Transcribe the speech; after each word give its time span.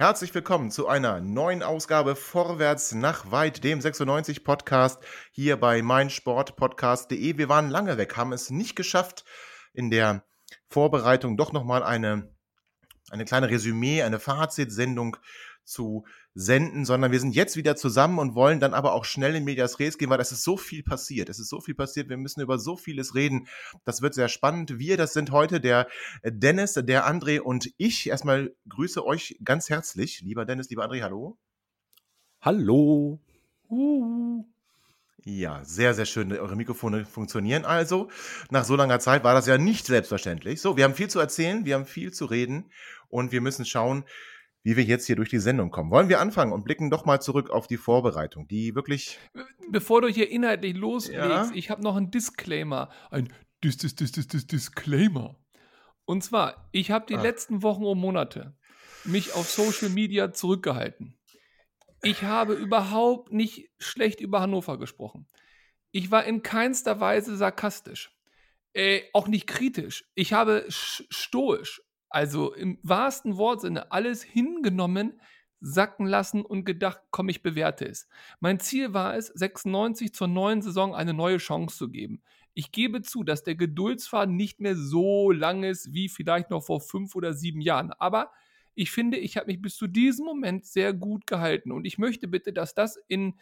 Herzlich 0.00 0.34
willkommen 0.34 0.70
zu 0.70 0.88
einer 0.88 1.20
neuen 1.20 1.62
Ausgabe 1.62 2.16
Vorwärts 2.16 2.94
nach 2.94 3.30
weit, 3.32 3.62
dem 3.62 3.82
96 3.82 4.44
Podcast 4.44 4.98
hier 5.30 5.58
bei 5.60 5.82
meinsportpodcast.de. 5.82 7.36
Wir 7.36 7.50
waren 7.50 7.68
lange 7.68 7.98
weg, 7.98 8.16
haben 8.16 8.32
es 8.32 8.48
nicht 8.48 8.76
geschafft, 8.76 9.26
in 9.74 9.90
der 9.90 10.24
Vorbereitung 10.70 11.36
doch 11.36 11.52
nochmal 11.52 11.82
eine, 11.82 12.34
eine 13.10 13.26
kleine 13.26 13.50
Resümee, 13.50 14.02
eine 14.02 14.20
Fazitsendung 14.20 15.18
zu 15.64 16.06
senden, 16.34 16.84
sondern 16.84 17.10
wir 17.10 17.20
sind 17.20 17.34
jetzt 17.34 17.56
wieder 17.56 17.76
zusammen 17.76 18.18
und 18.18 18.34
wollen 18.34 18.60
dann 18.60 18.74
aber 18.74 18.92
auch 18.92 19.04
schnell 19.04 19.34
in 19.34 19.44
Medias 19.44 19.78
Res 19.80 19.98
gehen, 19.98 20.10
weil 20.10 20.20
es 20.20 20.32
ist 20.32 20.44
so 20.44 20.56
viel 20.56 20.82
passiert. 20.82 21.28
Es 21.28 21.38
ist 21.38 21.48
so 21.48 21.60
viel 21.60 21.74
passiert. 21.74 22.08
Wir 22.08 22.16
müssen 22.16 22.40
über 22.40 22.58
so 22.58 22.76
vieles 22.76 23.14
reden. 23.14 23.48
Das 23.84 24.00
wird 24.00 24.14
sehr 24.14 24.28
spannend. 24.28 24.78
Wir, 24.78 24.96
das 24.96 25.12
sind 25.12 25.32
heute 25.32 25.60
der 25.60 25.88
Dennis, 26.24 26.74
der 26.74 27.10
André 27.10 27.40
und 27.40 27.72
ich. 27.78 28.08
Erstmal 28.08 28.54
grüße 28.68 29.04
euch 29.04 29.38
ganz 29.44 29.68
herzlich. 29.68 30.20
Lieber 30.20 30.44
Dennis, 30.44 30.70
lieber 30.70 30.84
André, 30.84 31.02
hallo. 31.02 31.36
Hallo. 32.40 33.18
Uh. 33.68 34.44
Ja, 35.24 35.62
sehr, 35.64 35.94
sehr 35.94 36.06
schön. 36.06 36.32
Eure 36.32 36.56
Mikrofone 36.56 37.04
funktionieren 37.04 37.64
also. 37.64 38.08
Nach 38.50 38.64
so 38.64 38.76
langer 38.76 39.00
Zeit 39.00 39.22
war 39.24 39.34
das 39.34 39.46
ja 39.46 39.58
nicht 39.58 39.84
selbstverständlich. 39.84 40.60
So, 40.60 40.76
wir 40.76 40.84
haben 40.84 40.94
viel 40.94 41.08
zu 41.08 41.20
erzählen, 41.20 41.64
wir 41.64 41.74
haben 41.74 41.86
viel 41.86 42.12
zu 42.12 42.24
reden 42.24 42.70
und 43.08 43.32
wir 43.32 43.40
müssen 43.40 43.66
schauen, 43.66 44.04
wie 44.62 44.76
wir 44.76 44.84
jetzt 44.84 45.06
hier 45.06 45.16
durch 45.16 45.30
die 45.30 45.38
Sendung 45.38 45.70
kommen. 45.70 45.90
Wollen 45.90 46.08
wir 46.08 46.20
anfangen 46.20 46.52
und 46.52 46.64
blicken 46.64 46.90
doch 46.90 47.04
mal 47.04 47.20
zurück 47.20 47.50
auf 47.50 47.66
die 47.66 47.76
Vorbereitung, 47.76 48.46
die 48.46 48.74
wirklich. 48.74 49.18
Bevor 49.70 50.02
du 50.02 50.08
hier 50.08 50.30
inhaltlich 50.30 50.76
loslegst, 50.76 51.50
ja? 51.50 51.50
ich 51.54 51.70
habe 51.70 51.82
noch 51.82 51.96
einen 51.96 52.10
Disclaimer. 52.10 52.90
Ein 53.10 53.32
Dis 53.64 53.76
Dis 53.78 53.94
Dis 53.94 54.12
Dis 54.12 54.26
Dis 54.26 54.46
Disclaimer. 54.46 55.36
Und 56.04 56.24
zwar, 56.24 56.68
ich 56.72 56.90
habe 56.90 57.06
die 57.06 57.16
ah. 57.16 57.22
letzten 57.22 57.62
Wochen 57.62 57.84
und 57.84 57.98
Monate 57.98 58.56
mich 59.04 59.32
auf 59.34 59.48
Social 59.48 59.88
Media 59.88 60.32
zurückgehalten. 60.32 61.18
Ich 62.02 62.22
habe 62.22 62.54
überhaupt 62.54 63.32
nicht 63.32 63.70
schlecht 63.78 64.20
über 64.20 64.40
Hannover 64.40 64.78
gesprochen. 64.78 65.26
Ich 65.90 66.10
war 66.10 66.24
in 66.24 66.42
keinster 66.42 67.00
Weise 67.00 67.36
sarkastisch. 67.36 68.10
Äh, 68.72 69.02
auch 69.12 69.26
nicht 69.26 69.46
kritisch. 69.46 70.04
Ich 70.14 70.32
habe 70.32 70.64
stoisch 70.68 71.82
also 72.10 72.52
im 72.54 72.78
wahrsten 72.82 73.36
Wortsinne 73.36 73.90
alles 73.92 74.22
hingenommen, 74.22 75.20
sacken 75.60 76.06
lassen 76.06 76.42
und 76.42 76.64
gedacht, 76.64 77.00
komm, 77.10 77.28
ich 77.28 77.42
bewerte 77.42 77.86
es. 77.86 78.08
Mein 78.40 78.60
Ziel 78.60 78.92
war 78.92 79.16
es, 79.16 79.28
96 79.28 80.12
zur 80.12 80.28
neuen 80.28 80.62
Saison 80.62 80.94
eine 80.94 81.14
neue 81.14 81.36
Chance 81.36 81.76
zu 81.76 81.88
geben. 81.90 82.22
Ich 82.54 82.72
gebe 82.72 83.02
zu, 83.02 83.22
dass 83.22 83.44
der 83.44 83.54
Geduldsfaden 83.54 84.34
nicht 84.34 84.60
mehr 84.60 84.74
so 84.74 85.30
lang 85.30 85.62
ist 85.62 85.92
wie 85.92 86.08
vielleicht 86.08 86.50
noch 86.50 86.64
vor 86.64 86.80
fünf 86.80 87.14
oder 87.14 87.32
sieben 87.32 87.60
Jahren. 87.60 87.92
Aber 87.92 88.32
ich 88.74 88.90
finde, 88.90 89.18
ich 89.18 89.36
habe 89.36 89.46
mich 89.46 89.60
bis 89.60 89.76
zu 89.76 89.86
diesem 89.86 90.24
Moment 90.24 90.66
sehr 90.66 90.92
gut 90.92 91.26
gehalten. 91.26 91.70
Und 91.70 91.84
ich 91.84 91.98
möchte 91.98 92.26
bitte, 92.26 92.52
dass 92.52 92.74
das 92.74 92.96
in, 93.06 93.38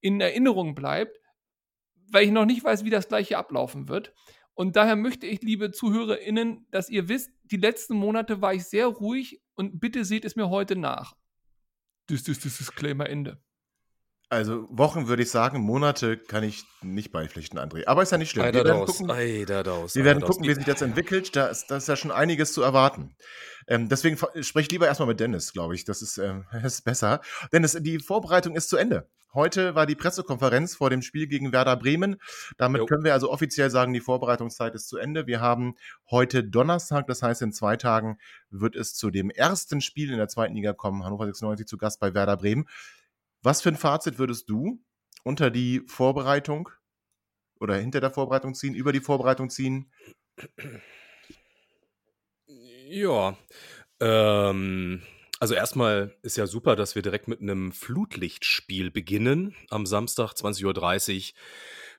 in 0.00 0.20
Erinnerung 0.20 0.74
bleibt, 0.74 1.18
weil 2.10 2.24
ich 2.24 2.32
noch 2.32 2.44
nicht 2.44 2.62
weiß, 2.62 2.84
wie 2.84 2.90
das 2.90 3.08
gleiche 3.08 3.38
ablaufen 3.38 3.88
wird. 3.88 4.12
Und 4.54 4.76
daher 4.76 4.96
möchte 4.96 5.26
ich, 5.26 5.42
liebe 5.42 5.72
ZuhörerInnen, 5.72 6.66
dass 6.70 6.90
ihr 6.90 7.08
wisst, 7.08 7.30
die 7.44 7.56
letzten 7.56 7.96
Monate 7.96 8.42
war 8.42 8.52
ich 8.54 8.64
sehr 8.64 8.86
ruhig 8.86 9.40
und 9.54 9.80
bitte 9.80 10.04
seht 10.04 10.24
es 10.24 10.36
mir 10.36 10.50
heute 10.50 10.76
nach. 10.76 11.16
Das 12.06 12.28
ist 12.28 12.44
das 12.44 12.58
Disclaimer 12.58 13.08
Ende. 13.08 13.42
Also 14.32 14.66
Wochen 14.70 15.08
würde 15.08 15.24
ich 15.24 15.30
sagen, 15.30 15.60
Monate 15.60 16.16
kann 16.16 16.42
ich 16.42 16.64
nicht 16.80 17.12
beipflichten, 17.12 17.58
André. 17.58 17.86
Aber 17.86 18.02
ist 18.02 18.12
ja 18.12 18.16
nicht 18.16 18.30
schlimm. 18.30 18.46
wir 18.46 18.64
werden 18.64 18.86
gucken, 18.86 19.08
wir 19.08 20.04
werden 20.06 20.22
gucken 20.22 20.48
wie 20.48 20.54
sich 20.54 20.64
das 20.64 20.80
entwickelt. 20.80 21.36
Da 21.36 21.48
ist, 21.48 21.70
da 21.70 21.76
ist 21.76 21.86
ja 21.86 21.96
schon 21.96 22.10
einiges 22.10 22.54
zu 22.54 22.62
erwarten. 22.62 23.14
Ähm, 23.68 23.90
deswegen 23.90 24.16
sprich 24.40 24.70
lieber 24.70 24.86
erstmal 24.86 25.08
mit 25.08 25.20
Dennis, 25.20 25.52
glaube 25.52 25.74
ich. 25.74 25.84
Das 25.84 26.00
ist, 26.00 26.16
ähm, 26.16 26.46
ist 26.64 26.82
besser. 26.82 27.20
Dennis, 27.52 27.76
die 27.78 27.98
Vorbereitung 27.98 28.56
ist 28.56 28.70
zu 28.70 28.78
Ende. 28.78 29.06
Heute 29.34 29.74
war 29.74 29.84
die 29.84 29.96
Pressekonferenz 29.96 30.76
vor 30.76 30.88
dem 30.88 31.02
Spiel 31.02 31.26
gegen 31.26 31.52
Werder 31.52 31.76
Bremen. 31.76 32.16
Damit 32.56 32.80
jo. 32.80 32.86
können 32.86 33.04
wir 33.04 33.12
also 33.12 33.30
offiziell 33.30 33.68
sagen, 33.68 33.92
die 33.92 34.00
Vorbereitungszeit 34.00 34.74
ist 34.74 34.88
zu 34.88 34.96
Ende. 34.96 35.26
Wir 35.26 35.42
haben 35.42 35.74
heute 36.10 36.42
Donnerstag, 36.42 37.06
das 37.06 37.22
heißt 37.22 37.42
in 37.42 37.52
zwei 37.52 37.76
Tagen 37.76 38.16
wird 38.48 38.76
es 38.76 38.94
zu 38.94 39.10
dem 39.10 39.28
ersten 39.28 39.82
Spiel 39.82 40.10
in 40.10 40.16
der 40.16 40.28
zweiten 40.28 40.54
Liga 40.54 40.72
kommen. 40.72 41.04
Hannover 41.04 41.26
96 41.26 41.66
zu 41.66 41.76
Gast 41.76 42.00
bei 42.00 42.14
Werder 42.14 42.38
Bremen. 42.38 42.66
Was 43.42 43.60
für 43.60 43.70
ein 43.70 43.76
Fazit 43.76 44.18
würdest 44.18 44.48
du 44.48 44.80
unter 45.24 45.50
die 45.50 45.82
Vorbereitung 45.86 46.68
oder 47.58 47.76
hinter 47.76 48.00
der 48.00 48.10
Vorbereitung 48.10 48.54
ziehen, 48.54 48.74
über 48.74 48.92
die 48.92 49.00
Vorbereitung 49.00 49.50
ziehen? 49.50 49.92
Ja, 52.46 53.36
ähm, 54.00 55.02
also 55.40 55.54
erstmal 55.54 56.16
ist 56.22 56.36
ja 56.36 56.46
super, 56.46 56.76
dass 56.76 56.94
wir 56.94 57.02
direkt 57.02 57.26
mit 57.26 57.40
einem 57.40 57.72
Flutlichtspiel 57.72 58.90
beginnen 58.90 59.56
am 59.70 59.86
Samstag 59.86 60.32
20.30 60.32 60.64
Uhr 60.64 61.38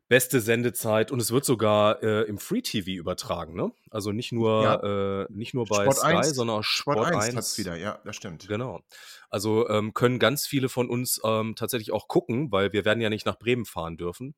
beste 0.08 0.42
Sendezeit 0.42 1.12
und 1.12 1.20
es 1.20 1.32
wird 1.32 1.46
sogar 1.46 2.04
äh, 2.04 2.24
im 2.24 2.38
Free 2.38 2.62
TV 2.62 2.92
übertragen, 2.92 3.56
ne? 3.56 3.72
Also 3.90 4.12
nicht 4.12 4.32
nur, 4.32 4.64
ja. 4.64 5.24
äh, 5.24 5.28
nicht 5.30 5.54
nur 5.54 5.66
bei 5.66 5.84
Sport 5.84 5.98
Sky, 5.98 6.16
1, 6.16 6.36
sondern 6.36 6.60
auch 6.60 6.64
Sport, 6.64 7.08
Sport 7.08 7.24
1. 7.24 7.36
hat's 7.36 7.58
wieder, 7.58 7.76
ja, 7.76 8.00
das 8.06 8.16
stimmt. 8.16 8.48
Genau. 8.48 8.82
Also 9.30 9.68
ähm, 9.70 9.94
können 9.94 10.20
ganz 10.20 10.46
viele 10.46 10.70
von 10.70 10.90
uns 10.90 11.22
ähm, 11.24 11.56
tatsächlich 11.56 11.92
auch 11.92 12.08
gucken, 12.08 12.52
weil 12.52 12.74
wir 12.74 12.86
werden 12.86 13.02
ja 13.02 13.10
nicht 13.10 13.26
nach 13.26 13.40
Bremen 13.40 13.66
fahren 13.66 13.98
dürfen. 13.98 14.36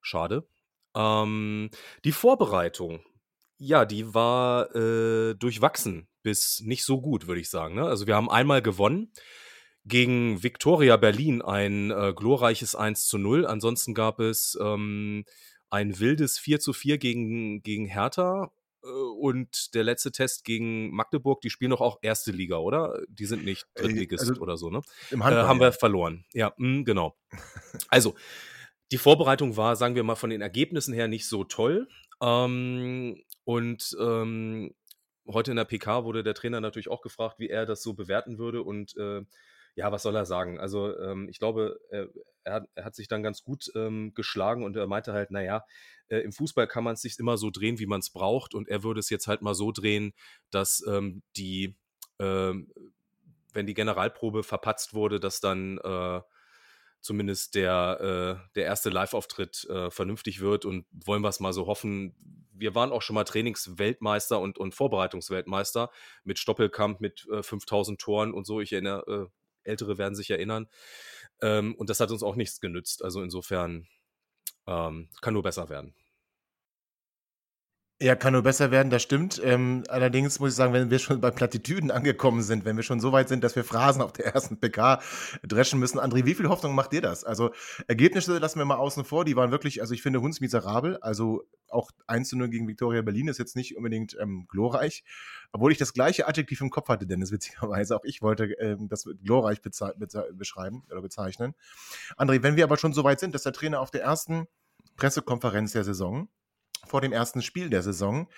Schade. 0.00 0.46
Ähm, 0.94 1.70
die 2.04 2.12
Vorbereitung, 2.12 3.00
ja, 3.58 3.84
die 3.84 4.14
war 4.14 4.74
äh, 4.76 5.34
durchwachsen 5.34 6.08
bis 6.22 6.60
nicht 6.60 6.84
so 6.84 7.00
gut, 7.00 7.26
würde 7.26 7.40
ich 7.40 7.48
sagen. 7.48 7.74
Ne? 7.74 7.84
Also 7.84 8.06
wir 8.06 8.14
haben 8.14 8.30
einmal 8.30 8.60
gewonnen 8.60 9.12
gegen 9.84 10.42
Viktoria 10.42 10.96
Berlin 10.96 11.42
ein 11.42 11.90
äh, 11.90 12.12
glorreiches 12.14 12.74
1 12.74 13.06
zu 13.06 13.18
0. 13.18 13.46
Ansonsten 13.46 13.94
gab 13.94 14.20
es 14.20 14.58
ähm, 14.60 15.24
ein 15.70 15.98
wildes 15.98 16.38
4 16.38 16.60
zu 16.60 16.72
4 16.72 16.98
gegen, 16.98 17.62
gegen 17.62 17.86
Hertha. 17.86 18.50
Äh, 18.82 18.88
und 18.88 19.74
der 19.74 19.84
letzte 19.84 20.12
Test 20.12 20.44
gegen 20.44 20.90
Magdeburg, 20.90 21.40
die 21.40 21.50
spielen 21.50 21.70
doch 21.70 21.80
auch 21.80 21.98
erste 22.02 22.32
Liga, 22.32 22.56
oder? 22.56 23.00
Die 23.08 23.26
sind 23.26 23.44
nicht 23.44 23.66
äh, 23.74 23.82
Drittligist 23.82 24.28
also, 24.28 24.40
oder 24.40 24.56
so, 24.56 24.70
ne? 24.70 24.82
Im 25.10 25.24
Handball, 25.24 25.44
äh, 25.44 25.48
haben 25.48 25.60
wir 25.60 25.72
verloren. 25.72 26.24
Ja, 26.32 26.52
mh, 26.56 26.84
genau. 26.84 27.16
also, 27.88 28.14
die 28.92 28.98
Vorbereitung 28.98 29.56
war, 29.56 29.76
sagen 29.76 29.94
wir 29.94 30.02
mal, 30.02 30.14
von 30.14 30.30
den 30.30 30.40
Ergebnissen 30.40 30.94
her 30.94 31.08
nicht 31.08 31.28
so 31.28 31.44
toll. 31.44 31.88
Ähm, 32.22 33.22
und 33.44 33.96
ähm, 34.00 34.74
heute 35.26 35.50
in 35.50 35.56
der 35.56 35.64
PK 35.64 36.04
wurde 36.04 36.22
der 36.22 36.34
Trainer 36.34 36.60
natürlich 36.60 36.88
auch 36.88 37.02
gefragt, 37.02 37.38
wie 37.38 37.48
er 37.48 37.66
das 37.66 37.82
so 37.82 37.94
bewerten 37.94 38.38
würde. 38.38 38.62
Und 38.62 38.96
äh, 38.96 39.22
ja, 39.78 39.92
was 39.92 40.02
soll 40.02 40.16
er 40.16 40.26
sagen? 40.26 40.58
Also 40.58 40.98
ähm, 40.98 41.28
ich 41.28 41.38
glaube, 41.38 41.78
er, 41.88 42.08
er, 42.42 42.52
hat, 42.54 42.68
er, 42.74 42.84
hat, 42.84 42.96
sich 42.96 43.06
dann 43.06 43.22
ganz 43.22 43.44
gut 43.44 43.70
ähm, 43.76 44.12
geschlagen 44.12 44.64
und 44.64 44.74
er 44.74 44.88
meinte 44.88 45.12
halt, 45.12 45.30
naja, 45.30 45.64
äh, 46.08 46.18
im 46.18 46.32
Fußball 46.32 46.66
kann 46.66 46.82
man 46.82 46.94
es 46.94 47.02
sich 47.02 47.16
immer 47.20 47.36
so 47.36 47.50
drehen, 47.50 47.78
wie 47.78 47.86
man 47.86 48.00
es 48.00 48.10
braucht 48.10 48.54
und 48.56 48.68
er 48.68 48.82
würde 48.82 48.98
es 48.98 49.08
jetzt 49.08 49.28
halt 49.28 49.40
mal 49.40 49.54
so 49.54 49.70
drehen, 49.70 50.14
dass 50.50 50.84
ähm, 50.88 51.22
die, 51.36 51.76
ähm, 52.18 52.72
wenn 53.52 53.68
die 53.68 53.74
Generalprobe 53.74 54.42
verpatzt 54.42 54.94
wurde, 54.94 55.20
dass 55.20 55.38
dann 55.38 55.78
äh, 55.78 56.22
zumindest 57.00 57.54
der, 57.54 58.40
äh, 58.50 58.50
der 58.56 58.64
erste 58.64 58.90
Live-Auftritt 58.90 59.64
äh, 59.70 59.92
vernünftig 59.92 60.40
wird 60.40 60.64
und 60.64 60.86
wollen 60.90 61.22
wir 61.22 61.28
es 61.28 61.38
mal 61.38 61.52
so 61.52 61.68
hoffen. 61.68 62.16
Wir 62.52 62.74
waren 62.74 62.90
auch 62.90 63.02
schon 63.02 63.14
mal 63.14 63.22
Trainingsweltmeister 63.22 64.40
und, 64.40 64.58
und 64.58 64.74
Vorbereitungsweltmeister 64.74 65.92
mit 66.24 66.40
Stoppelkamp, 66.40 67.00
mit 67.00 67.28
äh, 67.30 67.44
5000 67.44 68.00
Toren 68.00 68.34
und 68.34 68.44
so. 68.44 68.60
Ich 68.60 68.72
erinnere, 68.72 69.28
äh, 69.28 69.37
Ältere 69.68 69.98
werden 69.98 70.14
sich 70.14 70.30
erinnern. 70.30 70.68
Ähm, 71.40 71.74
und 71.76 71.90
das 71.90 72.00
hat 72.00 72.10
uns 72.10 72.22
auch 72.22 72.36
nichts 72.36 72.60
genützt. 72.60 73.04
Also 73.04 73.22
insofern 73.22 73.86
ähm, 74.66 75.08
kann 75.20 75.34
nur 75.34 75.42
besser 75.42 75.68
werden. 75.68 75.94
Ja, 78.00 78.14
kann 78.14 78.32
nur 78.32 78.42
besser 78.42 78.70
werden, 78.70 78.90
das 78.90 79.02
stimmt. 79.02 79.40
Ähm, 79.42 79.82
allerdings 79.88 80.38
muss 80.38 80.50
ich 80.50 80.54
sagen, 80.56 80.72
wenn 80.72 80.88
wir 80.88 81.00
schon 81.00 81.20
bei 81.20 81.32
Plattitüden 81.32 81.90
angekommen 81.90 82.42
sind, 82.42 82.64
wenn 82.64 82.76
wir 82.76 82.84
schon 82.84 83.00
so 83.00 83.10
weit 83.10 83.28
sind, 83.28 83.42
dass 83.42 83.56
wir 83.56 83.64
Phrasen 83.64 84.02
auf 84.02 84.12
der 84.12 84.26
ersten 84.34 84.60
PK 84.60 85.00
dreschen 85.42 85.80
müssen, 85.80 85.98
André, 85.98 86.24
wie 86.24 86.34
viel 86.34 86.48
Hoffnung 86.48 86.76
macht 86.76 86.92
dir 86.92 87.00
das? 87.00 87.24
Also 87.24 87.50
Ergebnisse 87.88 88.38
lassen 88.38 88.60
wir 88.60 88.66
mal 88.66 88.76
außen 88.76 89.04
vor, 89.04 89.24
die 89.24 89.34
waren 89.34 89.50
wirklich, 89.50 89.80
also 89.80 89.94
ich 89.94 90.02
finde 90.02 90.20
Hunds 90.20 90.40
miserabel, 90.40 90.96
also 90.98 91.42
auch 91.70 91.90
1 92.06 92.28
zu 92.28 92.38
0 92.38 92.50
gegen 92.50 92.68
Viktoria 92.68 93.02
Berlin 93.02 93.26
ist 93.26 93.38
jetzt 93.38 93.56
nicht 93.56 93.76
unbedingt 93.76 94.16
ähm, 94.20 94.46
glorreich, 94.48 95.02
obwohl 95.50 95.72
ich 95.72 95.78
das 95.78 95.92
gleiche 95.92 96.28
Adjektiv 96.28 96.60
im 96.60 96.70
Kopf 96.70 96.88
hatte, 96.88 97.04
Dennis, 97.04 97.32
witzigerweise, 97.32 97.96
auch 97.96 98.04
ich 98.04 98.22
wollte 98.22 98.44
ähm, 98.60 98.88
das 98.88 99.08
glorreich 99.24 99.60
beschreiben 99.60 100.84
oder 100.88 101.02
bezeichnen. 101.02 101.56
André, 102.16 102.44
wenn 102.44 102.54
wir 102.54 102.62
aber 102.62 102.76
schon 102.76 102.92
so 102.92 103.02
weit 103.02 103.18
sind, 103.18 103.34
dass 103.34 103.42
der 103.42 103.52
Trainer 103.52 103.80
auf 103.80 103.90
der 103.90 104.02
ersten 104.02 104.46
Pressekonferenz 104.96 105.72
der 105.72 105.82
Saison 105.82 106.28
vor 106.86 107.00
dem 107.00 107.12
ersten 107.12 107.42
Spiel 107.42 107.70
der 107.70 107.82
Saison 107.82 108.28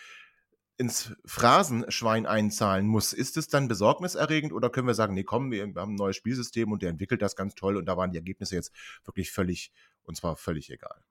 ins 0.81 1.15
Phrasenschwein 1.27 2.25
einzahlen 2.25 2.87
muss, 2.87 3.13
ist 3.13 3.37
es 3.37 3.49
dann 3.49 3.69
besorgniserregend 3.69 4.53
oder 4.53 4.71
können 4.71 4.87
wir 4.87 4.95
sagen, 4.95 5.13
nee, 5.13 5.25
komm, 5.25 5.51
wir 5.51 5.63
haben 5.63 5.93
ein 5.93 5.95
neues 5.95 6.17
Spielsystem 6.17 6.73
und 6.73 6.81
der 6.81 6.89
entwickelt 6.89 7.21
das 7.21 7.37
ganz 7.37 7.55
toll 7.55 7.77
und 7.77 7.85
da 7.85 7.99
waren 7.99 8.13
die 8.13 8.17
Ergebnisse 8.17 8.55
jetzt 8.55 8.73
wirklich 9.05 9.31
völlig, 9.31 9.73
und 10.05 10.17
zwar 10.17 10.37
völlig 10.37 10.71
egal? 10.71 11.05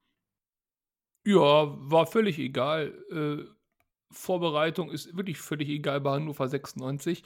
Ja, 1.24 1.68
war 1.78 2.08
völlig 2.08 2.40
egal. 2.40 2.96
Äh, 3.12 3.46
Vorbereitung 4.12 4.90
ist 4.90 5.16
wirklich 5.16 5.38
völlig 5.38 5.70
egal 5.70 6.02
bei 6.02 6.14
Hannover 6.14 6.48
96, 6.48 7.24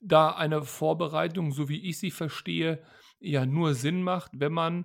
da 0.00 0.30
eine 0.30 0.62
Vorbereitung, 0.62 1.52
so 1.52 1.70
wie 1.70 1.88
ich 1.88 1.98
sie 1.98 2.10
verstehe, 2.10 2.82
ja 3.18 3.46
nur 3.46 3.74
Sinn 3.74 4.02
macht, 4.02 4.32
wenn 4.34 4.52
man 4.52 4.84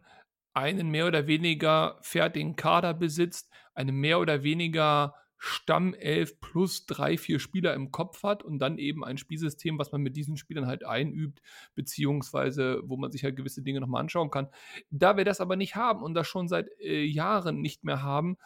einen 0.54 0.89
mehr 0.89 1.07
oder 1.07 1.27
weniger 1.27 1.98
fertigen 2.01 2.56
Kader 2.56 2.94
besitzt, 2.94 3.50
eine 3.74 3.92
mehr 3.92 4.20
oder 4.20 4.44
weniger 4.44 5.16
Stammelf 5.46 6.40
plus 6.40 6.86
drei, 6.86 7.18
vier 7.18 7.38
Spieler 7.38 7.74
im 7.74 7.92
Kopf 7.92 8.24
hat 8.24 8.44
und 8.44 8.60
dann 8.60 8.78
eben 8.78 9.04
ein 9.04 9.18
Spielsystem, 9.18 9.78
was 9.78 9.92
man 9.92 10.02
mit 10.02 10.16
diesen 10.16 10.38
Spielern 10.38 10.68
halt 10.68 10.86
einübt, 10.86 11.42
beziehungsweise 11.75 12.80
wo 12.86 12.96
man 12.96 13.12
sich 13.12 13.25
halt 13.25 13.36
gewisse 13.36 13.62
Dinge 13.62 13.81
nochmal 13.81 14.00
anschauen 14.00 14.31
kann. 14.31 14.48
Da 14.90 15.18
wir 15.18 15.25
das 15.25 15.42
aber 15.42 15.58
nicht 15.58 15.75
haben 15.75 16.02
und 16.02 16.14
das 16.14 16.28
schon 16.28 16.48
seit 16.48 16.70
äh, 16.80 17.04
Jahren 17.04 17.60
nicht 17.60 17.84
mehr 17.84 18.02
haben, 18.02 18.38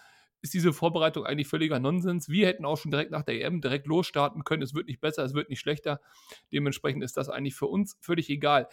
ist 0.41 0.55
diese 0.55 0.73
Vorbereitung 0.73 1.25
eigentlich 1.25 1.47
völliger 1.47 1.79
Nonsens. 1.79 2.29
Wir 2.29 2.47
hätten 2.47 2.65
auch 2.65 2.77
schon 2.77 2.91
direkt 2.91 3.11
nach 3.11 3.23
der 3.23 3.41
EM 3.41 3.61
direkt 3.61 3.85
losstarten 3.85 4.43
können. 4.43 4.63
Es 4.63 4.73
wird 4.73 4.87
nicht 4.87 5.01
besser, 5.01 5.23
es 5.23 5.33
wird 5.33 5.49
nicht 5.49 5.59
schlechter. 5.59 5.99
Dementsprechend 6.51 7.03
ist 7.03 7.17
das 7.17 7.29
eigentlich 7.29 7.55
für 7.55 7.67
uns 7.67 7.97
völlig 8.01 8.29
egal. 8.29 8.67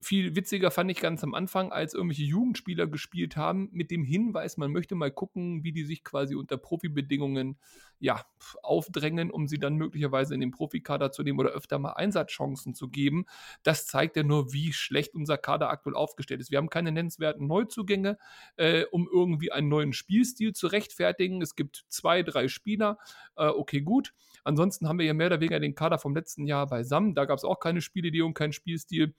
Viel 0.00 0.36
witziger 0.36 0.70
fand 0.70 0.90
ich 0.90 1.00
ganz 1.00 1.24
am 1.24 1.34
Anfang, 1.34 1.72
als 1.72 1.94
irgendwelche 1.94 2.24
Jugendspieler 2.24 2.86
gespielt 2.86 3.36
haben, 3.36 3.68
mit 3.72 3.90
dem 3.90 4.04
Hinweis, 4.04 4.56
man 4.58 4.70
möchte 4.70 4.94
mal 4.94 5.10
gucken, 5.10 5.64
wie 5.64 5.72
die 5.72 5.84
sich 5.84 6.04
quasi 6.04 6.34
unter 6.34 6.58
Profibedingungen 6.58 7.56
ja, 7.98 8.22
aufdrängen, 8.62 9.30
um 9.30 9.48
sie 9.48 9.58
dann 9.58 9.76
möglicherweise 9.76 10.34
in 10.34 10.40
den 10.40 10.50
Profikader 10.50 11.12
zu 11.12 11.22
nehmen 11.22 11.38
oder 11.40 11.50
öfter 11.50 11.78
mal 11.78 11.92
Einsatzchancen 11.92 12.74
zu 12.74 12.88
geben. 12.88 13.24
Das 13.62 13.86
zeigt 13.86 14.16
ja 14.16 14.22
nur, 14.22 14.52
wie 14.52 14.72
schlecht 14.74 15.14
unser 15.14 15.38
Kader 15.38 15.70
aktuell 15.70 15.96
aufgestellt 15.96 16.40
ist. 16.40 16.50
Wir 16.50 16.58
haben 16.58 16.68
keine 16.68 16.92
nennenswerten 16.92 17.46
Neuzugänge, 17.46 18.18
äh, 18.56 18.84
um 18.90 19.08
irgendwie 19.10 19.50
einen 19.50 19.68
neuen 19.68 19.94
Spielstil 19.94 20.52
zu 20.52 20.66
rechtfertigen. 20.66 21.40
Es 21.40 21.56
gibt 21.56 21.86
zwei, 21.88 22.22
drei 22.22 22.48
Spieler. 22.48 22.98
Äh, 23.36 23.48
okay, 23.48 23.80
gut. 23.80 24.12
Ansonsten 24.44 24.88
haben 24.88 24.98
wir 24.98 25.06
ja 25.06 25.14
mehr 25.14 25.28
oder 25.28 25.40
weniger 25.40 25.58
den 25.58 25.74
Kader 25.74 25.98
vom 25.98 26.14
letzten 26.14 26.46
Jahr 26.46 26.66
beisammen. 26.66 27.14
Da 27.14 27.24
gab 27.24 27.38
es 27.38 27.44
auch 27.44 27.58
keine 27.60 27.80
Spielidee 27.80 28.22
und 28.22 28.34
keinen 28.34 28.52
Spielstil. 28.52 29.14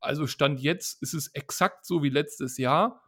Also 0.00 0.26
Stand 0.26 0.60
jetzt 0.60 1.02
ist 1.02 1.14
es 1.14 1.28
exakt 1.28 1.86
so 1.86 2.02
wie 2.02 2.08
letztes 2.08 2.58
Jahr. 2.58 3.02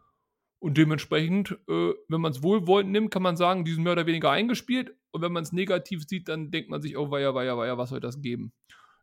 Und 0.61 0.76
dementsprechend, 0.76 1.52
äh, 1.69 1.93
wenn 2.08 2.20
man 2.20 2.32
es 2.32 2.43
wohlwollend 2.43 2.90
nimmt, 2.90 3.12
kann 3.12 3.23
man 3.23 3.37
sagen, 3.37 3.64
die 3.64 3.73
sind 3.73 3.85
mehr 3.85 3.93
oder 3.93 4.06
weniger 4.06 4.31
eingespielt. 4.31 4.96
Und 5.12 5.23
wenn 5.23 5.32
man 5.32 5.44
es 5.44 5.52
negativ 5.52 6.05
sieht, 6.06 6.29
dann 6.29 6.50
denkt 6.50 6.69
man 6.69 6.82
sich, 6.82 6.96
oh 6.96 7.11
weia, 7.11 7.35
weia, 7.35 7.56
weia, 7.56 7.79
was 7.79 7.90
soll 7.90 8.00
das 8.00 8.20
geben? 8.20 8.52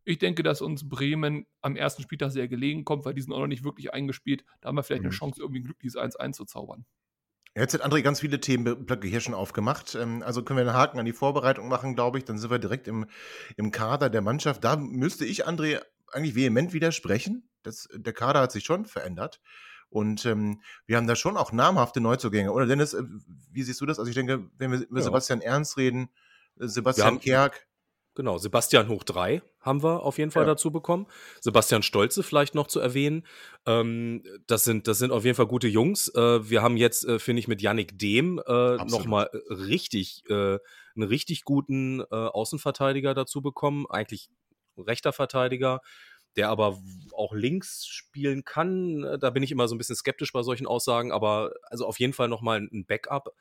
Ich 0.04 0.20
denke, 0.20 0.44
dass 0.44 0.62
uns 0.62 0.88
Bremen 0.88 1.48
am 1.62 1.76
ersten 1.76 2.04
Spieltag 2.04 2.32
sehr 2.32 2.48
gelegen 2.48 2.86
kommt, 2.86 3.06
weil 3.06 3.14
die 3.14 3.22
sind 3.22 3.34
auch 3.34 3.40
noch 3.40 3.48
nicht 3.48 3.64
wirklich 3.64 3.94
eingespielt. 3.94 4.44
Da 4.62 4.68
haben 4.68 4.76
wir 4.76 4.84
vielleicht 4.84 5.04
mhm. 5.04 5.10
eine 5.10 5.16
Chance, 5.16 5.42
irgendwie 5.42 5.62
ein 5.62 5.64
glückliches 5.64 5.98
1-1 5.98 6.34
zu 6.34 6.46
zaubern. 6.46 6.86
Jetzt 7.58 7.74
hat 7.74 7.86
André 7.86 8.02
ganz 8.02 8.20
viele 8.20 8.42
Themenblöcke 8.42 9.08
hier 9.08 9.22
schon 9.22 9.34
aufgemacht. 9.34 9.96
Ähm, 9.96 10.22
also 10.24 10.44
können 10.44 10.58
wir 10.58 10.68
einen 10.68 10.78
Haken 10.78 11.00
an 11.00 11.06
die 11.06 11.14
Vorbereitung 11.14 11.70
machen, 11.70 11.96
glaube 11.96 12.18
ich. 12.18 12.26
Dann 12.26 12.38
sind 12.38 12.52
wir 12.52 12.60
direkt 12.60 12.90
im, 12.90 13.06
im 13.56 13.72
Kader 13.72 14.10
der 14.10 14.22
Mannschaft. 14.22 14.64
Da 14.66 14.76
müsste 14.76 15.26
ich 15.26 15.48
André 15.48 15.80
eigentlich 16.16 16.36
vehement 16.36 16.74
widersprechen 16.74 17.50
das, 17.66 17.90
der 17.94 18.14
Kader 18.14 18.42
hat 18.42 18.52
sich 18.52 18.64
schon 18.64 18.86
verändert. 18.86 19.42
Und 19.90 20.26
ähm, 20.26 20.62
wir 20.88 20.98
haben 20.98 21.08
da 21.08 21.16
schon 21.16 21.38
auch 21.38 21.52
namhafte 21.52 22.02
Neuzugänge. 22.02 22.52
Oder 22.52 22.66
Dennis, 22.66 22.94
äh, 22.94 23.04
wie 23.52 23.64
siehst 23.64 23.80
du 23.82 23.86
das? 23.86 24.00
Also 24.00 24.10
ich 24.10 24.16
denke, 24.16 24.50
wenn 24.58 24.72
wir 24.72 24.80
über 24.88 25.00
ja. 25.00 25.06
Sebastian 25.06 25.42
Ernst 25.42 25.78
reden, 25.78 26.10
äh, 26.60 26.68
Sebastian 26.68 27.20
Kerk. 27.20 27.68
Genau, 28.16 28.38
Sebastian 28.38 28.88
Hoch 28.88 29.04
3 29.04 29.42
haben 29.60 29.84
wir 29.84 30.04
auf 30.04 30.18
jeden 30.18 30.32
Fall 30.32 30.44
ja. 30.44 30.48
dazu 30.48 30.72
bekommen. 30.72 31.06
Sebastian 31.42 31.84
Stolze 31.84 32.24
vielleicht 32.24 32.56
noch 32.56 32.68
zu 32.68 32.80
erwähnen. 32.80 33.26
Ähm, 33.66 34.24
das, 34.48 34.64
sind, 34.64 34.88
das 34.88 35.00
sind 35.00 35.12
auf 35.12 35.26
jeden 35.26 35.36
Fall 35.36 35.48
gute 35.48 35.68
Jungs. 35.68 36.08
Äh, 36.16 36.50
wir 36.50 36.62
haben 36.62 36.78
jetzt, 36.78 37.06
äh, 37.06 37.20
finde 37.20 37.42
ich, 37.42 37.50
mit 37.50 37.62
Yannick 37.62 38.00
Dehm 38.00 38.42
äh, 38.48 38.78
nochmal 38.86 39.30
richtig, 39.50 40.24
äh, 40.30 40.60
einen 40.96 41.04
richtig 41.04 41.44
guten 41.44 42.00
äh, 42.00 42.06
Außenverteidiger 42.10 43.14
dazu 43.14 43.42
bekommen. 43.42 43.86
Eigentlich 43.90 44.30
rechter 44.78 45.14
Verteidiger 45.14 45.82
der 46.36 46.50
aber 46.50 46.78
auch 47.14 47.34
links 47.34 47.86
spielen 47.86 48.44
kann. 48.44 49.04
Äh, 49.04 49.20
da 49.20 49.30
bin 49.30 49.44
ich 49.44 49.52
immer 49.52 49.68
so 49.68 49.76
ein 49.76 49.78
bisschen 49.78 49.96
skeptisch 49.96 50.34
bei 50.34 50.44
solchen 50.44 50.68
Aussagen, 50.68 51.12
aber 51.12 51.54
also 51.64 51.86
auf 51.86 52.00
jeden 52.00 52.14
Fall 52.14 52.28
nochmal 52.28 52.60
ein 52.60 52.86
Backup 52.86 53.34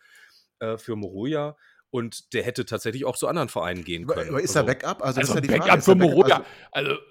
äh, 0.60 0.76
für 0.76 0.96
Moroja. 0.96 1.56
Und 1.90 2.34
der 2.34 2.42
hätte 2.42 2.64
tatsächlich 2.64 3.04
auch 3.04 3.16
zu 3.16 3.28
anderen 3.28 3.48
Vereinen 3.48 3.84
gehen 3.84 4.06
können. 4.06 4.31
Aber 4.31 4.40
ist 4.40 4.56
also, 4.56 4.69
er 4.69 4.75
Backup? 4.75 5.04
Also, 5.04 5.20
also 5.20 5.34
ist 5.34 5.46
Backup 5.46 5.66
Frage, 5.66 5.82
für 5.82 5.94
Moroja. 5.94 6.44
Also, 6.72 6.90
also, 6.90 7.02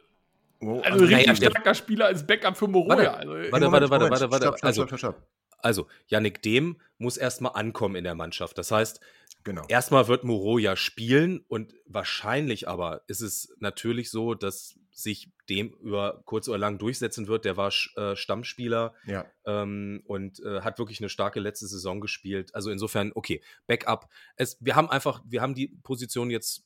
also, 0.60 0.82
also 0.84 1.06
richtig 1.06 1.28
naja, 1.28 1.52
starker 1.52 1.74
Spieler 1.74 2.06
als 2.08 2.28
Backup 2.28 2.58
für 2.58 2.68
Moroja. 2.68 2.98
Warte, 2.98 3.18
also, 3.18 3.32
warte, 3.32 3.72
warte, 3.72 3.90
warte, 3.90 4.10
warte, 4.10 4.32
warte. 4.32 4.46
Stopp, 4.46 4.58
stopp, 4.58 4.68
also, 4.68 4.88
stopp, 4.88 5.00
stopp. 5.00 5.28
Also, 5.60 5.88
Yannick 6.08 6.42
Dehm 6.42 6.82
muss 6.98 7.16
erstmal 7.16 7.54
ankommen 7.56 7.96
in 7.96 8.04
der 8.04 8.16
Mannschaft. 8.16 8.58
Das 8.58 8.72
heißt, 8.72 9.00
genau. 9.44 9.66
erstmal 9.68 10.08
wird 10.08 10.24
Moroja 10.24 10.76
spielen 10.76 11.44
und 11.48 11.74
wahrscheinlich 11.86 12.68
aber 12.68 13.02
ist 13.08 13.22
es 13.22 13.54
natürlich 13.60 14.10
so, 14.10 14.34
dass 14.34 14.78
sich 14.92 15.32
dem 15.50 15.74
über 15.82 16.22
kurz 16.26 16.48
oder 16.48 16.58
lang 16.58 16.78
durchsetzen 16.78 17.28
wird. 17.28 17.46
Der 17.46 17.58
war 17.58 17.72
äh, 17.96 18.16
Stammspieler 18.16 18.94
ja. 19.06 19.26
ähm, 19.46 20.04
und 20.06 20.40
äh, 20.42 20.62
hat 20.62 20.80
wirklich 20.80 21.00
eine 21.00 21.10
starke 21.10 21.40
letzte 21.40 21.68
Saison 21.68 22.00
gespielt. 22.00 22.54
Also 22.54 22.70
insofern, 22.70 23.12
okay, 23.16 23.42
Backup. 23.68 24.08
Es, 24.36 24.58
wir 24.62 24.76
haben 24.76 24.90
einfach, 24.90 25.22
wir 25.26 25.42
haben 25.42 25.56
die 25.56 25.68
Position 25.84 26.30
jetzt, 26.30 26.66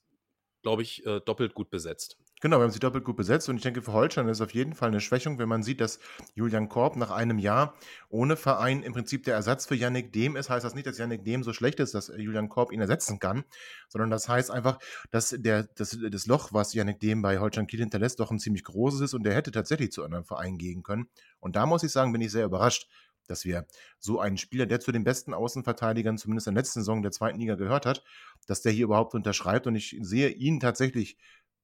glaube 0.62 0.82
ich, 0.82 1.06
äh, 1.06 1.22
doppelt 1.22 1.54
gut 1.54 1.70
besetzt. 1.70 2.18
Genau, 2.40 2.60
wir 2.60 2.64
haben 2.66 2.72
sie 2.72 2.78
doppelt 2.78 3.04
gut 3.04 3.16
besetzt 3.16 3.50
und 3.50 3.56
ich 3.56 3.64
denke, 3.64 3.82
für 3.82 3.94
Holstein 3.94 4.28
ist 4.28 4.38
es 4.38 4.42
auf 4.42 4.54
jeden 4.54 4.76
Fall 4.76 4.90
eine 4.90 5.02
Schwächung, 5.02 5.40
wenn 5.40 5.50
man 5.50 5.64
sieht, 5.64 5.82
dass 5.82 5.98
Julian 6.36 6.70
Korb 6.70 6.96
nach 6.96 7.10
einem 7.10 7.40
Jahr 7.40 7.74
ohne 8.10 8.38
Verein 8.38 8.84
im 8.84 8.94
Prinzip 8.94 9.24
der 9.24 9.34
Ersatz 9.34 9.66
für 9.66 9.74
Yannick 9.74 10.14
Dehm 10.14 10.36
ist. 10.36 10.48
Heißt 10.52 10.64
das 10.64 10.76
nicht, 10.76 10.86
dass 10.86 11.00
Yannick 11.00 11.26
Dehm 11.26 11.42
so 11.42 11.52
schlecht 11.52 11.80
ist, 11.80 11.96
dass 11.96 12.12
Julian 12.16 12.48
Korb 12.48 12.72
ihn 12.72 12.80
ersetzen 12.80 13.18
kann, 13.18 13.44
sondern 13.90 14.12
das 14.12 14.30
heißt 14.30 14.52
einfach, 14.52 14.78
dass 15.10 15.36
der, 15.36 15.64
das, 15.64 15.98
das 16.12 16.28
Loch, 16.28 16.54
was 16.54 16.76
Yannick 16.76 17.00
Dehm 17.00 17.24
bei 17.24 17.40
Holstein 17.40 17.66
Kiel 17.66 17.80
hinterlässt, 17.80 18.20
doch 18.20 18.30
ein 18.30 18.38
ziemlich 18.38 18.64
großes 18.66 19.02
ist 19.02 19.14
und 19.16 19.24
der 19.24 19.34
hätte 19.34 19.52
tatsächlich 19.52 19.92
zu 19.92 20.04
einem 20.04 20.24
Verein 20.24 20.60
gehen 20.60 20.84
können. 20.84 21.08
Und 21.40 21.56
da 21.56 21.66
muss 21.66 21.82
ich 21.82 21.92
sagen, 21.92 22.12
bin 22.12 22.22
ich 22.22 22.32
sehr 22.32 22.46
überrascht, 22.46 22.88
dass 23.28 23.46
wir 23.46 23.66
so 24.00 24.20
einen 24.20 24.38
Spieler, 24.38 24.66
der 24.66 24.80
zu 24.80 24.92
den 24.92 25.04
besten 25.04 25.34
Außenverteidigern 25.34 26.18
zumindest 26.18 26.48
in 26.48 26.56
der 26.56 26.62
letzten 26.62 26.80
Saison 26.80 27.02
der 27.02 27.12
zweiten 27.12 27.40
Liga 27.40 27.56
gehört 27.56 27.86
hat, 27.86 28.04
dass 28.48 28.62
der 28.62 28.72
hier 28.72 28.86
überhaupt 28.86 29.14
unterschreibt. 29.14 29.68
Und 29.68 29.76
ich 29.76 29.98
sehe 30.02 30.30
ihn 30.30 30.60
tatsächlich 30.60 31.18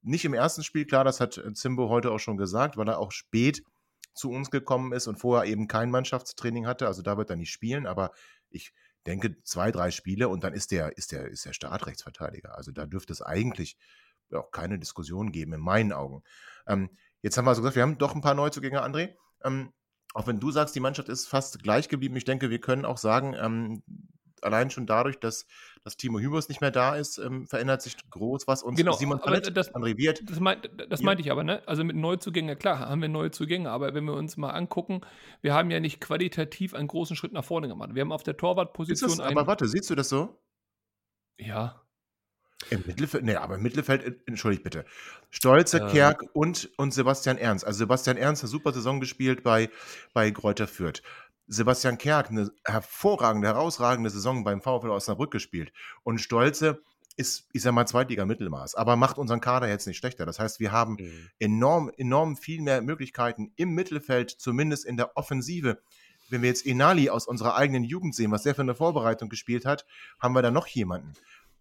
nicht 0.04 0.26
im 0.26 0.34
ersten 0.34 0.64
Spiel, 0.64 0.86
klar, 0.86 1.04
das 1.04 1.20
hat 1.20 1.38
äh, 1.38 1.54
Zimbo 1.54 1.90
heute 1.90 2.12
auch 2.12 2.20
schon 2.20 2.38
gesagt, 2.38 2.78
weil 2.78 2.88
er 2.88 3.00
auch 3.00 3.12
spät 3.12 3.64
zu 4.14 4.30
uns 4.30 4.52
gekommen 4.52 4.94
ist 4.94 5.08
und 5.08 5.18
vorher 5.18 5.50
eben 5.50 5.68
kein 5.68 5.90
Mannschaftstraining 5.90 6.68
hatte. 6.68 6.88
Also 6.88 7.02
da 7.02 7.18
wird 7.18 7.30
er 7.30 7.36
nicht 7.36 7.52
spielen, 7.52 7.88
aber 7.88 8.12
ich 8.50 8.74
denke 9.08 9.42
zwei, 9.44 9.72
drei 9.72 9.92
Spiele 9.92 10.30
und 10.30 10.44
dann 10.44 10.54
ist 10.54 10.72
der, 10.72 10.98
ist 10.98 11.12
der, 11.12 11.28
ist 11.28 11.46
der 11.46 11.54
Startrechtsverteidiger. 11.54 12.56
Also 12.56 12.72
da 12.72 12.86
dürfte 12.86 13.14
es 13.14 13.22
eigentlich 13.22 13.78
auch 14.32 14.52
keine 14.52 14.80
Diskussion 14.80 15.32
geben, 15.32 15.54
in 15.54 15.62
meinen 15.62 15.94
Augen. 15.94 16.24
Ähm, 16.68 16.90
jetzt 17.22 17.38
haben 17.38 17.46
wir 17.46 17.50
also 17.50 17.62
gesagt, 17.62 17.76
wir 17.76 17.84
haben 17.84 17.98
doch 17.98 18.16
ein 18.16 18.22
paar 18.22 18.36
Neuzugänge, 18.36 18.84
André. 18.84 19.16
Ähm, 19.44 19.74
auch 20.14 20.28
wenn 20.28 20.40
du 20.40 20.52
sagst, 20.52 20.76
die 20.76 20.80
Mannschaft 20.80 21.10
ist 21.10 21.28
fast 21.28 21.62
gleich 21.64 21.90
geblieben, 21.90 22.16
ich 22.16 22.26
denke, 22.26 22.50
wir 22.50 22.62
können 22.62 22.86
auch 22.86 22.98
sagen, 22.98 23.34
ähm, 23.34 23.84
allein 24.42 24.70
schon 24.70 24.86
dadurch, 24.86 25.20
dass, 25.20 25.46
dass 25.84 25.98
Timo 25.98 26.20
Hübers 26.20 26.48
nicht 26.48 26.62
mehr 26.62 26.72
da 26.72 26.96
ist, 26.96 27.18
ähm, 27.18 27.46
verändert 27.46 27.82
sich 27.82 27.98
groß 28.10 28.48
was. 28.48 28.64
Und 28.64 28.76
genau, 28.76 28.94
Simon 28.94 29.20
Palett, 29.20 29.56
das, 29.56 29.74
André 29.74 29.98
Wirt. 29.98 30.22
Das, 30.30 30.40
mein, 30.40 30.58
das 30.90 31.02
meinte 31.02 31.22
ich 31.22 31.32
aber, 31.32 31.44
ne? 31.44 31.62
Also 31.66 31.84
mit 31.84 31.96
Neuzugängen, 31.96 32.58
klar, 32.58 32.80
haben 32.80 33.02
wir 33.02 33.10
neue 33.10 33.32
Zugänge, 33.32 33.70
aber 33.70 33.94
wenn 33.94 34.06
wir 34.06 34.14
uns 34.14 34.38
mal 34.38 34.52
angucken, 34.52 35.02
wir 35.42 35.54
haben 35.54 35.72
ja 35.72 35.80
nicht 35.80 36.00
qualitativ 36.00 36.74
einen 36.74 36.88
großen 36.88 37.16
Schritt 37.16 37.34
nach 37.34 37.44
vorne 37.44 37.68
gemacht. 37.68 37.94
Wir 37.94 38.02
haben 38.02 38.14
auf 38.14 38.24
der 38.24 38.38
Torwartposition. 38.38 39.20
aber 39.20 39.46
warte, 39.46 39.68
siehst 39.68 39.90
du 39.90 39.96
das 39.96 40.10
so? 40.10 40.40
Ja. 41.38 41.84
Im 42.70 42.84
Mittelfeld, 42.86 43.24
nee, 43.26 43.36
aber 43.36 43.56
im 43.56 43.62
Mittelfeld, 43.62 44.26
entschuldigt 44.26 44.64
bitte. 44.64 44.86
Stolze, 45.32 45.80
ähm. 45.80 45.88
Kerk 45.90 46.24
und, 46.34 46.70
und 46.78 46.94
Sebastian 46.94 47.38
Ernst. 47.38 47.66
Also 47.66 47.80
Sebastian 47.80 48.16
Ernst 48.16 48.44
hat 48.44 48.50
super 48.50 48.72
Saison 48.72 49.00
gespielt 49.00 49.44
bei, 49.44 49.70
bei 50.14 50.32
Kräuter 50.32 50.68
Fürth. 50.68 51.02
Sebastian 51.48 51.98
Kerk 51.98 52.30
eine 52.30 52.52
hervorragende, 52.66 53.48
herausragende 53.48 54.10
Saison 54.10 54.44
beim 54.44 54.62
VfL 54.62 54.90
Osnabrück 54.90 55.32
gespielt. 55.32 55.72
Und 56.04 56.20
Stolze 56.20 56.82
ist, 57.16 57.48
ich 57.54 57.62
sag 57.62 57.74
mal, 57.74 57.86
Zweitliga-Mittelmaß, 57.86 58.76
aber 58.76 58.96
macht 58.96 59.18
unseren 59.18 59.40
Kader 59.42 59.68
jetzt 59.68 59.86
nicht 59.86 59.98
schlechter. 59.98 60.26
Das 60.26 60.40
heißt, 60.40 60.60
wir 60.60 60.72
haben 60.72 60.94
Mhm. 61.00 61.30
enorm, 61.40 61.92
enorm 61.98 62.38
viel 62.38 62.62
mehr 62.62 62.82
Möglichkeiten 62.82 63.52
im 63.56 63.70
Mittelfeld, 63.70 64.32
zumindest 64.32 64.86
in 64.86 64.98
der 64.98 65.16
Offensive. 65.16 65.80
Wenn 66.30 66.42
wir 66.42 66.50
jetzt 66.50 66.66
Enali 66.66 67.10
aus 67.10 67.28
unserer 67.28 67.56
eigenen 67.56 67.84
Jugend 67.84 68.16
sehen, 68.16 68.32
was 68.32 68.44
der 68.44 68.56
für 68.56 68.62
eine 68.62 68.74
Vorbereitung 68.74 69.30
gespielt 69.30 69.66
hat, 69.66 69.86
haben 70.20 70.34
wir 70.34 70.42
da 70.42 70.50
noch 70.50 70.66
jemanden. 70.66 71.14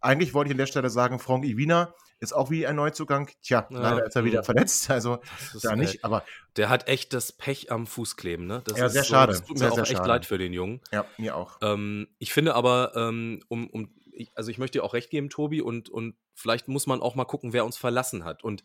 Eigentlich 0.03 0.35
wollte 0.35 0.49
ich 0.49 0.53
an 0.55 0.59
der 0.59 0.67
Stelle 0.67 0.91
sagen, 0.91 1.19
Frank 1.19 1.45
Iwina 1.45 1.95
ist 2.21 2.33
auch 2.33 2.51
wie 2.51 2.67
ein 2.67 2.77
Neuzugang. 2.77 3.29
Tja, 3.43 3.67
Ja, 3.71 3.79
leider 3.81 4.07
ist 4.07 4.15
er 4.17 4.25
wieder 4.25 4.43
verletzt, 4.45 4.91
also 4.91 5.19
da 5.63 5.75
nicht, 5.75 6.05
aber 6.05 6.25
Der 6.57 6.69
hat 6.69 6.87
echt 6.89 7.13
das 7.13 7.33
Pech 7.33 7.73
am 7.73 7.87
Fuß 7.87 8.17
kleben, 8.17 8.47
ne? 8.47 8.63
Das 8.65 8.79
Ja, 8.79 8.87
ist 8.87 8.93
sehr 8.93 9.03
so, 9.05 9.11
schade. 9.15 9.33
Das 9.33 9.45
tut 9.45 9.59
Sehr, 9.59 9.69
mir 9.69 9.73
auch 9.73 9.77
sehr 9.77 9.83
echt 9.85 9.93
schade. 9.97 10.09
leid 10.09 10.27
für 10.27 10.39
den 10.39 10.53
Jungen. 10.53 10.81
ja, 10.93 11.05
mir 11.19 11.37
auch. 11.37 11.59
Ähm, 11.63 12.09
ich 12.19 12.33
finde 12.33 12.55
aber, 12.55 12.93
ähm, 12.95 13.43
um, 13.49 13.69
um, 13.71 13.93
ich, 14.13 14.31
also 14.37 14.51
ich 14.51 14.59
möchte 14.59 14.79
dir 14.79 14.85
auch 14.85 14.95
recht 14.95 15.11
geben, 15.11 15.31
Tobi, 15.31 15.61
und, 15.63 15.89
und 15.89 16.17
vielleicht 16.35 16.69
muss 16.69 16.87
man 16.87 17.01
auch 17.01 17.15
mal 17.17 17.25
gucken, 17.25 17.53
wer 17.53 17.65
uns 17.65 17.77
verlassen 17.77 18.25
hat. 18.25 18.45
Und 18.45 18.63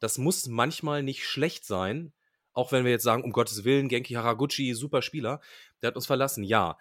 das 0.00 0.18
muss 0.18 0.46
manchmal 0.46 1.02
nicht 1.02 1.24
schlecht 1.26 1.64
sein, 1.64 2.12
auch 2.52 2.72
wenn 2.72 2.84
wir 2.84 2.90
jetzt 2.90 3.04
sagen, 3.04 3.22
um 3.22 3.32
Gottes 3.32 3.64
Willen, 3.64 3.88
Genki 3.88 4.14
Haraguchi, 4.14 4.74
super 4.74 5.02
Spieler, 5.02 5.40
der 5.80 5.88
hat 5.88 5.96
uns 5.96 6.06
verlassen, 6.06 6.42
ja. 6.42 6.76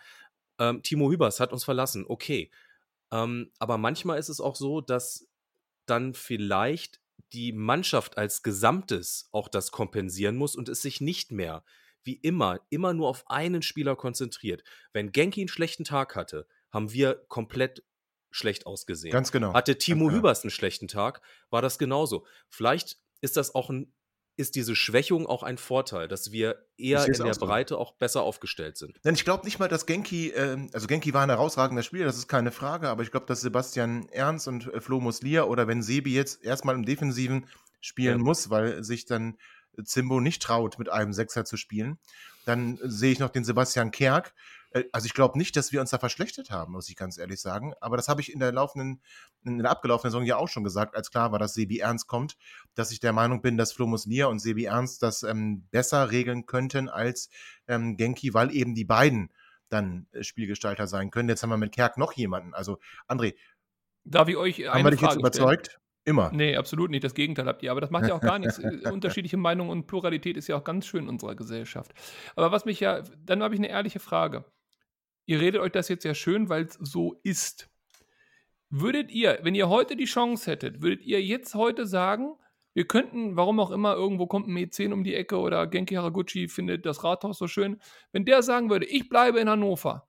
Ähm, 0.58 0.82
Timo 0.82 1.12
Hübers 1.12 1.40
hat 1.40 1.52
uns 1.54 1.66
verlassen, 1.66 2.06
okay. 2.08 2.50
Ähm, 3.12 3.52
aber 3.60 3.78
manchmal 3.78 4.20
ist 4.20 4.30
es 4.30 4.40
auch 4.40 4.56
so, 4.56 4.82
dass 4.82 5.28
dann 5.86 6.14
vielleicht 6.14 7.00
die 7.34 7.52
Mannschaft 7.52 8.18
als 8.18 8.44
Gesamtes 8.44 9.30
auch 9.32 9.48
das 9.48 9.72
kompensieren 9.72 10.36
muss 10.36 10.56
und 10.56 10.70
es 10.70 10.82
sich 10.82 11.02
nicht 11.02 11.32
mehr 11.32 11.64
wie 12.06 12.14
immer, 12.14 12.62
immer 12.70 12.94
nur 12.94 13.10
auf 13.10 13.30
einen 13.30 13.62
Spieler 13.62 13.96
konzentriert. 13.96 14.64
Wenn 14.94 15.12
Genki 15.12 15.42
einen 15.42 15.48
schlechten 15.48 15.84
Tag 15.84 16.16
hatte, 16.16 16.48
haben 16.72 16.94
wir 16.94 17.16
komplett 17.28 17.84
schlecht 18.32 18.66
ausgesehen. 18.66 19.12
Ganz 19.12 19.32
genau. 19.32 19.54
Hatte 19.54 19.78
Timo 19.78 20.06
genau. 20.06 20.18
Hübers 20.18 20.44
einen 20.44 20.52
schlechten 20.52 20.88
Tag, 20.88 21.22
war 21.50 21.62
das 21.62 21.80
genauso. 21.80 22.26
Vielleicht 22.50 22.98
ist 23.22 23.38
das 23.38 23.56
auch 23.56 23.70
ein, 23.70 23.94
ist 24.38 24.56
diese 24.56 24.76
Schwächung 24.76 25.28
auch 25.28 25.44
ein 25.44 25.58
Vorteil, 25.58 26.08
dass 26.08 26.32
wir 26.32 26.66
eher 26.78 27.06
in 27.06 27.14
der 27.14 27.34
so. 27.34 27.46
Breite 27.46 27.78
auch 27.78 27.94
besser 27.94 28.22
aufgestellt 28.22 28.78
sind. 28.78 29.00
Denn 29.06 29.16
ich 29.16 29.24
glaube 29.24 29.46
nicht 29.46 29.60
mal, 29.60 29.70
dass 29.70 29.86
Genki, 29.86 30.30
ähm, 30.32 30.70
also 30.74 30.88
Genki 30.88 31.14
war 31.14 31.24
ein 31.24 31.30
herausragender 31.30 31.84
Spieler, 31.84 32.06
das 32.06 32.18
ist 32.18 32.28
keine 32.28 32.52
Frage, 32.52 32.90
aber 32.90 33.04
ich 33.04 33.12
glaube, 33.12 33.26
dass 33.28 33.42
Sebastian 33.42 34.10
Ernst 34.10 34.48
und 34.48 34.74
äh, 34.74 34.82
Flo 34.82 35.00
Muslia 35.00 35.44
oder 35.44 35.68
wenn 35.68 35.82
Sebi 35.82 36.14
jetzt 36.14 36.44
erstmal 36.44 36.76
im 36.76 36.86
Defensiven 36.86 37.48
spielen 37.80 38.20
Ja. 38.20 38.24
muss, 38.24 38.50
weil 38.50 38.84
sich 38.84 39.06
dann 39.06 39.38
Zimbo 39.84 40.20
nicht 40.20 40.42
traut, 40.42 40.80
mit 40.80 40.90
einem 40.90 41.14
Sechser 41.14 41.46
zu 41.46 41.58
spielen, 41.58 41.98
dann 42.46 42.80
sehe 42.82 43.12
ich 43.12 43.20
noch 43.20 43.30
den 43.30 43.44
Sebastian 43.44 43.92
Kerk. 43.92 44.34
Äh, 44.72 44.84
Also 44.92 45.06
ich 45.06 45.14
glaube 45.14 45.38
nicht, 45.38 45.56
dass 45.56 45.72
wir 45.72 45.82
uns 45.82 45.90
da 45.90 45.98
verschlechtert 45.98 46.52
haben, 46.52 46.74
muss 46.74 46.90
ich 46.90 46.96
ganz 46.96 47.18
ehrlich 47.18 47.42
sagen. 47.42 47.74
Aber 47.82 47.98
das 47.98 48.08
habe 48.08 48.22
ich 48.22 48.32
in 48.32 48.40
der 48.40 48.52
laufenden, 48.52 49.02
in 49.44 49.58
der 49.60 49.72
abgelaufenen 49.72 50.12
Saison 50.12 50.26
ja 50.26 50.38
auch 50.38 50.48
schon 50.48 50.64
gesagt, 50.64 50.96
als 50.96 51.12
klar 51.12 51.32
war, 51.32 51.40
dass 51.40 51.54
Sebi 51.54 51.80
Ernst 51.80 52.08
kommt, 52.08 52.38
dass 52.76 52.92
ich 52.92 53.00
der 53.00 53.14
Meinung 53.14 53.42
bin, 53.42 53.58
dass 53.58 53.74
Flo 53.74 53.88
Muslia 53.88 54.28
und 54.28 54.40
Sebi 54.40 54.66
Ernst 54.66 55.04
das 55.04 55.24
ähm, 55.24 55.68
besser 55.72 56.12
regeln 56.12 56.46
könnten 56.46 56.90
als 56.90 57.30
ähm, 57.68 57.98
Genki, 57.98 58.34
weil 58.34 58.56
eben 58.56 58.76
die 58.76 58.86
beiden 58.86 59.32
dann 59.70 60.08
äh, 60.12 60.24
Spielgestalter 60.24 60.88
sein 60.88 61.12
können. 61.12 61.30
Jetzt 61.30 61.44
haben 61.44 61.50
wir 61.50 61.58
mit 61.58 61.74
Kerk 61.74 61.98
noch 61.98 62.14
jemanden. 62.14 62.54
Also, 62.54 62.80
André, 63.08 63.36
Darf 64.08 64.28
ich 64.28 64.38
euch 64.38 64.60
haben 64.60 64.74
eine 64.74 64.84
wir 64.86 64.92
dich 64.92 65.02
jetzt 65.02 65.14
Frage 65.14 65.34
stellen? 65.34 65.85
Immer. 66.06 66.32
Nee, 66.32 66.56
absolut 66.56 66.92
nicht. 66.92 67.04
Das 67.04 67.16
Gegenteil 67.16 67.48
habt 67.48 67.64
ihr. 67.64 67.72
Aber 67.72 67.82
das 67.82 67.90
macht 67.90 68.08
ja 68.08 68.16
auch 68.16 68.22
gar 68.22 68.40
nichts. 68.40 68.60
Äh, 68.66 68.92
Unterschiedliche 68.92 69.38
Meinungen 69.38 69.70
und 69.70 69.88
Pluralität 69.88 70.38
ist 70.38 70.48
ja 70.48 70.56
auch 70.56 70.64
ganz 70.64 70.86
schön 70.86 71.04
in 71.04 71.10
unserer 71.10 71.36
Gesellschaft. 71.36 71.94
Aber 72.36 72.52
was 72.52 72.66
mich 72.66 72.80
ja, 72.80 73.02
dann 73.26 73.42
habe 73.42 73.54
ich 73.54 73.60
eine 73.60 73.70
ehrliche 73.70 74.00
Frage. 74.00 74.46
Ihr 75.26 75.42
redet 75.42 75.62
euch 75.62 75.72
das 75.72 75.90
jetzt 75.90 76.06
ja 76.06 76.14
schön, 76.14 76.50
weil 76.50 76.66
es 76.66 76.74
so 76.80 77.20
ist. 77.24 77.70
Würdet 78.70 79.12
ihr, 79.12 79.40
wenn 79.42 79.56
ihr 79.56 79.70
heute 79.70 79.96
die 79.96 80.06
Chance 80.06 80.52
hättet, 80.52 80.82
würdet 80.82 81.04
ihr 81.04 81.22
jetzt 81.22 81.56
heute 81.56 81.86
sagen, 81.86 82.36
wir 82.74 82.86
könnten, 82.86 83.38
warum 83.38 83.60
auch 83.60 83.72
immer, 83.72 83.94
irgendwo 83.94 84.28
kommt 84.28 84.48
ein 84.48 84.58
E10 84.58 84.92
um 84.92 85.04
die 85.04 85.16
Ecke 85.16 85.38
oder 85.38 85.66
Genki 85.66 85.96
Haraguchi 85.96 86.48
findet 86.48 86.86
das 86.86 87.04
Rathaus 87.04 87.38
so 87.38 87.48
schön, 87.48 87.80
wenn 88.12 88.26
der 88.26 88.44
sagen 88.44 88.70
würde, 88.70 88.86
ich 88.86 89.08
bleibe 89.10 89.40
in 89.40 89.50
Hannover 89.50 90.08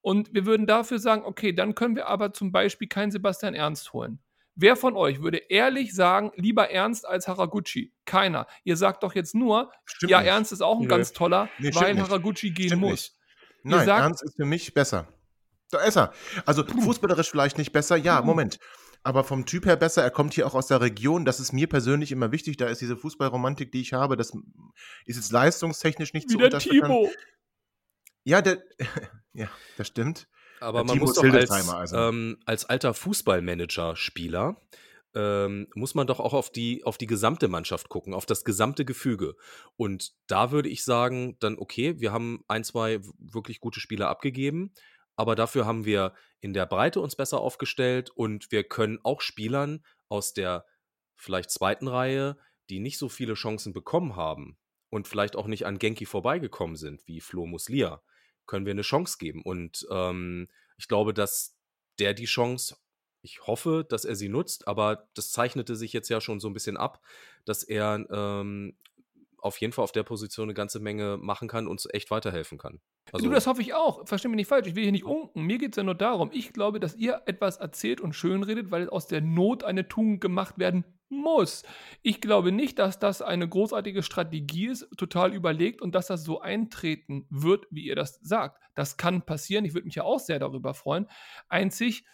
und 0.00 0.32
wir 0.32 0.46
würden 0.46 0.66
dafür 0.66 0.98
sagen, 0.98 1.24
okay, 1.24 1.52
dann 1.52 1.74
können 1.74 1.96
wir 1.96 2.06
aber 2.06 2.32
zum 2.32 2.52
Beispiel 2.52 2.88
keinen 2.88 3.10
Sebastian 3.10 3.54
Ernst 3.54 3.92
holen. 3.92 4.20
Wer 4.56 4.76
von 4.76 4.96
euch 4.96 5.20
würde 5.20 5.38
ehrlich 5.48 5.94
sagen, 5.94 6.30
lieber 6.36 6.70
Ernst 6.70 7.06
als 7.06 7.26
Haraguchi? 7.26 7.92
Keiner. 8.04 8.46
Ihr 8.62 8.76
sagt 8.76 9.02
doch 9.02 9.14
jetzt 9.14 9.34
nur, 9.34 9.72
Stimmt 9.84 10.10
ja, 10.10 10.20
nicht. 10.20 10.28
Ernst 10.28 10.52
ist 10.52 10.60
auch 10.60 10.76
ein 10.76 10.82
Nö. 10.82 10.88
ganz 10.88 11.12
toller, 11.12 11.48
Nee, 11.58 11.74
weil. 11.74 11.98
Haraguchi 12.00 12.50
gehen 12.52 12.66
Stimmt 12.68 12.82
muss. 12.82 12.90
nicht. 12.90 13.14
Nein, 13.64 13.86
sagt- 13.86 14.02
Ernst 14.02 14.22
ist 14.22 14.36
für 14.36 14.44
mich 14.44 14.72
besser. 14.74 15.08
Da 15.70 15.80
ist 15.80 15.96
er. 15.96 16.12
Also 16.46 16.64
fußballerisch 16.64 17.30
vielleicht 17.30 17.58
nicht 17.58 17.72
besser, 17.72 17.96
ja, 17.96 18.20
Mhm. 18.20 18.26
Moment. 18.26 18.58
Aber 19.02 19.24
vom 19.24 19.44
Typ 19.44 19.66
her 19.66 19.76
besser, 19.76 20.02
er 20.02 20.10
kommt 20.10 20.32
hier 20.34 20.46
auch 20.46 20.54
aus 20.54 20.68
der 20.68 20.80
Region. 20.80 21.24
Das 21.24 21.40
ist 21.40 21.52
mir 21.52 21.66
persönlich 21.68 22.12
immer 22.12 22.30
wichtig. 22.32 22.56
Da 22.56 22.68
ist 22.68 22.80
diese 22.80 22.96
Fußballromantik, 22.96 23.72
die 23.72 23.80
ich 23.80 23.92
habe, 23.92 24.16
das 24.16 24.32
ist 25.04 25.16
jetzt 25.16 25.32
leistungstechnisch 25.32 26.14
nicht 26.14 26.28
zu 26.30 26.34
Wie 26.34 26.38
der 26.38 26.46
unterstützen. 26.46 26.80
Timo. 26.82 27.10
Ja, 28.22 28.40
der, 28.40 28.62
ja, 29.34 29.48
das 29.76 29.88
stimmt. 29.88 30.26
Aber 30.64 30.78
Ja, 30.78 30.84
man 30.84 30.94
Timo 30.94 31.06
muss 31.06 31.14
doch 31.14 31.24
als, 31.24 31.50
also. 31.50 31.96
ähm, 31.96 32.38
als 32.46 32.64
alter 32.64 32.94
Fußballmanager-Spieler 32.94 34.56
ähm, 35.14 35.68
muss 35.74 35.94
man 35.94 36.06
doch 36.06 36.20
auch 36.20 36.32
auf 36.32 36.50
die, 36.50 36.84
auf 36.84 36.98
die 36.98 37.06
gesamte 37.06 37.48
Mannschaft 37.48 37.88
gucken, 37.88 38.14
auf 38.14 38.26
das 38.26 38.44
gesamte 38.44 38.84
Gefüge. 38.84 39.36
Und 39.76 40.12
da 40.26 40.50
würde 40.50 40.68
ich 40.68 40.84
sagen, 40.84 41.36
dann 41.40 41.58
okay, 41.58 42.00
wir 42.00 42.12
haben 42.12 42.44
ein, 42.48 42.64
zwei 42.64 43.00
wirklich 43.18 43.60
gute 43.60 43.80
Spieler 43.80 44.08
abgegeben, 44.08 44.72
aber 45.16 45.36
dafür 45.36 45.66
haben 45.66 45.84
wir 45.84 46.14
in 46.40 46.52
der 46.52 46.66
Breite 46.66 47.00
uns 47.00 47.14
besser 47.14 47.40
aufgestellt 47.40 48.10
und 48.10 48.50
wir 48.50 48.64
können 48.64 48.98
auch 49.04 49.20
Spielern 49.20 49.84
aus 50.08 50.32
der 50.32 50.66
vielleicht 51.16 51.50
zweiten 51.50 51.86
Reihe, 51.86 52.36
die 52.70 52.80
nicht 52.80 52.98
so 52.98 53.08
viele 53.08 53.34
Chancen 53.34 53.72
bekommen 53.72 54.16
haben 54.16 54.58
und 54.90 55.06
vielleicht 55.06 55.36
auch 55.36 55.46
nicht 55.46 55.66
an 55.66 55.78
Genki 55.78 56.06
vorbeigekommen 56.06 56.76
sind, 56.76 57.06
wie 57.06 57.20
Flo 57.20 57.46
Muslia, 57.46 58.02
können 58.46 58.66
wir 58.66 58.72
eine 58.72 58.82
Chance 58.82 59.18
geben. 59.18 59.42
Und 59.42 59.86
ähm, 59.90 60.48
ich 60.76 60.88
glaube, 60.88 61.14
dass 61.14 61.56
der 61.98 62.14
die 62.14 62.24
Chance, 62.24 62.76
ich 63.22 63.46
hoffe, 63.46 63.86
dass 63.88 64.04
er 64.04 64.16
sie 64.16 64.28
nutzt, 64.28 64.68
aber 64.68 65.08
das 65.14 65.30
zeichnete 65.30 65.76
sich 65.76 65.92
jetzt 65.92 66.08
ja 66.08 66.20
schon 66.20 66.40
so 66.40 66.48
ein 66.48 66.54
bisschen 66.54 66.76
ab, 66.76 67.00
dass 67.44 67.62
er 67.62 68.06
ähm, 68.10 68.76
auf 69.38 69.58
jeden 69.58 69.72
Fall 69.72 69.82
auf 69.82 69.92
der 69.92 70.02
Position 70.02 70.46
eine 70.46 70.54
ganze 70.54 70.80
Menge 70.80 71.18
machen 71.18 71.48
kann 71.48 71.66
und 71.66 71.72
uns 71.72 71.88
echt 71.92 72.10
weiterhelfen 72.10 72.56
kann. 72.56 72.80
Also, 73.12 73.26
du, 73.26 73.32
das 73.32 73.46
hoffe 73.46 73.60
ich 73.60 73.74
auch. 73.74 74.06
Versteh 74.08 74.28
mich 74.28 74.36
nicht 74.36 74.48
falsch. 74.48 74.66
Ich 74.66 74.74
will 74.74 74.84
hier 74.84 74.92
nicht 74.92 75.04
unken. 75.04 75.42
Mir 75.42 75.58
geht 75.58 75.72
es 75.72 75.76
ja 75.76 75.82
nur 75.82 75.94
darum. 75.94 76.30
Ich 76.32 76.54
glaube, 76.54 76.80
dass 76.80 76.96
ihr 76.96 77.22
etwas 77.26 77.58
erzählt 77.58 78.00
und 78.00 78.14
schönredet, 78.14 78.70
weil 78.70 78.88
aus 78.88 79.06
der 79.06 79.20
Not 79.20 79.62
eine 79.62 79.86
Tugend 79.86 80.22
gemacht 80.22 80.58
werden 80.58 80.84
muss. 81.16 81.62
Ich 82.02 82.20
glaube 82.20 82.52
nicht, 82.52 82.78
dass 82.78 82.98
das 82.98 83.22
eine 83.22 83.48
großartige 83.48 84.02
Strategie 84.02 84.66
ist, 84.66 84.88
total 84.96 85.34
überlegt 85.34 85.82
und 85.82 85.94
dass 85.94 86.06
das 86.06 86.24
so 86.24 86.40
eintreten 86.40 87.26
wird, 87.30 87.66
wie 87.70 87.84
ihr 87.84 87.96
das 87.96 88.20
sagt. 88.22 88.60
Das 88.74 88.96
kann 88.96 89.22
passieren. 89.22 89.64
Ich 89.64 89.74
würde 89.74 89.86
mich 89.86 89.94
ja 89.94 90.04
auch 90.04 90.20
sehr 90.20 90.38
darüber 90.38 90.74
freuen. 90.74 91.06
Einzig, 91.48 92.04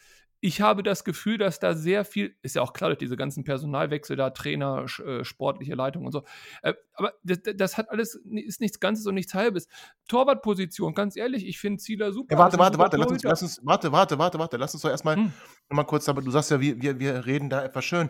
ich 0.42 0.62
habe 0.62 0.82
das 0.82 1.04
Gefühl, 1.04 1.36
dass 1.36 1.58
da 1.58 1.74
sehr 1.74 2.04
viel, 2.04 2.34
ist 2.42 2.56
ja 2.56 2.62
auch 2.62 2.72
klar 2.72 2.88
durch 2.90 2.98
diese 2.98 3.16
ganzen 3.16 3.44
Personalwechsel 3.44 4.16
da, 4.16 4.30
Trainer, 4.30 4.86
äh, 5.04 5.22
sportliche 5.22 5.74
Leitung 5.74 6.06
und 6.06 6.12
so. 6.12 6.24
Äh, 6.62 6.74
aber 6.94 7.12
das, 7.22 7.40
das 7.56 7.76
hat 7.76 7.90
alles, 7.90 8.14
ist 8.14 8.60
nichts 8.60 8.80
Ganzes 8.80 9.06
und 9.06 9.14
nichts 9.14 9.34
Halbes. 9.34 9.68
Torwartposition, 10.08 10.94
ganz 10.94 11.16
ehrlich, 11.16 11.46
ich 11.46 11.58
finde 11.58 11.78
Zieler 11.78 12.12
super. 12.12 12.34
Ja, 12.34 12.38
warte, 12.38 12.58
warte, 12.58 12.74
super 12.74 12.84
warte, 12.84 12.96
lass 12.96 13.10
uns, 13.10 13.22
lass 13.22 13.42
uns, 13.42 13.60
warte, 13.64 13.92
warte, 13.92 14.18
warte, 14.18 14.38
warte, 14.38 14.56
lass 14.56 14.72
uns 14.72 14.82
doch 14.82 14.90
erstmal 14.90 15.16
Hm. 15.16 15.32
mal 15.68 15.84
kurz, 15.84 16.08
aber 16.08 16.22
du 16.22 16.30
sagst 16.30 16.50
ja, 16.50 16.60
wir, 16.60 16.80
wir, 16.80 16.98
wir 16.98 17.26
reden 17.26 17.50
da 17.50 17.62
etwas 17.62 17.84
schön. 17.84 18.08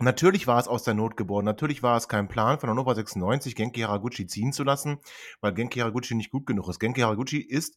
Natürlich 0.00 0.46
war 0.46 0.60
es 0.60 0.68
aus 0.68 0.84
der 0.84 0.94
Not 0.94 1.16
geboren. 1.16 1.44
Natürlich 1.44 1.82
war 1.82 1.96
es 1.96 2.06
kein 2.06 2.28
Plan 2.28 2.60
von 2.60 2.70
Hannover 2.70 2.94
96, 2.94 3.56
Genki 3.56 3.80
Haraguchi 3.80 4.26
ziehen 4.26 4.52
zu 4.52 4.62
lassen, 4.62 5.00
weil 5.40 5.52
Genki 5.54 5.80
Haraguchi 5.80 6.14
nicht 6.14 6.30
gut 6.30 6.46
genug 6.46 6.68
ist. 6.68 6.78
Genki 6.78 7.00
Haraguchi 7.00 7.38
ist 7.38 7.76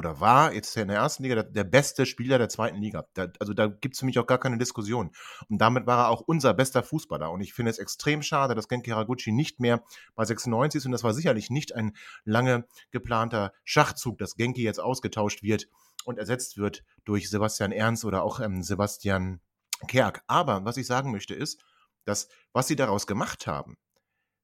oder 0.00 0.18
war 0.18 0.54
jetzt 0.54 0.74
in 0.78 0.88
der 0.88 0.96
ersten 0.96 1.22
Liga 1.22 1.34
der, 1.34 1.44
der 1.44 1.64
beste 1.64 2.06
Spieler 2.06 2.38
der 2.38 2.48
zweiten 2.48 2.78
Liga. 2.78 3.04
Da, 3.12 3.26
also 3.38 3.52
da 3.52 3.66
gibt 3.66 3.94
es 3.94 4.00
für 4.00 4.06
mich 4.06 4.18
auch 4.18 4.26
gar 4.26 4.38
keine 4.38 4.56
Diskussion. 4.56 5.10
Und 5.50 5.60
damit 5.60 5.86
war 5.86 6.06
er 6.06 6.08
auch 6.08 6.22
unser 6.22 6.54
bester 6.54 6.82
Fußballer. 6.82 7.30
Und 7.30 7.42
ich 7.42 7.52
finde 7.52 7.70
es 7.70 7.78
extrem 7.78 8.22
schade, 8.22 8.54
dass 8.54 8.66
Genki 8.66 8.92
Haraguchi 8.92 9.30
nicht 9.30 9.60
mehr 9.60 9.84
bei 10.14 10.24
96 10.24 10.78
ist. 10.78 10.86
Und 10.86 10.92
das 10.92 11.04
war 11.04 11.12
sicherlich 11.12 11.50
nicht 11.50 11.74
ein 11.74 11.94
lange 12.24 12.64
geplanter 12.90 13.52
Schachzug, 13.64 14.16
dass 14.16 14.36
Genki 14.36 14.62
jetzt 14.62 14.80
ausgetauscht 14.80 15.42
wird 15.42 15.68
und 16.06 16.18
ersetzt 16.18 16.56
wird 16.56 16.82
durch 17.04 17.28
Sebastian 17.28 17.70
Ernst 17.70 18.06
oder 18.06 18.22
auch 18.22 18.40
ähm, 18.40 18.62
Sebastian 18.62 19.40
Kerk. 19.88 20.22
Aber 20.26 20.64
was 20.64 20.76
ich 20.76 20.86
sagen 20.86 21.10
möchte 21.10 21.34
ist, 21.34 21.62
dass 22.04 22.28
was 22.52 22.68
sie 22.68 22.76
daraus 22.76 23.06
gemacht 23.06 23.46
haben, 23.46 23.76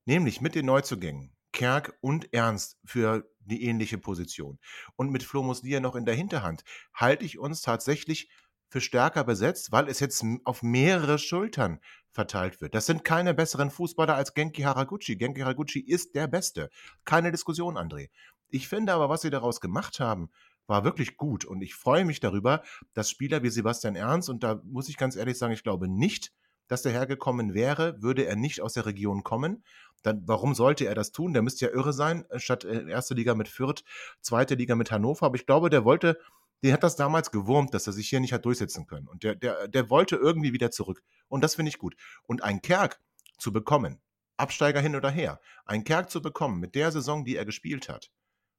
nämlich 0.05 0.41
mit 0.41 0.55
den 0.55 0.67
Neuzugängen, 0.67 1.37
Kerk 1.53 1.97
und 2.01 2.33
Ernst 2.35 2.79
für 2.85 3.31
die 3.41 3.65
ähnliche 3.65 3.99
Position 3.99 4.59
und 4.97 5.11
mit 5.11 5.23
Flo 5.23 5.43
Muslia 5.43 5.81
noch 5.81 5.97
in 5.97 6.05
der 6.05 6.15
Hinterhand, 6.15 6.65
halte 6.93 7.25
ich 7.25 7.39
uns 7.39 7.63
tatsächlich 7.63 8.29
für 8.69 8.81
stärker 8.81 9.25
besetzt, 9.25 9.73
weil 9.73 9.89
es 9.89 10.01
jetzt 10.01 10.25
auf 10.45 10.63
mehrere 10.63 11.19
Schultern 11.19 11.81
verteilt 12.11 12.61
wird. 12.61 12.75
Das 12.75 12.87
sind 12.87 13.05
keine 13.05 13.33
besseren 13.33 13.71
Fußballer 13.71 14.15
als 14.15 14.35
Genki 14.35 14.63
Haraguchi. 14.63 15.17
Genki 15.17 15.41
Haraguchi 15.41 15.81
ist 15.81 16.15
der 16.15 16.27
Beste. 16.27 16.71
Keine 17.05 17.31
Diskussion, 17.31 17.77
André. 17.77 18.09
Ich 18.49 18.69
finde 18.69 18.93
aber, 18.93 19.09
was 19.09 19.23
sie 19.23 19.31
daraus 19.31 19.61
gemacht 19.61 20.01
haben, 20.01 20.31
war 20.67 20.85
wirklich 20.85 21.17
gut. 21.17 21.45
Und 21.45 21.63
ich 21.63 21.75
freue 21.75 22.05
mich 22.05 22.21
darüber, 22.21 22.63
dass 22.93 23.11
Spieler 23.11 23.43
wie 23.43 23.51
Sebastian 23.51 23.97
Ernst, 23.97 24.29
und 24.29 24.43
da 24.43 24.61
muss 24.65 24.89
ich 24.89 24.97
ganz 24.97 25.17
ehrlich 25.17 25.39
sagen, 25.39 25.53
ich 25.53 25.63
glaube 25.63 25.89
nicht, 25.89 26.33
dass 26.69 26.83
der 26.83 26.93
hergekommen 26.93 27.55
wäre, 27.55 28.03
würde 28.03 28.27
er 28.27 28.37
nicht 28.37 28.61
aus 28.61 28.73
der 28.75 28.87
Region 28.87 29.23
kommen. 29.23 29.65
Dann, 30.03 30.23
warum 30.27 30.55
sollte 30.55 30.87
er 30.87 30.95
das 30.95 31.13
tun? 31.13 31.33
Der 31.33 31.43
müsste 31.43 31.67
ja 31.67 31.73
irre 31.73 31.93
sein, 31.93 32.25
statt 32.37 32.65
äh, 32.65 32.89
erste 32.89 33.15
Liga 33.15 33.35
mit 33.35 33.49
Fürth, 33.49 33.85
zweite 34.21 34.55
Liga 34.55 34.75
mit 34.75 34.91
Hannover. 34.91 35.27
Aber 35.27 35.37
ich 35.37 35.47
glaube, 35.47 35.71
der 35.71 35.85
wollte, 35.85 36.19
der 36.63 36.73
hat 36.73 36.83
das 36.83 36.97
damals 36.97 37.31
gewurmt, 37.31 37.73
dass 37.75 37.87
er 37.87 37.93
sich 37.93 38.09
hier 38.09 38.21
nicht 38.21 38.33
hat 38.33 38.45
durchsetzen 38.45 38.87
können. 38.87 39.09
Und 39.09 39.23
der, 39.23 39.37
der, 39.37 39.69
der 39.69 39.91
wollte 39.91 40.17
irgendwie 40.17 40.53
wieder 40.53 40.71
zurück. 40.71 41.03
Und 41.29 41.43
das 41.43 41.55
finde 41.55 41.71
ich 41.71 41.79
gut. 41.79 41.97
Und 42.25 42.43
ein 42.43 42.63
Kerk 42.63 43.01
zu 43.39 43.53
bekommen, 43.53 44.01
Absteiger 44.37 44.81
hin 44.81 44.97
oder 44.97 45.11
her, 45.11 45.41
ein 45.65 45.85
Kerk 45.85 46.11
zu 46.11 46.21
bekommen 46.21 46.61
mit 46.61 46.75
der 46.75 46.91
Saison, 46.93 47.25
die 47.25 47.37
er 47.37 47.45
gespielt 47.45 47.89
hat, 47.89 48.11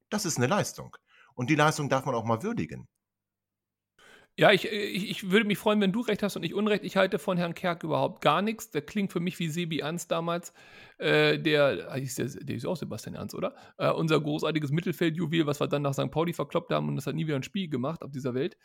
das 0.10 0.26
ist 0.26 0.38
eine 0.38 0.48
Leistung. 0.48 0.96
Und 1.38 1.51
die 1.51 1.56
Leistung 1.56 1.88
darf 1.88 2.06
man 2.06 2.15
auch 2.15 2.25
mal 2.25 2.41
würdigen. 2.41 2.88
Ja, 4.39 4.51
ich, 4.51 4.65
ich, 4.65 5.10
ich, 5.10 5.32
würde 5.32 5.48
mich 5.48 5.58
freuen, 5.58 5.82
wenn 5.82 5.91
du 5.91 6.01
recht 6.01 6.22
hast 6.22 6.36
und 6.36 6.44
ich 6.44 6.53
Unrecht. 6.53 6.84
Ich 6.84 6.96
halte 6.96 7.17
von 7.17 7.38
Herrn 7.38 7.56
Kerk 7.56 7.84
überhaupt 7.84 8.22
gar 8.22 8.44
nichts. 8.44 8.70
Der 8.70 8.84
klingt 8.84 9.12
für 9.12 9.20
mich 9.20 9.39
wie 9.39 9.50
Sebi 9.50 9.79
Ernst 9.79 10.12
damals. 10.12 10.53
Äh, 11.00 11.39
der, 11.39 11.91
ah, 11.91 12.00
der, 12.00 12.25
der 12.27 12.56
ist 12.56 12.65
auch 12.65 12.75
Sebastian 12.75 13.15
Ernst, 13.15 13.34
oder? 13.34 13.56
Äh, 13.77 13.89
unser 13.91 14.22
großartiges 14.22 14.70
Mittelfeldjuwel, 14.72 15.48
was 15.48 15.60
wir 15.60 15.67
dann 15.67 15.82
nach 15.82 15.94
St. 15.94 16.12
Pauli 16.12 16.34
verkloppt 16.34 16.72
haben 16.72 16.88
und 16.88 16.96
das 16.96 17.08
hat 17.08 17.15
nie 17.15 17.25
wieder 17.25 17.36
ein 17.36 17.44
Spiel 17.44 17.67
gemacht 17.67 18.03
auf 18.03 18.12
dieser 18.12 18.36
Welt. 18.36 18.58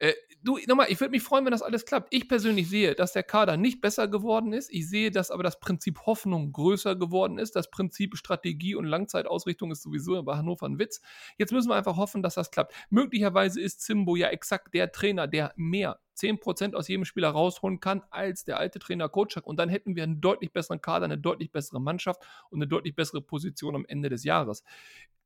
Äh, 0.00 0.12
du, 0.42 0.58
nochmal, 0.66 0.90
ich 0.90 1.00
würde 1.00 1.12
mich 1.12 1.22
freuen, 1.22 1.44
wenn 1.44 1.52
das 1.52 1.62
alles 1.62 1.86
klappt. 1.86 2.12
Ich 2.12 2.28
persönlich 2.28 2.68
sehe, 2.68 2.94
dass 2.94 3.12
der 3.12 3.22
Kader 3.22 3.56
nicht 3.56 3.80
besser 3.80 4.08
geworden 4.08 4.52
ist. 4.52 4.72
Ich 4.72 4.88
sehe, 4.88 5.10
dass 5.10 5.30
aber 5.30 5.42
das 5.42 5.60
Prinzip 5.60 6.00
Hoffnung 6.06 6.52
größer 6.52 6.96
geworden 6.96 7.38
ist. 7.38 7.54
Das 7.54 7.70
Prinzip 7.70 8.16
Strategie 8.16 8.74
und 8.74 8.86
Langzeitausrichtung 8.86 9.70
ist 9.70 9.82
sowieso 9.82 10.20
bei 10.22 10.36
Hannover 10.36 10.66
ein 10.66 10.78
Witz. 10.78 11.00
Jetzt 11.38 11.52
müssen 11.52 11.68
wir 11.68 11.76
einfach 11.76 11.96
hoffen, 11.96 12.22
dass 12.22 12.34
das 12.34 12.50
klappt. 12.50 12.74
Möglicherweise 12.90 13.60
ist 13.60 13.82
Zimbo 13.82 14.16
ja 14.16 14.28
exakt 14.28 14.74
der 14.74 14.90
Trainer, 14.90 15.28
der 15.28 15.52
mehr 15.56 16.00
10% 16.16 16.74
aus 16.74 16.88
jedem 16.88 17.04
Spieler 17.04 17.30
rausholen 17.30 17.80
kann 17.80 18.02
als 18.10 18.44
der 18.44 18.58
alte 18.58 18.78
Trainer 18.80 19.08
Kocak. 19.08 19.46
Und 19.46 19.58
dann 19.58 19.68
hätten 19.68 19.94
wir 19.96 20.02
einen 20.02 20.20
deutlich 20.20 20.52
besseren 20.52 20.80
Kader, 20.80 21.04
eine 21.04 21.18
deutlich 21.18 21.52
bessere 21.52 21.80
Mannschaft 21.80 22.22
und 22.50 22.58
eine 22.58 22.68
deutlich 22.68 22.96
bessere 22.96 23.22
Position 23.22 23.76
am 23.76 23.84
Ende 23.86 24.08
des 24.08 24.24
Jahres. 24.24 24.64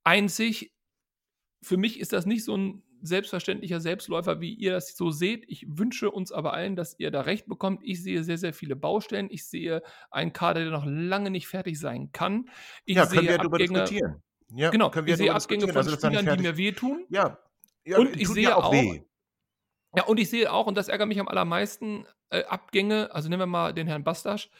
Einzig, 0.05 0.73
für 1.63 1.77
mich 1.77 1.99
ist 1.99 2.13
das 2.13 2.27
nicht 2.27 2.45
so 2.45 2.57
ein 2.57 2.83
selbstverständlicher 3.03 3.81
Selbstläufer, 3.81 4.41
wie 4.41 4.55
ihr 4.55 4.73
das 4.73 4.97
so 4.97 5.11
seht. 5.11 5.45
Ich 5.49 5.67
wünsche 5.69 6.11
uns 6.11 6.33
aber 6.33 6.53
allen, 6.53 6.77
dass 6.77 6.99
ihr 6.99 7.11
da 7.11 7.23
recht 7.23 7.47
bekommt. 7.47 7.81
Ich 7.85 8.03
sehe 8.03 8.23
sehr, 8.25 8.39
sehr 8.39 8.53
viele 8.53 8.77
Baustellen. 8.77 9.29
Ich 9.31 9.47
sehe 9.47 9.83
einen 10.11 10.33
Kader, 10.33 10.63
der 10.63 10.71
noch 10.71 10.87
lange 10.87 11.31
nicht 11.31 11.49
fertig 11.49 11.79
sein 11.79 12.11
kann. 12.13 12.49
Ich 12.85 12.97
ja, 12.97 13.07
können 13.07 13.21
sehe 13.21 13.31
wir 13.31 13.39
darüber 13.39 13.59
diskutieren. 13.59 14.23
Ja, 14.55 14.71
genau, 14.71 14.91
können 14.91 15.07
wir 15.07 15.15
ich 15.15 15.19
sehe 15.19 15.35
Abgänge 15.35 15.69
von 15.69 15.77
also, 15.77 15.97
Spielern, 15.97 16.37
die 16.37 16.43
mir 16.43 16.57
wehtun. 16.57 17.05
Ja, 17.11 17.39
ja 17.85 17.99
und 17.99 18.19
ich 18.19 18.29
sehe 18.29 18.57
auch, 18.57 18.73
weh. 18.73 19.03
Ja, 19.97 20.05
und 20.05 20.19
ich 20.19 20.31
sehe 20.31 20.53
auch, 20.53 20.67
und 20.67 20.77
das 20.77 20.89
ärgert 20.89 21.09
mich 21.09 21.21
am 21.21 21.29
allermeisten, 21.29 22.07
äh, 22.31 22.45
Abgänge, 22.45 23.13
also 23.13 23.29
nehmen 23.29 23.41
wir 23.41 23.47
mal 23.47 23.75
den 23.75 23.87
Herrn 23.87 24.05
Bastasch. 24.05 24.51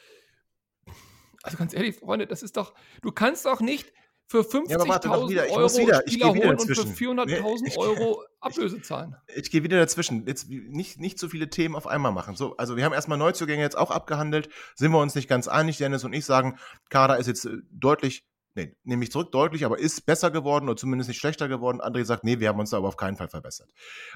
Also 1.43 1.57
ganz 1.57 1.73
ehrlich, 1.73 1.95
Freunde, 1.95 2.27
das 2.27 2.43
ist 2.43 2.57
doch, 2.57 2.73
du 3.01 3.11
kannst 3.11 3.45
doch 3.45 3.61
nicht 3.61 3.93
für 4.29 4.41
50.000 4.41 5.31
ja, 5.31 5.43
Euro 5.45 5.75
wieder, 5.75 6.03
Spieler 6.07 6.27
holen 6.29 6.59
und 6.59 6.67
für 6.67 6.83
400.000 6.83 7.77
Euro 7.77 8.23
Ablöse 8.39 8.79
zahlen. 8.79 9.15
Ich, 9.25 9.37
ich 9.37 9.51
gehe 9.51 9.63
wieder 9.63 9.79
dazwischen. 9.79 10.27
Jetzt 10.27 10.47
nicht, 10.49 10.99
nicht 10.99 11.17
so 11.17 11.29
viele 11.29 11.49
Themen 11.49 11.75
auf 11.75 11.87
einmal 11.87 12.11
machen. 12.11 12.35
So, 12.35 12.55
also 12.57 12.77
wir 12.77 12.85
haben 12.85 12.93
erstmal 12.93 13.17
Neuzugänge 13.17 13.63
jetzt 13.63 13.75
auch 13.75 13.89
abgehandelt. 13.89 14.49
Sind 14.75 14.91
wir 14.91 14.99
uns 14.99 15.15
nicht 15.15 15.27
ganz 15.27 15.47
einig. 15.47 15.77
Dennis 15.77 16.03
und 16.03 16.13
ich 16.13 16.25
sagen, 16.25 16.59
Kader 16.89 17.17
ist 17.17 17.25
jetzt 17.25 17.45
äh, 17.45 17.57
deutlich 17.71 18.28
nee, 18.55 18.75
nehme 18.83 19.03
ich 19.03 19.11
zurück, 19.11 19.31
deutlich, 19.31 19.65
aber 19.65 19.79
ist 19.79 20.05
besser 20.05 20.31
geworden 20.31 20.65
oder 20.65 20.75
zumindest 20.75 21.07
nicht 21.07 21.19
schlechter 21.19 21.47
geworden. 21.47 21.81
André 21.81 22.03
sagt, 22.03 22.23
nee, 22.23 22.39
wir 22.39 22.49
haben 22.49 22.59
uns 22.59 22.71
da 22.71 22.77
aber 22.77 22.87
auf 22.87 22.97
keinen 22.97 23.17
Fall 23.17 23.29
verbessert. 23.29 23.69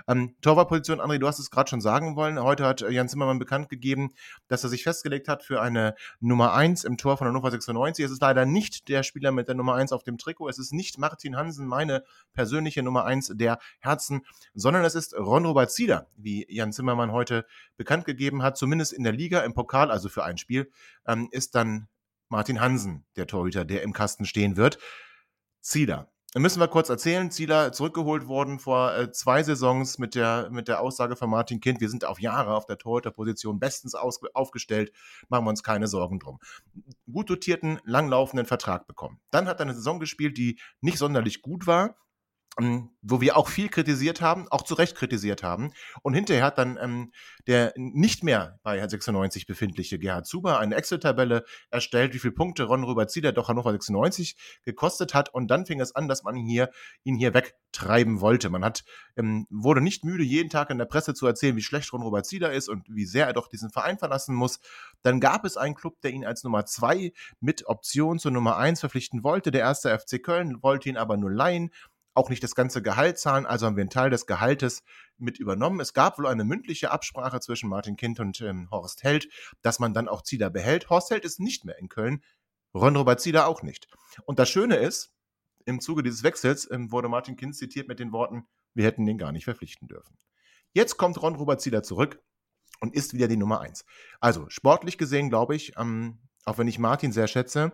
Ähm, 0.08 0.36
Torwartposition, 0.42 1.00
André, 1.00 1.20
du 1.20 1.28
hast 1.28 1.40
es 1.40 1.52
gerade 1.52 1.70
schon 1.70 1.82
sagen 1.82 2.16
wollen. 2.16 2.42
Heute 2.42 2.66
hat 2.66 2.82
Jan 2.82 3.10
Zimmermann 3.10 3.40
bekannt 3.40 3.70
gegeben, 3.70 4.14
dass 4.48 4.64
er 4.64 4.70
sich 4.70 4.84
festgelegt 4.84 5.28
hat 5.28 5.44
für 5.44 5.62
eine 5.62 5.96
Nummer 6.20 6.54
1 6.54 6.84
im 6.84 6.98
Tor 6.98 7.18
von 7.18 7.28
Hannover 7.28 7.52
96. 7.52 8.06
Es 8.06 8.12
ist 8.12 8.22
leider 8.22 8.46
nicht 8.46 8.90
der 8.90 9.04
Spieler 9.04 9.32
mit 9.32 9.48
der 9.48 9.56
Nummer 9.56 9.76
1 9.76 9.92
auf 9.92 10.04
dem 10.04 10.18
Trikot. 10.18 10.50
Es 10.50 10.60
ist 10.60 10.74
nicht 10.74 10.98
Martin 10.98 11.36
Hansen, 11.36 11.68
meine 11.68 12.04
persönliche 12.34 12.84
Nummer 12.84 13.06
1 13.06 13.34
der 13.36 13.60
Herzen, 13.80 14.26
sondern 14.54 14.84
es 14.84 14.96
ist 14.96 15.14
Ron-Robert 15.14 15.72
Zieder, 15.72 16.08
wie 16.16 16.46
Jan 16.50 16.74
Zimmermann 16.74 17.12
heute 17.12 17.46
bekannt 17.78 18.06
gegeben 18.06 18.44
hat, 18.44 18.58
zumindest 18.58 18.94
in 18.94 19.04
der 19.04 19.14
Liga, 19.14 19.42
im 19.42 19.54
Pokal, 19.54 19.92
also 19.92 20.10
für 20.10 20.24
ein 20.24 20.38
Spiel, 20.38 20.72
ähm, 21.08 21.30
ist 21.32 21.56
dann 21.56 21.88
Martin 22.34 22.60
Hansen, 22.60 23.06
der 23.16 23.28
Torhüter, 23.28 23.64
der 23.64 23.84
im 23.84 23.94
Kasten 23.94 24.26
stehen 24.26 24.58
wird. 24.58 24.80
Zieler. 25.62 26.12
Müssen 26.36 26.60
wir 26.60 26.68
kurz 26.68 26.90
erzählen, 26.90 27.30
Zieler 27.30 27.72
zurückgeholt 27.72 28.28
worden 28.28 28.58
vor 28.58 28.96
äh, 28.96 29.12
zwei 29.12 29.44
Saisons 29.44 30.00
mit 30.00 30.16
der, 30.16 30.50
mit 30.50 30.68
der 30.68 30.82
Aussage 30.82 31.16
von 31.16 31.30
Martin 31.30 31.60
Kind, 31.60 31.80
wir 31.80 31.90
sind 31.90 32.06
auf 32.06 32.20
Jahre 32.20 32.56
auf 32.56 32.66
der 32.66 32.80
Torhüterposition 32.80 33.60
bestens 33.60 33.94
aus, 33.94 34.20
aufgestellt, 34.34 34.92
machen 35.30 35.46
wir 35.46 35.52
uns 35.52 35.62
keine 35.62 35.86
Sorgen 35.86 36.18
drum. 36.18 36.40
Gut 37.06 37.30
dotierten, 37.30 37.80
langlaufenden 37.84 38.48
Vertrag 38.48 38.88
bekommen. 38.88 39.20
Dann 39.30 39.48
hat 39.48 39.60
er 39.60 39.68
eine 39.68 39.76
Saison 39.76 40.00
gespielt, 40.00 40.36
die 40.36 40.60
nicht 40.82 40.98
sonderlich 40.98 41.44
gut 41.44 41.68
war, 41.68 41.98
ähm, 42.60 42.92
wo 43.02 43.20
wir 43.20 43.36
auch 43.36 43.48
viel 43.48 43.70
kritisiert 43.70 44.22
haben, 44.22 44.48
auch 44.50 44.62
zu 44.62 44.76
Recht 44.76 44.96
kritisiert 44.96 45.44
haben. 45.44 45.74
Und 46.04 46.14
hinterher 46.14 46.46
hat 46.46 46.58
dann 46.58 46.78
ähm, 46.82 47.12
der 47.48 47.74
nicht 47.76 48.24
mehr 48.24 48.60
bei 48.64 48.86
96 48.88 49.48
befindliche 49.48 49.98
Gerhard 49.98 50.28
Zuber 50.28 50.60
eine 50.60 50.76
Excel-Tabelle 50.76 51.46
erstellt, 51.72 52.14
wie 52.14 52.20
viele 52.20 52.34
Punkte 52.34 52.64
Ron 52.64 52.84
Rüber-Zieder 52.84 53.32
doch 53.32 53.50
Hannover 53.50 53.72
96 53.72 54.36
gekostet 54.64 55.14
hat. 55.14 55.34
Und 55.34 55.48
dann 55.50 55.66
fing 55.66 55.82
es 55.82 55.96
an, 55.96 56.08
dass 56.08 56.24
man 56.24 56.36
ihn 56.36 56.48
hier, 56.48 56.70
ihn 57.04 57.16
hier 57.16 57.34
wegtreiben 57.34 58.22
wollte. 58.22 58.50
Man 58.50 58.64
hat, 58.64 58.84
ähm, 59.18 59.48
wurde 59.50 59.82
nicht 59.82 60.06
müde, 60.06 60.24
jeden 60.24 60.50
Tag 60.50 60.70
in 60.70 60.78
der 60.78 60.86
Presse 60.86 61.14
zu 61.14 61.26
erzählen, 61.26 61.56
wie 61.56 61.64
schlecht 61.64 61.92
Ron 61.92 62.04
Rüber-Zieder 62.04 62.54
ist 62.54 62.70
und 62.70 62.88
wie 62.88 63.06
sehr 63.06 63.26
er 63.26 63.34
doch 63.34 63.48
diesen 63.48 63.72
Verein 63.72 63.98
verlassen 63.98 64.36
muss. 64.36 64.60
Dann 65.02 65.20
gab 65.20 65.44
es 65.44 65.58
einen 65.58 65.76
Club, 65.76 66.02
der 66.02 66.12
ihn 66.12 66.26
als 66.26 66.44
Nummer 66.44 66.66
zwei 66.66 67.14
mit 67.40 67.66
Option 67.66 68.20
zur 68.20 68.32
Nummer 68.32 68.58
eins 68.58 68.80
verpflichten 68.80 69.24
wollte. 69.24 69.50
Der 69.50 69.62
erste 69.62 69.98
FC 69.98 70.22
Köln 70.22 70.62
wollte 70.62 70.90
ihn 70.90 70.98
aber 70.98 71.18
nur 71.18 71.32
leihen 71.32 71.72
auch 72.14 72.30
nicht 72.30 72.44
das 72.44 72.56
ganze 72.56 72.82
Gehalt 72.82 73.18
zahlen, 73.18 73.46
also 73.46 73.66
haben 73.66 73.76
wir 73.76 73.82
einen 73.82 73.90
Teil 73.90 74.10
des 74.10 74.26
Gehaltes 74.26 74.84
mit 75.18 75.40
übernommen. 75.40 75.80
Es 75.80 75.94
gab 75.94 76.18
wohl 76.18 76.28
eine 76.28 76.44
mündliche 76.44 76.92
Absprache 76.92 77.40
zwischen 77.40 77.70
Martin 77.70 77.96
Kind 77.96 78.20
und 78.20 78.42
ähm, 78.42 78.70
Horst 78.72 79.04
Held, 79.04 79.28
dass 79.62 79.80
man 79.80 79.94
dann 79.94 80.08
auch 80.08 80.22
Zieler 80.22 80.50
behält. 80.50 80.90
Horst 80.90 81.10
Held 81.10 81.26
ist 81.26 81.40
nicht 81.40 81.66
mehr 81.66 81.78
in 81.80 81.90
Köln, 81.90 82.24
Ron-Robert 82.74 83.22
Zieler 83.22 83.48
auch 83.48 83.64
nicht. 83.64 83.88
Und 84.26 84.40
das 84.40 84.50
Schöne 84.50 84.76
ist, 84.76 85.12
im 85.66 85.80
Zuge 85.80 86.04
dieses 86.04 86.24
Wechsels 86.24 86.70
ähm, 86.70 86.92
wurde 86.92 87.10
Martin 87.10 87.36
Kind 87.36 87.56
zitiert 87.56 87.88
mit 87.88 88.00
den 88.00 88.12
Worten, 88.12 88.48
wir 88.74 88.86
hätten 88.86 89.06
den 89.06 89.18
gar 89.18 89.32
nicht 89.32 89.46
verpflichten 89.46 89.88
dürfen. 89.88 90.18
Jetzt 90.74 90.98
kommt 90.98 91.22
Ron-Robert 91.22 91.62
Zieler 91.62 91.84
zurück 91.84 92.22
und 92.80 92.96
ist 92.96 93.14
wieder 93.14 93.28
die 93.28 93.38
Nummer 93.38 93.62
eins. 93.62 93.86
Also 94.20 94.50
sportlich 94.50 94.98
gesehen, 94.98 95.30
glaube 95.30 95.56
ich, 95.56 95.78
ähm, 95.78 96.20
auch 96.46 96.58
wenn 96.58 96.68
ich 96.68 96.80
Martin 96.80 97.12
sehr 97.12 97.28
schätze, 97.28 97.72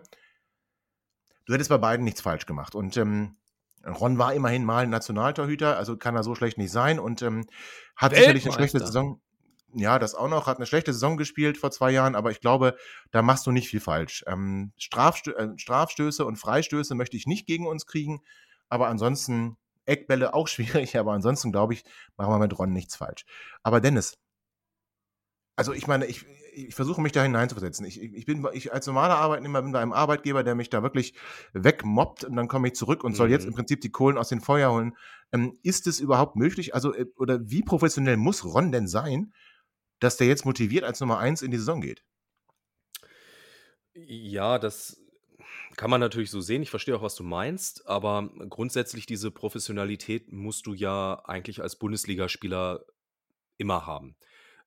du 1.46 1.54
hättest 1.54 1.70
bei 1.70 1.78
beiden 1.78 2.04
nichts 2.04 2.20
falsch 2.20 2.46
gemacht. 2.46 2.74
Und 2.74 2.96
ähm, 2.96 3.36
Ron 3.86 4.18
war 4.18 4.34
immerhin 4.34 4.64
mal 4.64 4.86
Nationaltorhüter, 4.86 5.76
also 5.76 5.96
kann 5.96 6.16
er 6.16 6.22
so 6.22 6.34
schlecht 6.34 6.58
nicht 6.58 6.70
sein 6.70 6.98
und 6.98 7.22
ähm, 7.22 7.46
hat 7.96 8.14
sicherlich 8.14 8.44
eine 8.44 8.54
schlechte 8.54 8.78
Saison. 8.80 9.20
Ja, 9.72 9.98
das 10.00 10.16
auch 10.16 10.28
noch, 10.28 10.46
hat 10.46 10.56
eine 10.56 10.66
schlechte 10.66 10.92
Saison 10.92 11.16
gespielt 11.16 11.56
vor 11.56 11.70
zwei 11.70 11.92
Jahren, 11.92 12.16
aber 12.16 12.32
ich 12.32 12.40
glaube, 12.40 12.76
da 13.12 13.22
machst 13.22 13.46
du 13.46 13.52
nicht 13.52 13.68
viel 13.68 13.80
falsch. 13.80 14.24
Ähm, 14.26 14.72
Strafstö 14.76 15.32
äh, 15.32 15.48
Strafstöße 15.56 16.24
und 16.24 16.36
Freistöße 16.36 16.94
möchte 16.94 17.16
ich 17.16 17.26
nicht 17.26 17.46
gegen 17.46 17.66
uns 17.66 17.86
kriegen, 17.86 18.20
aber 18.68 18.88
ansonsten 18.88 19.56
Eckbälle 19.86 20.34
auch 20.34 20.48
schwierig, 20.48 20.98
aber 20.98 21.12
ansonsten 21.12 21.52
glaube 21.52 21.74
ich, 21.74 21.84
machen 22.16 22.32
wir 22.32 22.38
mit 22.38 22.58
Ron 22.58 22.72
nichts 22.72 22.96
falsch. 22.96 23.24
Aber 23.62 23.80
Dennis, 23.80 24.18
also 25.60 25.74
ich 25.74 25.86
meine, 25.86 26.06
ich, 26.06 26.24
ich 26.54 26.74
versuche 26.74 27.02
mich 27.02 27.12
da 27.12 27.22
hineinzuversetzen. 27.22 27.84
Ich, 27.84 28.00
ich 28.00 28.24
bin, 28.24 28.46
ich 28.54 28.72
als 28.72 28.86
normaler 28.86 29.16
Arbeitnehmer 29.16 29.60
bin 29.60 29.72
bei 29.72 29.80
einem 29.80 29.92
Arbeitgeber, 29.92 30.42
der 30.42 30.54
mich 30.54 30.70
da 30.70 30.82
wirklich 30.82 31.12
wegmobbt 31.52 32.24
und 32.24 32.34
dann 32.34 32.48
komme 32.48 32.68
ich 32.68 32.74
zurück 32.74 33.04
und 33.04 33.12
mhm. 33.12 33.16
soll 33.16 33.30
jetzt 33.30 33.44
im 33.44 33.50
mhm. 33.50 33.56
Prinzip 33.56 33.82
die 33.82 33.90
Kohlen 33.90 34.16
aus 34.16 34.30
den 34.30 34.40
Feuer 34.40 34.72
holen. 34.72 34.96
Ähm, 35.32 35.58
ist 35.62 35.86
es 35.86 36.00
überhaupt 36.00 36.36
möglich? 36.36 36.74
Also, 36.74 36.94
äh, 36.94 37.04
oder 37.16 37.38
wie 37.42 37.62
professionell 37.62 38.16
muss 38.16 38.42
Ron 38.42 38.72
denn 38.72 38.88
sein, 38.88 39.34
dass 39.98 40.16
der 40.16 40.28
jetzt 40.28 40.46
motiviert 40.46 40.84
als 40.84 41.00
Nummer 41.00 41.18
eins 41.18 41.42
in 41.42 41.50
die 41.50 41.58
Saison 41.58 41.82
geht? 41.82 42.02
Ja, 43.92 44.58
das 44.58 44.96
kann 45.76 45.90
man 45.90 46.00
natürlich 46.00 46.30
so 46.30 46.40
sehen. 46.40 46.62
Ich 46.62 46.70
verstehe 46.70 46.96
auch, 46.96 47.02
was 47.02 47.16
du 47.16 47.22
meinst, 47.22 47.86
aber 47.86 48.30
grundsätzlich 48.48 49.04
diese 49.04 49.30
Professionalität 49.30 50.32
musst 50.32 50.66
du 50.66 50.72
ja 50.72 51.22
eigentlich 51.26 51.60
als 51.60 51.76
Bundesligaspieler 51.76 52.86
immer 53.58 53.86
haben. 53.86 54.16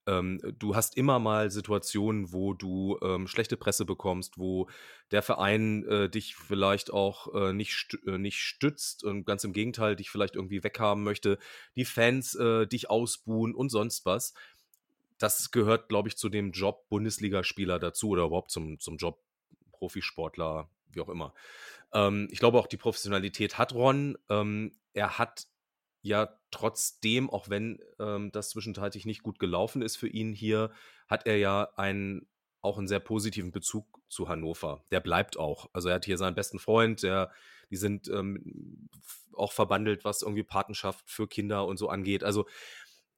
Ähm, 0.06 0.39
du 0.60 0.76
hast 0.76 0.98
immer 0.98 1.20
mal 1.20 1.50
Situationen, 1.50 2.34
wo 2.34 2.54
du 2.54 2.98
ähm, 3.02 3.28
schlechte 3.28 3.58
Presse 3.58 3.86
bekommst, 3.86 4.38
wo 4.38 4.70
der 5.12 5.22
Verein 5.22 5.86
äh, 5.88 6.10
dich 6.10 6.36
vielleicht 6.36 6.92
auch 6.92 7.34
äh, 7.34 7.54
nicht, 7.54 7.74
st 7.74 7.98
äh, 8.06 8.18
nicht 8.18 8.39
stützt 8.39 9.04
und 9.04 9.26
ganz 9.26 9.44
im 9.44 9.54
Gegenteil 9.54 9.96
dich 9.96 10.10
vielleicht 10.10 10.36
irgendwie 10.36 10.63
weghaben 10.63 11.04
möchte, 11.04 11.38
die 11.76 11.86
Fans 11.86 12.36
äh, 12.36 12.68
dich 12.68 12.89
ausbuhen 12.89 13.56
und 13.56 13.70
sonst 13.70 14.06
was. 14.06 14.34
Das 15.18 15.52
gehört, 15.52 15.89
glaube 15.89 16.10
ich, 16.10 16.18
zu 16.18 16.30
dem 16.30 16.52
Job 16.52 16.89
Bundesligaspieler 16.89 17.80
dazu 17.80 18.10
oder 18.10 18.26
überhaupt 18.26 18.52
zum, 18.52 18.80
zum 18.80 18.98
Job 18.98 19.20
Profisportler, 19.72 20.70
wie 20.92 21.02
auch 21.02 21.10
immer. 21.10 21.34
Ähm, 21.94 22.28
ich 22.32 22.39
glaube 22.39 22.58
auch, 22.58 22.68
die 22.68 22.78
Professionalität 22.78 23.58
hat 23.58 23.74
Ron. 23.74 24.18
Ähm, 24.30 24.74
er 24.94 25.18
hat 25.18 25.48
ja 26.04 26.38
trotzdem, 26.52 27.30
auch 27.30 27.50
wenn 27.50 27.80
ähm, 28.00 28.32
das 28.32 28.50
zwischenzeitlich 28.52 29.06
nicht 29.06 29.24
gut 29.24 29.39
gelaufen 29.39 29.82
ist 29.82 29.96
für 29.96 30.08
ihn 30.08 30.34
hier, 30.34 30.72
hat 31.08 31.26
er 31.26 31.38
ja 31.38 31.70
einen 31.76 32.28
auch 32.62 32.78
einen 32.78 32.88
sehr 32.88 33.00
positiven 33.02 33.52
Bezug 33.52 34.02
zu 34.08 34.30
Hannover. 34.30 34.86
Der 34.92 35.02
bleibt 35.02 35.38
auch. 35.38 35.70
Also 35.74 35.89
er 35.89 35.96
hat 35.96 36.06
hier 36.06 36.18
seinen 36.18 36.36
besten 36.36 36.60
Freund, 36.60 37.04
der, 37.04 37.30
die 37.70 37.76
sind 37.76 38.08
ähm, 38.08 38.88
auch 39.36 39.52
verbandelt, 39.52 40.06
was 40.06 40.22
irgendwie 40.22 40.44
Patenschaft 40.44 41.10
für 41.10 41.28
Kinder 41.28 41.66
und 41.66 41.78
so 41.78 41.89
angeht. 41.89 42.24
Also 42.24 42.48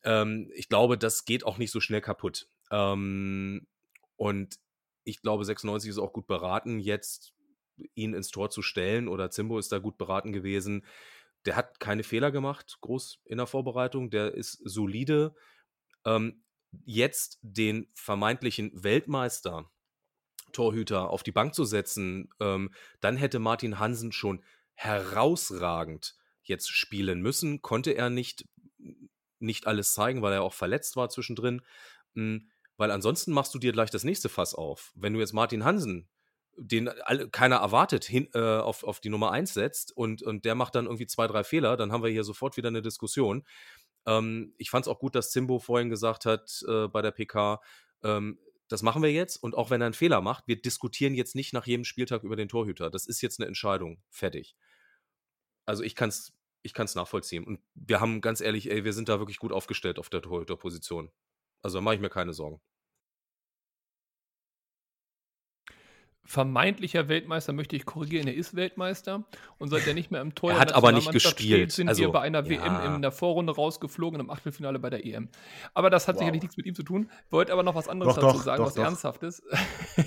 ähm, 0.04 0.50
ich 0.56 0.68
glaube, 0.68 0.98
das 0.98 1.26
geht 1.26 1.46
auch 1.46 1.60
nicht 1.60 1.72
so 1.72 1.80
schnell 1.80 2.02
kaputt. 2.02 2.48
Ähm, 2.72 3.68
und 4.16 4.56
ich 5.04 5.22
glaube, 5.22 5.46
96 5.46 5.92
ist 5.92 6.00
auch 6.00 6.14
gut 6.14 6.26
beraten, 6.26 6.80
jetzt 6.80 7.34
ihn 7.94 8.14
ins 8.14 8.30
Tor 8.30 8.50
zu 8.50 8.64
stellen 8.64 9.08
oder 9.08 9.30
Zimbo 9.30 9.60
ist 9.60 9.72
da 9.72 9.78
gut 9.78 9.98
beraten 9.98 10.34
gewesen. 10.34 10.86
Der 11.46 11.56
hat 11.56 11.80
keine 11.80 12.04
Fehler 12.04 12.32
gemacht, 12.32 12.78
groß 12.82 13.22
in 13.26 13.38
der 13.38 13.48
Vorbereitung. 13.48 14.10
Der 14.10 14.34
ist 14.34 14.60
solide. 14.64 15.36
Ähm, 16.06 16.44
jetzt 16.84 17.40
den 17.42 17.88
vermeintlichen 17.94 18.72
Weltmeister 18.84 19.70
Torhüter 20.52 21.10
auf 21.10 21.24
die 21.24 21.34
Bank 21.34 21.54
zu 21.54 21.66
setzen, 21.66 22.30
ähm, 22.40 22.74
dann 23.02 23.18
hätte 23.18 23.40
Martin 23.40 23.78
Hansen 23.78 24.12
schon 24.12 24.44
herausragend 24.74 26.16
jetzt 26.44 26.70
spielen 26.70 27.22
müssen. 27.22 27.62
Konnte 27.62 27.92
er 27.92 28.10
nicht, 28.10 28.48
nicht 29.40 29.68
alles 29.68 29.94
zeigen, 29.94 30.22
weil 30.22 30.34
er 30.34 30.44
auch 30.44 30.54
verletzt 30.54 30.96
war 30.96 31.10
zwischendrin. 31.10 31.62
Hm, 32.14 32.50
weil 32.78 32.92
ansonsten 32.92 33.32
machst 33.34 33.54
du 33.54 33.60
dir 33.60 33.74
gleich 33.74 33.90
das 33.90 34.04
nächste 34.04 34.30
Fass 34.30 34.54
auf. 34.54 34.92
Wenn 34.96 35.14
du 35.14 35.20
jetzt 35.20 35.34
Martin 35.34 35.64
Hansen, 35.64 36.08
den 36.58 36.88
alle, 36.88 37.30
keiner 37.30 37.58
erwartet, 37.58 38.06
hin, 38.06 38.30
äh, 38.34 38.40
auf, 38.40 38.84
auf 38.84 39.00
die 39.00 39.10
Nummer 39.10 39.32
1 39.32 39.54
setzt 39.54 39.96
und, 39.96 40.24
und 40.24 40.46
der 40.46 40.56
macht 40.56 40.76
dann 40.76 40.86
irgendwie 40.86 41.08
zwei, 41.08 41.28
drei 41.28 41.44
Fehler, 41.44 41.78
dann 41.78 41.92
haben 41.92 42.04
wir 42.04 42.10
hier 42.10 42.24
sofort 42.24 42.58
wieder 42.58 42.70
eine 42.70 42.82
Diskussion. 42.82 43.44
Ähm, 44.06 44.54
ich 44.58 44.70
fand 44.70 44.86
es 44.86 44.88
auch 44.88 45.00
gut, 45.00 45.16
dass 45.16 45.32
Zimbo 45.32 45.60
vorhin 45.60 45.90
gesagt 45.90 46.26
hat 46.26 46.64
äh, 46.68 46.88
bei 46.88 47.02
der 47.02 47.12
PK, 47.12 47.62
ähm, 48.04 48.40
das 48.68 48.82
machen 48.82 49.04
wir 49.04 49.12
jetzt 49.12 49.38
und 49.38 49.56
auch 49.56 49.70
wenn 49.70 49.82
er 49.82 49.86
einen 49.86 49.94
Fehler 49.94 50.22
macht, 50.22 50.48
wir 50.48 50.60
diskutieren 50.60 51.14
jetzt 51.14 51.36
nicht 51.36 51.54
nach 51.54 51.68
jedem 51.68 51.86
Spieltag 51.86 52.24
über 52.24 52.36
den 52.36 52.48
Torhüter. 52.48 52.90
Das 52.90 53.06
ist 53.06 53.22
jetzt 53.22 53.40
eine 53.40 53.48
Entscheidung. 53.48 54.02
Fertig. 54.10 54.56
Also 55.66 55.84
ich 55.84 55.96
kann 55.96 56.10
es 56.10 56.34
ich 56.66 56.74
kann's 56.74 56.96
nachvollziehen. 56.96 57.44
Und 57.44 57.60
wir 57.76 58.02
haben 58.02 58.22
ganz 58.22 58.42
ehrlich, 58.42 58.72
ey, 58.72 58.84
wir 58.84 58.94
sind 58.94 59.08
da 59.08 59.20
wirklich 59.20 59.38
gut 59.38 59.52
aufgestellt 59.52 60.00
auf 60.00 60.10
der 60.10 60.24
Torhüterposition. 60.24 61.12
Also 61.62 61.78
da 61.78 61.82
mache 61.82 61.96
ich 61.96 62.02
mir 62.02 62.10
keine 62.10 62.34
Sorgen. 62.34 62.60
Vermeintlicher 66.26 67.08
Weltmeister, 67.08 67.54
möchte 67.54 67.76
ich 67.76 67.86
korrigieren, 67.86 68.28
er 68.28 68.34
ist 68.34 68.56
Weltmeister 68.56 69.26
und 69.60 69.70
seit 69.70 69.86
er 69.86 69.94
nicht 69.94 70.10
mehr 70.12 70.22
im 70.22 70.34
Tor 70.34 70.52
er 70.52 70.60
hat 70.60 70.74
aber 70.74 70.92
nicht 70.92 71.12
gespielt. 71.12 71.38
Steht, 71.38 71.72
sind 71.72 71.88
also, 71.88 72.02
wir 72.02 72.12
bei 72.12 72.22
einer 72.22 72.44
ja. 72.44 72.50
WM 72.50 72.96
in 72.96 73.02
der 73.02 73.12
Vorrunde 73.12 73.54
rausgeflogen 73.54 74.20
und 74.20 74.26
im 74.26 74.32
Achtelfinale 74.32 74.80
bei 74.80 74.90
der 74.90 75.06
EM. 75.06 75.30
Aber 75.74 75.90
das 75.90 76.08
hat 76.08 76.16
wow. 76.16 76.22
sicherlich 76.22 76.42
nichts 76.42 76.58
mit 76.58 76.66
ihm 76.66 76.76
zu 76.76 76.84
tun. 76.84 77.10
Wollte 77.30 77.54
aber 77.54 77.64
noch 77.64 77.76
was 77.76 77.88
anderes 77.88 78.16
doch, 78.16 78.22
dazu 78.22 78.38
doch, 78.38 78.44
sagen, 78.44 78.64
doch, 78.64 78.70
was 78.70 78.78
Ernsthaftes. 78.78 79.44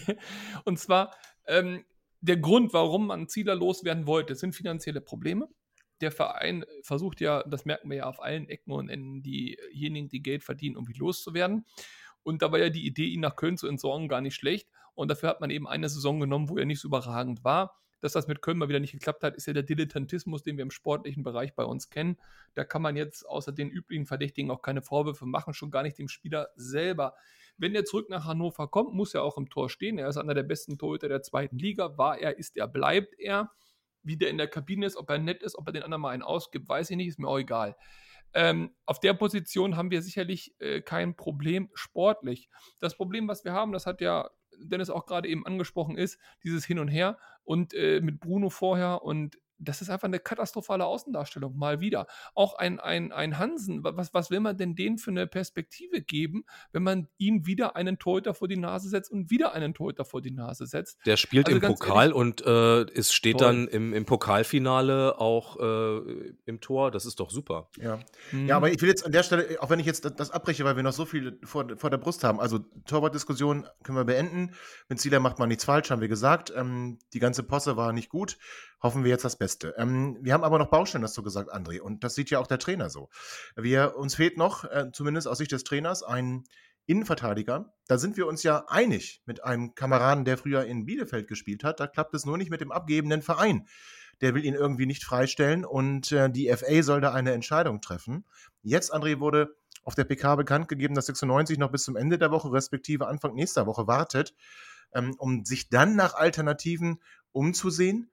und 0.64 0.78
zwar 0.78 1.14
ähm, 1.46 1.84
der 2.20 2.36
Grund, 2.36 2.72
warum 2.72 3.06
man 3.06 3.28
Zieler 3.28 3.54
loswerden 3.54 4.06
wollte, 4.06 4.34
sind 4.34 4.54
finanzielle 4.54 5.00
Probleme. 5.00 5.48
Der 6.00 6.10
Verein 6.10 6.64
versucht 6.82 7.20
ja, 7.20 7.42
das 7.44 7.64
merken 7.64 7.90
wir 7.90 7.98
ja 7.98 8.06
auf 8.06 8.20
allen 8.20 8.48
Ecken 8.48 8.72
und 8.72 8.88
Enden, 8.88 9.22
diejenigen, 9.22 10.08
die 10.08 10.22
Geld 10.22 10.44
verdienen, 10.44 10.76
irgendwie 10.76 10.98
loszuwerden. 10.98 11.64
Und 12.22 12.42
da 12.42 12.52
war 12.52 12.58
ja 12.58 12.70
die 12.70 12.86
Idee, 12.86 13.06
ihn 13.06 13.20
nach 13.20 13.36
Köln 13.36 13.56
zu 13.56 13.68
entsorgen, 13.68 14.08
gar 14.08 14.20
nicht 14.20 14.34
schlecht. 14.34 14.68
Und 14.98 15.06
dafür 15.06 15.28
hat 15.28 15.40
man 15.40 15.50
eben 15.50 15.68
eine 15.68 15.88
Saison 15.88 16.18
genommen, 16.18 16.48
wo 16.48 16.58
er 16.58 16.64
nicht 16.64 16.80
so 16.80 16.88
überragend 16.88 17.44
war. 17.44 17.78
Dass 18.00 18.14
das 18.14 18.26
mit 18.26 18.42
Köln 18.42 18.58
mal 18.58 18.68
wieder 18.68 18.80
nicht 18.80 18.90
geklappt 18.90 19.22
hat, 19.22 19.36
ist 19.36 19.46
ja 19.46 19.52
der 19.52 19.62
Dilettantismus, 19.62 20.42
den 20.42 20.56
wir 20.56 20.62
im 20.62 20.72
sportlichen 20.72 21.22
Bereich 21.22 21.54
bei 21.54 21.62
uns 21.62 21.88
kennen. 21.88 22.18
Da 22.54 22.64
kann 22.64 22.82
man 22.82 22.96
jetzt 22.96 23.22
außer 23.22 23.52
den 23.52 23.70
üblichen 23.70 24.06
Verdächtigen 24.06 24.50
auch 24.50 24.60
keine 24.60 24.82
Vorwürfe 24.82 25.24
machen, 25.24 25.54
schon 25.54 25.70
gar 25.70 25.84
nicht 25.84 25.98
dem 25.98 26.08
Spieler 26.08 26.48
selber. 26.56 27.14
Wenn 27.56 27.76
er 27.76 27.84
zurück 27.84 28.10
nach 28.10 28.24
Hannover 28.24 28.66
kommt, 28.66 28.92
muss 28.92 29.14
er 29.14 29.22
auch 29.22 29.38
im 29.38 29.48
Tor 29.48 29.70
stehen. 29.70 29.98
Er 29.98 30.08
ist 30.08 30.16
einer 30.16 30.34
der 30.34 30.42
besten 30.42 30.78
Torhüter 30.78 31.08
der 31.08 31.22
zweiten 31.22 31.58
Liga. 31.58 31.96
War 31.96 32.18
er, 32.18 32.36
ist 32.36 32.56
er, 32.56 32.66
bleibt 32.66 33.14
er. 33.20 33.52
Wie 34.02 34.16
der 34.16 34.30
in 34.30 34.38
der 34.38 34.48
Kabine 34.48 34.84
ist, 34.84 34.96
ob 34.96 35.08
er 35.10 35.18
nett 35.18 35.44
ist, 35.44 35.56
ob 35.56 35.68
er 35.68 35.72
den 35.72 35.84
anderen 35.84 36.02
mal 36.02 36.10
einen 36.10 36.22
ausgibt, 36.24 36.68
weiß 36.68 36.90
ich 36.90 36.96
nicht, 36.96 37.06
ist 37.06 37.20
mir 37.20 37.28
auch 37.28 37.38
egal. 37.38 37.76
Ähm, 38.34 38.74
auf 38.84 38.98
der 38.98 39.14
Position 39.14 39.76
haben 39.76 39.92
wir 39.92 40.02
sicherlich 40.02 40.54
äh, 40.58 40.80
kein 40.80 41.14
Problem 41.14 41.70
sportlich. 41.74 42.48
Das 42.80 42.96
Problem, 42.96 43.28
was 43.28 43.44
wir 43.44 43.52
haben, 43.52 43.70
das 43.72 43.86
hat 43.86 44.00
ja 44.00 44.28
Dennis 44.60 44.90
auch 44.90 45.06
gerade 45.06 45.28
eben 45.28 45.46
angesprochen 45.46 45.96
ist, 45.96 46.18
dieses 46.42 46.64
Hin 46.64 46.78
und 46.78 46.88
Her 46.88 47.18
und 47.44 47.74
äh, 47.74 48.00
mit 48.00 48.20
Bruno 48.20 48.50
vorher 48.50 49.02
und 49.02 49.38
das 49.58 49.82
ist 49.82 49.90
einfach 49.90 50.06
eine 50.06 50.18
katastrophale 50.18 50.84
Außendarstellung, 50.84 51.56
mal 51.56 51.80
wieder. 51.80 52.06
Auch 52.34 52.54
ein, 52.54 52.80
ein, 52.80 53.12
ein 53.12 53.38
Hansen, 53.38 53.82
was, 53.82 54.14
was 54.14 54.30
will 54.30 54.40
man 54.40 54.56
denn 54.56 54.74
denen 54.74 54.98
für 54.98 55.10
eine 55.10 55.26
Perspektive 55.26 56.00
geben, 56.00 56.44
wenn 56.72 56.82
man 56.82 57.08
ihm 57.18 57.46
wieder 57.46 57.76
einen 57.76 57.98
Torhüter 57.98 58.34
vor 58.34 58.48
die 58.48 58.56
Nase 58.56 58.88
setzt 58.88 59.10
und 59.10 59.30
wieder 59.30 59.52
einen 59.52 59.74
Torhüter 59.74 60.04
vor 60.04 60.22
die 60.22 60.30
Nase 60.30 60.66
setzt? 60.66 60.98
Der 61.06 61.16
spielt 61.16 61.48
also 61.48 61.58
im 61.58 61.66
Pokal 61.66 62.08
ehrlich, 62.08 62.14
und 62.14 62.46
äh, 62.46 62.82
es 62.92 63.12
steht 63.12 63.38
toll. 63.38 63.46
dann 63.46 63.68
im, 63.68 63.92
im 63.92 64.04
Pokalfinale 64.04 65.18
auch 65.20 65.58
äh, 65.58 66.32
im 66.46 66.60
Tor. 66.60 66.90
Das 66.90 67.04
ist 67.04 67.18
doch 67.20 67.30
super. 67.30 67.68
Ja. 67.80 67.98
Mhm. 68.32 68.46
ja, 68.46 68.56
aber 68.56 68.70
ich 68.70 68.80
will 68.80 68.88
jetzt 68.88 69.04
an 69.04 69.12
der 69.12 69.22
Stelle, 69.22 69.60
auch 69.60 69.70
wenn 69.70 69.80
ich 69.80 69.86
jetzt 69.86 70.04
das 70.18 70.30
abbreche, 70.30 70.64
weil 70.64 70.76
wir 70.76 70.82
noch 70.82 70.92
so 70.92 71.04
viel 71.04 71.38
vor, 71.42 71.66
vor 71.76 71.90
der 71.90 71.98
Brust 71.98 72.22
haben, 72.24 72.40
also 72.40 72.60
Torwartdiskussion 72.86 73.66
können 73.82 73.98
wir 73.98 74.04
beenden. 74.04 74.52
Mit 74.88 75.00
Zieler 75.00 75.20
macht 75.20 75.38
man 75.38 75.48
nichts 75.48 75.64
falsch, 75.64 75.90
haben 75.90 76.00
wir 76.00 76.08
gesagt. 76.08 76.52
Ähm, 76.54 76.98
die 77.12 77.18
ganze 77.18 77.42
Posse 77.42 77.76
war 77.76 77.92
nicht 77.92 78.08
gut 78.08 78.38
hoffen 78.82 79.04
wir 79.04 79.10
jetzt 79.10 79.24
das 79.24 79.36
Beste. 79.36 79.74
Ähm, 79.76 80.18
wir 80.20 80.32
haben 80.32 80.44
aber 80.44 80.58
noch 80.58 80.70
Baustellen, 80.70 81.04
hast 81.04 81.16
du 81.16 81.22
gesagt, 81.22 81.52
André. 81.52 81.80
Und 81.80 82.04
das 82.04 82.14
sieht 82.14 82.30
ja 82.30 82.38
auch 82.38 82.46
der 82.46 82.58
Trainer 82.58 82.90
so. 82.90 83.08
Wir, 83.56 83.96
uns 83.96 84.14
fehlt 84.14 84.36
noch, 84.36 84.64
äh, 84.64 84.90
zumindest 84.92 85.28
aus 85.28 85.38
Sicht 85.38 85.52
des 85.52 85.64
Trainers, 85.64 86.02
ein 86.02 86.44
Innenverteidiger. 86.86 87.74
Da 87.86 87.98
sind 87.98 88.16
wir 88.16 88.26
uns 88.26 88.42
ja 88.42 88.64
einig 88.68 89.22
mit 89.26 89.44
einem 89.44 89.74
Kameraden, 89.74 90.24
der 90.24 90.38
früher 90.38 90.64
in 90.64 90.86
Bielefeld 90.86 91.28
gespielt 91.28 91.62
hat. 91.62 91.80
Da 91.80 91.86
klappt 91.86 92.14
es 92.14 92.24
nur 92.24 92.38
nicht 92.38 92.50
mit 92.50 92.60
dem 92.60 92.72
abgebenden 92.72 93.20
Verein. 93.20 93.68
Der 94.20 94.34
will 94.34 94.44
ihn 94.44 94.54
irgendwie 94.54 94.86
nicht 94.86 95.04
freistellen 95.04 95.64
und 95.64 96.10
äh, 96.12 96.30
die 96.30 96.48
FA 96.48 96.82
soll 96.82 97.00
da 97.00 97.12
eine 97.12 97.32
Entscheidung 97.32 97.80
treffen. 97.80 98.24
Jetzt, 98.62 98.92
André, 98.92 99.20
wurde 99.20 99.54
auf 99.84 99.94
der 99.94 100.04
PK 100.04 100.36
bekannt 100.36 100.68
gegeben, 100.68 100.94
dass 100.94 101.06
96 101.06 101.58
noch 101.58 101.70
bis 101.70 101.84
zum 101.84 101.96
Ende 101.96 102.18
der 102.18 102.30
Woche, 102.30 102.50
respektive 102.52 103.06
Anfang 103.06 103.34
nächster 103.34 103.66
Woche 103.66 103.86
wartet, 103.86 104.34
ähm, 104.92 105.14
um 105.18 105.44
sich 105.44 105.68
dann 105.68 105.94
nach 105.94 106.14
Alternativen 106.14 107.00
umzusehen. 107.32 108.10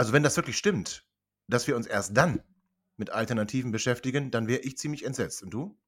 Also 0.00 0.14
wenn 0.14 0.22
das 0.22 0.34
wirklich 0.34 0.56
stimmt, 0.56 1.04
dass 1.46 1.66
wir 1.66 1.76
uns 1.76 1.86
erst 1.86 2.16
dann 2.16 2.42
mit 2.96 3.10
Alternativen 3.10 3.70
beschäftigen, 3.70 4.30
dann 4.30 4.48
wäre 4.48 4.62
ich 4.62 4.78
ziemlich 4.78 5.04
entsetzt. 5.04 5.42
Und 5.42 5.50
du? 5.50 5.78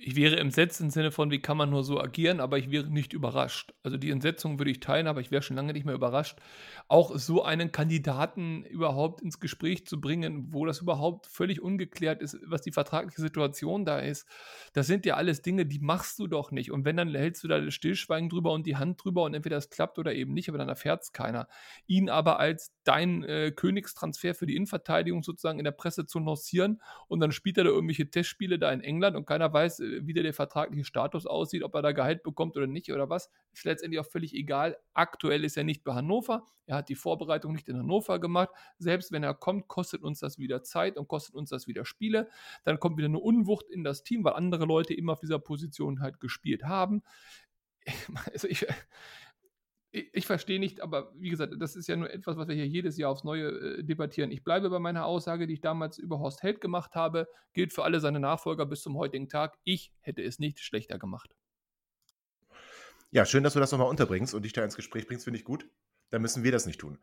Ich 0.00 0.14
wäre 0.14 0.38
entsetzt 0.38 0.80
im 0.80 0.90
Sinne 0.90 1.10
von, 1.10 1.30
wie 1.30 1.40
kann 1.40 1.56
man 1.56 1.70
nur 1.70 1.82
so 1.82 2.00
agieren, 2.00 2.40
aber 2.40 2.58
ich 2.58 2.70
wäre 2.70 2.86
nicht 2.86 3.12
überrascht. 3.12 3.74
Also 3.82 3.96
die 3.96 4.10
Entsetzung 4.10 4.58
würde 4.58 4.70
ich 4.70 4.80
teilen, 4.80 5.06
aber 5.06 5.20
ich 5.20 5.30
wäre 5.30 5.42
schon 5.42 5.56
lange 5.56 5.72
nicht 5.72 5.84
mehr 5.84 5.94
überrascht, 5.94 6.38
auch 6.86 7.16
so 7.16 7.42
einen 7.42 7.72
Kandidaten 7.72 8.64
überhaupt 8.64 9.20
ins 9.20 9.40
Gespräch 9.40 9.86
zu 9.86 10.00
bringen, 10.00 10.52
wo 10.52 10.66
das 10.66 10.80
überhaupt 10.80 11.26
völlig 11.26 11.60
ungeklärt 11.60 12.22
ist, 12.22 12.38
was 12.46 12.62
die 12.62 12.70
vertragliche 12.70 13.20
Situation 13.20 13.84
da 13.84 13.98
ist. 13.98 14.26
Das 14.72 14.86
sind 14.86 15.04
ja 15.04 15.16
alles 15.16 15.42
Dinge, 15.42 15.66
die 15.66 15.80
machst 15.80 16.18
du 16.18 16.28
doch 16.28 16.52
nicht. 16.52 16.70
Und 16.70 16.84
wenn, 16.84 16.96
dann 16.96 17.14
hältst 17.14 17.42
du 17.42 17.48
da 17.48 17.60
das 17.60 17.74
Stillschweigen 17.74 18.28
drüber 18.28 18.52
und 18.52 18.66
die 18.66 18.76
Hand 18.76 19.02
drüber 19.02 19.24
und 19.24 19.34
entweder 19.34 19.56
es 19.56 19.68
klappt 19.68 19.98
oder 19.98 20.14
eben 20.14 20.32
nicht, 20.32 20.48
aber 20.48 20.58
dann 20.58 20.68
erfährt 20.68 21.02
es 21.02 21.12
keiner. 21.12 21.48
Ihn 21.86 22.08
aber 22.08 22.38
als 22.38 22.72
dein 22.84 23.24
äh, 23.24 23.52
Königstransfer 23.54 24.34
für 24.34 24.46
die 24.46 24.54
Innenverteidigung 24.54 25.22
sozusagen 25.22 25.58
in 25.58 25.64
der 25.64 25.72
Presse 25.72 26.06
zu 26.06 26.20
lancieren 26.20 26.80
und 27.08 27.20
dann 27.20 27.32
spielt 27.32 27.58
er 27.58 27.64
da 27.64 27.70
irgendwelche 27.70 28.08
Testspiele 28.08 28.58
da 28.58 28.72
in 28.72 28.80
England 28.80 29.16
und 29.16 29.26
keiner 29.26 29.52
weiß, 29.52 29.80
wie 29.88 30.12
der 30.12 30.32
vertragliche 30.32 30.84
Status 30.84 31.26
aussieht, 31.26 31.62
ob 31.62 31.74
er 31.74 31.82
da 31.82 31.92
Gehalt 31.92 32.22
bekommt 32.22 32.56
oder 32.56 32.66
nicht 32.66 32.92
oder 32.92 33.08
was, 33.08 33.30
ist 33.52 33.64
letztendlich 33.64 34.00
auch 34.00 34.06
völlig 34.06 34.34
egal. 34.34 34.76
Aktuell 34.94 35.44
ist 35.44 35.56
er 35.56 35.64
nicht 35.64 35.84
bei 35.84 35.94
Hannover. 35.94 36.46
Er 36.66 36.76
hat 36.76 36.88
die 36.88 36.94
Vorbereitung 36.94 37.52
nicht 37.52 37.68
in 37.68 37.78
Hannover 37.78 38.18
gemacht. 38.18 38.50
Selbst 38.78 39.12
wenn 39.12 39.22
er 39.22 39.34
kommt, 39.34 39.68
kostet 39.68 40.02
uns 40.02 40.20
das 40.20 40.38
wieder 40.38 40.62
Zeit 40.62 40.96
und 40.96 41.08
kostet 41.08 41.34
uns 41.34 41.50
das 41.50 41.66
wieder 41.66 41.84
Spiele. 41.84 42.28
Dann 42.64 42.78
kommt 42.78 42.98
wieder 42.98 43.08
eine 43.08 43.18
Unwucht 43.18 43.70
in 43.70 43.84
das 43.84 44.02
Team, 44.02 44.24
weil 44.24 44.34
andere 44.34 44.64
Leute 44.64 44.94
immer 44.94 45.12
auf 45.12 45.20
dieser 45.20 45.38
Position 45.38 46.00
halt 46.00 46.20
gespielt 46.20 46.64
haben. 46.64 47.02
Also 48.32 48.48
ich, 48.48 48.66
ich, 49.90 50.08
ich 50.12 50.26
verstehe 50.26 50.60
nicht, 50.60 50.80
aber 50.80 51.12
wie 51.16 51.30
gesagt, 51.30 51.54
das 51.58 51.76
ist 51.76 51.88
ja 51.88 51.96
nur 51.96 52.10
etwas, 52.10 52.36
was 52.36 52.48
wir 52.48 52.54
hier 52.54 52.66
jedes 52.66 52.96
Jahr 52.98 53.10
aufs 53.10 53.24
Neue 53.24 53.48
äh, 53.48 53.84
debattieren. 53.84 54.30
Ich 54.30 54.44
bleibe 54.44 54.70
bei 54.70 54.78
meiner 54.78 55.06
Aussage, 55.06 55.46
die 55.46 55.54
ich 55.54 55.60
damals 55.60 55.98
über 55.98 56.18
Horst 56.18 56.42
Held 56.42 56.60
gemacht 56.60 56.94
habe, 56.94 57.26
gilt 57.52 57.72
für 57.72 57.84
alle 57.84 58.00
seine 58.00 58.20
Nachfolger 58.20 58.66
bis 58.66 58.82
zum 58.82 58.96
heutigen 58.96 59.28
Tag. 59.28 59.58
Ich 59.64 59.92
hätte 60.00 60.22
es 60.22 60.38
nicht 60.38 60.60
schlechter 60.60 60.98
gemacht. 60.98 61.34
Ja, 63.10 63.24
schön, 63.24 63.42
dass 63.42 63.54
du 63.54 63.60
das 63.60 63.72
nochmal 63.72 63.88
unterbringst 63.88 64.34
und 64.34 64.42
dich 64.42 64.52
da 64.52 64.62
ins 64.62 64.76
Gespräch 64.76 65.06
bringst, 65.06 65.24
finde 65.24 65.38
ich 65.38 65.44
gut. 65.44 65.66
Dann 66.10 66.22
müssen 66.22 66.44
wir 66.44 66.52
das 66.52 66.66
nicht 66.66 66.80
tun. 66.80 66.98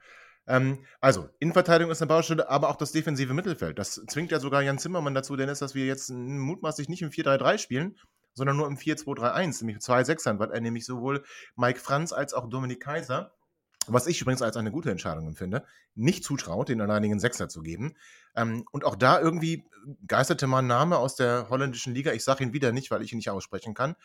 Ähm, 0.47 0.85
also, 1.01 1.29
Innenverteidigung 1.39 1.91
ist 1.91 2.01
eine 2.01 2.09
Baustelle, 2.09 2.49
aber 2.49 2.69
auch 2.69 2.75
das 2.75 2.91
defensive 2.91 3.33
Mittelfeld. 3.33 3.79
Das 3.79 3.95
zwingt 4.07 4.31
ja 4.31 4.39
sogar 4.39 4.61
Jan 4.61 4.77
Zimmermann 4.77 5.15
dazu, 5.15 5.35
Dennis, 5.35 5.59
dass 5.59 5.73
wir 5.73 5.87
jetzt 5.87 6.11
mutmaßlich 6.11 6.89
nicht 6.89 7.01
im 7.01 7.09
4-3-3 7.09 7.57
spielen, 7.57 7.97
sondern 8.35 8.57
nur 8.57 8.67
im 8.67 8.77
4-2-3-1, 8.77 9.61
nämlich 9.61 9.77
mit 9.77 9.83
zwei 9.83 10.03
Sechsern, 10.03 10.39
weil 10.39 10.51
er 10.51 10.61
nämlich 10.61 10.85
sowohl 10.85 11.23
Mike 11.55 11.79
Franz 11.79 12.13
als 12.13 12.33
auch 12.33 12.49
Dominik 12.49 12.81
Kaiser 12.81 13.31
was 13.87 14.07
ich 14.07 14.21
übrigens 14.21 14.41
als 14.41 14.57
eine 14.57 14.71
gute 14.71 14.91
Entscheidung 14.91 15.27
empfinde, 15.27 15.65
nicht 15.93 16.23
zutraut, 16.23 16.69
den 16.69 16.81
alleinigen 16.81 17.19
Sechser 17.19 17.49
zu 17.49 17.61
geben. 17.61 17.95
Ähm, 18.35 18.65
und 18.71 18.83
auch 18.85 18.95
da 18.95 19.19
irgendwie 19.19 19.65
geisterte 20.07 20.47
mal 20.47 20.59
ein 20.59 20.67
Name 20.67 20.97
aus 20.97 21.15
der 21.15 21.49
holländischen 21.49 21.93
Liga, 21.93 22.11
ich 22.11 22.23
sage 22.23 22.43
ihn 22.43 22.53
wieder 22.53 22.71
nicht, 22.71 22.89
weil 22.89 23.03
ich 23.03 23.11
ihn 23.11 23.17
nicht 23.17 23.29
aussprechen 23.29 23.75
kann, 23.75 23.95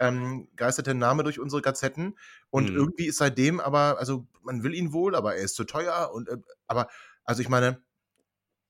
ähm, 0.00 0.48
geisterte 0.56 0.92
ein 0.92 0.98
Name 0.98 1.22
durch 1.24 1.38
unsere 1.38 1.60
Gazetten 1.60 2.18
und 2.50 2.70
Mhm. 2.70 2.74
irgendwie 2.74 3.06
ist 3.06 3.18
seitdem 3.18 3.60
aber, 3.60 3.98
also 3.98 4.26
man 4.42 4.62
will 4.62 4.74
ihn 4.74 4.92
wohl, 4.92 5.14
aber 5.14 5.36
er 5.36 5.42
ist 5.42 5.56
zu 5.56 5.64
teuer 5.64 6.10
und, 6.12 6.28
äh, 6.28 6.38
aber, 6.66 6.88
also 7.24 7.42
ich 7.42 7.48
meine, 7.50 7.82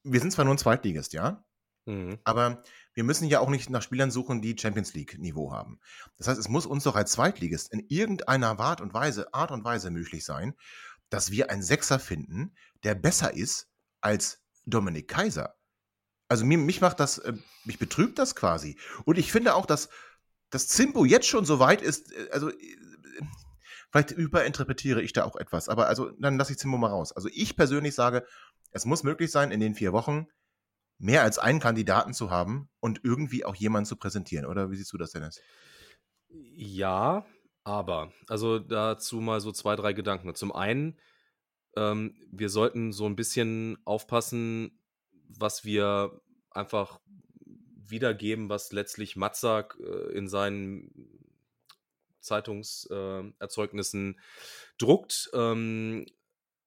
wir 0.05 0.21
sind 0.21 0.33
zwar 0.33 0.45
nur 0.45 0.55
ein 0.55 0.59
Zweitligist, 0.59 1.13
ja, 1.13 1.45
Mhm. 1.87 2.19
aber 2.25 2.63
wir 2.97 3.05
müssen 3.05 3.29
ja 3.29 3.41
auch 3.41 3.51
nicht 3.51 3.69
nach 3.69 3.83
Spielern 3.83 4.11
suchen, 4.11 4.41
die 4.41 4.57
Champions 4.59 4.95
League-Niveau 4.95 5.53
haben. 5.53 5.79
Das 6.17 6.29
heißt, 6.29 6.41
es 6.41 6.49
muss 6.49 6.65
uns 6.65 6.85
doch 6.85 6.97
als 6.97 7.13
Zweitligist 7.13 7.71
in 7.71 7.85
irgendeiner 7.89 8.59
Art 8.59 8.81
und 8.81 8.95
Weise, 8.95 9.33
Art 9.35 9.51
und 9.51 9.65
Weise 9.65 9.91
möglich 9.91 10.25
sein, 10.25 10.55
dass 11.11 11.31
wir 11.31 11.51
einen 11.51 11.63
Sechser 11.63 11.99
finden, 11.99 12.55
der 12.85 12.95
besser 12.95 13.35
ist 13.35 13.69
als 14.01 14.43
Dominik 14.65 15.09
Kaiser. 15.09 15.57
Also 16.29 16.47
mir, 16.47 16.57
mich 16.57 16.81
macht 16.81 16.99
das, 16.99 17.19
äh, 17.19 17.35
mich 17.65 17.79
betrübt 17.79 18.19
das 18.19 18.35
quasi. 18.35 18.79
Und 19.05 19.19
ich 19.19 19.31
finde 19.31 19.55
auch, 19.55 19.67
dass 19.67 19.91
das 20.49 20.67
Zimbo 20.67 21.05
jetzt 21.05 21.29
schon 21.29 21.45
so 21.45 21.59
weit 21.59 21.83
ist, 21.83 22.13
äh, 22.13 22.31
also 22.33 22.49
äh, 22.49 22.77
vielleicht 23.93 24.13
überinterpretiere 24.13 25.03
ich 25.03 25.13
da 25.13 25.25
auch 25.25 25.37
etwas, 25.37 25.69
aber 25.69 25.87
also 25.89 26.13
dann 26.19 26.39
lasse 26.39 26.53
ich 26.53 26.59
Zimbo 26.59 26.79
mal 26.79 26.89
raus. 26.89 27.13
Also 27.13 27.29
ich 27.31 27.57
persönlich 27.57 27.95
sage, 27.95 28.27
es 28.71 28.87
muss 28.87 29.03
möglich 29.03 29.31
sein, 29.31 29.51
in 29.51 29.61
den 29.61 29.75
vier 29.75 29.93
Wochen 29.93 30.29
mehr 30.99 31.23
als 31.23 31.39
einen 31.39 31.61
Kandidaten 31.61 32.15
zu 32.15 32.31
haben 32.31 32.69
und 32.81 33.01
irgendwie 33.05 33.45
auch 33.45 33.55
jemanden 33.55 33.87
zu 33.87 33.97
präsentieren. 33.97 34.47
Oder 34.47 34.71
wie 34.71 34.77
siehst 34.77 34.93
du 34.93 34.99
das, 34.99 35.13
Dennis? 35.13 35.41
Ja, 36.29 37.27
aber, 37.65 38.13
also 38.29 38.59
dazu 38.59 39.21
mal 39.21 39.41
so 39.41 39.53
zwei, 39.53 39.77
drei 39.77 39.93
Gedanken. 39.93 40.35
Zum 40.35 40.53
einen, 40.53 40.99
ähm, 41.77 42.15
wir 42.31 42.49
sollten 42.49 42.93
so 42.93 43.07
ein 43.07 43.17
bisschen 43.17 43.79
aufpassen, 43.85 44.79
was 45.29 45.65
wir 45.65 46.21
einfach 46.51 47.01
wiedergeben, 47.91 48.49
was 48.49 48.73
letztlich 48.73 49.17
Matzak 49.17 49.79
äh, 49.81 50.13
in 50.17 50.29
seinen 50.29 51.27
Zeitungserzeugnissen 52.21 54.15
äh, 54.15 54.21
druckt. 54.79 55.31
Ähm, 55.33 56.07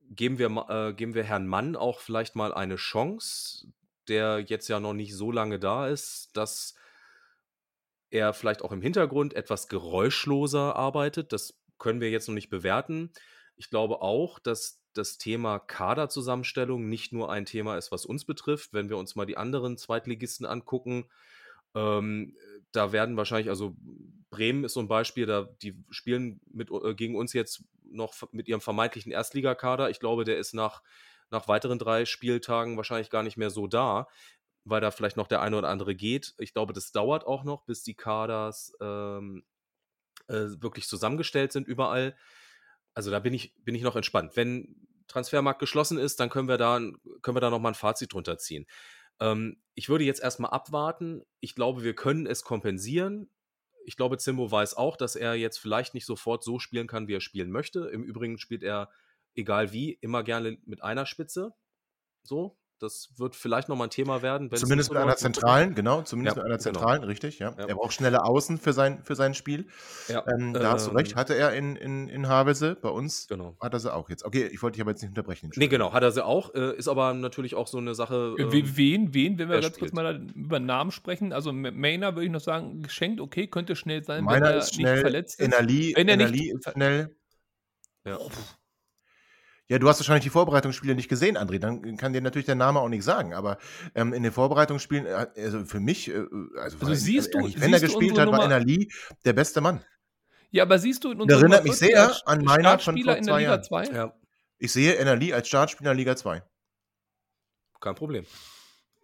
geben, 0.09 0.37
wir, 0.37 0.47
äh, 0.69 0.93
geben 0.93 1.13
wir 1.13 1.23
Herrn 1.23 1.47
Mann 1.47 1.75
auch 1.75 1.99
vielleicht 1.99 2.35
mal 2.35 2.53
eine 2.53 2.77
Chance, 2.77 3.67
der 4.09 4.39
jetzt 4.39 4.67
ja 4.67 4.79
noch 4.79 4.93
nicht 4.93 5.15
so 5.15 5.31
lange 5.31 5.59
da 5.59 5.87
ist, 5.87 6.35
dass 6.35 6.75
er 8.09 8.33
vielleicht 8.33 8.63
auch 8.63 8.71
im 8.71 8.81
Hintergrund 8.81 9.33
etwas 9.33 9.67
geräuschloser 9.67 10.75
arbeitet. 10.75 11.31
Das 11.31 11.59
können 11.77 12.01
wir 12.01 12.09
jetzt 12.09 12.27
noch 12.27 12.35
nicht 12.35 12.49
bewerten. 12.49 13.11
Ich 13.55 13.69
glaube 13.69 14.01
auch, 14.01 14.39
dass 14.39 14.81
das 14.93 15.17
Thema 15.17 15.59
Kaderzusammenstellung 15.59 16.89
nicht 16.89 17.13
nur 17.13 17.31
ein 17.31 17.45
Thema 17.45 17.77
ist, 17.77 17.91
was 17.91 18.05
uns 18.05 18.25
betrifft. 18.25 18.73
Wenn 18.73 18.89
wir 18.89 18.97
uns 18.97 19.15
mal 19.15 19.25
die 19.25 19.37
anderen 19.37 19.77
Zweitligisten 19.77 20.45
angucken, 20.45 21.05
ähm, 21.75 22.35
da 22.71 22.91
werden 22.91 23.17
wahrscheinlich, 23.17 23.49
also 23.49 23.75
Bremen 24.29 24.63
ist 24.63 24.73
so 24.73 24.79
ein 24.79 24.87
Beispiel, 24.87 25.25
da 25.25 25.49
die 25.61 25.75
spielen 25.89 26.41
mit, 26.51 26.69
äh, 26.71 26.95
gegen 26.95 27.15
uns 27.15 27.33
jetzt 27.33 27.63
noch 27.83 28.13
mit 28.31 28.47
ihrem 28.47 28.61
vermeintlichen 28.61 29.11
Erstligakader. 29.11 29.89
Ich 29.89 29.99
glaube, 29.99 30.23
der 30.23 30.37
ist 30.37 30.53
nach, 30.53 30.81
nach 31.31 31.47
weiteren 31.47 31.79
drei 31.79 32.05
Spieltagen 32.05 32.77
wahrscheinlich 32.77 33.09
gar 33.09 33.23
nicht 33.23 33.37
mehr 33.37 33.49
so 33.49 33.67
da, 33.67 34.07
weil 34.63 34.81
da 34.81 34.91
vielleicht 34.91 35.17
noch 35.17 35.27
der 35.27 35.41
eine 35.41 35.57
oder 35.57 35.69
andere 35.69 35.95
geht. 35.95 36.35
Ich 36.37 36.53
glaube, 36.53 36.73
das 36.73 36.91
dauert 36.91 37.25
auch 37.25 37.43
noch, 37.43 37.65
bis 37.65 37.83
die 37.83 37.95
Kaders 37.95 38.73
ähm, 38.81 39.43
äh, 40.27 40.47
wirklich 40.61 40.87
zusammengestellt 40.87 41.51
sind 41.51 41.67
überall. 41.67 42.15
Also 42.93 43.11
da 43.11 43.19
bin 43.19 43.33
ich, 43.33 43.55
bin 43.63 43.75
ich 43.75 43.83
noch 43.83 43.95
entspannt. 43.95 44.35
Wenn 44.35 44.87
Transfermarkt 45.07 45.59
geschlossen 45.59 45.97
ist, 45.97 46.19
dann 46.19 46.29
können 46.29 46.47
wir 46.47 46.57
da, 46.57 46.79
können 47.21 47.35
wir 47.35 47.41
da 47.41 47.49
nochmal 47.49 47.71
ein 47.71 47.75
Fazit 47.75 48.13
drunter 48.13 48.37
ziehen. 48.37 48.67
Ähm, 49.19 49.61
ich 49.75 49.89
würde 49.89 50.03
jetzt 50.03 50.21
erstmal 50.21 50.51
abwarten. 50.51 51.23
Ich 51.39 51.55
glaube, 51.55 51.83
wir 51.83 51.95
können 51.95 52.25
es 52.25 52.43
kompensieren. 52.43 53.29
Ich 53.85 53.97
glaube, 53.97 54.17
Zimbo 54.17 54.51
weiß 54.51 54.75
auch, 54.75 54.97
dass 54.97 55.15
er 55.15 55.35
jetzt 55.35 55.57
vielleicht 55.57 55.93
nicht 55.93 56.05
sofort 56.05 56.43
so 56.43 56.59
spielen 56.59 56.87
kann, 56.87 57.07
wie 57.07 57.15
er 57.15 57.21
spielen 57.21 57.51
möchte. 57.51 57.89
Im 57.89 58.03
Übrigen 58.03 58.37
spielt 58.37 58.63
er, 58.63 58.89
egal 59.35 59.71
wie, 59.73 59.93
immer 60.01 60.23
gerne 60.23 60.57
mit 60.65 60.83
einer 60.83 61.05
Spitze. 61.05 61.53
So, 62.23 62.57
das 62.81 63.09
wird 63.17 63.35
vielleicht 63.35 63.67
nochmal 63.67 63.87
ein 63.87 63.91
Thema 63.91 64.21
werden. 64.21 64.49
Zumindest 64.55 64.89
nicht 64.89 64.93
mit 64.93 64.97
so 64.99 65.03
einer 65.05 65.15
zentralen, 65.17 65.75
genau, 65.75 66.01
zumindest 66.03 66.37
Ja, 66.37 66.43
mit 66.43 66.49
einer 66.51 66.57
genau. 66.59 66.63
zentralen, 66.79 67.03
richtig, 67.03 67.39
ja. 67.39 67.53
Ja. 67.57 67.65
Er 67.65 67.75
braucht 67.75 67.91
schnelle 67.91 68.23
Außen 68.23 68.57
für 68.57 68.71
sein, 68.71 69.03
für 69.03 69.15
sein 69.15 69.33
Spiel. 69.33 69.67
Ja, 70.07 70.23
Ähm, 70.33 70.53
da 70.53 70.71
hast 70.71 70.87
du 70.87 70.91
recht, 70.91 71.11
ähm, 71.11 71.17
hatte 71.17 71.33
er 71.35 71.53
in, 71.53 71.75
in, 71.75 72.07
in 72.07 72.29
Havelse, 72.29 72.77
bei 72.81 72.87
uns 72.87 73.27
Genau. 73.27 73.57
hat 73.59 73.73
er 73.73 73.81
sie 73.81 73.93
auch 73.93 74.09
jetzt. 74.09 74.23
Okay, 74.23 74.47
ich 74.47 74.61
wollte 74.61 74.75
dich 74.75 74.81
aber 74.81 74.91
jetzt 74.91 75.01
nicht 75.01 75.09
unterbrechen. 75.09 75.49
Nee, 75.57 75.67
genau, 75.67 75.91
hat 75.91 76.03
er 76.03 76.11
sie 76.13 76.23
auch. 76.23 76.53
Äh, 76.55 76.77
ist 76.77 76.87
aber 76.87 77.13
natürlich 77.13 77.55
auch 77.55 77.67
so 77.67 77.79
eine 77.79 77.95
Sache. 77.95 78.35
Äh, 78.37 78.43
ähm, 78.43 78.51
we- 78.53 78.77
wen, 78.77 79.13
wen, 79.13 79.37
wenn 79.39 79.49
wir 79.49 79.59
ganz 79.59 79.77
kurz 79.77 79.91
mal 79.91 80.25
über 80.35 80.61
Namen 80.61 80.91
sprechen. 80.91 81.33
Also 81.33 81.49
M- 81.49 81.77
Maynard 81.77 82.15
würde 82.15 82.27
ich 82.27 82.31
noch 82.31 82.39
sagen, 82.39 82.81
geschenkt, 82.81 83.19
okay, 83.19 83.47
könnte 83.47 83.75
schnell 83.75 84.03
sein, 84.05 84.19
wenn 84.19 84.25
Meiner 84.25 84.51
er 84.51 84.57
ist 84.59 84.67
nicht 84.71 84.75
schnell, 84.87 85.01
verletzt 85.01 85.39
ist. 85.39 85.45
Enerli, 85.45 85.93
Wenn 85.97 86.07
er 86.07 86.15
nicht 86.15 86.27
Enerli 86.27 86.51
ist 86.53 86.71
schnell. 86.71 87.15
Ja. 88.05 88.19
Ja, 89.69 89.77
du 89.77 89.87
hast 89.87 89.99
wahrscheinlich 89.99 90.23
die 90.23 90.31
Vorbereitungsspiele 90.31 90.95
nicht 90.95 91.09
gesehen, 91.09 91.37
André. 91.37 91.59
Dann 91.59 91.95
kann 91.95 92.11
dir 92.11 92.21
natürlich 92.21 92.47
der 92.47 92.55
Name 92.55 92.79
auch 92.79 92.89
nicht 92.89 93.03
sagen. 93.03 93.33
Aber 93.35 93.59
ähm, 93.93 94.13
in 94.13 94.23
den 94.23 94.31
Vorbereitungsspielen, 94.31 95.05
äh, 95.05 95.27
also 95.37 95.63
für 95.63 95.79
mich, 95.79 96.07
äh, 96.09 96.13
also, 96.17 96.57
Also 96.57 96.81
war- 96.81 96.95
siehst 96.95 97.33
du- 97.35 97.53
wenn 97.61 97.71
er 97.73 97.79
gespielt 97.79 98.17
hat, 98.17 98.31
war 98.31 98.43
Enerli 98.43 98.91
der 99.25 99.33
beste 99.33 99.61
Mann. 99.61 99.85
Ja, 100.49 100.63
aber 100.63 100.79
siehst 100.79 101.03
du 101.03 101.11
in 101.11 101.21
unserer 101.21 101.39
erinnert 101.41 101.63
mich 101.65 101.73
14 101.75 101.87
sehr 101.95 102.27
an 102.27 102.43
Meinert 102.43 102.81
von 102.81 102.97
Startspieler 102.97 103.11
vor 103.13 103.17
in 103.19 103.25
der 103.25 103.31
zwei 103.31 103.39
Liga 103.39 103.51
Jahren. 103.51 103.63
2? 103.63 103.83
ja, 103.95 104.13
Ich 104.57 104.71
sehe 104.71 104.93
Enerli 104.95 105.33
als 105.33 105.47
Startspieler 105.47 105.93
Liga 105.93 106.15
2. 106.15 106.41
kein 107.79 107.95
Problem. 107.95 108.25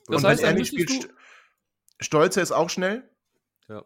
Das 0.08 0.18
Und 0.24 0.26
heißt, 0.30 0.42
wenn 0.42 0.50
er 0.50 0.54
nicht 0.56 0.70
spielt, 0.70 1.10
Stolze 2.00 2.42
ist 2.42 2.52
auch 2.52 2.70
schnell. 2.72 3.08
Ja. 3.70 3.84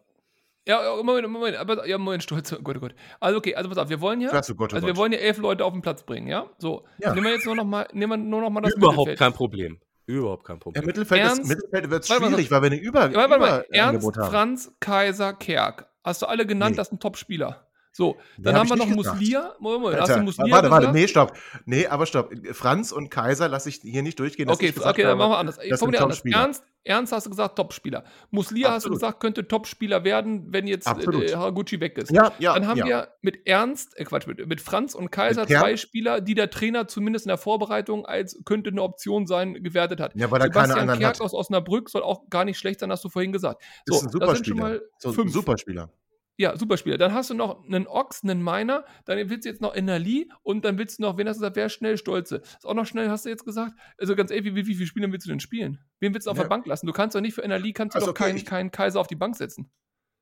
Ja, 0.67 0.84
ja, 0.98 1.02
Moment, 1.04 1.28
Moment, 1.30 1.58
aber 1.58 1.88
ja, 1.88 1.98
Moment, 1.98 2.22
Stolz. 2.24 2.52
Gott, 2.63 2.78
oh 2.78 2.80
Gott. 2.80 2.93
Also 3.19 3.38
okay, 3.38 3.56
also 3.56 3.69
pass 3.69 3.78
auf, 3.80 3.89
wir 3.89 4.02
wollen 4.02 4.22
ja, 4.22 4.30
Klasse, 4.30 4.56
Gott, 4.56 4.72
oh 4.72 4.76
also 4.76 4.86
wir 4.86 4.93
Gott. 4.93 5.00
wollen 5.02 5.13
ja 5.13 5.19
elf 5.19 5.38
Leute 5.38 5.65
auf 5.65 5.74
den 5.74 5.82
Platz 5.82 6.04
bringen, 6.04 6.28
ja? 6.28 6.48
So, 6.60 6.86
Ja. 7.00 7.13
nehmen 7.13 7.26
wir 7.26 7.34
jetzt 7.34 7.45
nur 7.45 7.56
noch 7.56 7.63
mal, 7.65 7.88
nehmen 7.93 8.12
wir 8.12 8.17
nur 8.17 8.41
noch 8.41 8.50
mal 8.50 8.62
das 8.62 8.74
Überhaupt 8.76 8.98
Mittelfeld. 8.98 9.19
kein 9.19 9.34
Problem. 9.34 9.80
Überhaupt 10.06 10.43
kein 10.45 10.60
Problem. 10.60 10.86
Mittelfeld, 10.86 11.22
Ernst? 11.22 11.41
ist, 11.41 11.48
Mittelfeld 11.50 11.89
wird 11.89 12.10
Warte 12.10 12.26
schwierig, 12.26 12.52
weil 12.52 12.62
wir 12.62 12.67
eine 12.67 12.80
Über 12.80 13.10
Ja, 13.10 13.30
warte 13.30 13.39
mal, 13.39 13.65
Ernst. 13.72 14.15
Franz, 14.15 14.72
Kaiser, 14.80 15.34
Kerk. 15.34 15.88
Hast 16.04 16.22
du 16.22 16.26
alle 16.28 16.45
genannt, 16.45 16.72
Nee. 16.72 16.78
das 16.78 16.89
sind 16.89 17.02
Top-Spieler. 17.02 17.67
So, 17.99 18.15
dann 18.38 18.55
hab 18.55 18.62
haben 18.62 18.79
ich 18.79 18.88
wir 18.88 18.95
noch. 18.95 19.12
Muslia. 19.12 19.55
Moment, 19.59 19.99
Alter, 19.99 20.21
Muslia 20.21 20.55
warte, 20.55 20.71
warte, 20.71 20.93
nee, 20.93 21.05
stopp. 21.05 21.33
Nee, 21.65 21.85
aber 21.85 22.05
stopp. 22.05 22.31
Franz 22.53 22.93
und 22.93 23.09
Kaiser 23.09 23.49
lasse 23.49 23.67
ich 23.67 23.81
hier 23.83 24.03
nicht 24.03 24.17
durchgehen. 24.17 24.49
Okay, 24.49 24.71
gesagt 24.71 24.91
okay, 24.91 25.03
dann 25.03 25.17
machen 25.17 25.31
wir 25.31 25.38
anders. 25.38 25.57
Ich 25.62 25.75
formuliere 25.75 26.03
anders. 26.03 26.23
Ernst, 26.23 26.63
Ernst 26.85 27.12
hast 27.12 27.25
du 27.25 27.29
gesagt, 27.29 27.57
Top-Spieler. 27.57 28.05
Muslia 28.31 28.69
hast 28.69 28.85
du 28.85 28.88
Absolut. 28.88 28.99
gesagt, 28.99 29.19
könnte 29.19 29.49
Top-Spieler 29.49 30.05
werden, 30.05 30.45
wenn 30.47 30.65
jetzt 30.65 30.88
Absolut. 30.88 31.29
äh, 31.29 31.35
Haraguchi 31.35 31.81
weg 31.81 31.97
ist. 31.97 32.09
Ja, 32.09 32.31
ja, 32.39 32.53
Dann 32.53 32.67
haben 32.67 32.77
ja. 32.77 32.85
wir 32.85 33.07
mit 33.21 33.45
Ernst, 33.45 33.97
äh 33.97 34.05
Quatsch, 34.05 34.27
mit, 34.27 34.47
mit 34.47 34.62
Franz 34.62 34.95
und 34.95 35.12
Kaiser 35.12 35.45
zwei 35.45 35.75
Spieler, 35.75 36.21
die 36.21 36.35
der 36.35 36.49
Trainer 36.49 36.88
zumindest 36.88 37.25
in 37.25 37.31
der 37.31 37.38
Vorbereitung 37.38 38.05
als 38.05 38.39
könnte 38.45 38.69
eine 38.69 38.81
Option 38.81 39.27
sein, 39.27 39.62
gewertet 39.62 39.99
hat. 39.99 40.15
Ja, 40.15 40.31
weil 40.31 40.39
er 40.39 40.47
keine 40.47 40.67
Sebastian 40.67 40.79
anderen 40.79 40.99
Kerk 41.01 41.15
hat. 41.15 41.21
aus 41.21 41.33
Osnabrück 41.33 41.89
soll 41.89 42.03
auch 42.03 42.29
gar 42.29 42.45
nicht 42.45 42.57
schlecht 42.57 42.79
sein, 42.79 42.89
hast 42.93 43.03
du 43.03 43.09
vorhin 43.09 43.33
gesagt. 43.33 43.62
So, 43.85 43.95
ist 43.95 44.03
ein 44.03 44.05
das 44.05 44.38
sind 44.38 44.47
schon 44.47 44.55
Superspieler. 44.55 44.55
mal 44.55 44.81
So, 44.99 45.12
fünf. 45.12 45.33
Superspieler. 45.33 45.91
Ja, 46.39 46.56
Superspieler. 46.56 46.97
Dann 46.97 47.13
hast 47.13 47.30
du 47.30 47.34
noch 47.34 47.65
einen 47.65 47.86
Ochs, 47.86 48.23
einen 48.23 48.41
Miner, 48.41 48.86
dann 49.04 49.17
willst 49.30 49.43
du 49.43 49.49
jetzt 49.49 49.60
noch 49.60 49.75
Enerli 49.75 50.32
und 50.41 50.63
dann 50.63 50.78
willst 50.78 50.97
du 50.99 51.04
noch, 51.04 51.17
wen 51.17 51.28
hast 51.28 51.36
du 51.36 51.41
gesagt, 51.41 51.58
wer 51.58 51.65
ist 51.65 51.73
schnell 51.73 51.97
Stolze? 51.97 52.38
Ist 52.38 52.65
auch 52.65 52.73
noch 52.73 52.86
schnell, 52.86 53.10
hast 53.10 53.25
du 53.25 53.30
jetzt 53.30 53.43
gesagt? 53.43 53.73
Also 53.97 54.15
ganz 54.15 54.32
ehrlich, 54.32 54.45
wie, 54.45 54.56
wie, 54.56 54.67
wie 54.67 54.75
viele 54.75 54.88
Spieler 54.88 55.12
willst 55.12 55.25
du 55.25 55.32
denn 55.32 55.41
spielen? 55.41 55.80
Wen 55.99 56.13
willst 56.13 56.28
du 56.28 56.32
auf 56.32 56.38
Ja. 56.38 56.43
der 56.43 56.49
Bank 56.49 56.65
lassen? 56.65 56.88
Du 56.88 56.93
kannst 56.93 57.13
doch 57.13 57.19
nicht 57.19 57.34
für 57.34 57.41
Enerli, 57.41 57.73
kannst 57.73 57.95
du 57.95 57.97
Also 57.97 58.08
doch 58.08 58.12
okay, 58.13 58.23
keinen, 58.23 58.38
ich- 58.38 58.45
keinen 58.45 58.71
Kaiser 58.71 59.02
auf 59.02 59.08
die 59.08 59.17
Bank 59.17 59.36
setzen. 59.36 59.69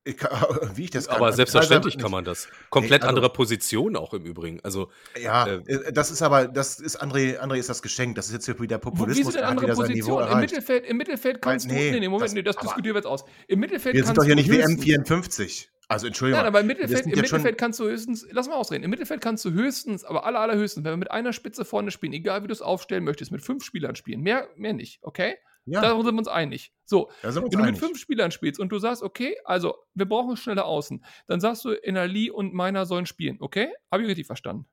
Ich 0.06 0.18
kann, 0.18 0.32
wie 0.76 0.86
ich 0.86 0.90
das 0.90 1.06
kann. 1.08 1.18
Aber 1.18 1.32
selbstverständlich 1.34 2.00
kann 2.00 2.10
man 2.10 2.24
das. 2.24 2.48
Komplett 2.72 3.04
also- 3.04 3.10
andere 3.10 3.30
Position 3.32 3.96
auch 3.96 4.16
im 4.16 4.26
Übrigen. 4.26 4.60
Also, 4.64 4.90
Ja, 5.22 5.46
äh, 5.46 5.58
äh, 5.68 5.94
das 5.94 6.10
ist 6.10 6.24
aber, 6.24 6.48
das 6.48 6.80
ist 6.80 7.00
André, 7.00 7.38
André 7.40 7.58
ist 7.58 7.70
das 7.70 7.84
geschenkt. 7.84 8.18
Das 8.18 8.26
ist 8.26 8.34
jetzt 8.34 8.46
hier 8.46 8.60
wieder 8.60 8.80
Populismus. 8.80 9.18
sind 9.18 9.36
denn 9.36 9.42
der 9.42 9.44
hat 9.44 9.52
andere 9.52 9.66
wieder 9.68 9.76
sein 9.76 9.92
Niveau 9.92 10.16
Positionen? 10.16 10.34
Im. 10.34 10.40
Mittelfeld, 10.40 10.86
Im 10.88 10.98
Mittelfeld 10.98 11.42
kannst 11.44 11.68
nee, 11.68 11.74
du. 11.90 11.94
Nee, 11.96 12.00
nee, 12.00 12.08
Moment, 12.08 12.24
das- 12.30 12.34
nee, 12.34 12.42
das 12.42 12.56
diskutieren 12.56 12.96
wir 12.96 13.00
jetzt 13.02 13.06
aus. 13.06 13.24
Im 13.48 13.60
Mittelfeld 13.60 13.94
Wir 13.94 14.02
kannst 14.02 14.08
sind 14.16 14.18
doch 14.18 14.24
hier 14.26 14.36
du 14.36 14.42
nicht 14.42 14.50
WM 14.50 14.62
höchstens- 14.78 14.84
54. 14.84 15.70
Also 15.90 16.08
Entschuldigung. 16.08 16.40
Nein, 16.40 16.48
aber 16.48 16.60
im 16.60 16.68
Mittelfeld, 16.68 17.06
im 17.06 17.20
Mittelfeld 17.20 17.58
kannst 17.58 17.80
du 17.80 17.86
höchstens, 17.86 18.28
lass 18.32 18.48
mal 18.48 18.56
ausreden, 18.56 18.84
im 18.84 18.90
Mittelfeld 18.90 19.22
kannst 19.22 19.46
du 19.46 19.52
höchstens, 19.52 20.04
aber 20.04 20.26
aller, 20.26 20.40
allerhöchstens, 20.40 20.84
wenn 20.84 20.92
wir 20.92 20.98
mit 20.98 21.12
einer 21.12 21.32
Spitze 21.32 21.64
vorne 21.64 21.92
spielen, 21.92 22.14
egal 22.14 22.44
wie 22.44 22.48
du 22.48 22.54
es 22.54 22.62
aufstellen 22.62 23.06
möchtest, 23.06 23.32
mit 23.32 23.42
fünf 23.42 23.64
Spielern 23.64 23.96
spielen, 23.96 24.22
mehr, 24.22 24.50
mehr 24.58 24.74
nicht, 24.74 25.00
okay? 25.02 25.36
ja, 25.68 25.82
Darum 25.82 26.04
sind 26.04 26.16
wir 26.16 26.20
uns 26.20 26.28
einig. 26.28 26.74
So, 26.86 27.12
wenn 27.22 27.34
du 27.34 27.42
mit 27.42 27.58
einig. 27.58 27.80
fünf 27.80 28.00
Spielern 28.00 28.32
spielst 28.32 28.60
und 28.60 28.70
du 28.70 28.80
sagst, 28.80 29.04
okay, 29.04 29.38
also 29.44 29.76
wir 29.94 30.06
brauchen 30.06 30.38
schnelle 30.38 30.64
Außen, 30.64 31.04
dann 31.28 31.42
sagst 31.42 31.66
du, 31.66 31.72
Enali 31.72 32.32
und 32.32 32.54
Meiner 32.54 32.86
sollen 32.86 33.06
spielen, 33.06 33.38
okay? 33.42 33.74
Habe 33.92 34.04
ich 34.04 34.10
richtig 34.10 34.28
verstanden? 34.28 34.66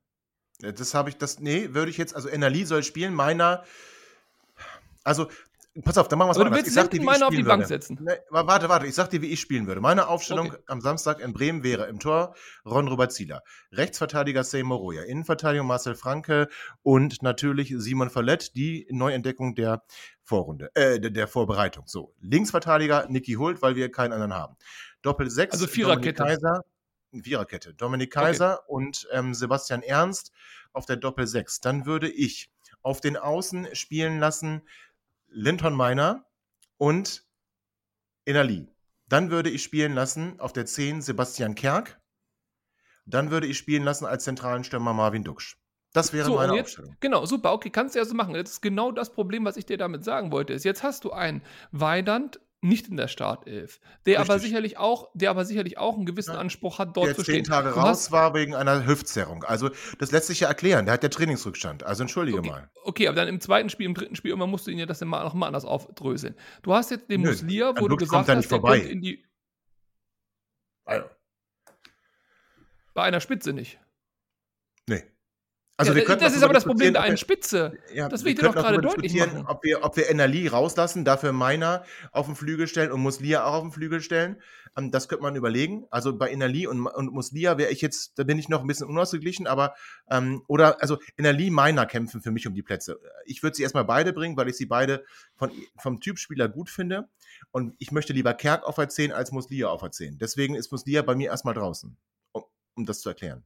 Das 0.60 0.94
habe 0.94 1.10
ich, 1.10 1.16
das, 1.16 1.40
nee, 1.40 1.74
würde 1.74 1.90
ich 1.90 1.98
jetzt, 1.98 2.14
also 2.14 2.28
Enerli 2.28 2.64
soll 2.64 2.84
spielen, 2.84 3.12
meiner, 3.12 3.64
also 5.02 5.28
Pass 5.82 5.98
auf, 5.98 6.06
dann 6.06 6.20
machen 6.20 6.28
wir 6.28 6.32
es 6.32 6.36
Aber 6.38 6.50
du 6.50 6.54
willst 6.54 6.68
Ich 6.68 6.74
sag 6.74 6.90
dir, 6.90 6.92
wie 6.92 6.96
ich 6.98 7.00
Lindenmeiner 7.02 7.26
auf 7.26 7.30
die 7.30 7.36
spielen 7.36 7.48
Bank 7.48 7.60
würde. 7.62 7.68
setzen. 7.68 7.98
Nee, 8.00 8.12
wa- 8.30 8.46
warte, 8.46 8.68
warte, 8.68 8.86
ich 8.86 8.94
sag 8.94 9.10
dir, 9.10 9.22
wie 9.22 9.26
ich 9.30 9.40
spielen 9.40 9.66
würde. 9.66 9.80
Meine 9.80 10.06
Aufstellung 10.06 10.48
Okay. 10.52 10.62
am 10.68 10.80
Samstag 10.80 11.18
in 11.20 11.32
Bremen 11.32 11.64
wäre 11.64 11.86
im 11.86 11.98
Tor 11.98 12.36
Ron 12.64 12.86
Robert 12.86 13.12
Zieler, 13.12 13.42
Rechtsverteidiger 13.72 14.44
Seymour 14.44 14.78
Roya, 14.78 15.02
Innenverteidigung 15.02 15.66
Marcel 15.66 15.96
Franke 15.96 16.48
und 16.82 17.22
natürlich 17.22 17.74
Simon 17.76 18.08
Verlett, 18.08 18.54
die 18.54 18.86
Neuentdeckung 18.90 19.56
der 19.56 19.82
Vorrunde, 20.22 20.70
äh, 20.74 21.00
der, 21.00 21.26
Vorbereitung. 21.26 21.84
So, 21.88 22.14
Linksverteidiger 22.20 23.06
Niki 23.08 23.32
Hult, 23.32 23.60
weil 23.60 23.74
wir 23.74 23.90
keinen 23.90 24.12
anderen 24.12 24.34
haben. 24.34 24.56
Doppel 25.02 25.28
6, 25.28 25.54
Also 25.54 25.66
Viererkette. 25.66 26.22
Kaiser, 26.22 26.62
Viererkette, 27.12 27.74
Dominik 27.74 28.12
Kaiser 28.12 28.68
und 28.68 29.08
ähm, 29.12 29.34
Sebastian 29.34 29.82
Ernst 29.82 30.30
auf 30.72 30.86
der 30.86 30.96
Doppel 30.96 31.26
6. 31.26 31.60
Dann 31.60 31.84
würde 31.84 32.08
ich 32.08 32.50
auf 32.82 33.00
den 33.00 33.16
Außen 33.16 33.68
spielen 33.74 34.18
lassen 34.20 34.62
Linton 35.34 35.74
Meiner 35.74 36.24
und 36.78 37.24
Inali. 38.24 38.68
Dann 39.08 39.30
würde 39.30 39.50
ich 39.50 39.62
spielen 39.62 39.92
lassen 39.94 40.40
auf 40.40 40.52
der 40.52 40.64
10 40.64 41.02
Sebastian 41.02 41.54
Kerk. 41.54 42.00
Dann 43.04 43.30
würde 43.30 43.46
ich 43.46 43.58
spielen 43.58 43.82
lassen 43.84 44.06
als 44.06 44.24
zentralen 44.24 44.64
Stürmer 44.64 44.94
Marvin 44.94 45.24
Duksch. 45.24 45.56
Das 45.92 46.12
wäre 46.12 46.24
So, 46.26 46.36
meine 46.36 46.54
jetzt, 46.54 46.66
Aufstellung. 46.66 46.96
genau, 47.00 47.26
super, 47.26 47.52
okay, 47.52 47.70
kannst 47.70 47.94
du 47.94 47.98
ja 47.98 48.04
so 48.04 48.14
machen. 48.14 48.34
Jetzt 48.34 48.50
ist 48.50 48.60
genau 48.62 48.90
das 48.92 49.12
Problem, 49.12 49.44
was 49.44 49.56
ich 49.56 49.66
dir 49.66 49.76
damit 49.76 50.04
sagen 50.04 50.32
wollte. 50.32 50.52
Ist, 50.52 50.64
jetzt 50.64 50.82
hast 50.82 51.04
du 51.04 51.12
einen 51.12 51.42
Weidand 51.70 52.40
nicht 52.64 52.88
in 52.88 52.96
der 52.96 53.08
Startelf, 53.08 53.78
der 54.06 54.20
aber 54.20 54.34
Richtig. 54.34 54.50
sicherlich 54.50 54.78
auch, 54.78 55.10
der 55.14 55.30
aber 55.30 55.44
sicherlich 55.44 55.78
auch 55.78 55.94
einen 55.96 56.06
gewissen 56.06 56.32
Ja. 56.32 56.38
Anspruch 56.40 56.78
hat, 56.78 56.96
dort 56.96 57.08
Der 57.08 57.14
zu 57.14 57.22
zehn 57.22 57.34
stehen. 57.34 57.44
Tage 57.44 57.70
Du 57.70 57.74
raus 57.78 58.10
war 58.10 58.34
wegen 58.34 58.54
einer 58.54 58.86
Hüftzerrung. 58.86 59.44
Also 59.44 59.70
das 59.98 60.10
lässt 60.10 60.26
sich 60.28 60.40
ja 60.40 60.48
erklären. 60.48 60.86
Der 60.86 60.94
hat 60.94 61.02
ja 61.02 61.08
Trainingsrückstand. 61.08 61.82
Also 61.84 62.02
entschuldige 62.02 62.38
Okay, 62.38 62.48
mal. 62.50 62.70
okay, 62.84 63.08
aber 63.08 63.16
dann 63.16 63.28
im 63.28 63.40
zweiten 63.40 63.68
Spiel, 63.70 63.86
im 63.86 63.94
dritten 63.94 64.16
Spiel, 64.16 64.30
irgendwann 64.30 64.50
musst 64.50 64.66
du 64.66 64.70
ihn 64.70 64.78
ja 64.78 64.86
das 64.86 65.02
immer 65.02 65.22
noch 65.22 65.34
mal 65.34 65.46
anders 65.46 65.64
aufdröseln. 65.64 66.34
Du 66.62 66.74
hast 66.74 66.90
jetzt 66.90 67.10
den 67.10 67.20
Nö, 67.20 67.30
Muslia, 67.30 67.70
an 67.70 67.76
wo 67.80 67.88
du 67.88 67.96
gesagt 67.96 68.26
kommt 68.26 68.28
hast, 68.30 68.36
nicht 68.36 68.50
der 68.50 68.60
könnte 68.60 68.88
in 68.88 69.02
die, 69.02 69.24
Also, 70.84 71.06
bei 72.94 73.02
einer 73.02 73.20
Spitze 73.20 73.52
nicht. 73.52 73.78
Also 75.76 75.90
ja, 75.90 75.96
wir 75.96 76.02
das, 76.02 76.06
könnten 76.06 76.24
das 76.24 76.36
ist 76.36 76.42
aber 76.44 76.52
das 76.52 76.64
Problem 76.64 76.92
der 76.92 77.02
einen 77.02 77.16
Spitze. 77.16 77.76
Ja, 77.92 78.08
Das 78.08 78.20
will 78.20 78.26
wir 78.26 78.32
ich 78.32 78.38
dir 78.38 78.46
doch 78.46 78.54
gerade 78.54 78.80
deutlich 78.80 79.14
machen. 79.14 79.44
Ob 79.48 79.64
wir, 79.64 79.82
ob 79.82 79.96
wir 79.96 80.08
NRL 80.08 80.48
rauslassen, 80.48 81.04
dafür 81.04 81.32
Meiner 81.32 81.84
auf 82.12 82.26
den 82.26 82.36
Flügel 82.36 82.68
stellen 82.68 82.92
und 82.92 83.00
Muslia 83.00 83.44
auch 83.44 83.54
auf 83.54 83.62
den 83.62 83.72
Flügel 83.72 84.00
stellen. 84.00 84.40
Ähm, 84.76 84.92
das 84.92 85.08
könnte 85.08 85.22
man 85.22 85.34
überlegen. 85.34 85.84
Also 85.90 86.16
bei 86.16 86.30
NRL 86.30 86.68
und, 86.68 86.86
und 86.86 87.12
Muslia 87.12 87.58
wäre 87.58 87.72
ich 87.72 87.80
jetzt, 87.80 88.16
da 88.18 88.22
bin 88.22 88.38
ich 88.38 88.48
noch 88.48 88.60
ein 88.60 88.68
bisschen 88.68 88.86
unausgeglichen, 88.86 89.48
aber 89.48 89.74
ähm, 90.08 90.42
oder 90.46 90.80
also 90.80 90.98
NRL 91.16 91.50
Meiner 91.50 91.86
kämpfen 91.86 92.22
für 92.22 92.30
mich 92.30 92.46
um 92.46 92.54
die 92.54 92.62
Plätze. 92.62 93.00
Ich 93.24 93.42
würde 93.42 93.56
sie 93.56 93.64
erstmal 93.64 93.84
beide 93.84 94.12
bringen, 94.12 94.36
weil 94.36 94.48
ich 94.48 94.56
sie 94.56 94.66
beide 94.66 95.04
von, 95.34 95.50
vom 95.76 95.98
Typ 96.00 96.20
Spieler 96.20 96.48
gut 96.48 96.70
finde. 96.70 97.08
Und 97.50 97.74
ich 97.78 97.90
möchte 97.90 98.12
lieber 98.12 98.34
Kerk 98.34 98.62
auf 98.62 98.76
der 98.76 98.88
10 98.88 99.10
als 99.12 99.32
Muslia 99.32 99.68
auf 99.68 99.88
10. 99.88 100.18
Deswegen 100.18 100.54
ist 100.54 100.70
Muslia 100.70 101.02
bei 101.02 101.16
mir 101.16 101.30
erstmal 101.30 101.54
draußen, 101.54 101.96
um, 102.30 102.44
um 102.76 102.86
das 102.86 103.00
zu 103.00 103.08
erklären. 103.08 103.42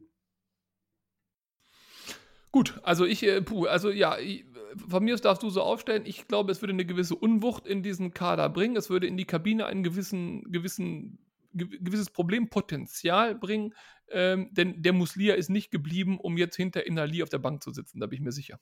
Gut, 2.50 2.80
also 2.82 3.04
ich, 3.04 3.22
äh, 3.24 3.42
puh, 3.42 3.66
also 3.66 3.90
ja, 3.90 4.18
ich, 4.18 4.44
von 4.88 5.04
mir 5.04 5.14
aus 5.14 5.20
darfst 5.20 5.42
du 5.42 5.50
so 5.50 5.62
aufstellen. 5.62 6.04
Ich 6.06 6.28
glaube, 6.28 6.52
es 6.52 6.62
würde 6.62 6.72
eine 6.72 6.86
gewisse 6.86 7.14
Unwucht 7.14 7.66
in 7.66 7.82
diesen 7.82 8.12
Kader 8.12 8.48
bringen. 8.48 8.76
Es 8.76 8.90
würde 8.90 9.06
in 9.06 9.16
die 9.16 9.24
Kabine 9.24 9.66
ein 9.66 9.82
gewissen, 9.82 10.50
gewissen, 10.50 11.18
ge 11.52 11.68
gewisses 11.80 12.10
Problempotenzial 12.10 13.34
bringen. 13.34 13.74
Ähm, 14.10 14.48
denn 14.52 14.82
der 14.82 14.92
Muslia 14.92 15.34
ist 15.34 15.50
nicht 15.50 15.70
geblieben, 15.70 16.18
um 16.18 16.38
jetzt 16.38 16.56
hinter 16.56 16.86
Inali 16.86 17.22
auf 17.22 17.28
der 17.28 17.38
Bank 17.38 17.62
zu 17.62 17.70
sitzen, 17.70 18.00
da 18.00 18.06
bin 18.06 18.18
ich 18.18 18.24
mir 18.24 18.32
sicher. 18.32 18.58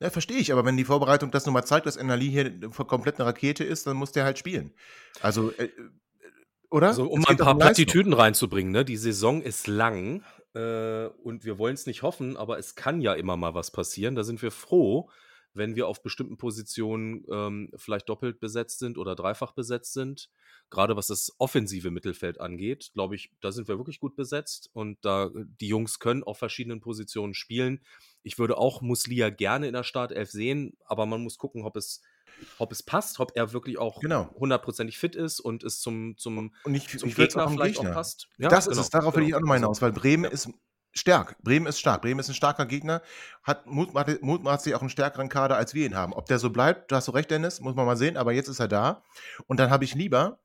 Ja, 0.00 0.10
verstehe 0.10 0.38
ich, 0.38 0.52
aber 0.52 0.64
wenn 0.64 0.76
die 0.76 0.84
Vorbereitung 0.84 1.30
das 1.30 1.46
nun 1.46 1.52
mal 1.52 1.64
zeigt, 1.64 1.86
dass 1.86 1.96
Enali 1.96 2.30
hier 2.30 2.60
komplett 2.70 3.16
eine 3.16 3.26
Rakete 3.26 3.64
ist, 3.64 3.86
dann 3.86 3.96
muss 3.96 4.12
der 4.12 4.24
halt 4.24 4.38
spielen. 4.38 4.72
Also, 5.20 5.50
äh, 5.52 5.64
äh, 5.64 5.70
oder? 6.70 6.88
Also, 6.88 7.06
um 7.06 7.24
ein 7.26 7.36
paar 7.36 7.54
um. 7.54 7.58
Plattitüden 7.58 8.12
reinzubringen, 8.12 8.72
ne? 8.72 8.84
Die 8.84 8.96
Saison 8.96 9.42
ist 9.42 9.66
lang 9.66 10.22
äh, 10.54 11.06
und 11.06 11.44
wir 11.44 11.58
wollen 11.58 11.74
es 11.74 11.86
nicht 11.86 12.02
hoffen, 12.02 12.36
aber 12.36 12.58
es 12.58 12.74
kann 12.74 13.00
ja 13.00 13.14
immer 13.14 13.36
mal 13.36 13.54
was 13.54 13.70
passieren. 13.70 14.14
Da 14.14 14.24
sind 14.24 14.40
wir 14.42 14.50
froh, 14.50 15.10
wenn 15.52 15.76
wir 15.76 15.86
auf 15.86 16.02
bestimmten 16.02 16.36
Positionen 16.36 17.24
ähm, 17.30 17.70
vielleicht 17.76 18.08
doppelt 18.08 18.40
besetzt 18.40 18.80
sind 18.80 18.98
oder 18.98 19.14
dreifach 19.14 19.52
besetzt 19.52 19.92
sind. 19.92 20.30
Gerade 20.70 20.96
was 20.96 21.06
das 21.06 21.32
offensive 21.38 21.90
Mittelfeld 21.90 22.40
angeht, 22.40 22.90
glaube 22.94 23.14
ich, 23.14 23.30
da 23.40 23.52
sind 23.52 23.68
wir 23.68 23.78
wirklich 23.78 24.00
gut 24.00 24.16
besetzt 24.16 24.70
und 24.72 24.98
da 25.04 25.30
die 25.34 25.68
Jungs 25.68 26.00
können 26.00 26.24
auf 26.24 26.38
verschiedenen 26.38 26.80
Positionen 26.80 27.34
spielen. 27.34 27.80
Ich 28.22 28.38
würde 28.38 28.56
auch 28.56 28.80
Muslia 28.80 29.30
gerne 29.30 29.68
in 29.68 29.74
der 29.74 29.84
Startelf 29.84 30.30
sehen, 30.30 30.76
aber 30.86 31.06
man 31.06 31.22
muss 31.22 31.38
gucken, 31.38 31.64
ob 31.64 31.76
es, 31.76 32.02
ob 32.58 32.72
es 32.72 32.82
passt, 32.82 33.20
ob 33.20 33.32
er 33.34 33.52
wirklich 33.52 33.78
auch 33.78 34.00
Genau. 34.00 34.30
hundertprozentig 34.38 34.98
fit 34.98 35.16
ist 35.16 35.40
und 35.40 35.62
es 35.64 35.80
zum, 35.80 36.16
zum, 36.16 36.52
Und 36.64 36.74
ich, 36.74 36.98
zum 36.98 37.08
ich 37.08 37.14
Gegner 37.14 37.48
vielleicht 37.48 37.76
Gegner. 37.76 37.90
auch 37.90 37.94
passt. 37.94 38.28
Ja, 38.38 38.48
das 38.48 38.64
genau, 38.64 38.72
ist 38.72 38.84
es, 38.86 38.90
darauf 38.90 39.14
will 39.14 39.24
genau. 39.24 39.28
ich 39.28 39.34
auch 39.36 39.40
nochmal 39.40 39.58
hinaus, 39.58 39.82
weil 39.82 39.92
Bremen 39.92 40.24
ja. 40.24 40.30
ist 40.30 40.48
stark. 40.92 41.36
Bremen 41.42 41.66
ist 41.66 41.80
stark. 41.80 42.02
Bremen 42.02 42.20
ist 42.20 42.28
ein 42.28 42.34
starker 42.34 42.66
Gegner, 42.66 43.02
hat 43.42 43.66
mutmaßlich 43.66 44.22
mutmaßlich 44.22 44.74
auch 44.74 44.80
einen 44.80 44.90
stärkeren 44.90 45.28
Kader, 45.28 45.56
als 45.56 45.74
wir 45.74 45.86
ihn 45.86 45.96
haben. 45.96 46.12
Ob 46.12 46.26
der 46.26 46.38
so 46.38 46.50
bleibt, 46.50 46.90
da 46.92 46.96
hast 46.96 47.08
du 47.08 47.12
recht, 47.12 47.30
Dennis, 47.30 47.60
muss 47.60 47.74
man 47.74 47.86
mal 47.86 47.96
sehen, 47.96 48.16
aber 48.16 48.32
jetzt 48.32 48.48
ist 48.48 48.60
er 48.60 48.68
da. 48.68 49.02
Und 49.46 49.58
dann 49.58 49.70
habe 49.70 49.84
ich 49.84 49.94
lieber 49.94 50.38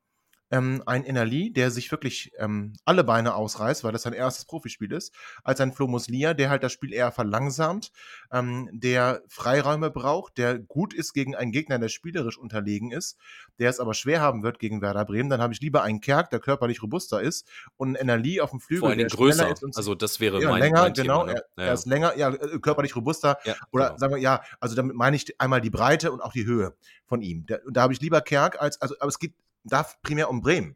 ähm, 0.51 0.83
einen 0.85 1.05
Innerli, 1.05 1.51
der 1.51 1.71
sich 1.71 1.91
wirklich 1.91 2.31
ähm, 2.37 2.73
alle 2.85 3.03
Beine 3.03 3.35
ausreißt, 3.35 3.83
weil 3.83 3.91
das 3.91 4.03
sein 4.03 4.13
erstes 4.13 4.45
Profispiel 4.45 4.91
ist, 4.91 5.13
als 5.43 5.61
ein 5.61 5.71
Flo 5.71 5.87
Muslia, 5.87 6.33
der 6.33 6.49
halt 6.49 6.63
das 6.63 6.71
Spiel 6.71 6.93
eher 6.93 7.11
verlangsamt, 7.11 7.91
ähm, 8.31 8.69
der 8.71 9.21
Freiräume 9.27 9.91
braucht, 9.91 10.37
der 10.37 10.59
gut 10.59 10.93
ist 10.93 11.13
gegen 11.13 11.35
einen 11.35 11.51
Gegner, 11.51 11.79
der 11.79 11.89
spielerisch 11.89 12.37
unterlegen 12.37 12.91
ist, 12.91 13.17
der 13.59 13.69
es 13.69 13.79
aber 13.79 13.93
schwer 13.93 14.21
haben 14.21 14.43
wird 14.43 14.59
gegen 14.59 14.81
Werder 14.81 15.05
Bremen. 15.05 15.29
Dann 15.29 15.41
habe 15.41 15.53
ich 15.53 15.61
lieber 15.61 15.83
einen 15.83 16.01
Kerk, 16.01 16.29
der 16.29 16.39
körperlich 16.39 16.81
robuster 16.81 17.21
ist, 17.21 17.47
und 17.77 17.89
einen 17.89 17.95
Innerli 17.95 18.41
auf 18.41 18.51
dem 18.51 18.59
Flügel, 18.59 18.81
Vor 18.81 18.89
Dingen 18.89 19.07
der 19.07 19.17
größer. 19.17 19.51
ist 19.51 19.63
und 19.63 19.77
Also 19.77 19.95
das 19.95 20.19
wäre 20.19 20.41
ja, 20.41 20.49
mein, 20.49 20.61
länger, 20.61 20.81
mein 20.83 20.93
genau. 20.93 21.25
Thema. 21.25 21.33
Ne? 21.33 21.43
Er, 21.57 21.65
er 21.67 21.73
ist 21.73 21.85
länger, 21.85 22.17
ja, 22.17 22.29
äh, 22.33 22.59
körperlich 22.59 22.95
robuster. 22.95 23.37
ja, 23.45 23.55
Oder 23.71 23.87
genau. 23.87 23.97
sagen 23.97 24.13
wir, 24.15 24.21
ja, 24.21 24.41
also 24.59 24.75
damit 24.75 24.95
meine 24.95 25.15
ich 25.15 25.39
einmal 25.39 25.61
die 25.61 25.69
Breite 25.69 26.11
und 26.11 26.21
auch 26.21 26.33
die 26.33 26.45
Höhe 26.45 26.73
von 27.05 27.21
ihm. 27.21 27.45
Da, 27.45 27.57
da 27.69 27.81
habe 27.81 27.93
ich 27.93 28.01
lieber 28.01 28.21
Kerk 28.21 28.61
als, 28.61 28.81
also, 28.81 28.95
aber 28.99 29.09
es 29.09 29.19
geht 29.19 29.33
da 29.63 29.85
primär 30.03 30.29
um 30.29 30.41
Bremen. 30.41 30.75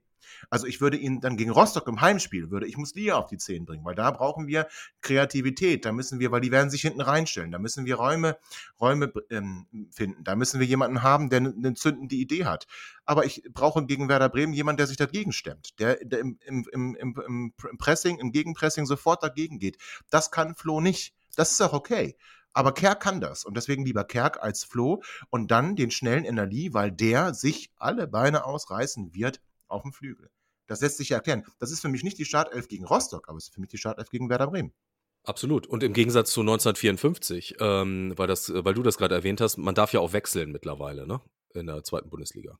Also 0.50 0.68
ich 0.68 0.82
würde 0.82 0.98
ihn 0.98 1.22
dann 1.22 1.38
gegen 1.38 1.52
Rostock 1.52 1.88
im 1.88 2.02
Heimspiel, 2.02 2.52
würde 2.52 2.68
ich 2.68 2.78
Muslia 2.78 3.16
auf 3.16 3.28
die 3.28 3.38
10 3.38 3.66
bringen, 3.66 3.86
weil 3.86 3.96
da 3.96 4.12
brauchen 4.12 4.48
wir 4.48 4.68
Kreativität, 5.02 5.86
da 5.86 5.92
müssen 5.92 6.20
wir, 6.20 6.32
weil 6.32 6.42
die 6.42 6.52
werden 6.52 6.70
sich 6.70 6.82
hinten 6.82 7.02
reinstellen, 7.02 7.52
da 7.52 7.60
müssen 7.60 7.86
wir 7.86 7.96
Räume, 7.96 8.38
Räume 8.80 9.12
ähm, 9.30 9.68
finden, 9.92 10.24
da 10.24 10.36
müssen 10.36 10.60
wir 10.60 10.68
jemanden 10.68 11.04
haben, 11.04 11.30
der 11.30 11.38
eine 11.38 11.54
ne 11.56 11.74
zündende 11.74 12.16
Idee 12.16 12.46
hat. 12.46 12.68
Aber 13.06 13.26
ich 13.26 13.44
brauche 13.52 13.86
gegen 13.86 14.10
Werder 14.10 14.30
Bremen 14.30 14.54
jemanden, 14.54 14.78
der 14.78 14.88
sich 14.88 14.98
dagegen 14.98 15.32
stemmt, 15.32 15.80
der, 15.80 15.98
der 16.04 16.20
im, 16.20 16.38
im, 16.46 16.66
im, 16.72 16.96
im, 16.96 17.54
im 17.70 17.78
Pressing, 17.78 18.20
im 18.20 18.32
Gegenpressing 18.32 18.86
sofort 18.86 19.24
dagegen 19.24 19.60
geht. 19.60 19.78
Das 20.10 20.32
kann 20.32 20.56
Flo 20.56 20.80
nicht. 20.80 21.14
Das 21.36 21.52
ist 21.52 21.62
auch 21.62 21.74
okay. 21.74 22.16
Aber 22.54 22.74
Kerk 22.74 23.02
kann 23.02 23.20
das 23.20 23.46
und 23.46 23.58
deswegen 23.58 23.86
lieber 23.86 24.04
Kerk 24.04 24.42
als 24.42 24.64
Flo 24.64 25.02
und 25.30 25.50
dann 25.50 25.76
den 25.76 25.92
schnellen 25.92 26.24
Energie, 26.24 26.74
weil 26.74 26.92
der 26.92 27.34
sich 27.34 27.72
alle 27.78 28.08
Beine 28.08 28.46
ausreißen 28.46 29.14
wird 29.14 29.42
auf 29.68 29.82
dem 29.82 29.92
Flügel. 29.92 30.30
Das 30.68 30.82
lässt 30.82 30.98
sich 30.98 31.10
ja 31.10 31.18
erklären. 31.18 31.44
Das 31.60 31.72
ist 31.72 31.82
für 31.82 31.90
mich 31.90 32.04
nicht 32.04 32.18
die 32.18 32.26
Startelf 32.26 32.68
gegen 32.68 32.86
Rostock, 32.86 33.28
aber 33.28 33.38
es 33.38 33.46
ist 33.46 33.54
für 33.54 33.62
mich 33.62 33.70
die 33.70 33.78
Startelf 33.78 34.10
gegen 34.10 34.30
Werder 34.30 34.48
Bremen. 34.48 34.74
Absolut. 35.26 35.68
Und 35.68 35.84
im 35.84 35.94
Gegensatz 35.94 36.32
zu 36.32 36.42
1954, 36.42 37.56
ähm, 37.60 38.14
weil, 38.18 38.28
das, 38.28 38.54
weil 38.54 38.74
du 38.74 38.84
das 38.84 38.98
gerade 38.98 39.16
erwähnt 39.16 39.42
hast, 39.42 39.58
man 39.58 39.74
darf 39.76 39.94
ja 39.94 40.00
auch 40.00 40.14
wechseln 40.14 40.52
mittlerweile, 40.52 41.08
ne? 41.08 41.22
In 41.54 41.68
der 41.68 41.84
zweiten 41.84 42.10
Bundesliga. 42.10 42.60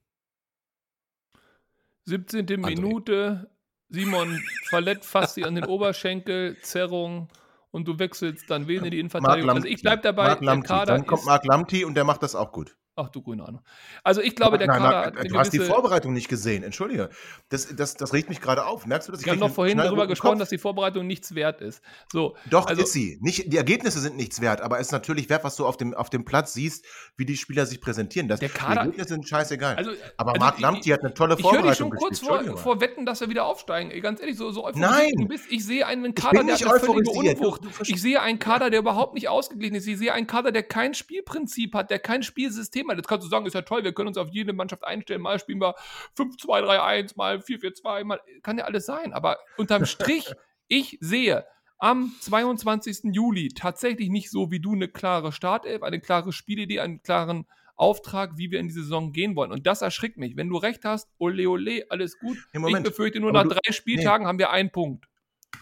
17. 2.06 2.46
André. 2.46 2.58
Minute, 2.66 3.50
Simon 3.90 4.42
verletzt 4.66 5.10
fast 5.10 5.36
sie 5.36 5.44
an 5.44 5.56
den 5.56 5.66
Oberschenkel, 5.66 6.58
Zerrung 6.62 7.30
und 7.74 7.88
du 7.88 7.98
wechselst 7.98 8.50
dann 8.50 8.68
wen 8.68 8.86
in 8.86 8.92
die 8.92 9.00
Innenverteidigung. 9.00 9.50
Also 9.50 9.68
ich 9.68 9.82
bleib 9.82 10.04
dabei, 10.04 10.38
Lamti. 10.40 10.68
Kader 10.68 10.94
Dann 10.94 11.08
kommt 11.08 11.26
Marc 11.26 11.44
Lamti 11.44 11.84
und 11.84 11.96
der 11.96 12.04
macht 12.04 12.24
das 12.24 12.36
auch 12.36 12.52
gut. 12.52 12.78
Ach 12.96 13.10
du 13.10 13.22
grüne 13.22 13.44
Ahnung. 13.46 13.62
Also 14.04 14.22
ich 14.22 14.36
glaube, 14.36 14.58
der 14.58 14.68
Nein, 14.68 14.80
Kader 14.80 15.06
hat 15.08 15.18
eine 15.18 15.28
du 15.30 15.38
hast 15.38 15.52
die 15.52 15.60
Vorbereitung 15.60 16.14
nicht 16.14 16.28
gesehen. 16.30 16.64
Entschuldige. 16.64 17.10
Das, 17.50 17.76
das, 17.76 17.96
das 17.96 18.14
regt 18.14 18.30
mich 18.30 18.42
gerade 18.42 18.66
auf. 18.66 18.86
Merkst 18.86 19.08
du 19.08 19.12
das? 19.12 19.26
wir 19.26 19.32
haben 19.32 19.42
einen 19.44 19.54
vorhin 19.54 19.78
darüber 19.78 20.08
gesprochen, 20.08 20.40
dass 20.40 20.50
die 20.50 20.58
Vorbereitung 20.58 21.08
nichts 21.08 21.34
wert 21.36 21.62
ist. 21.62 21.82
So, 22.12 22.36
Doch, 22.50 22.68
also- 22.68 22.84
ist 22.84 22.94
sie. 22.94 23.18
Nicht, 23.22 23.52
die 23.52 23.58
Ergebnisse 23.58 24.00
sind 24.00 24.16
nichts 24.16 24.42
wert, 24.42 24.62
aber 24.62 24.80
es 24.80 24.88
ist 24.88 24.92
natürlich 24.92 25.30
wert, 25.30 25.44
was 25.44 25.56
du 25.56 25.66
auf 25.66 25.78
dem, 25.78 25.94
auf 25.94 26.10
dem 26.10 26.26
Platz 26.26 26.54
siehst, 26.54 26.86
wie 27.18 27.26
die 27.26 27.38
Spieler 27.38 27.66
sich 27.66 27.82
präsentieren. 27.82 28.28
Das, 28.28 28.40
Der 28.40 28.50
Kader- 28.50 28.74
die 28.74 28.80
Ergebnisse 28.80 29.10
sind 29.10 29.28
scheißegal. 29.28 29.76
also, 29.76 29.92
aber 30.18 30.32
also 30.34 30.40
Marc 30.46 30.56
ich- 30.56 30.62
Lamti 30.62 30.90
hat 30.90 31.00
eine 31.02 31.14
tolle 31.14 31.36
Ich 31.38 31.44
höre 31.44 31.52
dich 31.52 31.78
Vorbereitung 31.78 31.90
schon 31.92 31.98
kurz 31.98 32.20
vor, 32.20 32.58
vor 32.58 32.82
Wetten, 32.82 33.06
dass 33.06 33.22
wir 33.22 33.30
wieder 33.30 33.46
aufsteigen. 33.46 33.92
Ey, 33.92 34.02
ganz 34.02 34.20
ehrlich, 34.20 34.38
so, 34.38 34.52
so 34.52 34.66
euphorisiert 34.66 34.92
Nein. 34.92 35.12
du 35.18 35.28
bist. 35.28 35.46
Ich 35.50 35.66
sehe 35.66 35.86
einen 35.88 36.06
Ich 36.06 36.16
Kader, 36.16 36.44
der 36.44 36.56
eine 36.56 36.80
völlige 36.80 37.12
Unwucht. 37.12 37.62
Ich 37.86 38.02
sehe 38.02 38.22
einen 38.22 38.40
Kader, 38.40 38.70
der 38.70 38.80
überhaupt 38.80 39.16
nicht 39.16 39.30
ausgeglichen 39.30 39.76
ist. 39.76 39.88
Ich 39.88 39.98
sehe 39.98 40.14
einen 40.14 40.28
Kader, 40.28 40.52
der 40.52 40.64
kein 40.64 40.94
Spielprinzip 40.94 41.74
hat, 41.74 41.90
der 41.90 42.00
kein 42.00 42.24
Spielsystem 42.24 42.83
hat. 42.90 42.98
Jetzt 42.98 43.08
kannst 43.08 43.26
du 43.26 43.30
sagen, 43.30 43.46
ist 43.46 43.54
ja 43.54 43.62
toll, 43.62 43.84
wir 43.84 43.94
können 43.94 44.08
uns 44.10 44.18
auf 44.18 44.30
jede 44.30 44.54
Mannschaft 44.54 44.84
einstellen. 44.84 45.22
Mal 45.22 45.40
spielen 45.40 45.60
wir 45.62 45.76
5-2-3-1, 46.18 47.14
mal 47.16 47.38
4-4-2, 47.38 48.04
mal 48.04 48.20
kann 48.42 48.58
ja 48.58 48.66
alles 48.66 48.86
sein. 48.86 49.14
Aber 49.14 49.38
unterm 49.58 49.86
Strich, 49.86 50.32
ich 50.68 50.98
sehe 51.02 51.46
am 51.80 52.14
22. 52.22 53.14
Juli 53.14 53.50
tatsächlich 53.50 54.10
nicht 54.10 54.32
so 54.32 54.52
wie 54.52 54.60
du 54.60 54.74
eine 54.74 54.88
klare 54.88 55.32
Startelf, 55.32 55.84
eine 55.84 56.00
klare 56.00 56.32
Spielidee, 56.32 56.80
einen 56.80 57.02
klaren 57.04 57.46
Auftrag, 57.76 58.38
wie 58.38 58.52
wir 58.52 58.60
in 58.60 58.68
die 58.68 58.74
Saison 58.74 59.12
gehen 59.12 59.36
wollen. 59.36 59.52
Und 59.52 59.66
das 59.68 59.82
erschrickt 59.82 60.18
mich. 60.18 60.38
Wenn 60.38 60.48
du 60.48 60.58
recht 60.58 60.86
hast, 60.86 61.10
ole 61.18 61.50
ole, 61.50 61.86
alles 61.90 62.20
gut. 62.20 62.38
Moment, 62.54 62.86
ich 62.88 62.92
befürchte 62.92 63.20
nur, 63.20 63.30
aber 63.32 63.44
nach 63.44 63.56
du- 63.56 63.60
drei 63.62 63.74
Spieltagen 63.74 64.28
haben 64.28 64.40
wir 64.40 64.52
einen 64.52 64.72
Punkt. 64.72 65.06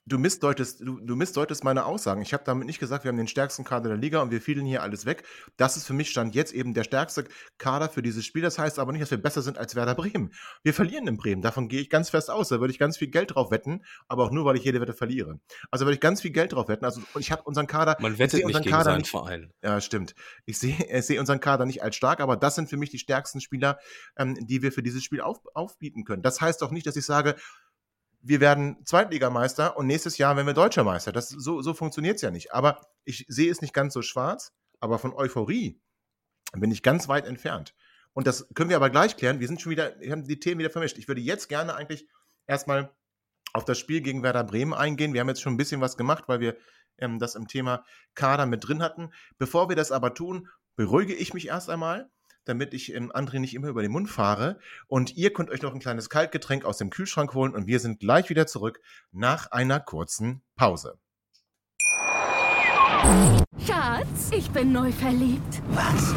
Du 0.06 0.18
missdeutest, 0.18 0.82
du, 0.82 1.00
du 1.00 1.16
missdeutest 1.16 1.64
meine 1.64 1.86
Aussagen. 1.86 2.22
Ich 2.22 2.34
habe 2.34 2.44
damit 2.46 2.66
nicht 2.66 2.80
gesagt, 2.80 3.04
wir 3.04 3.10
haben 3.10 3.18
den 3.18 3.28
stärksten 3.28 3.64
Kader 3.64 3.90
der 3.90 3.98
Liga 3.98 4.22
und 4.22 4.32
wir 4.32 4.42
fielen 4.42 4.66
hier 4.66 4.82
alles 4.82 5.06
weg. 5.06 5.24
Das 5.58 5.78
ist 5.78 5.86
für 5.86 5.94
mich 5.94 6.10
Stand 6.10 6.34
jetzt 6.36 6.54
eben 6.54 6.74
der 6.74 6.84
stärkste 6.84 7.26
Kader 7.58 7.90
für 7.90 8.02
dieses 8.02 8.26
Spiel. 8.26 8.42
Das 8.42 8.58
heißt 8.58 8.80
aber 8.80 8.92
nicht, 8.92 9.02
dass 9.02 9.12
wir 9.12 9.22
besser 9.22 9.42
sind 9.42 9.58
als 9.58 9.76
Werder 9.76 9.96
Bremen. 9.96 10.34
Wir 10.64 10.74
verlieren 10.74 11.08
in 11.08 11.18
Bremen. 11.18 11.42
Davon 11.42 11.68
gehe 11.68 11.82
ich 11.82 11.90
ganz 11.90 12.10
fest 12.10 12.30
aus. 12.30 12.50
Da 12.50 12.60
würde 12.60 12.72
ich 12.72 12.80
ganz 12.80 12.98
viel 12.98 13.10
Geld 13.10 13.36
drauf 13.36 13.52
wetten, 13.52 13.84
aber 14.08 14.26
auch 14.26 14.32
nur, 14.32 14.46
weil 14.46 14.56
ich 14.56 14.64
jede 14.64 14.82
Wette 14.82 14.94
verliere. 14.94 15.40
Also 15.70 15.86
würde 15.86 15.96
ich 15.96 16.02
ganz 16.02 16.22
viel 16.22 16.32
Geld 16.32 16.54
drauf 16.54 16.68
wetten. 16.68 16.86
Also 16.86 17.02
und 17.14 17.22
ich 17.22 17.32
habe 17.32 17.44
unseren 17.44 17.68
Kader. 17.68 17.98
Man 18.00 18.18
wettet 18.18 18.34
nicht 18.36 18.46
unseren 18.46 18.64
gegen 18.64 18.76
Kader 18.76 18.92
seinen 18.92 18.98
nicht, 19.00 19.12
Verein. 19.12 19.54
Ja, 19.64 19.82
stimmt. 19.82 20.16
Ich 20.46 20.58
sehe, 20.58 20.76
ich 20.92 21.06
sehe 21.06 21.20
unseren 21.20 21.40
Kader 21.40 21.66
nicht 21.66 21.84
als 21.84 21.96
stark, 21.96 22.20
aber 22.20 22.38
das 22.38 22.56
sind 22.56 22.70
für 22.70 22.78
mich 22.78 22.90
die 22.90 23.00
stärksten 23.00 23.42
Spieler, 23.42 23.80
ähm, 24.18 24.36
die 24.40 24.62
wir 24.62 24.72
für 24.72 24.84
dieses 24.84 25.04
Spiel 25.04 25.22
auf, 25.22 25.40
aufbieten 25.54 26.04
können. 26.06 26.22
Das 26.22 26.42
heißt 26.42 26.62
doch 26.62 26.72
nicht, 26.72 26.88
dass 26.88 26.96
ich 26.96 27.06
sage, 27.06 27.36
wir 28.22 28.40
werden 28.40 28.86
Zweitligameister 28.86 29.78
und 29.78 29.88
nächstes 29.88 30.18
Jahr 30.18 30.36
werden 30.36 30.48
wir 30.48 30.54
Deutscher 30.54 30.84
Meister. 30.84 31.12
Das, 31.12 31.30
so 31.30 31.62
so 31.62 31.74
funktioniert 31.74 32.18
es 32.18 32.22
ja 32.22 32.32
nicht. 32.32 32.54
Aber 32.54 32.82
ich 33.04 33.26
sehe 33.28 33.52
es 33.52 33.62
nicht 33.62 33.74
ganz 33.74 33.94
so 33.94 34.02
schwarz, 34.02 34.54
aber 34.80 35.00
von 35.00 35.14
Euphorie 35.14 35.82
bin 36.54 36.72
ich 36.72 36.84
ganz 36.84 37.08
weit 37.08 37.26
entfernt. 37.26 37.74
Und 38.14 38.28
das 38.28 38.48
können 38.54 38.70
wir 38.70 38.76
aber 38.76 38.90
gleich 38.90 39.16
klären. 39.16 39.40
Wir 39.40 39.48
sind 39.48 39.62
schon 39.62 39.72
wieder, 39.72 40.00
wir 40.00 40.12
haben 40.12 40.28
die 40.28 40.40
Themen 40.40 40.60
wieder 40.60 40.70
vermischt. 40.70 40.98
Ich 40.98 41.08
würde 41.08 41.22
jetzt 41.22 41.48
gerne 41.48 41.76
eigentlich 41.76 42.08
erstmal 42.46 42.94
auf 43.54 43.66
das 43.66 43.80
Spiel 43.80 44.02
gegen 44.02 44.24
Werder 44.24 44.44
Bremen 44.44 44.74
eingehen. 44.74 45.14
Wir 45.14 45.22
haben 45.22 45.30
jetzt 45.30 45.42
schon 45.42 45.54
ein 45.54 45.58
bisschen 45.58 45.82
was 45.82 45.98
gemacht, 45.98 46.26
weil 46.28 46.40
wir 46.40 46.58
ähm, 46.98 47.20
das 47.20 47.36
im 47.36 47.48
Thema 47.48 47.86
Kader 48.16 48.46
mit 48.46 48.68
drin 48.68 48.82
hatten. 48.82 49.12
Bevor 49.38 49.70
wir 49.70 49.76
das 49.76 49.92
aber 49.92 50.14
tun, 50.14 50.48
beruhige 50.76 51.14
ich 51.14 51.34
mich 51.34 51.48
erst 51.48 51.70
einmal, 51.70 52.10
damit 52.46 52.74
ich 52.74 52.94
ähm, 52.94 53.12
André 53.12 53.40
nicht 53.40 53.54
immer 53.54 53.68
über 53.68 53.82
den 53.82 53.92
Mund 53.92 54.10
fahre. 54.10 54.60
Und 54.88 55.16
ihr 55.16 55.34
könnt 55.34 55.50
euch 55.50 55.62
noch 55.62 55.74
ein 55.74 55.80
kleines 55.80 56.10
Kaltgetränk 56.10 56.66
aus 56.66 56.78
dem 56.78 56.90
Kühlschrank 56.90 57.34
holen 57.34 57.54
und 57.54 57.68
wir 57.68 57.80
sind 57.80 58.00
gleich 58.00 58.30
wieder 58.30 58.48
zurück 58.48 58.80
nach 59.12 59.52
einer 59.52 59.80
kurzen 59.80 60.42
Pause. 60.56 60.98
Schatz, 63.66 64.32
ich 64.36 64.50
bin 64.52 64.72
neu 64.72 64.92
verliebt. 64.92 65.62
Was? 65.70 66.14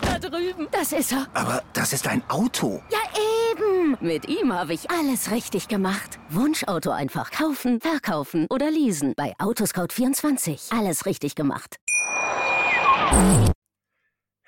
Da 0.00 0.18
drüben. 0.18 0.68
Das 0.70 0.92
ist 0.92 1.12
er. 1.12 1.26
Aber 1.34 1.62
das 1.72 1.92
ist 1.92 2.08
ein 2.08 2.22
Auto. 2.28 2.82
Ja, 2.90 2.98
eben. 3.52 3.96
Mit 4.00 4.28
ihm 4.28 4.52
habe 4.52 4.72
ich 4.72 4.90
alles 4.90 5.30
richtig 5.30 5.68
gemacht. 5.68 6.18
Wunschauto 6.30 6.90
einfach 6.90 7.30
kaufen, 7.30 7.80
verkaufen 7.80 8.46
oder 8.50 8.70
leasen. 8.70 9.14
Bei 9.16 9.34
Autoscout24. 9.38 10.76
Alles 10.76 11.06
richtig 11.06 11.34
gemacht. 11.34 11.76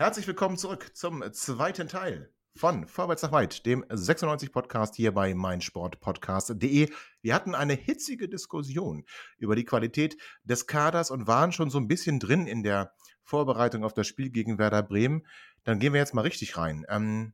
Herzlich 0.05 0.26
willkommen 0.26 0.59
zurück 0.59 0.90
zum 0.92 1.24
zweiten 1.32 1.88
Teil 1.88 2.30
von 2.55 2.86
Vorwärts 2.86 3.22
nach 3.22 3.32
Weit, 3.32 3.64
dem 3.64 3.86
96 3.88 4.52
Podcast 4.52 4.96
hier 4.96 5.14
bei 5.14 5.32
meinsportpodcast.de. 5.32 6.90
Wir 7.22 7.34
hatten 7.34 7.55
eine 7.55 7.72
hitzige 7.72 8.28
Diskussion 8.28 9.07
über 9.38 9.57
die 9.57 9.64
Qualität 9.64 10.18
des 10.42 10.66
Kaders 10.66 11.11
und 11.11 11.26
waren 11.26 11.52
schon 11.52 11.70
so 11.70 11.78
ein 11.78 11.88
bisschen 11.88 12.20
drin 12.20 12.46
in 12.46 12.62
der 12.62 12.92
Vorbereitung 13.22 13.82
auf 13.82 13.94
das 13.94 14.07
Spiel 14.07 14.28
gegen 14.28 14.59
Werder 14.59 14.82
Bremen. 14.82 15.26
Dann 15.62 15.78
gehen 15.78 15.94
wir 15.94 16.00
jetzt 16.00 16.12
mal 16.12 16.20
richtig 16.20 16.59
rein. 16.59 16.84
Ähm, 16.90 17.32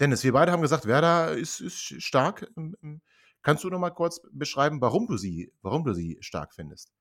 Dennis, 0.00 0.24
wir 0.24 0.32
beide 0.32 0.50
haben 0.50 0.62
gesagt, 0.62 0.86
Werder 0.86 1.30
ist, 1.30 1.60
ist 1.60 2.02
stark. 2.02 2.50
Ähm, 2.56 2.74
ähm, 2.82 3.02
Kannst 3.42 3.62
du 3.62 3.70
noch 3.70 3.78
mal 3.78 3.90
kurz 3.90 4.20
beschreiben, 4.32 4.80
warum 4.80 5.06
du 5.06 5.16
sie, 5.16 5.52
warum 5.62 5.84
du 5.84 5.94
sie 5.94 6.18
stark 6.22 6.54
findest? 6.54 6.92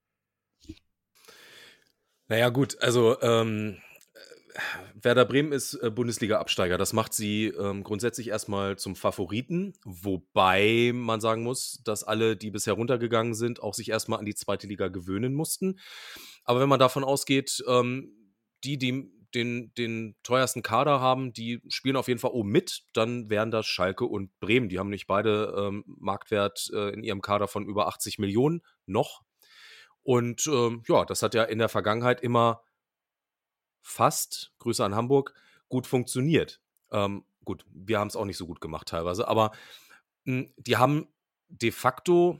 Naja, 2.27 2.49
gut, 2.49 2.79
also 2.79 3.19
ähm, 3.21 3.81
Werder 4.93 5.25
Bremen 5.25 5.51
ist 5.51 5.73
äh, 5.75 5.89
Bundesliga-Absteiger. 5.89 6.77
Das 6.77 6.93
macht 6.93 7.13
sie 7.13 7.47
ähm, 7.47 7.83
grundsätzlich 7.83 8.29
erstmal 8.29 8.77
zum 8.77 8.95
Favoriten, 8.95 9.73
wobei 9.83 10.91
man 10.93 11.21
sagen 11.21 11.43
muss, 11.43 11.81
dass 11.83 12.03
alle, 12.03 12.35
die 12.35 12.51
bisher 12.51 12.73
runtergegangen 12.73 13.33
sind, 13.33 13.61
auch 13.61 13.73
sich 13.73 13.89
erstmal 13.89 14.19
an 14.19 14.25
die 14.25 14.35
zweite 14.35 14.67
Liga 14.67 14.87
gewöhnen 14.87 15.33
mussten. 15.33 15.79
Aber 16.43 16.59
wenn 16.59 16.69
man 16.69 16.79
davon 16.79 17.03
ausgeht, 17.03 17.63
ähm, 17.67 18.11
die, 18.63 18.77
die 18.77 19.11
den, 19.33 19.73
den 19.75 20.15
teuersten 20.23 20.61
Kader 20.61 20.99
haben, 20.99 21.33
die 21.33 21.61
spielen 21.67 21.95
auf 21.95 22.07
jeden 22.07 22.19
Fall 22.19 22.31
oben 22.31 22.49
mit, 22.49 22.83
dann 22.93 23.29
wären 23.29 23.51
das 23.51 23.65
Schalke 23.65 24.05
und 24.05 24.37
Bremen. 24.39 24.69
Die 24.69 24.79
haben 24.79 24.89
nicht 24.89 25.07
beide 25.07 25.53
ähm, 25.57 25.83
Marktwert 25.87 26.69
äh, 26.73 26.89
in 26.93 27.03
ihrem 27.03 27.21
Kader 27.21 27.47
von 27.47 27.65
über 27.65 27.87
80 27.87 28.19
Millionen 28.19 28.61
noch. 28.85 29.21
Und 30.03 30.45
ähm, 30.47 30.83
ja, 30.87 31.05
das 31.05 31.23
hat 31.23 31.33
ja 31.33 31.43
in 31.43 31.59
der 31.59 31.69
Vergangenheit 31.69 32.21
immer 32.21 32.61
fast, 33.83 34.53
Grüße 34.59 34.83
an 34.83 34.95
Hamburg, 34.95 35.35
gut 35.69 35.85
funktioniert. 35.85 36.61
Ähm, 36.91 37.25
gut, 37.43 37.65
wir 37.69 37.99
haben 37.99 38.07
es 38.07 38.15
auch 38.15 38.25
nicht 38.25 38.37
so 38.37 38.47
gut 38.47 38.61
gemacht 38.61 38.87
teilweise, 38.87 39.27
aber 39.27 39.51
mh, 40.23 40.45
die 40.57 40.77
haben 40.77 41.07
de 41.49 41.71
facto 41.71 42.39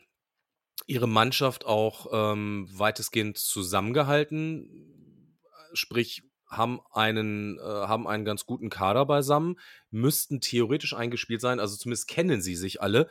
ihre 0.87 1.07
Mannschaft 1.07 1.65
auch 1.65 2.07
ähm, 2.11 2.67
weitestgehend 2.71 3.37
zusammengehalten, 3.37 5.37
sprich 5.73 6.23
haben 6.47 6.81
einen, 6.91 7.57
äh, 7.57 7.61
haben 7.61 8.07
einen 8.07 8.25
ganz 8.25 8.45
guten 8.45 8.69
Kader 8.69 9.05
beisammen, 9.05 9.59
müssten 9.89 10.39
theoretisch 10.39 10.93
eingespielt 10.93 11.41
sein, 11.41 11.59
also 11.59 11.75
zumindest 11.75 12.07
kennen 12.07 12.41
sie 12.41 12.55
sich 12.55 12.81
alle. 12.81 13.09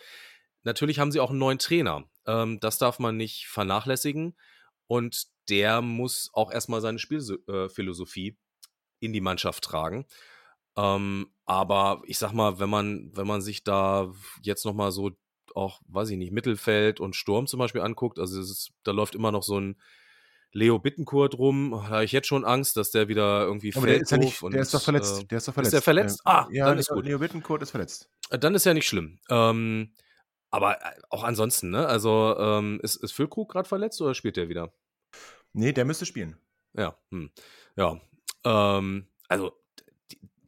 Natürlich 0.62 0.98
haben 0.98 1.10
sie 1.10 1.20
auch 1.20 1.30
einen 1.30 1.40
neuen 1.40 1.58
Trainer. 1.58 2.04
Ähm, 2.26 2.60
das 2.60 2.78
darf 2.78 2.98
man 2.98 3.16
nicht 3.16 3.48
vernachlässigen. 3.48 4.36
Und 4.92 5.24
der 5.48 5.80
muss 5.80 6.28
auch 6.34 6.52
erstmal 6.52 6.82
seine 6.82 6.98
Spielphilosophie 6.98 8.36
in 9.00 9.14
die 9.14 9.22
Mannschaft 9.22 9.64
tragen. 9.64 10.04
Ähm, 10.76 11.32
aber 11.46 12.02
ich 12.04 12.18
sag 12.18 12.32
mal, 12.34 12.58
wenn 12.58 12.68
man, 12.68 13.10
wenn 13.14 13.26
man 13.26 13.40
sich 13.40 13.64
da 13.64 14.12
jetzt 14.42 14.66
nochmal 14.66 14.92
so 14.92 15.12
auch, 15.54 15.80
weiß 15.88 16.10
ich 16.10 16.18
nicht, 16.18 16.30
Mittelfeld 16.30 17.00
und 17.00 17.16
Sturm 17.16 17.46
zum 17.46 17.58
Beispiel 17.58 17.80
anguckt, 17.80 18.18
also 18.18 18.38
es 18.38 18.50
ist, 18.50 18.72
da 18.84 18.90
läuft 18.90 19.14
immer 19.14 19.32
noch 19.32 19.42
so 19.42 19.58
ein 19.58 19.80
Leo 20.52 20.78
Bittenkurt 20.78 21.38
rum, 21.38 21.70
da 21.70 21.88
habe 21.88 22.04
ich 22.04 22.12
jetzt 22.12 22.28
schon 22.28 22.44
Angst, 22.44 22.76
dass 22.76 22.90
der 22.90 23.08
wieder 23.08 23.44
irgendwie 23.46 23.74
Aber 23.74 23.86
der 23.86 23.94
fällt. 23.96 24.02
ist, 24.02 24.10
ja 24.10 24.18
nicht, 24.18 24.42
und, 24.42 24.52
der 24.52 24.60
ist 24.60 24.74
doch 24.74 24.82
verletzt. 24.82 25.22
äh, 25.22 25.24
der 25.24 25.38
ist 25.38 25.48
doch 25.48 25.54
verletzt. 25.54 25.72
der 25.72 25.82
verletzt? 25.82 26.20
Äh, 26.20 26.28
Ah, 26.28 26.48
ja, 26.52 26.66
dann 26.66 26.78
ist 26.78 26.90
Leo, 26.90 26.96
gut. 26.96 27.06
Leo 27.06 27.18
Bittenkurt 27.18 27.62
ist 27.62 27.70
verletzt. 27.70 28.10
Äh, 28.28 28.38
Dann 28.38 28.54
ist 28.54 28.66
ja 28.66 28.74
nicht 28.74 28.86
schlimm. 28.86 29.18
Ähm, 29.30 29.94
aber 30.50 30.76
äh, 30.82 31.00
auch 31.08 31.24
ansonsten, 31.24 31.70
ne? 31.70 31.86
Also 31.86 32.36
ähm, 32.38 32.78
ist, 32.82 32.96
ist 32.96 33.12
Füllkrug 33.12 33.50
gerade 33.50 33.66
verletzt 33.66 34.02
oder 34.02 34.14
spielt 34.14 34.36
der 34.36 34.50
wieder? 34.50 34.74
Nee, 35.52 35.72
der 35.72 35.84
müsste 35.84 36.06
spielen. 36.06 36.36
Ja, 36.74 36.96
hm. 37.10 37.30
ja. 37.76 38.00
Ähm, 38.44 39.06
also 39.28 39.52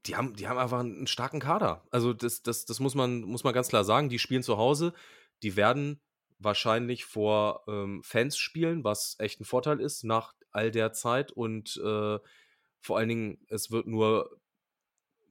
die, 0.07 0.17
haben, 0.17 0.35
die 0.35 0.49
haben 0.49 0.59
einfach 0.59 0.81
einen 0.81 1.07
starken 1.07 1.41
Kader. 1.41 1.87
Also 1.91 2.13
das, 2.13 2.43
das, 2.43 2.67
das 2.67 2.81
muss 2.81 2.95
man, 2.95 3.23
muss 3.23 3.45
man 3.45 3.55
ganz 3.55 3.69
klar 3.69 3.85
sagen. 3.85 4.09
Die 4.09 4.19
spielen 4.19 4.43
zu 4.43 4.59
Hause. 4.59 4.93
Die 5.43 5.57
werden 5.57 6.01
wahrscheinlich 6.39 7.05
vor 7.05 7.65
ähm, 7.69 8.03
Fans 8.03 8.37
spielen, 8.37 8.85
was 8.85 9.17
echt 9.19 9.41
ein 9.41 9.45
Vorteil 9.45 9.81
ist 9.81 10.05
nach 10.05 10.35
all 10.51 10.71
der 10.71 10.93
Zeit. 10.93 11.33
Und 11.33 11.77
äh, 11.77 12.19
vor 12.81 12.99
allen 12.99 13.09
Dingen, 13.09 13.47
es 13.49 13.71
wird 13.71 13.87
nur, 13.87 14.39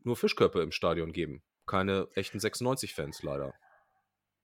nur 0.03 0.15
Fischköpfe 0.15 0.61
im 0.61 0.71
Stadion 0.71 1.13
geben. 1.13 1.43
Keine 1.65 2.07
echten 2.15 2.39
96-Fans 2.39 3.23
leider. 3.23 3.53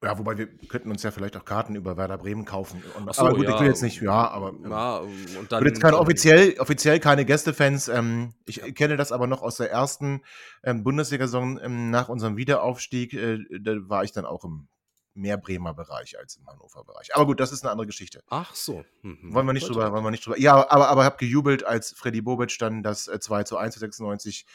Ja, 0.01 0.17
wobei 0.17 0.37
wir 0.37 0.47
könnten 0.47 0.91
uns 0.91 1.03
ja 1.03 1.11
vielleicht 1.11 1.35
auch 1.35 1.43
Karten 1.43 1.75
über 1.75 1.97
Werder 1.97 2.17
Bremen 2.17 2.45
kaufen. 2.45 2.81
Und, 2.95 3.13
so, 3.13 3.21
aber 3.21 3.35
gut, 3.35 3.45
ja. 3.45 3.55
ich 3.55 3.59
will 3.59 3.67
jetzt 3.67 3.83
nicht, 3.83 4.01
ja, 4.01 4.29
aber 4.29 4.49
ähm, 4.49 4.71
Ja, 4.71 4.97
und 4.97 5.11
ich 5.11 5.47
dann. 5.49 5.65
jetzt 5.65 5.81
keine 5.81 5.97
offiziell, 5.99 6.57
offiziell 6.59 7.01
keine 7.01 7.25
Gästefans. 7.25 7.89
Ähm, 7.89 8.33
ich 8.45 8.61
kenne 8.75 8.95
das 8.95 9.11
aber 9.11 9.27
noch 9.27 9.41
aus 9.41 9.57
der 9.57 9.69
ersten 9.71 10.21
ähm, 10.63 10.83
Bundesliga-Saison 10.85 11.59
ähm, 11.61 11.89
nach 11.89 12.07
unserem 12.07 12.37
Wiederaufstieg. 12.37 13.13
Äh, 13.13 13.39
da 13.59 13.73
war 13.89 14.05
ich 14.05 14.13
dann 14.13 14.25
auch 14.25 14.45
im 14.45 14.69
mehr 15.13 15.37
Bremer 15.37 15.73
Bereich 15.73 16.17
als 16.17 16.37
im 16.37 16.47
Hannover 16.47 16.83
Bereich. 16.85 17.13
Aber 17.13 17.25
gut, 17.25 17.39
das 17.41 17.51
ist 17.51 17.63
eine 17.63 17.71
andere 17.71 17.87
Geschichte. 17.87 18.23
Ach 18.29 18.55
so. 18.55 18.85
Mhm. 19.01 19.33
Wollen 19.33 19.45
wir 19.45 19.53
nicht 19.53 19.67
drüber, 19.67 19.91
wollen 19.91 20.03
wir 20.03 20.11
nicht 20.11 20.25
drüber. 20.25 20.39
Ja, 20.39 20.69
aber, 20.69 20.87
aber 20.87 21.03
hab 21.03 21.17
gejubelt, 21.17 21.65
als 21.65 21.91
Freddy 21.91 22.21
Bobic 22.21 22.57
dann 22.59 22.83
das 22.83 23.07
äh, 23.07 23.19
2 23.19 23.43
zu 23.43 23.57
1 23.57 23.73
zu 23.73 23.79
96 23.81 24.45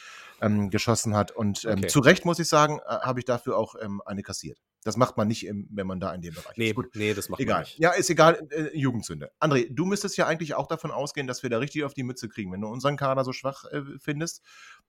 ähm, 0.41 0.71
geschossen 0.71 1.15
hat. 1.15 1.33
Und 1.33 1.65
ähm, 1.65 1.79
Okay. 1.79 1.89
zu 1.89 2.01
Recht, 2.01 2.25
muss 2.25 2.39
ich 2.39 2.49
sagen, 2.49 2.79
äh, 2.79 3.01
habe 3.01 3.19
ich 3.19 3.27
dafür 3.27 3.59
auch 3.59 3.75
ähm, 3.81 4.01
eine 4.07 4.23
kassiert. 4.23 4.59
Das 4.85 4.97
macht 4.97 5.17
man 5.17 5.27
nicht, 5.29 5.47
im, 5.47 5.67
wenn 5.71 5.87
man 5.87 5.99
da 5.99 6.15
in 6.15 6.21
dem 6.21 6.35
Bereich 6.35 6.57
Nee, 6.57 6.69
ist. 6.69 6.75
Gut. 6.77 6.95
nee, 6.95 7.15
das 7.15 7.29
macht 7.29 7.41
man 7.41 7.47
Egal. 7.47 7.61
nicht. 7.63 7.79
Ja, 7.79 7.91
ist 7.93 8.11
egal. 8.11 8.47
Äh, 8.51 8.77
Jugendsünde. 8.77 9.33
André, 9.41 9.67
du 9.71 9.87
müsstest 9.87 10.17
ja 10.17 10.27
eigentlich 10.27 10.55
auch 10.55 10.67
davon 10.67 10.91
ausgehen, 10.91 11.27
dass 11.27 11.43
wir 11.43 11.51
da 11.51 11.59
richtig 11.59 11.85
auf 11.85 11.95
die 11.95 12.03
Mütze 12.03 12.29
kriegen. 12.29 12.53
Wenn 12.53 12.61
du 12.61 12.69
unseren 12.69 12.97
Kader 12.97 13.25
so 13.25 13.33
schwach 13.33 13.65
äh, 13.73 13.81
findest, 13.99 14.43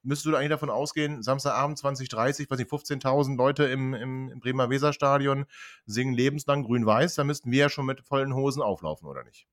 müsstest 0.04 0.26
du 0.26 0.32
da 0.32 0.38
eigentlich 0.38 0.50
davon 0.50 0.70
ausgehen, 0.70 1.24
Samstagabend 1.24 1.78
2030, 1.78 2.50
weiß 2.50 2.60
nicht, 2.60 2.70
15.000 2.70 3.38
Leute 3.38 3.64
im, 3.64 3.94
im, 3.94 4.30
im 4.30 4.40
Bremer 4.40 4.70
Weserstadion 4.70 5.46
singen 5.86 6.14
lebenslang 6.14 6.64
grün-weiß, 6.64 7.16
da 7.16 7.24
müssten 7.24 7.50
wir 7.52 7.60
ja 7.60 7.70
schon 7.70 7.86
mit 7.86 8.02
vollen 8.02 8.36
Hosen 8.36 8.62
auflaufen, 8.62 9.08
oder 9.08 9.24
nicht? 9.24 9.48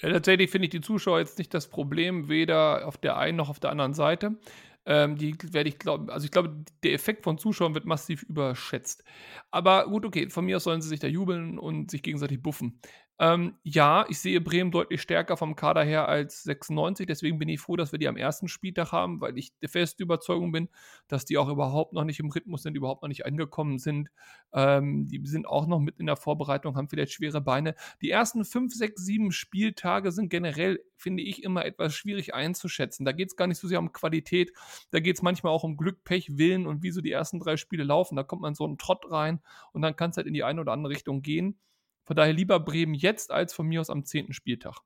Ja, 0.00 0.10
tatsächlich 0.10 0.50
finde 0.50 0.64
ich 0.66 0.70
die 0.70 0.80
Zuschauer 0.80 1.20
jetzt 1.20 1.38
nicht 1.38 1.54
das 1.54 1.68
Problem, 1.68 2.28
weder 2.28 2.88
auf 2.88 2.96
der 2.96 3.16
einen 3.16 3.36
noch 3.36 3.48
auf 3.48 3.60
der 3.60 3.70
anderen 3.70 3.94
Seite. 3.94 4.36
Ähm, 4.84 5.16
die 5.16 5.36
werde 5.52 5.68
ich 5.68 5.78
glauben, 5.78 6.10
also 6.10 6.24
ich 6.24 6.32
glaube, 6.32 6.64
der 6.82 6.92
Effekt 6.92 7.22
von 7.22 7.38
Zuschauern 7.38 7.74
wird 7.74 7.84
massiv 7.84 8.22
überschätzt. 8.24 9.04
Aber 9.52 9.86
gut, 9.86 10.04
okay, 10.04 10.28
von 10.28 10.44
mir 10.44 10.56
aus 10.56 10.64
sollen 10.64 10.82
sie 10.82 10.88
sich 10.88 10.98
da 11.00 11.06
jubeln 11.06 11.58
und 11.58 11.90
sich 11.90 12.02
gegenseitig 12.02 12.42
buffen. 12.42 12.80
Ähm, 13.22 13.54
ja, 13.62 14.04
ich 14.08 14.18
sehe 14.18 14.40
Bremen 14.40 14.72
deutlich 14.72 15.00
stärker 15.00 15.36
vom 15.36 15.54
Kader 15.54 15.84
her 15.84 16.08
als 16.08 16.42
96. 16.42 17.06
Deswegen 17.06 17.38
bin 17.38 17.48
ich 17.48 17.60
froh, 17.60 17.76
dass 17.76 17.92
wir 17.92 18.00
die 18.00 18.08
am 18.08 18.16
ersten 18.16 18.48
Spieltag 18.48 18.90
haben, 18.90 19.20
weil 19.20 19.38
ich 19.38 19.56
der 19.60 19.68
festen 19.68 20.02
Überzeugung 20.02 20.50
bin, 20.50 20.68
dass 21.06 21.24
die 21.24 21.38
auch 21.38 21.48
überhaupt 21.48 21.92
noch 21.92 22.02
nicht 22.02 22.18
im 22.18 22.30
Rhythmus 22.30 22.64
sind, 22.64 22.76
überhaupt 22.76 23.02
noch 23.02 23.08
nicht 23.08 23.24
angekommen 23.24 23.78
sind. 23.78 24.08
Ähm, 24.52 25.06
die 25.06 25.24
sind 25.24 25.46
auch 25.46 25.68
noch 25.68 25.78
mit 25.78 26.00
in 26.00 26.06
der 26.06 26.16
Vorbereitung, 26.16 26.74
haben 26.76 26.88
vielleicht 26.88 27.12
schwere 27.12 27.40
Beine. 27.40 27.76
Die 28.00 28.10
ersten 28.10 28.44
5, 28.44 28.74
6, 28.74 29.00
7 29.04 29.30
Spieltage 29.30 30.10
sind 30.10 30.28
generell, 30.28 30.80
finde 30.96 31.22
ich, 31.22 31.44
immer 31.44 31.64
etwas 31.64 31.94
schwierig 31.94 32.34
einzuschätzen. 32.34 33.04
Da 33.04 33.12
geht 33.12 33.28
es 33.28 33.36
gar 33.36 33.46
nicht 33.46 33.58
so 33.58 33.68
sehr 33.68 33.78
um 33.78 33.92
Qualität, 33.92 34.50
da 34.90 34.98
geht 34.98 35.14
es 35.14 35.22
manchmal 35.22 35.52
auch 35.52 35.62
um 35.62 35.76
Glück, 35.76 36.02
Pech, 36.02 36.38
Willen 36.38 36.66
und 36.66 36.82
wie 36.82 36.90
so 36.90 37.00
die 37.00 37.12
ersten 37.12 37.38
drei 37.38 37.56
Spiele 37.56 37.84
laufen. 37.84 38.16
Da 38.16 38.24
kommt 38.24 38.42
man 38.42 38.56
so 38.56 38.64
einen 38.64 38.78
Trott 38.78 39.04
rein 39.12 39.40
und 39.72 39.82
dann 39.82 39.94
kann 39.94 40.10
es 40.10 40.16
halt 40.16 40.26
in 40.26 40.34
die 40.34 40.42
eine 40.42 40.60
oder 40.60 40.72
andere 40.72 40.92
Richtung 40.92 41.22
gehen. 41.22 41.56
Von 42.04 42.16
daher 42.16 42.32
lieber 42.32 42.60
Bremen 42.60 42.94
jetzt 42.94 43.30
als 43.30 43.54
von 43.54 43.66
mir 43.66 43.80
aus 43.80 43.90
am 43.90 44.04
10. 44.04 44.32
Spieltag. 44.32 44.80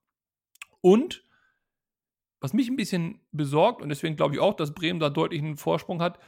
Und 0.81 1.25
was 2.41 2.53
mich 2.53 2.69
ein 2.69 2.77
bisschen 2.77 3.21
besorgt, 3.33 3.83
und 3.83 3.89
deswegen 3.89 4.17
glaube 4.17 4.35
ich 4.35 4.41
auch, 4.41 4.55
dass 4.55 4.75
Bremen 4.75 5.01
da 5.01 5.11
deutlich 5.11 5.43
einen 5.43 5.57
Vorsprung 5.57 6.03
hat, 6.03 6.19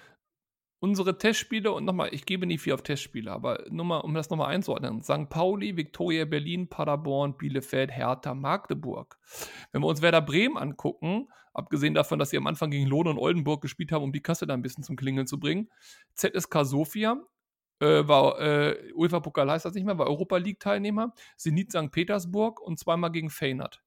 unsere 0.81 1.19
Testspiele, 1.19 1.73
und 1.73 1.85
nochmal, 1.85 2.13
ich 2.13 2.25
gebe 2.25 2.47
nicht 2.47 2.63
viel 2.63 2.73
auf 2.73 2.83
Testspiele, 2.83 3.31
aber 3.31 3.65
nur 3.69 3.85
mal, 3.85 3.99
um 3.99 4.15
das 4.15 4.31
nochmal 4.31 4.55
einzuordnen, 4.55 5.03
St. 5.03 5.29
Pauli, 5.29 5.77
Viktoria 5.77 6.25
Berlin, 6.25 6.69
Paderborn, 6.69 7.37
Bielefeld, 7.37 7.91
Hertha, 7.91 8.35
Magdeburg. 8.35 9.19
Wenn 9.73 9.83
wir 9.83 9.89
uns 9.89 10.03
Werder 10.03 10.23
Bremen 10.23 10.57
angucken, 10.57 11.29
abgesehen 11.53 11.95
davon, 11.95 12.19
dass 12.19 12.31
sie 12.31 12.37
am 12.37 12.47
Anfang 12.47 12.71
gegen 12.71 12.87
Lohne 12.87 13.11
und 13.11 13.19
Oldenburg 13.19 13.61
gespielt 13.61 13.93
haben, 13.93 14.05
um 14.05 14.13
die 14.13 14.23
Kasse 14.23 14.47
da 14.47 14.55
ein 14.55 14.63
bisschen 14.63 14.85
zum 14.85 14.97
Klingeln 14.97 15.27
zu 15.27 15.41
bringen, 15.41 15.69
ZSK 16.15 16.65
Sofia, 16.65 17.21
äh, 17.81 18.07
war 18.09 18.41
äh, 18.41 18.93
UEFA 18.95 19.21
Pokal 19.21 19.51
heißt 19.51 19.65
das 19.65 19.75
nicht 19.75 19.85
mehr, 19.85 19.99
war 19.99 20.07
Europa 20.07 20.37
League 20.37 20.61
Teilnehmer, 20.61 21.15
Zenit 21.37 21.73
St. 21.73 21.91
Petersburg 21.91 22.61
und 22.61 22.79
zweimal 22.79 23.13
gegen 23.13 23.31
Feyenoord. 23.31 23.83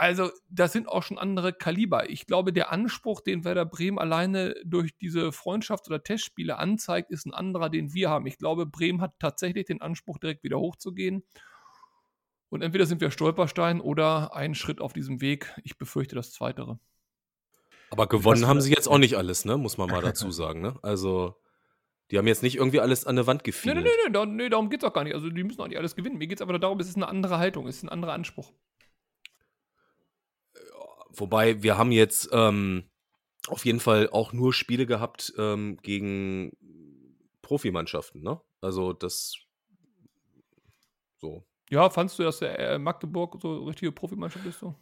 Also, 0.00 0.30
das 0.48 0.72
sind 0.72 0.88
auch 0.88 1.02
schon 1.02 1.18
andere 1.18 1.52
Kaliber. 1.52 2.08
Ich 2.08 2.26
glaube, 2.26 2.52
der 2.52 2.70
Anspruch, 2.70 3.20
den 3.20 3.44
Werder 3.44 3.66
Bremen 3.66 3.98
alleine 3.98 4.54
durch 4.64 4.96
diese 4.96 5.30
Freundschafts- 5.30 5.88
oder 5.88 6.04
Testspiele 6.04 6.56
anzeigt, 6.56 7.10
ist 7.10 7.26
ein 7.26 7.34
anderer, 7.34 7.68
den 7.68 7.92
wir 7.92 8.08
haben. 8.08 8.26
Ich 8.28 8.38
glaube, 8.38 8.64
Bremen 8.64 9.00
hat 9.00 9.18
tatsächlich 9.18 9.64
den 9.66 9.82
Anspruch, 9.82 10.18
direkt 10.18 10.44
wieder 10.44 10.60
hochzugehen. 10.60 11.24
Und 12.48 12.62
entweder 12.62 12.86
sind 12.86 13.00
wir 13.00 13.10
Stolperstein 13.10 13.80
oder 13.80 14.36
ein 14.36 14.54
Schritt 14.54 14.80
auf 14.80 14.92
diesem 14.92 15.20
Weg. 15.20 15.52
Ich 15.64 15.76
befürchte 15.78 16.14
das 16.14 16.30
Zweitere. 16.30 16.78
Aber 17.90 18.06
gewonnen 18.06 18.46
haben 18.46 18.60
sie 18.60 18.70
jetzt 18.70 18.86
auch 18.86 18.98
nicht 18.98 19.16
alles, 19.16 19.44
ne? 19.44 19.56
Muss 19.56 19.78
man 19.78 19.90
mal 19.90 20.00
dazu 20.02 20.30
sagen, 20.30 20.60
ne? 20.60 20.78
Also. 20.82 21.34
Die 22.10 22.18
haben 22.18 22.26
jetzt 22.26 22.42
nicht 22.42 22.56
irgendwie 22.56 22.80
alles 22.80 23.04
an 23.04 23.16
der 23.16 23.26
Wand 23.26 23.44
gefiedelt. 23.44 23.78
Nee, 23.78 23.82
nee, 23.82 24.06
nee, 24.06 24.12
da, 24.12 24.24
nee 24.24 24.48
darum 24.48 24.70
geht 24.70 24.82
es 24.82 24.88
auch 24.88 24.92
gar 24.92 25.04
nicht. 25.04 25.14
Also 25.14 25.28
die 25.28 25.44
müssen 25.44 25.60
auch 25.60 25.68
nicht 25.68 25.78
alles 25.78 25.94
gewinnen. 25.94 26.16
Mir 26.16 26.26
geht 26.26 26.38
es 26.38 26.42
aber 26.42 26.58
darum, 26.58 26.80
es 26.80 26.88
ist 26.88 26.96
eine 26.96 27.08
andere 27.08 27.38
Haltung, 27.38 27.66
es 27.66 27.76
ist 27.76 27.82
ein 27.82 27.88
anderer 27.90 28.14
Anspruch. 28.14 28.52
Wobei, 31.10 31.62
wir 31.62 31.76
haben 31.76 31.92
jetzt 31.92 32.30
ähm, 32.32 32.84
auf 33.48 33.64
jeden 33.64 33.80
Fall 33.80 34.08
auch 34.10 34.32
nur 34.32 34.52
Spiele 34.52 34.86
gehabt 34.86 35.32
ähm, 35.36 35.76
gegen 35.82 36.52
Profimannschaften, 37.42 38.22
ne? 38.22 38.40
Also 38.60 38.92
das 38.92 39.34
so. 41.16 41.44
Ja, 41.70 41.90
fandst 41.90 42.18
du, 42.18 42.22
dass 42.22 42.38
der 42.38 42.58
äh, 42.58 42.78
Magdeburg 42.78 43.38
so 43.40 43.64
richtige 43.64 43.92
Profimannschaft 43.92 44.46
ist 44.46 44.60
so? 44.60 44.74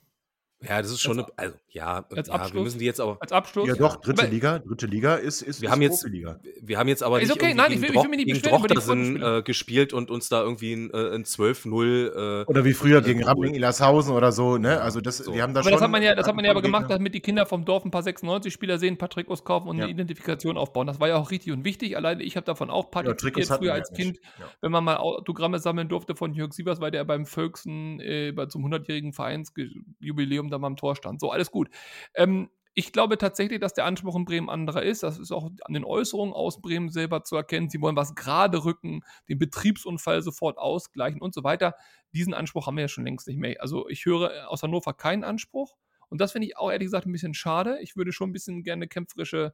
Ja, 0.62 0.80
das 0.80 0.90
ist 0.90 1.02
schon 1.02 1.18
Als- 1.18 1.28
eine, 1.36 1.48
also, 1.48 1.56
ja, 1.68 2.06
als 2.16 2.28
ja, 2.28 2.34
Abschluss? 2.34 2.54
wir 2.54 2.62
müssen 2.62 2.78
die 2.78 2.86
jetzt 2.86 2.98
aber, 2.98 3.18
Als 3.20 3.30
Abschluss? 3.30 3.68
Ja, 3.68 3.74
doch, 3.74 3.96
dritte 3.96 4.22
Aber- 4.22 4.30
Liga, 4.30 4.58
dritte 4.60 4.86
Liga 4.86 5.16
ist, 5.16 5.42
ist, 5.42 5.60
wir 5.60 5.68
ist 5.68 5.72
haben 5.72 5.82
jetzt, 5.82 6.06
wir 6.06 6.78
haben 6.78 6.88
jetzt 6.88 7.02
aber 7.02 7.20
Ist 7.20 7.28
nicht 7.28 7.42
okay, 7.42 7.52
nein, 7.52 7.72
ich 7.72 7.82
will- 7.82 7.90
ich 7.90 7.94
will 8.02 8.08
mich 8.08 8.16
nicht 8.24 8.26
gegen 8.26 8.40
die 8.42 8.48
Drochtersen 8.48 9.22
äh, 9.22 9.42
gespielt 9.42 9.92
und 9.92 10.10
uns 10.10 10.30
da 10.30 10.40
irgendwie 10.42 10.72
ein, 10.72 10.90
äh, 10.94 11.14
ein 11.14 11.24
12-0 11.24 12.06
äh, 12.42 12.44
Oder 12.46 12.64
wie 12.64 12.72
früher 12.72 12.98
äh, 12.98 13.02
gegen 13.02 13.20
geholt. 13.20 13.36
Ramming 13.36 13.54
Illershausen 13.54 14.14
oder 14.14 14.32
so, 14.32 14.56
ne? 14.56 14.80
Also 14.80 15.02
das, 15.02 15.18
So. 15.18 15.34
wir 15.34 15.42
haben 15.42 15.52
da 15.52 15.60
Aber 15.60 15.64
schon. 15.68 15.72
das 15.74 15.82
hat 15.82 15.90
man 15.90 16.02
ja, 16.02 16.14
das 16.14 16.26
hat 16.26 16.34
man 16.34 16.44
ja 16.46 16.52
aber 16.52 16.62
gemacht, 16.62 16.86
damit 16.88 17.14
die 17.14 17.20
Kinder 17.20 17.44
vom 17.44 17.66
Dorf 17.66 17.84
ein 17.84 17.90
paar 17.90 18.02
96-Spieler 18.02 18.78
sehen, 18.78 18.94
ein 18.94 18.98
paar 18.98 19.10
Trikots 19.10 19.44
kaufen 19.44 19.68
und 19.68 19.76
Ja. 19.76 19.84
eine 19.84 19.92
Identifikation 19.92 20.56
aufbauen. 20.56 20.86
Das 20.86 20.98
war 21.00 21.08
ja 21.08 21.16
auch 21.16 21.30
richtig 21.30 21.52
und 21.52 21.64
wichtig. 21.66 21.98
Alleine 21.98 22.22
ich 22.22 22.34
habe 22.34 22.46
davon 22.46 22.70
auch 22.70 22.84
Ja, 22.86 22.90
partizipiert 23.02 23.50
hatten 23.50 23.62
früher 23.62 23.74
als 23.74 23.90
ja 23.90 23.96
Kind. 23.96 24.18
Ja. 24.40 24.46
wenn 24.62 24.72
man 24.72 24.82
mal 24.84 24.96
Autogramme 24.96 25.58
sammeln 25.58 25.90
durfte 25.90 26.16
von 26.16 26.32
Jörg 26.32 26.54
Sievers, 26.54 26.80
weil 26.80 26.90
der 26.90 27.04
beim 27.04 27.26
Völksen 27.26 28.00
äh, 28.00 28.32
bei- 28.32 28.46
zum 28.46 28.64
100-jährigen 28.64 29.12
Vereinsjubiläum 29.12 30.45
da 30.50 30.58
mal 30.58 30.68
am 30.68 30.76
Tor 30.76 30.96
stand. 30.96 31.20
So, 31.20 31.30
alles 31.30 31.50
gut. 31.50 31.68
Ähm, 32.14 32.50
ich 32.78 32.92
glaube 32.92 33.16
tatsächlich, 33.16 33.58
dass 33.58 33.72
der 33.72 33.86
Anspruch 33.86 34.16
in 34.16 34.26
Bremen 34.26 34.50
anderer 34.50 34.82
ist. 34.82 35.02
Das 35.02 35.18
ist 35.18 35.32
auch 35.32 35.50
an 35.64 35.72
den 35.72 35.84
Äußerungen 35.84 36.34
aus 36.34 36.60
Bremen 36.60 36.90
selber 36.90 37.24
zu 37.24 37.34
erkennen. 37.34 37.70
Sie 37.70 37.80
wollen 37.80 37.96
was 37.96 38.14
gerade 38.14 38.66
rücken, 38.66 39.00
den 39.30 39.38
Betriebsunfall 39.38 40.20
sofort 40.20 40.58
ausgleichen 40.58 41.22
und 41.22 41.32
so 41.32 41.42
weiter. 41.42 41.74
Diesen 42.12 42.34
Anspruch 42.34 42.66
haben 42.66 42.76
wir 42.76 42.82
ja 42.82 42.88
schon 42.88 43.04
längst 43.04 43.26
nicht 43.28 43.38
mehr. 43.38 43.56
Also 43.60 43.88
ich 43.88 44.04
höre 44.04 44.50
aus 44.50 44.62
Hannover 44.62 44.92
keinen 44.92 45.24
Anspruch. 45.24 45.74
Und 46.08 46.20
das 46.20 46.32
finde 46.32 46.48
ich 46.48 46.56
auch 46.56 46.70
ehrlich 46.70 46.86
gesagt 46.86 47.06
ein 47.06 47.12
bisschen 47.12 47.34
schade. 47.34 47.78
Ich 47.80 47.96
würde 47.96 48.12
schon 48.12 48.30
ein 48.30 48.32
bisschen 48.32 48.62
gerne 48.62 48.80
eine 48.80 48.88
kämpferische 48.88 49.52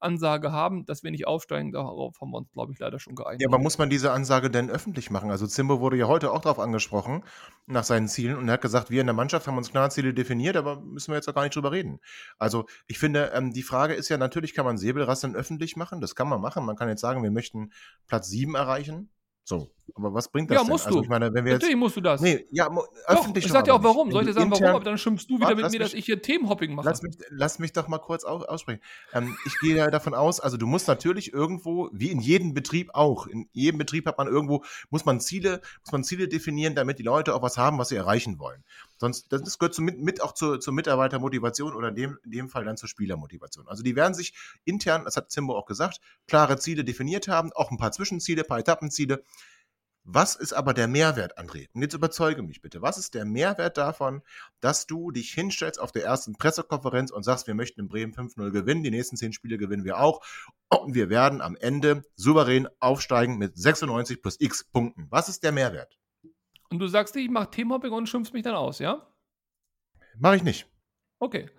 Ansage 0.00 0.52
haben, 0.52 0.86
dass 0.86 1.02
wir 1.02 1.10
nicht 1.10 1.26
aufsteigen. 1.26 1.72
Darauf 1.72 2.20
haben 2.20 2.30
wir 2.30 2.38
uns, 2.38 2.50
glaube 2.52 2.72
ich, 2.72 2.78
leider 2.78 2.98
schon 2.98 3.14
geeinigt. 3.14 3.42
Ja, 3.42 3.48
aber 3.48 3.58
muss 3.58 3.78
man 3.78 3.90
diese 3.90 4.12
Ansage 4.12 4.50
denn 4.50 4.70
öffentlich 4.70 5.10
machen? 5.10 5.30
Also 5.30 5.46
Zimbo 5.46 5.80
wurde 5.80 5.96
ja 5.96 6.08
heute 6.08 6.32
auch 6.32 6.40
darauf 6.40 6.58
angesprochen, 6.58 7.22
nach 7.66 7.84
seinen 7.84 8.08
Zielen, 8.08 8.36
und 8.36 8.48
er 8.48 8.54
hat 8.54 8.62
gesagt, 8.62 8.90
wir 8.90 9.00
in 9.00 9.06
der 9.06 9.14
Mannschaft 9.14 9.46
haben 9.46 9.58
uns 9.58 9.70
klar 9.70 9.90
Ziele 9.90 10.14
definiert, 10.14 10.56
aber 10.56 10.80
müssen 10.80 11.12
wir 11.12 11.16
jetzt 11.16 11.28
auch 11.28 11.34
gar 11.34 11.42
nicht 11.42 11.54
drüber 11.54 11.72
reden. 11.72 12.00
Also 12.38 12.66
ich 12.86 12.98
finde, 12.98 13.32
ähm, 13.34 13.52
die 13.52 13.62
Frage 13.62 13.94
ist 13.94 14.08
ja, 14.08 14.16
natürlich 14.16 14.54
kann 14.54 14.64
man 14.64 14.78
Säbelrasseln 14.78 15.36
öffentlich 15.36 15.76
machen, 15.76 16.00
das 16.00 16.14
kann 16.14 16.28
man 16.28 16.40
machen. 16.40 16.64
Man 16.64 16.76
kann 16.76 16.88
jetzt 16.88 17.00
sagen, 17.00 17.22
wir 17.22 17.30
möchten 17.30 17.72
Platz 18.06 18.28
7 18.28 18.54
erreichen. 18.54 19.10
So, 19.44 19.72
aber 19.94 20.14
was 20.14 20.28
bringt 20.28 20.50
das 20.50 20.56
Ja, 20.56 20.62
denn? 20.62 20.70
musst 20.70 20.86
also 20.86 20.98
du. 20.98 21.04
ich 21.04 21.08
meine, 21.08 21.32
wenn 21.32 21.44
wir 21.44 21.52
jetzt... 21.52 21.62
Natürlich 21.62 21.76
musst 21.78 21.96
du 21.96 22.00
das. 22.00 22.20
Nee, 22.20 22.46
ja, 22.50 22.68
mo- 22.68 22.84
Doch, 23.08 23.20
öffentlich 23.20 23.44
ich 23.46 23.52
sag 23.52 23.64
dir 23.64 23.74
auch 23.74 23.82
warum. 23.82 24.10
Soll 24.10 24.22
ich 24.22 24.28
dir 24.28 24.34
sagen, 24.34 24.50
warum? 24.50 24.64
Aber 24.66 24.80
dann 24.84 24.98
schimpfst 24.98 25.26
du 25.28 25.36
wieder 25.36 25.48
Warte, 25.48 25.62
mit 25.62 25.72
mir, 25.72 25.78
dass 25.78 25.92
mich- 25.92 25.98
ich 26.00 26.06
hier 26.06 26.20
Themenhopping 26.22 26.74
mache. 26.74 26.86
Lass 26.88 27.02
mich, 27.02 27.16
lass 27.28 27.58
mich 27.58 27.72
doch 27.72 27.88
mal 27.88 27.98
kurz 27.98 28.24
au- 28.24 28.44
aussprechen. 28.44 28.80
Ähm, 29.12 29.36
ich 29.46 29.58
gehe 29.60 29.76
ja 29.76 29.90
davon 29.90 30.14
aus, 30.14 30.40
also 30.40 30.56
du 30.56 30.66
musst 30.66 30.88
natürlich 30.88 31.32
irgendwo, 31.32 31.88
wie 31.92 32.10
in 32.10 32.20
jedem 32.20 32.54
Betrieb 32.54 32.90
auch, 32.94 33.26
in 33.26 33.48
jedem 33.52 33.78
Betrieb 33.78 34.06
hat 34.06 34.18
man 34.18 34.26
irgendwo, 34.28 34.64
muss 34.90 35.04
man 35.04 35.20
Ziele, 35.20 35.60
muss 35.84 35.92
man 35.92 36.04
Ziele 36.04 36.28
definieren, 36.28 36.74
damit 36.74 36.98
die 36.98 37.02
Leute 37.02 37.34
auch 37.34 37.42
was 37.42 37.56
haben, 37.58 37.78
was 37.78 37.88
sie 37.90 37.96
erreichen 37.96 38.38
wollen. 38.38 38.62
Sonst, 38.96 39.32
das 39.32 39.58
gehört 39.58 39.74
zu, 39.74 39.80
mit, 39.80 39.98
mit 39.98 40.22
auch 40.22 40.32
zur, 40.32 40.60
zur 40.60 40.74
Mitarbeitermotivation 40.74 41.74
oder 41.74 41.88
in 41.88 41.94
dem, 41.94 42.18
in 42.24 42.30
dem 42.32 42.48
Fall 42.50 42.64
dann 42.66 42.76
zur 42.76 42.88
Spielermotivation. 42.88 43.66
Also 43.66 43.82
die 43.82 43.96
werden 43.96 44.12
sich 44.14 44.34
intern, 44.64 45.04
das 45.06 45.16
hat 45.16 45.30
Zimbo 45.30 45.56
auch 45.56 45.64
gesagt, 45.64 46.00
klare 46.28 46.58
Ziele 46.58 46.84
definiert 46.84 47.26
haben, 47.26 47.50
auch 47.54 47.70
ein 47.70 47.78
paar 47.78 47.92
Zwischenziele, 47.92 48.42
ein 48.42 48.46
paar 48.48 48.58
Etappenziele. 48.58 49.24
Was 50.04 50.34
ist 50.34 50.52
aber 50.52 50.72
der 50.72 50.88
Mehrwert, 50.88 51.38
André? 51.38 51.68
Und 51.74 51.82
jetzt 51.82 51.94
überzeuge 51.94 52.42
mich 52.42 52.62
bitte. 52.62 52.80
Was 52.82 52.96
ist 52.96 53.14
der 53.14 53.24
Mehrwert 53.24 53.76
davon, 53.76 54.22
dass 54.60 54.86
du 54.86 55.10
dich 55.10 55.32
hinstellst 55.32 55.78
auf 55.78 55.92
der 55.92 56.04
ersten 56.04 56.34
Pressekonferenz 56.34 57.10
und 57.10 57.22
sagst, 57.22 57.46
wir 57.46 57.54
möchten 57.54 57.80
in 57.80 57.88
Bremen 57.88 58.14
5-0 58.14 58.50
gewinnen, 58.50 58.82
die 58.82 58.90
nächsten 58.90 59.16
10 59.16 59.32
Spiele 59.32 59.58
gewinnen 59.58 59.84
wir 59.84 59.98
auch 59.98 60.24
und 60.68 60.94
wir 60.94 61.10
werden 61.10 61.40
am 61.40 61.54
Ende 61.54 62.02
souverän 62.16 62.68
aufsteigen 62.80 63.36
mit 63.36 63.58
96 63.58 64.22
plus 64.22 64.40
x 64.40 64.64
Punkten. 64.64 65.06
Was 65.10 65.28
ist 65.28 65.42
der 65.42 65.52
Mehrwert? 65.52 65.98
Und 66.70 66.78
du 66.78 66.86
sagst 66.86 67.14
ich 67.16 67.28
mache 67.28 67.50
Themenhopping 67.50 67.92
und 67.92 68.08
schimpfst 68.08 68.32
mich 68.32 68.42
dann 68.42 68.54
aus, 68.54 68.78
ja? 68.78 69.06
Mache 70.18 70.36
ich 70.36 70.42
nicht. 70.42 70.66
Okay. 71.18 71.50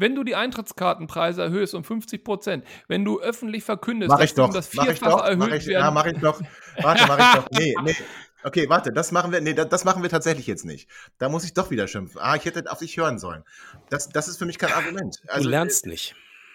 Wenn 0.00 0.14
du 0.14 0.24
die 0.24 0.34
Eintrittskartenpreise 0.34 1.42
erhöhst 1.42 1.74
um 1.74 1.84
50 1.84 2.24
Prozent, 2.24 2.64
wenn 2.88 3.04
du 3.04 3.20
öffentlich 3.20 3.62
verkündest, 3.64 4.10
Mach 4.10 4.20
ich 4.20 4.30
dass 4.30 4.34
doch. 4.34 4.48
um 4.48 4.54
das 4.54 4.72
Mach 4.74 4.84
ich 4.84 4.90
Vierfache 4.98 5.10
doch. 5.10 5.24
erhöht 5.24 5.38
Mach 5.38 5.48
ich, 5.48 5.66
werden. 5.66 5.82
ja, 5.84 5.90
mach 5.90 6.06
ich 6.06 6.18
doch. 6.18 6.40
Warte, 6.82 7.04
mach 7.06 7.18
ich 7.18 7.40
doch. 7.40 7.48
Nee, 7.58 7.74
nee. 7.84 7.96
Okay, 8.42 8.70
warte, 8.70 8.90
das 8.90 9.12
machen 9.12 9.32
wir, 9.32 9.42
nee, 9.42 9.52
das, 9.52 9.68
das 9.68 9.84
machen 9.84 10.02
wir 10.02 10.08
tatsächlich 10.08 10.46
jetzt 10.46 10.64
nicht. 10.64 10.88
Da 11.18 11.28
muss 11.28 11.44
ich 11.44 11.52
doch 11.52 11.70
wieder 11.70 11.86
schimpfen. 11.86 12.18
Ah, 12.22 12.36
ich 12.36 12.46
hätte 12.46 12.72
auf 12.72 12.78
dich 12.78 12.96
hören 12.96 13.18
sollen. 13.18 13.44
Das, 13.90 14.08
das 14.08 14.28
ist 14.28 14.38
für 14.38 14.46
mich 14.46 14.56
kein 14.58 14.72
Argument. 14.72 15.20
du 15.36 15.46
lernst 15.46 15.84
nicht. 15.84 16.14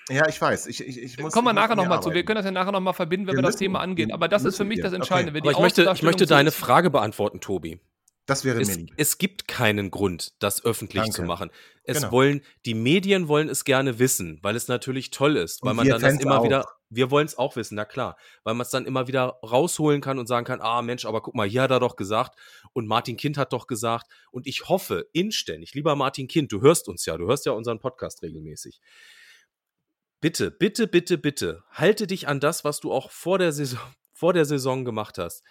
äh, 0.10 0.16
Ja, 0.16 0.28
ich 0.28 0.42
weiß. 0.42 0.66
Ich, 0.66 0.84
ich, 0.84 1.00
ich 1.00 1.20
muss, 1.20 1.32
Kommen 1.32 1.46
wir 1.46 1.52
ich 1.52 1.56
nachher 1.58 1.76
nochmal 1.76 2.02
zu. 2.02 2.12
Wir 2.12 2.26
können 2.26 2.38
das 2.38 2.46
ja 2.46 2.50
nachher 2.52 2.72
nochmal 2.72 2.96
verbinden, 2.96 3.28
wenn 3.28 3.34
wir, 3.34 3.38
Wir 3.38 3.44
das 3.44 3.50
müssen. 3.54 3.60
Thema 3.66 3.82
angehen. 3.82 4.12
Aber 4.12 4.28
das 4.28 4.46
ist 4.46 4.58
für 4.58 4.64
mich 4.66 4.78
wir. 4.78 4.84
das 4.84 4.94
Okay. 4.94 5.02
Entscheidende. 5.02 5.40
Die 5.40 5.48
ich 5.48 5.60
möchte, 5.60 5.88
ich 5.94 6.02
möchte 6.02 6.26
deine 6.26 6.50
Frage 6.50 6.90
beantworten, 6.90 7.40
Tobi. 7.40 7.80
Das 8.28 8.44
wäre 8.44 8.56
mir 8.58 8.62
Es, 8.64 8.76
lieb. 8.76 8.94
es 8.98 9.18
gibt 9.20 9.48
keinen 9.48 9.92
Grund, 9.92 10.34
das 10.40 10.66
öffentlich 10.66 11.02
Danke. 11.04 11.16
zu 11.16 11.22
machen. 11.24 11.52
Es 11.84 11.98
Genau. 12.00 12.12
wollen, 12.12 12.42
die 12.66 12.74
Medien 12.74 13.28
wollen 13.28 13.50
es 13.50 13.64
gerne 13.66 14.00
wissen, 14.00 14.40
weil 14.42 14.56
es 14.56 14.68
natürlich 14.68 15.12
toll 15.12 15.38
ist, 15.38 15.62
weil 15.64 15.72
Und 15.72 15.76
man 15.76 15.88
dann 15.88 16.02
das 16.02 16.18
immer 16.20 16.40
auch. 16.40 16.44
wieder, 16.44 16.66
wir 16.90 17.12
wollen 17.12 17.28
es 17.28 17.38
auch 17.38 17.56
wissen, 17.56 17.76
na 17.76 17.86
klar, 17.86 18.18
weil 18.44 18.56
man 18.56 18.64
es 18.64 18.72
dann 18.72 18.88
immer 18.88 19.08
wieder 19.08 19.38
rausholen 19.44 20.02
kann 20.02 20.18
und 20.18 20.26
sagen 20.26 20.46
kann, 20.46 20.60
ah 20.62 20.82
Mensch, 20.82 21.06
aber 21.06 21.22
guck 21.22 21.36
mal, 21.36 21.48
hier 21.48 21.62
hat 21.62 21.70
er 21.70 21.80
doch 21.80 21.96
gesagt 21.96 22.40
und 22.74 22.88
Martin 22.88 23.16
Kind 23.18 23.38
hat 23.38 23.54
doch 23.54 23.68
gesagt 23.68 24.08
und 24.32 24.48
ich 24.48 24.68
hoffe 24.70 25.08
inständig, 25.14 25.76
lieber 25.76 25.96
Martin 25.96 26.28
Kind, 26.28 26.52
du 26.52 26.62
hörst 26.62 26.88
uns 26.88 27.06
ja, 27.06 27.18
du 27.18 27.28
hörst 27.28 27.46
ja 27.46 27.52
unseren 27.52 27.80
Podcast 27.80 28.24
regelmäßig. 28.24 28.82
Bitte, 30.22 30.50
bitte, 30.50 30.88
bitte, 30.88 31.20
bitte, 31.20 31.64
halte 31.70 32.08
dich 32.08 32.28
an 32.28 32.40
das, 32.40 32.64
was 32.64 32.80
du 32.80 32.92
auch 32.92 33.12
vor 33.12 33.38
der 33.38 33.52
Saison, 33.52 33.80
vor 34.14 34.34
der 34.34 34.46
Saison 34.46 34.84
gemacht 34.86 35.20
hast. 35.20 35.44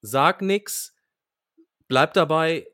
Sag 0.00 0.40
nix, 0.40 0.91
bleib 1.88 2.14
dabei 2.14 2.66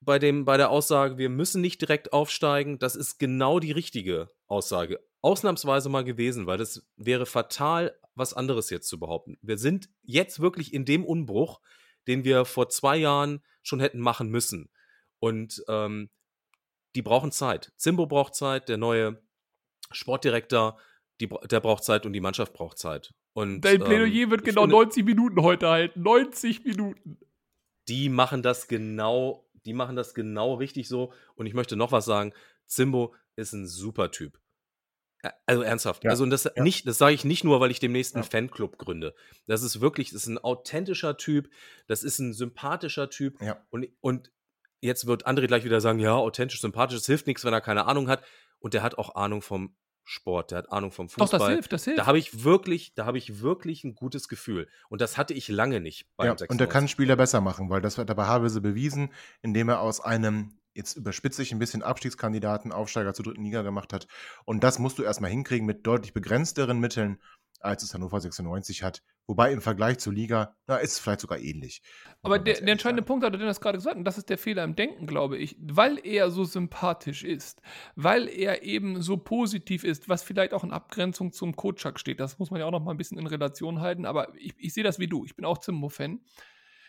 bei, 0.00 0.18
dem, 0.18 0.44
bei 0.44 0.56
der 0.56 0.70
Aussage, 0.70 1.18
wir 1.18 1.28
müssen 1.28 1.60
nicht 1.60 1.80
direkt 1.80 2.12
aufsteigen. 2.12 2.78
Das 2.78 2.96
ist 2.96 3.18
genau 3.18 3.60
die 3.60 3.72
richtige 3.72 4.30
Aussage. 4.46 5.00
Ausnahmsweise 5.20 5.88
mal 5.88 6.04
gewesen, 6.04 6.46
weil 6.46 6.58
das 6.58 6.86
wäre 6.96 7.26
fatal, 7.26 7.94
was 8.14 8.34
anderes 8.34 8.70
jetzt 8.70 8.88
zu 8.88 8.98
behaupten. 8.98 9.38
Wir 9.42 9.58
sind 9.58 9.90
jetzt 10.02 10.40
wirklich 10.40 10.72
in 10.72 10.84
dem 10.84 11.04
Umbruch. 11.04 11.60
den 12.06 12.24
wir 12.24 12.46
vor 12.46 12.70
zwei 12.70 12.96
Jahren 12.96 13.42
schon 13.62 13.80
hätten 13.80 14.00
machen 14.00 14.30
müssen. 14.30 14.70
Und 15.18 15.62
ähm, 15.68 16.08
die 16.94 17.02
brauchen 17.02 17.32
Zeit. 17.32 17.72
Zimbo 17.76 18.06
braucht 18.06 18.34
Zeit, 18.34 18.70
der 18.70 18.78
neue 18.78 19.22
Sportdirektor, 19.92 20.78
die, 21.20 21.28
der 21.50 21.60
braucht 21.60 21.84
Zeit 21.84 22.06
und 22.06 22.14
die 22.14 22.20
Mannschaft 22.20 22.54
braucht 22.54 22.78
Zeit. 22.78 23.12
Und, 23.34 23.60
Dein 23.60 23.80
Plädoyer 23.80 24.24
ähm, 24.24 24.30
wird 24.30 24.44
genau 24.44 24.62
finde, 24.62 24.76
90 24.76 25.04
Minuten 25.04 25.42
heute 25.42 25.68
halten. 25.68 26.02
90 26.02 26.64
Minuten. 26.64 27.18
Die 27.88 28.08
machen 28.08 28.42
das 28.42 28.68
genau, 28.68 29.48
die 29.64 29.72
machen 29.72 29.96
das 29.96 30.14
genau 30.14 30.54
richtig 30.54 30.88
so. 30.88 31.12
Und 31.34 31.46
ich 31.46 31.54
möchte 31.54 31.76
noch 31.76 31.92
was 31.92 32.04
sagen. 32.04 32.32
Zimbo 32.66 33.14
ist 33.36 33.52
ein 33.52 33.66
super 33.66 34.10
Typ. 34.10 34.38
Also 35.46 35.62
ernsthaft. 35.62 36.04
Ja, 36.04 36.10
Also 36.10 36.22
und 36.22 36.30
das 36.30 36.44
ja. 36.44 36.62
nicht, 36.62 36.86
das 36.86 36.98
sage 36.98 37.14
ich 37.14 37.24
nicht 37.24 37.42
nur, 37.42 37.60
weil 37.60 37.70
ich 37.70 37.80
demnächst 37.80 38.14
einen 38.14 38.24
Ja. 38.24 38.30
Fanclub 38.30 38.78
gründe. 38.78 39.14
Das 39.46 39.62
ist 39.62 39.80
wirklich, 39.80 40.10
das 40.10 40.22
ist 40.22 40.28
ein 40.28 40.38
authentischer 40.38 41.16
Typ, 41.16 41.50
das 41.88 42.04
ist 42.04 42.18
ein 42.20 42.32
sympathischer 42.34 43.10
Typ. 43.10 43.40
Und, 43.70 43.88
und 44.00 44.30
jetzt 44.80 45.06
wird 45.06 45.26
André 45.26 45.48
gleich 45.48 45.64
wieder 45.64 45.80
sagen, 45.80 45.98
ja, 45.98 46.14
authentisch, 46.14 46.60
sympathisch, 46.60 46.98
das 46.98 47.06
hilft 47.06 47.26
nichts, 47.26 47.44
wenn 47.44 47.52
er 47.52 47.60
keine 47.60 47.86
Ahnung 47.86 48.08
hat. 48.08 48.22
Und 48.60 48.74
der 48.74 48.82
hat 48.82 48.96
auch 48.96 49.16
Ahnung 49.16 49.42
vom 49.42 49.76
Sport, 50.08 50.52
der 50.52 50.58
hat 50.58 50.72
Ahnung 50.72 50.90
vom 50.90 51.06
Doch, 51.08 51.28
Fußball. 51.28 51.38
das 51.38 51.48
hilft, 51.48 51.72
das 51.72 51.84
hilft. 51.84 51.98
Da 51.98 52.06
habe 52.06 52.18
ich 52.18 52.42
wirklich, 52.42 52.94
da 52.94 53.04
habe 53.04 53.18
ich 53.18 53.42
wirklich 53.42 53.84
ein 53.84 53.94
gutes 53.94 54.26
Gefühl. 54.28 54.66
Und 54.88 55.02
das 55.02 55.18
hatte 55.18 55.34
ich 55.34 55.48
lange 55.48 55.80
nicht 55.80 56.06
beim 56.16 56.26
Ja, 56.26 56.32
und 56.32 56.40
er 56.40 56.48
96. 56.48 56.72
kann 56.72 56.88
Spieler 56.88 57.16
besser 57.16 57.42
machen, 57.42 57.68
weil 57.68 57.82
das 57.82 57.98
hat 57.98 58.08
er 58.08 58.14
bei 58.14 58.24
Havelse 58.24 58.62
bewiesen, 58.62 59.12
indem 59.42 59.68
er 59.68 59.80
aus 59.80 60.00
einem, 60.00 60.58
jetzt 60.72 60.96
überspitze 60.96 61.42
ich 61.42 61.52
ein 61.52 61.58
bisschen, 61.58 61.82
Abstiegskandidaten 61.82 62.72
Aufsteiger 62.72 63.12
zur 63.12 63.26
dritten 63.26 63.44
Liga 63.44 63.60
gemacht 63.60 63.92
hat. 63.92 64.06
Und 64.46 64.64
das 64.64 64.78
musst 64.78 64.98
du 64.98 65.02
erstmal 65.02 65.30
hinkriegen 65.30 65.66
mit 65.66 65.86
deutlich 65.86 66.14
begrenzteren 66.14 66.80
Mitteln, 66.80 67.20
als 67.60 67.82
es 67.82 67.94
Hannover 67.94 68.20
96 68.20 68.82
hat. 68.82 69.02
Wobei 69.26 69.52
im 69.52 69.60
Vergleich 69.60 69.98
zur 69.98 70.14
Liga, 70.14 70.56
na, 70.66 70.76
ist 70.76 70.92
es 70.92 70.98
vielleicht 70.98 71.20
sogar 71.20 71.38
ähnlich. 71.38 71.82
Aber 72.22 72.38
der, 72.38 72.60
der 72.60 72.72
entscheidende 72.72 73.02
sagen. 73.02 73.06
Punkt 73.06 73.26
hat 73.26 73.34
er 73.34 73.38
das 73.40 73.60
gerade 73.60 73.76
gesagt, 73.76 73.96
und 73.96 74.04
das 74.04 74.16
ist 74.16 74.30
der 74.30 74.38
Fehler 74.38 74.64
im 74.64 74.74
Denken, 74.74 75.06
glaube 75.06 75.36
ich. 75.36 75.54
Weil 75.60 75.98
er 76.02 76.30
so 76.30 76.44
sympathisch 76.44 77.24
ist, 77.24 77.60
weil 77.94 78.28
er 78.28 78.62
eben 78.62 79.02
so 79.02 79.18
positiv 79.18 79.84
ist, 79.84 80.08
was 80.08 80.22
vielleicht 80.22 80.54
auch 80.54 80.64
in 80.64 80.72
Abgrenzung 80.72 81.32
zum 81.32 81.56
Kotschak 81.56 82.00
steht. 82.00 82.20
Das 82.20 82.38
muss 82.38 82.50
man 82.50 82.60
ja 82.60 82.66
auch 82.66 82.70
noch 82.70 82.82
mal 82.82 82.92
ein 82.92 82.96
bisschen 82.96 83.18
in 83.18 83.26
Relation 83.26 83.80
halten. 83.80 84.06
Aber 84.06 84.34
ich, 84.36 84.54
ich 84.56 84.72
sehe 84.72 84.84
das 84.84 84.98
wie 84.98 85.08
du. 85.08 85.26
Ich 85.26 85.36
bin 85.36 85.44
auch 85.44 85.58
Zimbo-Fan. 85.58 86.20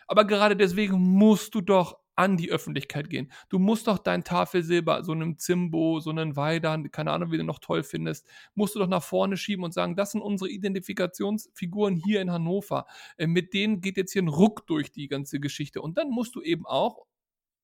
Aber 0.07 0.25
gerade 0.25 0.55
deswegen 0.55 0.97
musst 0.97 1.53
du 1.53 1.61
doch 1.61 1.99
an 2.19 2.35
die 2.35 2.51
Öffentlichkeit 2.51 3.09
gehen. 3.09 3.31
Du 3.47 3.59
musst 3.59 3.87
doch 3.87 3.97
dein 3.97 4.25
Tafelsilber, 4.25 5.05
so 5.05 5.13
einem 5.13 5.37
Zimbo, 5.37 6.01
so 6.01 6.09
einen 6.09 6.35
Weidan, 6.35 6.91
keine 6.91 7.11
Ahnung, 7.11 7.31
wie 7.31 7.37
du 7.37 7.45
noch 7.45 7.59
toll 7.59 7.81
findest, 7.81 8.27
musst 8.55 8.75
du 8.75 8.79
doch 8.79 8.89
nach 8.89 9.01
vorne 9.01 9.37
schieben 9.37 9.63
und 9.63 9.73
sagen, 9.73 9.95
das 9.95 10.11
sind 10.11 10.21
unsere 10.21 10.49
Identifikationsfiguren 10.49 11.95
hier 11.95 12.21
in 12.21 12.29
Hannover. 12.29 12.85
Äh, 13.15 13.27
mit 13.27 13.53
denen 13.53 13.79
geht 13.79 13.95
jetzt 13.95 14.11
hier 14.11 14.21
ein 14.21 14.27
Ruck 14.27 14.67
durch 14.67 14.91
die 14.91 15.07
ganze 15.07 15.39
Geschichte. 15.39 15.81
Und 15.81 15.97
dann 15.97 16.09
musst 16.09 16.35
du 16.35 16.41
eben 16.41 16.65
auch 16.65 17.05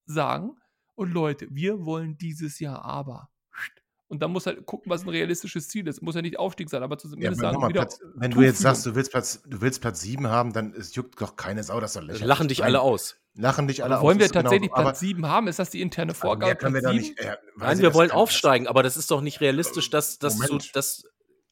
sagen, 0.05 0.55
und 0.95 1.11
Leute, 1.11 1.47
wir 1.51 1.85
wollen 1.85 2.17
dieses 2.17 2.59
Jahr 2.59 2.85
aber. 2.85 3.29
Und 4.07 4.21
dann 4.21 4.31
muss 4.31 4.45
halt 4.45 4.65
gucken, 4.67 4.89
was 4.91 5.01
ein 5.03 5.09
realistisches 5.09 5.67
Ziel 5.67 5.87
ist. 5.87 6.01
Muss 6.01 6.13
ja 6.15 6.21
nicht 6.21 6.37
Aufstieg 6.37 6.69
sein, 6.69 6.83
aber 6.83 6.95
Ja, 6.95 6.99
zumindest 6.99 7.43
aber 7.43 7.59
sagen, 7.59 7.69
wieder 7.69 7.81
Platz, 7.81 7.99
wenn 8.15 8.31
du 8.31 8.41
jetzt 8.41 8.59
sagst, 8.59 8.85
du 8.85 8.93
willst 8.93 9.11
Platz, 9.11 9.41
du 9.47 9.61
willst 9.61 9.81
Platz 9.81 10.01
7 10.01 10.27
haben, 10.27 10.53
dann 10.53 10.73
es 10.77 10.93
juckt 10.93 11.19
doch 11.19 11.35
keine 11.35 11.63
Sau, 11.63 11.79
das 11.79 11.93
soll 11.93 12.03
lächerlich. 12.05 12.27
Lachen 12.27 12.47
dich 12.47 12.59
sein. 12.59 12.67
alle 12.67 12.81
aus. 12.81 13.17
Lachen 13.33 13.67
dich 13.67 13.83
alle 13.83 13.95
aber 13.95 14.03
wollen 14.05 14.17
aus. 14.17 14.19
wir 14.19 14.25
ist 14.27 14.31
genau 14.33 14.43
tatsächlich. 14.43 14.71
Aber- 14.73 14.81
Platz 14.83 14.99
7 14.99 15.25
haben? 15.27 15.47
Ist 15.47 15.57
das 15.59 15.71
die 15.71 15.81
interne 15.81 16.11
aber 16.11 16.19
Vorgabe? 16.19 16.45
mehr 16.45 16.55
können 16.55 16.73
wir 16.75 16.81
Platz 16.81 16.93
doch 16.95 17.01
sieben? 17.01 17.15
nicht. 17.15 17.19
Äh, 17.25 17.37
Nein, 17.57 17.79
wir 17.79 17.93
wollen 17.95 18.11
aufsteigen, 18.11 18.67
aber 18.67 18.83
das 18.83 18.95
ist 18.95 19.09
doch 19.09 19.21
nicht 19.21 19.41
realistisch, 19.41 19.89
dass 19.89 20.19
das 20.19 20.37
zu, 20.37 20.43
Moment. 20.53 20.75
das, 20.75 21.03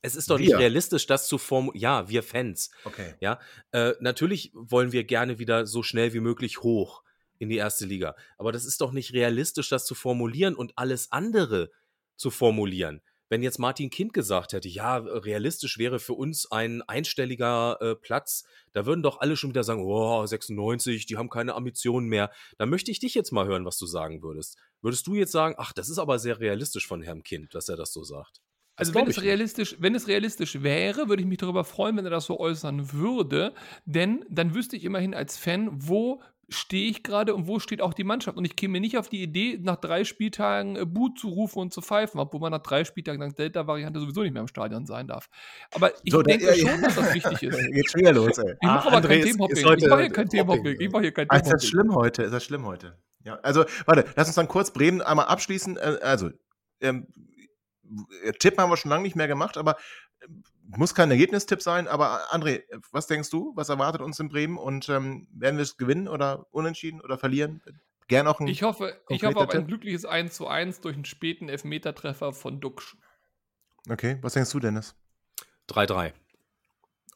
es 0.04 0.16
ist 0.16 0.30
doch 0.30 0.38
Wir. 0.38 0.46
nicht 0.50 0.58
realistisch, 0.58 1.08
das 1.08 1.28
zu 1.28 1.40
formulieren. 1.40 1.82
Ja, 1.82 2.08
wir 2.08 2.22
Fans. 2.22 2.70
Okay. 2.86 3.16
Ja, 3.20 3.40
äh, 3.72 3.94
natürlich 4.00 4.52
wollen 4.54 4.92
wir 4.92 5.06
gerne 5.06 5.40
wieder 5.40 5.66
so 5.66 5.82
schnell 5.82 6.14
wie 6.14 6.20
möglich 6.20 6.62
hoch 6.62 7.02
in 7.40 7.50
die 7.50 7.58
erste 7.58 7.86
Liga. 7.86 8.16
Aber 8.38 8.52
das 8.52 8.64
ist 8.64 8.80
doch 8.80 8.92
nicht 8.92 9.12
realistisch, 9.14 9.70
das 9.70 9.86
zu 9.86 9.96
formulieren 9.96 10.54
und 10.56 10.74
alles 10.78 11.12
andere 11.12 11.72
zu 12.16 12.30
formulieren. 12.30 13.02
Wenn 13.30 13.42
jetzt 13.42 13.58
Martin 13.58 13.90
Kind 13.90 14.14
gesagt 14.14 14.54
hätte, 14.54 14.70
ja, 14.70 14.98
realistisch 14.98 15.80
wäre 15.80 15.98
für 15.98 16.14
uns 16.14 16.52
ein 16.52 16.84
einstelliger 16.84 17.78
äh, 17.82 17.96
Platz, 17.96 18.44
da 18.74 18.86
würden 18.86 19.02
doch 19.02 19.22
alle 19.22 19.38
schon 19.38 19.50
wieder 19.50 19.64
sagen, 19.64 19.84
oh, 19.84 20.24
96, 20.24 21.08
die 21.08 21.18
haben 21.18 21.30
keine 21.30 21.56
Ambitionen 21.56 22.08
mehr. 22.08 22.32
Da 22.58 22.68
möchte 22.68 22.92
ich 22.92 23.00
dich 23.00 23.16
jetzt 23.16 23.32
mal 23.32 23.48
hören, 23.48 23.66
was 23.66 23.78
du 23.78 23.88
sagen 23.88 24.22
würdest. 24.22 24.58
Würdest 24.82 25.08
du 25.08 25.16
jetzt 25.16 25.32
sagen, 25.32 25.56
ach, 25.58 25.74
das 25.74 25.90
ist 25.90 25.98
aber 25.98 26.20
sehr 26.20 26.40
realistisch 26.40 26.86
von 26.86 27.02
Herrn 27.02 27.24
Kind, 27.24 27.56
dass 27.56 27.70
er 27.70 27.76
das 27.76 27.92
so 27.92 28.04
sagt? 28.04 28.42
Das 28.76 28.90
Also 28.90 29.00
wenn 29.00 29.08
es, 29.08 29.22
realistisch, 29.22 29.78
wenn 29.80 29.96
es 29.96 30.08
realistisch 30.08 30.62
wäre, 30.62 31.08
würde 31.08 31.22
ich 31.22 31.28
mich 31.28 31.38
darüber 31.38 31.64
freuen, 31.64 31.96
wenn 31.98 32.06
er 32.06 32.12
das 32.12 32.26
so 32.26 32.40
äußern 32.40 32.92
würde. 32.92 33.54
Denn 33.86 34.26
dann 34.30 34.56
wüsste 34.56 34.76
ich 34.76 34.84
immerhin 34.84 35.14
als 35.14 35.38
Fan, 35.38 35.70
wo 35.74 36.22
stehe 36.50 36.90
ich 36.90 37.04
gerade 37.04 37.34
und 37.34 37.48
wo 37.48 37.60
steht 37.60 37.82
auch 37.82 37.94
die 37.94 38.04
Mannschaft. 38.04 38.38
Und 38.38 38.46
ich 38.46 38.56
käme 38.56 38.80
nicht 38.80 38.98
auf 38.98 39.10
die 39.10 39.22
Idee, 39.24 39.58
nach 39.62 39.78
drei 39.78 40.04
Spieltagen 40.04 40.76
äh, 40.76 40.86
Boot 40.86 41.18
zu 41.18 41.30
rufen 41.30 41.60
und 41.60 41.74
zu 41.74 41.82
pfeifen, 41.82 42.20
obwohl 42.20 42.40
man 42.42 42.52
nach 42.52 42.62
drei 42.62 42.84
Spieltagen 42.84 43.20
dank 43.22 43.36
Delta-Variante 43.38 44.00
sowieso 44.00 44.22
nicht 44.24 44.34
mehr 44.34 44.42
im 44.42 44.48
Stadion 44.48 44.86
sein 44.86 45.08
darf. 45.08 45.30
Aber 45.74 45.92
ich 46.04 46.12
So, 46.12 46.22
denke 46.22 46.46
ja, 46.46 46.54
ja. 46.54 46.70
schon, 46.72 46.82
dass 46.82 46.96
das 46.96 47.14
wichtig 47.14 47.44
ist. 47.44 47.58
Geht 47.72 47.90
schon 47.90 48.02
wieder 48.02 48.14
los, 48.14 48.38
ey. 48.38 48.52
Ich 48.62 48.68
mache 48.68 48.88
Ah, 48.90 48.92
aber 48.92 48.98
André 48.98 49.08
kein 49.08 49.20
ist- 49.20 49.26
Themenhopping. 49.26 49.58
Ich 49.58 49.64
mache 49.64 49.76
hier 49.78 49.88
kein 50.12 50.26
Hopping. 50.26 50.30
Themenhopping. 50.30 50.76
Ich 50.82 50.92
mache 50.92 51.02
hier 51.04 51.12
kein 51.14 51.30
Ah, 51.30 51.36
ist 51.38 51.44
das 51.52 51.62
Themenhopping. 51.62 51.70
schlimm 51.70 51.96
heute? 51.96 52.24
Ist 52.24 52.32
das 52.34 52.44
schlimm 52.44 52.66
heute? 52.66 52.98
Ja, 53.26 53.40
also, 53.42 53.64
warte, 53.86 54.06
lass 54.16 54.28
uns 54.28 54.36
dann 54.36 54.48
kurz 54.50 54.72
Bremen 54.72 55.02
einmal 55.02 55.28
abschließen. 55.28 55.78
Äh, 55.78 55.98
Also, 56.02 56.30
ähm, 56.82 57.08
äh, 58.24 58.32
Tipp 58.34 58.58
haben 58.58 58.70
wir 58.70 58.78
schon 58.78 58.90
lange 58.90 59.04
nicht 59.04 59.16
mehr 59.16 59.28
gemacht, 59.30 59.58
aber 59.58 59.78
äh, 60.20 60.28
muss 60.66 60.96
kein 60.96 61.12
Ergebnistipp 61.12 61.62
sein. 61.62 61.88
Aber 61.88 62.22
äh, 62.32 62.36
André, 62.36 62.64
was 62.92 63.08
denkst 63.08 63.30
du? 63.30 63.54
Was 63.56 63.70
erwartet 63.70 64.02
uns 64.02 64.20
in 64.20 64.30
Bremen? 64.30 64.58
Und 64.58 64.90
ähm, 64.90 65.28
werden 65.34 65.58
wir 65.58 65.64
es 65.64 65.78
gewinnen 65.78 66.08
oder 66.08 66.48
unentschieden 66.52 67.02
oder 67.02 67.18
verlieren? 67.18 67.62
Gern 68.08 68.28
auch 68.28 68.40
ein. 68.40 68.48
Ich 68.48 68.64
hoffe, 68.64 69.00
ich 69.10 69.24
hoffe 69.24 69.38
auf 69.38 69.50
ein 69.50 69.60
Tipp? 69.60 69.68
glückliches 69.68 70.06
1 70.06 70.34
zu 70.34 70.48
1 70.48 70.82
durch 70.82 70.96
einen 70.96 71.06
späten 71.06 71.50
Elfmetertreffer 71.50 72.34
von 72.34 72.60
Duxch. 72.60 72.98
Okay, 73.90 74.18
was 74.22 74.34
denkst 74.34 74.52
du, 74.52 74.60
Dennis? 74.60 74.96
3-3. 75.70 76.14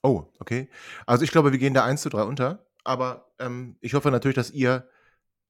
Oh, 0.03 0.25
okay. 0.39 0.69
Also 1.05 1.23
ich 1.23 1.31
glaube, 1.31 1.51
wir 1.51 1.59
gehen 1.59 1.73
da 1.73 1.83
1 1.83 2.01
zu 2.01 2.09
3 2.09 2.23
unter. 2.23 2.65
Aber 2.83 3.33
ähm, 3.39 3.77
ich 3.81 3.93
hoffe 3.93 4.11
natürlich, 4.11 4.35
dass 4.35 4.51
ihr, 4.51 4.89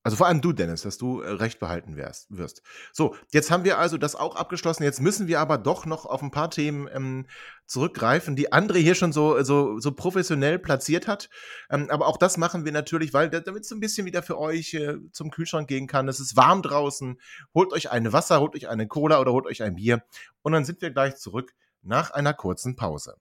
also 0.07 0.15
vor 0.15 0.27
allem 0.27 0.39
du, 0.39 0.53
Dennis, 0.53 0.83
dass 0.83 0.97
du 0.97 1.19
äh, 1.19 1.29
recht 1.31 1.59
behalten 1.59 1.97
wärst, 1.97 2.27
wirst. 2.29 2.61
So, 2.93 3.13
jetzt 3.33 3.51
haben 3.51 3.65
wir 3.65 3.77
also 3.77 3.97
das 3.97 4.15
auch 4.15 4.37
abgeschlossen. 4.37 4.83
Jetzt 4.83 5.01
müssen 5.01 5.27
wir 5.27 5.41
aber 5.41 5.57
doch 5.57 5.85
noch 5.85 6.05
auf 6.05 6.21
ein 6.21 6.31
paar 6.31 6.49
Themen 6.49 6.87
ähm, 6.93 7.25
zurückgreifen, 7.65 8.37
die 8.37 8.53
André 8.53 8.77
hier 8.77 8.95
schon 8.95 9.11
so, 9.11 9.43
so, 9.43 9.81
so 9.81 9.91
professionell 9.91 10.59
platziert 10.59 11.09
hat. 11.09 11.29
Ähm, 11.69 11.89
aber 11.89 12.07
auch 12.07 12.15
das 12.15 12.37
machen 12.37 12.63
wir 12.63 12.71
natürlich, 12.71 13.13
weil 13.13 13.29
da- 13.29 13.41
damit 13.41 13.65
es 13.65 13.71
ein 13.71 13.81
bisschen 13.81 14.05
wieder 14.05 14.23
für 14.23 14.39
euch 14.39 14.73
äh, 14.75 14.95
zum 15.11 15.29
Kühlschrank 15.29 15.67
gehen 15.67 15.87
kann. 15.87 16.07
Es 16.07 16.21
ist 16.21 16.37
warm 16.37 16.61
draußen. 16.61 17.19
Holt 17.53 17.73
euch 17.73 17.91
ein 17.91 18.13
Wasser, 18.13 18.39
holt 18.39 18.55
euch 18.55 18.69
eine 18.69 18.87
Cola 18.87 19.19
oder 19.19 19.33
holt 19.33 19.45
euch 19.45 19.61
ein 19.61 19.75
Bier. 19.75 20.03
Und 20.41 20.53
dann 20.53 20.63
sind 20.63 20.81
wir 20.81 20.91
gleich 20.91 21.17
zurück 21.17 21.53
nach 21.81 22.11
einer 22.11 22.33
kurzen 22.33 22.77
Pause. 22.77 23.17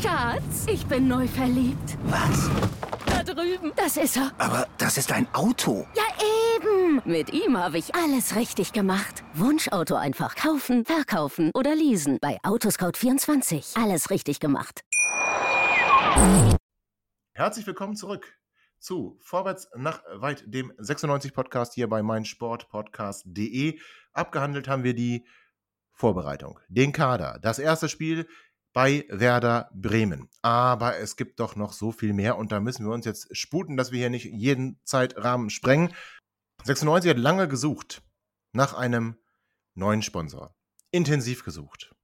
Schatz, 0.00 0.66
ich 0.68 0.86
bin 0.86 1.08
neu 1.08 1.26
verliebt. 1.26 1.98
Was? 2.04 2.48
Drüben. 3.24 3.72
Das 3.76 3.96
ist 3.96 4.16
er. 4.16 4.32
Aber 4.38 4.68
das 4.78 4.98
ist 4.98 5.10
ein 5.12 5.26
Auto. 5.34 5.86
Ja, 5.94 6.04
eben. 6.56 7.02
Mit 7.04 7.32
ihm 7.32 7.56
habe 7.56 7.78
ich 7.78 7.94
alles 7.94 8.36
richtig 8.36 8.72
gemacht. 8.72 9.24
Wunschauto 9.34 9.94
einfach 9.94 10.36
kaufen, 10.36 10.84
verkaufen 10.84 11.50
oder 11.54 11.74
leasen. 11.74 12.18
Bei 12.20 12.38
Autoscout24. 12.42 13.82
Alles 13.82 14.10
richtig 14.10 14.40
gemacht. 14.40 14.82
Herzlich 17.32 17.66
willkommen 17.66 17.96
zurück 17.96 18.38
zu 18.78 19.18
Vorwärts 19.22 19.68
nach 19.74 20.02
weit, 20.12 20.44
dem 20.46 20.72
96 20.78 21.32
Podcast 21.32 21.74
hier 21.74 21.88
bei 21.88 22.02
meinsportpodcast.de. 22.02 23.78
Abgehandelt 24.12 24.68
haben 24.68 24.84
wir 24.84 24.94
die 24.94 25.26
Vorbereitung, 25.92 26.60
den 26.68 26.92
Kader, 26.92 27.38
das 27.40 27.58
erste 27.58 27.88
Spiel 27.88 28.28
bei 28.74 29.06
Werder 29.08 29.70
Bremen. 29.72 30.28
Aber 30.42 30.98
es 30.98 31.16
gibt 31.16 31.40
doch 31.40 31.56
noch 31.56 31.72
so 31.72 31.92
viel 31.92 32.12
mehr 32.12 32.36
und 32.36 32.52
da 32.52 32.60
müssen 32.60 32.84
wir 32.84 32.92
uns 32.92 33.06
jetzt 33.06 33.34
sputen, 33.34 33.78
dass 33.78 33.92
wir 33.92 34.00
hier 34.00 34.10
nicht 34.10 34.26
jeden 34.26 34.78
Zeitrahmen 34.84 35.48
sprengen. 35.48 35.94
96 36.64 37.10
hat 37.10 37.18
lange 37.18 37.48
gesucht 37.48 38.02
nach 38.52 38.74
einem 38.74 39.16
neuen 39.74 40.02
Sponsor. 40.02 40.54
Intensiv 40.90 41.44
gesucht. 41.44 41.94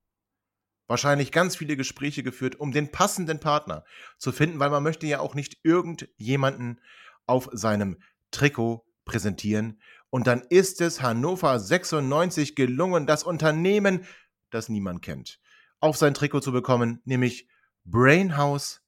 Wahrscheinlich 0.87 1.33
ganz 1.33 1.57
viele 1.57 1.77
Gespräche 1.77 2.23
geführt, 2.23 2.59
um 2.59 2.73
den 2.73 2.91
passenden 2.91 3.41
Partner 3.41 3.85
zu 4.19 4.33
finden, 4.33 4.59
weil 4.59 4.71
man 4.71 4.83
möchte 4.83 5.07
ja 5.07 5.21
auch 5.21 5.35
nicht 5.35 5.59
irgendjemanden 5.65 6.81
auf 7.27 7.49
seinem 7.53 7.99
Trikot 8.31 8.85
präsentieren. 9.05 9.81
Und 10.11 10.27
dann 10.27 10.43
ist 10.51 10.81
es 10.81 11.03
Hannover 11.03 11.59
96 11.59 12.55
gelungen, 12.55 13.07
das 13.07 13.23
Unternehmen, 13.25 14.05
das 14.51 14.69
niemand 14.69 15.03
kennt, 15.03 15.40
auf 15.81 15.97
sein 15.97 16.15
Trikot 16.15 16.41
zu 16.41 16.53
bekommen, 16.53 17.01
nämlich 17.05 17.49
Brainhouse. 17.85 18.83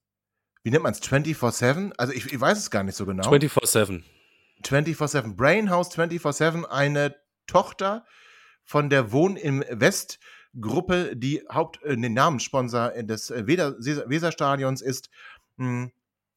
Wie 0.62 0.70
nennt 0.70 0.82
man 0.84 0.93
es? 0.93 1.03
24-7? 1.03 1.93
Also 1.99 2.12
ich, 2.12 2.32
ich 2.32 2.40
weiß 2.40 2.59
es 2.59 2.70
gar 2.70 2.82
nicht 2.84 2.97
so 2.97 3.07
genau. 3.07 3.28
24-7. 3.30 4.03
24-7. 4.62 5.34
Brainhouse 5.36 5.90
24-7, 5.90 6.64
eine 6.64 7.16
Tochter 7.47 8.07
von 8.64 8.90
der 8.90 9.11
Wohn 9.12 9.36
im 9.36 9.64
West 9.70 10.20
Gruppe, 10.61 11.16
die 11.16 11.43
Haupt, 11.51 11.82
äh, 11.82 11.97
den 11.97 12.12
Namenssponsor 12.12 12.90
des 13.03 13.30
äh, 13.30 13.47
Weser, 13.47 13.74
Weserstadions 14.09 14.82
ist. 14.82 15.09
Mh, 15.57 15.88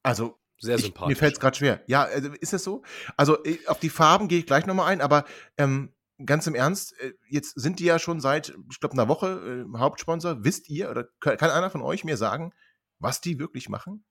Also, 0.04 0.40
Sehr 0.58 0.78
ich, 0.78 0.84
sympathisch. 0.86 1.10
mir 1.10 1.16
fällt 1.18 1.34
es 1.34 1.40
gerade 1.40 1.58
schwer. 1.58 1.84
Ja, 1.88 2.04
also, 2.04 2.30
ist 2.40 2.54
es 2.54 2.64
so? 2.64 2.84
Also, 3.18 3.44
äh, 3.44 3.60
auf 3.68 3.80
die 3.80 3.90
Farben 3.90 4.28
gehe 4.28 4.40
ich 4.40 4.46
gleich 4.46 4.66
nochmal 4.66 4.88
ein, 4.88 5.02
aber 5.02 5.26
ähm, 5.58 5.94
ganz 6.24 6.48
im 6.48 6.56
Ernst, 6.56 6.98
äh, 7.00 7.14
jetzt 7.30 7.60
sind 7.60 7.80
die 7.80 7.86
ja 7.86 8.00
schon 8.00 8.20
seit, 8.20 8.56
ich 8.72 8.80
glaube, 8.80 8.94
einer 8.94 9.08
Woche 9.08 9.66
äh, 9.74 9.78
Hauptsponsor. 9.78 10.44
Wisst 10.44 10.70
ihr 10.70 10.90
oder 10.90 11.06
kann, 11.20 11.38
kann 11.38 11.50
einer 11.52 11.70
von 11.70 11.82
euch 11.82 12.04
mir 12.04 12.18
sagen, 12.18 12.54
was 13.00 13.22
die 13.22 13.40
wirklich 13.40 13.70
machen? 13.70 14.04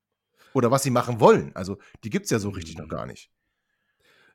Oder 0.53 0.71
was 0.71 0.83
sie 0.83 0.91
machen 0.91 1.19
wollen? 1.21 1.55
Also, 1.57 1.79
die 2.05 2.11
gibt 2.11 2.25
es 2.27 2.31
ja 2.31 2.39
so 2.39 2.51
richtig 2.51 2.77
noch 2.77 2.85
Hm. 2.85 2.91
gar 2.91 3.07
nicht. 3.07 3.31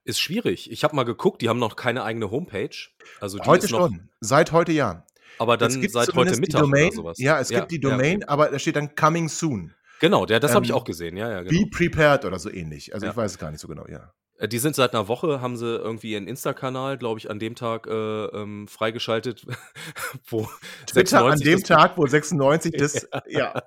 Ist 0.03 0.19
schwierig. 0.19 0.71
Ich 0.71 0.83
habe 0.83 0.95
mal 0.95 1.03
geguckt, 1.03 1.41
die 1.41 1.49
haben 1.49 1.59
noch 1.59 1.75
keine 1.75 2.03
eigene 2.03 2.31
Homepage. 2.31 2.75
Also 3.21 3.37
die 3.37 3.47
Heute 3.47 3.67
schon. 3.67 4.09
Seit 4.21 4.51
heute 4.51 4.71
ja. 4.71 5.05
aber 5.37 5.57
dann 5.57 5.71
seit 5.89 6.13
heute 6.15 6.39
Mittag 6.39 6.61
Domain. 6.61 6.87
oder 6.87 6.95
sowas. 6.95 7.17
Ja, 7.19 7.39
es 7.39 7.49
gibt 7.49 7.69
die 7.71 7.79
Domain, 7.79 8.17
okay. 8.17 8.25
aber 8.27 8.49
da 8.49 8.57
steht 8.59 8.75
dann 8.77 8.95
Coming 8.95 9.29
Soon. 9.29 9.73
Genau, 9.99 10.25
der, 10.25 10.39
das 10.39 10.55
habe 10.55 10.65
ich 10.65 10.71
Ähm, 10.71 10.77
auch 10.77 10.85
gesehen. 10.85 11.17
Ja, 11.17 11.29
ja, 11.29 11.41
Be 11.43 11.49
genau. 11.49 11.67
prepared 11.71 12.23
oder 12.25 12.39
so 12.39 12.49
ähnlich. 12.49 12.93
Also 12.93 13.05
Ja. 13.05 13.11
ich 13.11 13.17
weiß 13.17 13.31
es 13.31 13.37
gar 13.37 13.51
nicht 13.51 13.59
so 13.59 13.67
genau, 13.67 13.85
ja. 13.87 14.13
Äh, 14.39 14.47
Die 14.47 14.57
sind 14.59 14.75
seit 14.75 14.93
einer 14.93 15.07
Woche, 15.07 15.41
haben 15.41 15.55
sie 15.57 15.75
irgendwie 15.75 16.13
ihren 16.13 16.27
Insta-Kanal, 16.27 16.97
glaube 16.97 17.19
ich, 17.19 17.29
an 17.29 17.37
dem 17.39 17.55
Tag 17.55 17.85
äh, 17.87 17.91
ähm, 18.25 18.67
freigeschaltet, 18.67 19.45
wo 20.27 20.49
Twitter 20.87 21.19
an 21.25 21.37
96 21.37 21.43
dem 21.45 21.59
das- 21.59 21.67
Tag, 21.67 21.97
wo 21.97 22.07
96 22.07 22.71
das, 22.77 23.07
ja. 23.27 23.61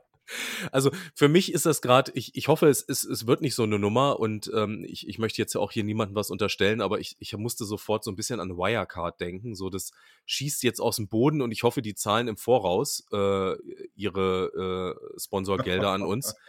Also 0.71 0.91
für 1.15 1.29
mich 1.29 1.53
ist 1.53 1.67
das 1.67 1.83
gerade, 1.83 2.11
ich, 2.15 2.35
ich 2.37 2.49
hoffe, 2.49 2.69
es, 2.69 2.81
ist, 2.81 3.05
es 3.05 3.27
wird 3.27 3.43
nicht 3.43 3.55
so 3.55 3.65
eine 3.65 3.79
Nummer 3.79 4.19
und 4.19 4.51
ähm, 4.55 4.83
ich, 4.89 5.07
ich 5.07 5.19
möchte 5.19 5.43
jetzt 5.43 5.53
ja 5.55 5.61
auch 5.61 5.73
hier 5.73 5.85
niemandem 5.85 6.15
was 6.15 6.31
unterstellen, 6.31 6.81
aber 6.81 7.01
ich, 7.01 7.17
ich 7.19 7.37
musste 7.37 7.67
sofort 7.67 8.03
so 8.03 8.11
ein 8.11 8.17
bisschen 8.17 8.41
an 8.41 8.57
Wirecard 8.57 9.21
denken. 9.21 9.55
So, 9.55 9.69
das 9.69 9.91
schießt 10.25 10.63
jetzt 10.63 10.81
aus 10.81 10.97
dem 10.97 11.09
Boden 11.09 11.43
und 11.43 11.53
ich 11.53 11.65
hoffe, 11.65 11.83
die 11.83 11.95
zahlen 11.95 12.29
im 12.29 12.39
Voraus 12.39 13.05
äh, 13.13 13.57
ihre 13.95 14.97
äh, 15.17 15.21
Sponsorgelder 15.21 15.91
an 15.91 16.03
uns. 16.03 16.35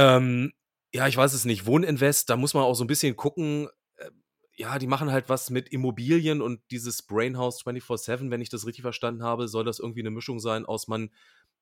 Ähm, 0.00 0.52
ja, 0.92 1.06
ich 1.06 1.16
weiß 1.16 1.34
es 1.34 1.44
nicht. 1.44 1.66
Wohninvest, 1.66 2.30
da 2.30 2.36
muss 2.36 2.54
man 2.54 2.62
auch 2.64 2.74
so 2.74 2.84
ein 2.84 2.88
bisschen 2.88 3.16
gucken. 3.16 3.68
äh, 3.96 4.10
Ja, 4.56 4.78
die 4.78 4.86
machen 4.86 5.12
halt 5.12 5.28
was 5.28 5.50
mit 5.50 5.68
Immobilien 5.70 6.40
und 6.42 6.60
dieses 6.70 7.02
Brainhouse 7.02 7.62
24-7, 7.62 8.30
wenn 8.30 8.40
ich 8.40 8.48
das 8.48 8.66
richtig 8.66 8.82
verstanden 8.82 9.22
habe, 9.22 9.48
soll 9.48 9.64
das 9.64 9.78
irgendwie 9.78 10.00
eine 10.00 10.10
Mischung 10.10 10.40
sein 10.40 10.64
aus 10.66 10.88
man, 10.88 11.10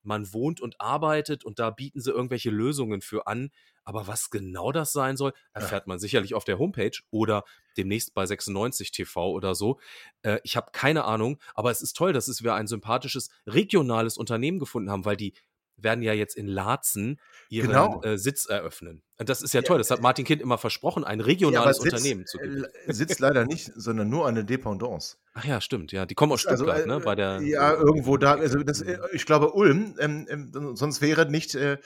man 0.03 0.33
wohnt 0.33 0.61
und 0.61 0.81
arbeitet 0.81 1.45
und 1.45 1.59
da 1.59 1.71
bieten 1.71 2.01
sie 2.01 2.13
irgendwelche 2.13 2.51
Lösungen 2.51 3.01
für 3.01 3.27
an. 3.27 3.51
Aber 3.85 4.07
was 4.07 4.31
genau 4.31 4.73
das 4.73 4.93
sein 4.93 5.17
soll, 5.17 5.33
erfährt 5.53 5.87
man 5.89 5.99
sicherlich 5.99 6.35
auf 6.35 6.45
der 6.45 6.59
Homepage 6.59 6.97
oder 7.11 7.45
demnächst 7.77 8.15
bei 8.15 8.25
96 8.27 8.93
TV 8.93 9.31
oder 9.31 9.55
so. 9.55 9.79
Äh, 10.23 10.39
ich 10.45 10.57
habe 10.57 10.71
keine 10.73 11.05
Ahnung, 11.05 11.39
aber 11.55 11.71
es 11.73 11.83
ist 11.83 11.97
toll, 11.97 12.13
dass 12.13 12.29
es 12.29 12.43
wir 12.43 12.55
ein 12.55 12.67
sympathisches 12.69 13.31
regionales 13.47 14.17
Unternehmen 14.17 14.59
gefunden 14.59 14.91
haben, 14.91 15.05
weil 15.05 15.17
die 15.17 15.35
werden 15.77 16.03
ja 16.03 16.13
jetzt 16.15 16.37
in 16.37 16.47
Laatzen 16.47 17.21
ihren 17.49 17.69
Genau. 17.69 18.03
äh, 18.03 18.19
Sitz 18.19 18.47
eröffnen. 18.47 19.03
Und 19.19 19.29
das 19.29 19.43
ist 19.43 19.55
ja, 19.55 19.61
Ja, 19.61 19.67
toll. 19.67 19.79
Das 19.79 19.91
hat 19.91 20.01
Martin 20.03 20.25
Kind 20.25 20.43
immer 20.43 20.59
versprochen, 20.59 21.05
ein 21.05 21.21
Ja, 21.21 21.25
regionales 21.27 21.79
sitzt, 21.79 21.93
Unternehmen 21.95 22.27
zu 22.27 22.39
gründen. 22.39 22.65
äh, 22.87 22.93
sitzt 22.93 23.19
leider 23.21 23.45
nicht, 23.47 23.73
sondern 23.77 24.09
nur 24.09 24.27
eine 24.27 24.45
Dependance. 24.45 25.17
Ach 25.35 25.45
ja, 25.45 25.61
stimmt. 25.61 25.93
Ja, 25.93 26.07
die 26.07 26.15
kommen 26.15 26.33
aus 26.33 26.47
Also, 26.47 26.65
Stuttgart, 26.65 26.85
äh, 26.85 26.89
ne? 26.89 27.01
Bei 27.01 27.15
der. 27.15 27.41
ja, 27.43 27.73
irgendwo 27.75 28.17
da, 28.17 28.35
also 28.35 28.59
das, 28.63 28.81
äh, 28.83 28.99
ich 29.13 29.27
glaube 29.27 29.53
Ulm, 29.53 29.95
ähm, 29.99 30.27
ähm, 30.29 30.77
sonst 30.77 31.01
wäre 31.01 31.31
nicht 31.31 31.55
äh, 31.55 31.79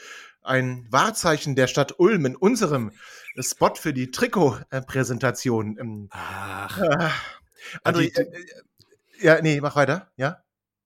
ein 0.42 0.86
Wahrzeichen 0.90 1.54
der 1.56 1.66
Stadt 1.66 1.98
Ulm 1.98 2.24
in 2.26 2.36
unserem 2.36 2.92
Spot 3.38 3.74
für 3.74 3.92
die 3.92 4.10
Trikot-Präsentation. 4.10 5.76
Ähm, 5.78 6.08
Ach, 6.10 6.78
äh, 6.80 7.08
André, 7.84 7.98
die- 8.00 8.14
äh, 8.14 8.22
äh, 8.22 8.46
ja, 9.20 9.40
nee, 9.42 9.60
mach 9.60 9.76
weiter, 9.76 10.10
ja? 10.16 10.42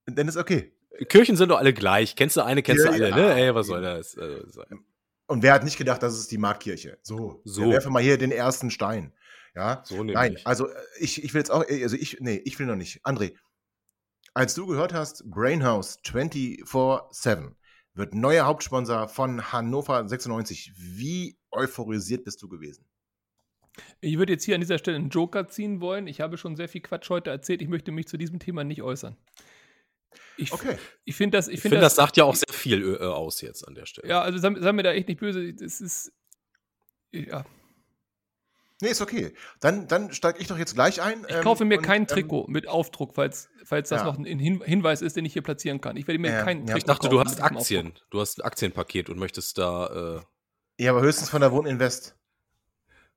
Dann 0.06 0.28
ist 0.28 0.36
okay. 0.36 0.73
Kirchen 1.08 1.36
sind 1.36 1.48
doch 1.50 1.58
alle 1.58 1.72
gleich. 1.74 2.16
Kennst 2.16 2.36
du 2.36 2.44
eine, 2.44 2.62
kennst 2.62 2.84
Ja, 2.84 2.90
du 2.90 2.94
alle, 2.96 3.08
ja. 3.10 3.16
ne? 3.16 3.34
Ey, 3.34 3.54
was 3.54 3.66
soll 3.66 3.82
das? 3.82 4.16
äh, 4.16 4.42
sein? 4.46 4.84
Und 5.26 5.42
wer 5.42 5.52
hat 5.54 5.64
nicht 5.64 5.78
gedacht, 5.78 6.02
das 6.02 6.18
ist 6.18 6.30
die 6.30 6.38
Marktkirche? 6.38 6.98
So, 7.02 7.40
So. 7.44 7.62
Wir 7.62 7.70
werfen 7.72 7.92
mal 7.92 8.02
hier 8.02 8.18
den 8.18 8.30
ersten 8.32 8.70
Stein. 8.70 9.12
Ja, 9.54 9.82
So. 9.84 10.02
Nein, 10.02 10.38
also 10.44 10.68
äh, 10.68 10.74
ich, 10.98 11.22
ich 11.22 11.32
will 11.32 11.40
jetzt 11.40 11.50
auch, 11.50 11.64
äh, 11.68 11.82
also 11.82 11.96
ich, 11.96 12.18
nee, 12.20 12.40
ich 12.44 12.58
will 12.58 12.66
noch 12.66 12.76
nicht. 12.76 13.04
André, 13.06 13.34
als 14.34 14.54
du 14.54 14.66
gehört 14.66 14.92
hast, 14.92 15.24
Brainhouse 15.30 16.00
24-7 16.04 17.54
wird 17.94 18.14
neuer 18.14 18.46
Hauptsponsor 18.46 19.08
von 19.08 19.52
Hannover 19.52 20.06
96, 20.08 20.72
wie 20.76 21.38
euphorisiert 21.52 22.24
bist 22.24 22.42
du 22.42 22.48
gewesen? 22.48 22.84
Ich 24.00 24.18
würde 24.18 24.32
jetzt 24.32 24.44
hier 24.44 24.54
an 24.56 24.60
dieser 24.60 24.78
Stelle 24.78 24.96
einen 24.96 25.08
Joker 25.10 25.48
ziehen 25.48 25.80
wollen. 25.80 26.06
Ich 26.06 26.20
habe 26.20 26.36
schon 26.36 26.56
sehr 26.56 26.68
viel 26.68 26.80
Quatsch 26.80 27.10
heute 27.10 27.30
erzählt. 27.30 27.62
Ich 27.62 27.68
möchte 27.68 27.92
mich 27.92 28.06
zu 28.06 28.16
diesem 28.16 28.38
Thema 28.38 28.64
nicht 28.64 28.82
äußern. 28.82 29.16
Ich, 30.36 30.52
Okay. 30.52 30.76
ich 31.04 31.16
finde 31.16 31.38
das, 31.38 31.48
ich 31.48 31.54
ich 31.54 31.60
finde 31.60 31.76
finde, 31.76 31.84
das, 31.86 31.96
sagt 31.96 32.16
ja 32.16 32.24
auch 32.24 32.34
sehr 32.34 32.52
viel 32.52 32.94
äh, 33.00 33.04
aus 33.04 33.40
jetzt 33.40 33.66
an 33.66 33.74
der 33.74 33.86
Stelle. 33.86 34.08
Ja, 34.08 34.22
also 34.22 34.38
sei, 34.38 34.54
sei 34.58 34.72
mir 34.72 34.82
da 34.82 34.92
echt 34.92 35.08
nicht 35.08 35.20
böse. 35.20 35.52
Das 35.54 35.80
ist. 35.80 36.12
Ja. 37.12 37.44
Nee, 38.80 38.88
ist 38.88 39.00
okay. 39.00 39.32
Dann, 39.60 39.86
dann 39.86 40.12
steige 40.12 40.40
ich 40.40 40.48
doch 40.48 40.58
jetzt 40.58 40.74
gleich 40.74 41.00
ein. 41.00 41.24
Ich 41.28 41.34
ähm, 41.36 41.42
kaufe 41.42 41.64
mir 41.64 41.78
und, 41.78 41.84
kein 41.84 42.02
ähm, 42.02 42.06
Trikot 42.08 42.46
mit 42.48 42.66
Aufdruck, 42.68 43.14
falls, 43.14 43.48
falls 43.64 43.88
das 43.88 44.00
ja. 44.00 44.06
noch 44.06 44.18
ein 44.18 44.24
Hin 44.24 44.60
Hinweis 44.62 45.00
ist, 45.00 45.16
den 45.16 45.24
ich 45.24 45.32
hier 45.32 45.42
platzieren 45.42 45.80
kann. 45.80 45.96
Ich 45.96 46.06
werde 46.08 46.18
mir 46.18 46.32
Ja, 46.32 46.42
kein 46.42 46.58
ja. 46.66 46.74
Trikot 46.74 46.78
Ich 46.78 46.84
dachte, 46.84 47.08
du 47.08 47.20
hast 47.20 47.40
Aktien. 47.40 47.88
Aufdruck. 47.88 48.10
Du 48.10 48.20
hast 48.20 48.38
ein 48.38 48.42
Aktienpaket 48.42 49.08
und 49.10 49.18
möchtest 49.18 49.58
da. 49.58 50.20
Äh, 50.78 50.82
Ja, 50.84 50.90
aber 50.90 51.02
höchstens 51.02 51.30
von 51.30 51.40
der 51.40 51.52
Wohninvest. 51.52 52.16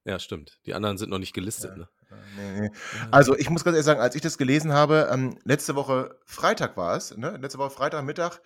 ja, 0.05 0.19
stimmt. 0.19 0.59
Die 0.67 0.73
anderen 0.75 0.97
sind 0.97 1.09
noch 1.09 1.19
nicht 1.19 1.33
gelistet, 1.33 1.71
Ja. 1.71 1.77
ne? 1.77 1.89
Nee, 2.35 2.61
nee. 2.61 2.71
Also 3.11 3.35
ich 3.35 3.49
muss 3.49 3.63
ganz 3.63 3.75
ehrlich 3.75 3.85
sagen, 3.85 3.99
als 3.99 4.15
ich 4.15 4.21
das 4.21 4.37
gelesen 4.37 4.73
habe, 4.73 5.09
ähm, 5.11 5.37
letzte 5.43 5.75
Woche 5.75 6.17
Freitag 6.25 6.77
war 6.77 6.95
es, 6.95 7.15
ne? 7.17 7.37
letzte 7.41 7.59
Woche 7.59 7.71
Freitagmittag 7.71 8.39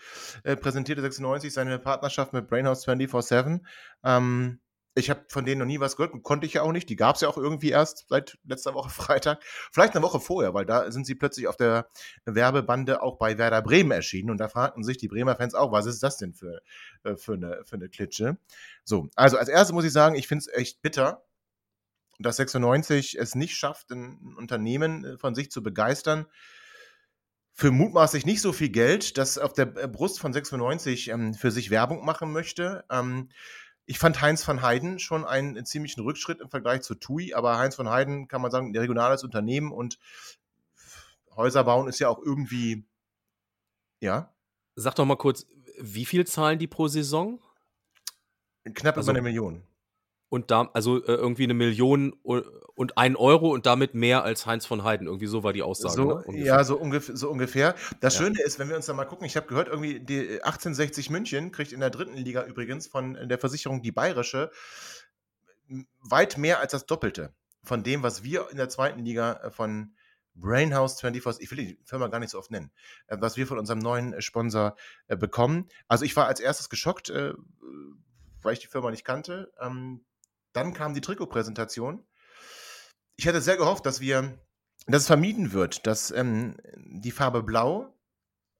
äh, 0.43 0.55
präsentierte 0.55 1.01
96 1.01 1.53
seine 1.53 1.77
Partnerschaft 1.77 2.33
mit 2.33 2.47
Brainhouse 2.47 2.87
24-7. 2.87 3.61
Ähm, 4.03 4.59
ich 4.93 5.09
habe 5.09 5.23
von 5.29 5.45
denen 5.45 5.59
noch 5.59 5.65
nie 5.65 5.79
was 5.79 5.95
gehört 5.95 6.13
und 6.13 6.23
konnte 6.23 6.45
ich 6.45 6.53
ja 6.53 6.63
auch 6.63 6.71
nicht. 6.71 6.89
Die 6.89 6.95
gab 6.95 7.15
es 7.15 7.21
ja 7.21 7.29
auch 7.29 7.37
irgendwie 7.37 7.69
erst 7.69 8.07
seit 8.09 8.37
letzter 8.43 8.73
Woche 8.73 8.89
Freitag. 9.03 9.41
Vielleicht 9.71 9.95
eine 9.95 10.03
Woche 10.03 10.19
vorher, 10.19 10.53
weil 10.53 10.65
da 10.65 10.91
sind 10.91 11.05
sie 11.05 11.15
plötzlich 11.15 11.47
auf 11.47 11.55
der 11.55 11.87
Werbebande 12.25 13.01
auch 13.01 13.17
bei 13.17 13.37
Werder 13.37 13.61
Bremen 13.61 13.91
erschienen 13.91 14.31
und 14.31 14.37
da 14.37 14.49
fragten 14.49 14.83
sich 14.83 14.97
die 14.97 15.07
Bremer 15.07 15.35
Fans 15.35 15.55
auch, 15.55 15.71
was 15.71 15.85
ist 15.85 16.03
das 16.03 16.17
denn 16.17 16.33
für, 16.33 16.61
äh, 17.03 17.15
für, 17.15 17.33
eine, 17.33 17.61
für 17.65 17.75
eine 17.75 17.89
Klitsche? 17.89 18.37
So, 18.83 19.07
also 19.15 19.37
als 19.37 19.49
erstes 19.49 19.73
muss 19.73 19.85
ich 19.85 19.93
sagen, 19.93 20.15
ich 20.15 20.27
finde 20.27 20.45
es 20.47 20.57
echt 20.57 20.81
bitter, 20.81 21.23
dass 22.21 22.37
96 22.37 23.17
es 23.17 23.35
nicht 23.35 23.55
schafft, 23.57 23.91
ein 23.91 24.35
Unternehmen 24.37 25.05
äh, 25.05 25.17
von 25.17 25.35
sich 25.35 25.51
zu 25.51 25.63
begeistern, 25.63 26.25
für 27.53 27.71
mutmaßlich 27.71 28.25
nicht 28.25 28.41
so 28.41 28.53
viel 28.53 28.69
Geld, 28.69 29.17
das 29.17 29.37
auf 29.37 29.53
der 29.53 29.75
äh, 29.77 29.87
Brust 29.87 30.19
von 30.19 30.33
96 30.33 31.09
ähm, 31.09 31.33
für 31.33 31.51
sich 31.51 31.69
Werbung 31.69 32.05
machen 32.05 32.31
möchte. 32.31 32.85
Ähm, 32.89 33.29
ich 33.85 33.99
fand 33.99 34.21
Heinz 34.21 34.47
van 34.47 34.61
Heiden 34.61 34.99
schon 34.99 35.25
einen 35.25 35.65
ziemlichen 35.65 36.01
Rückschritt 36.01 36.39
im 36.39 36.49
Vergleich 36.49 36.81
zu 36.81 36.95
TUI, 36.95 37.33
aber 37.33 37.57
Heinz 37.57 37.77
van 37.77 37.89
Heiden 37.89 38.27
kann 38.27 38.41
man 38.41 38.51
sagen, 38.51 38.71
ein 38.71 38.77
regionales 38.77 39.23
Unternehmen 39.23 39.71
und 39.71 39.99
Häuser 41.35 41.63
bauen 41.63 41.87
ist 41.87 41.99
ja 41.99 42.07
auch 42.09 42.19
irgendwie, 42.19 42.85
ja, 43.99 44.33
Sag 44.75 44.95
doch 44.95 45.05
mal 45.05 45.17
kurz, 45.17 45.45
wie 45.79 46.05
viel 46.05 46.25
zahlen 46.25 46.57
die 46.59 46.67
pro 46.67 46.87
Saison? 46.87 47.41
knapp 48.73 48.95
Also- 48.97 49.11
über 49.11 49.17
eine 49.19 49.23
Million. 49.27 49.63
Und 50.31 50.49
da, 50.49 50.69
also 50.73 51.03
äh, 51.03 51.13
irgendwie 51.13 51.43
eine 51.43 51.53
Million 51.53 52.13
und 52.23 52.97
ein 52.97 53.17
Euro 53.17 53.51
und 53.51 53.65
damit 53.65 53.93
mehr 53.93 54.23
als 54.23 54.45
Heinz 54.45 54.65
von 54.65 54.85
Heiden. 54.85 55.07
Irgendwie 55.07 55.27
so 55.27 55.43
war 55.43 55.51
die 55.51 55.61
Aussage. 55.61 55.93
So, 55.93 56.05
ne? 56.05 56.23
Ungefähr. 56.23 56.45
ja, 56.45 56.63
so, 56.63 56.79
ungef 56.79 57.11
so 57.13 57.29
ungefähr. 57.29 57.75
Das 57.99 58.15
Ja. 58.15 58.21
Schöne 58.21 58.41
ist, 58.41 58.57
wenn 58.57 58.69
wir 58.69 58.77
uns 58.77 58.85
da 58.85 58.93
mal 58.93 59.03
gucken, 59.03 59.25
ich 59.25 59.35
habe 59.35 59.47
gehört, 59.47 59.67
irgendwie 59.67 59.99
die 59.99 60.41
1860 60.41 61.09
München 61.09 61.51
kriegt 61.51 61.73
in 61.73 61.81
der 61.81 61.89
dritten 61.89 62.15
Liga 62.15 62.45
übrigens 62.45 62.87
von 62.87 63.17
der 63.27 63.39
Versicherung 63.39 63.81
die 63.81 63.91
Bayerische 63.91 64.51
weit 66.01 66.37
mehr 66.37 66.59
als 66.59 66.71
das 66.71 66.85
Doppelte 66.85 67.33
von 67.61 67.83
dem, 67.83 68.03
was 68.03 68.23
wir 68.23 68.49
in 68.51 68.57
der 68.57 68.69
zweiten 68.69 69.03
Liga 69.03 69.33
äh, 69.33 69.51
von 69.51 69.93
Brainhouse 70.33 70.99
24, 71.01 71.43
ich 71.43 71.51
will 71.51 71.57
die 71.57 71.79
Firma 71.83 72.07
gar 72.07 72.19
nicht 72.19 72.29
so 72.29 72.39
oft 72.39 72.51
nennen, 72.51 72.71
äh, 73.07 73.17
was 73.19 73.37
wir 73.37 73.47
von 73.47 73.59
unserem 73.59 73.79
neuen 73.79 74.13
äh, 74.13 74.21
Sponsor 74.21 74.75
äh, 75.07 75.17
bekommen. 75.17 75.67
Also 75.87 76.05
ich 76.05 76.15
war 76.15 76.27
als 76.27 76.39
erstes 76.39 76.69
geschockt, 76.69 77.09
äh, 77.09 77.33
weil 78.41 78.53
ich 78.53 78.59
die 78.59 78.67
Firma 78.67 78.91
nicht 78.91 79.05
kannte. 79.05 79.51
Ähm, 79.59 80.05
dann 80.53 80.73
kam 80.73 80.93
die 80.93 81.01
Trikotpräsentation. 81.01 82.05
Ich 83.15 83.25
hätte 83.25 83.41
sehr 83.41 83.57
gehofft, 83.57 83.85
dass 83.85 83.99
wir 84.01 84.39
dass 84.87 85.03
es 85.03 85.07
vermieden 85.07 85.53
wird, 85.53 85.85
dass 85.85 86.11
ähm, 86.11 86.57
die 86.75 87.11
Farbe 87.11 87.43
Blau, 87.43 87.93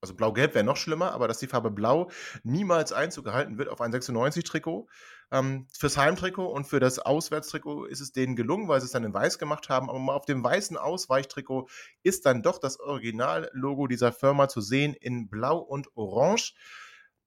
also 0.02 0.14
Blau-Gelb 0.16 0.54
wäre 0.54 0.64
noch 0.64 0.78
schlimmer, 0.78 1.14
aber 1.14 1.28
dass 1.28 1.40
die 1.40 1.48
Farbe 1.48 1.72
Blau 1.72 2.10
niemals 2.44 2.94
Einzug 2.94 3.26
gehalten 3.26 3.58
wird 3.58 3.70
auf 3.70 3.82
ein 3.82 3.94
96-Trikot. 3.94 4.88
Ähm, 5.32 5.68
fürs 5.78 5.98
Heimtrikot 5.98 6.48
und 6.48 6.66
für 6.66 6.80
das 6.80 7.00
Auswärtstrikot 7.00 7.86
ist 7.86 8.02
es 8.02 8.12
denen 8.12 8.36
gelungen, 8.36 8.68
weil 8.68 8.82
sie 8.82 8.86
es 8.86 8.92
dann 8.92 9.04
in 9.04 9.14
Weiß 9.14 9.40
gemacht 9.40 9.70
haben. 9.70 9.90
Aber 9.90 10.16
auf 10.16 10.26
dem 10.26 10.44
weißen 10.44 10.78
Ausweichtrikot 10.78 11.70
ist 12.04 12.26
dann 12.26 12.44
doch 12.44 12.60
das 12.60 12.80
Originallogo 12.80 13.88
dieser 13.88 14.12
Firma 14.12 14.48
zu 14.48 14.62
sehen 14.62 14.94
in 14.94 15.30
Blau 15.30 15.60
und 15.60 15.96
Orange. 15.96 16.54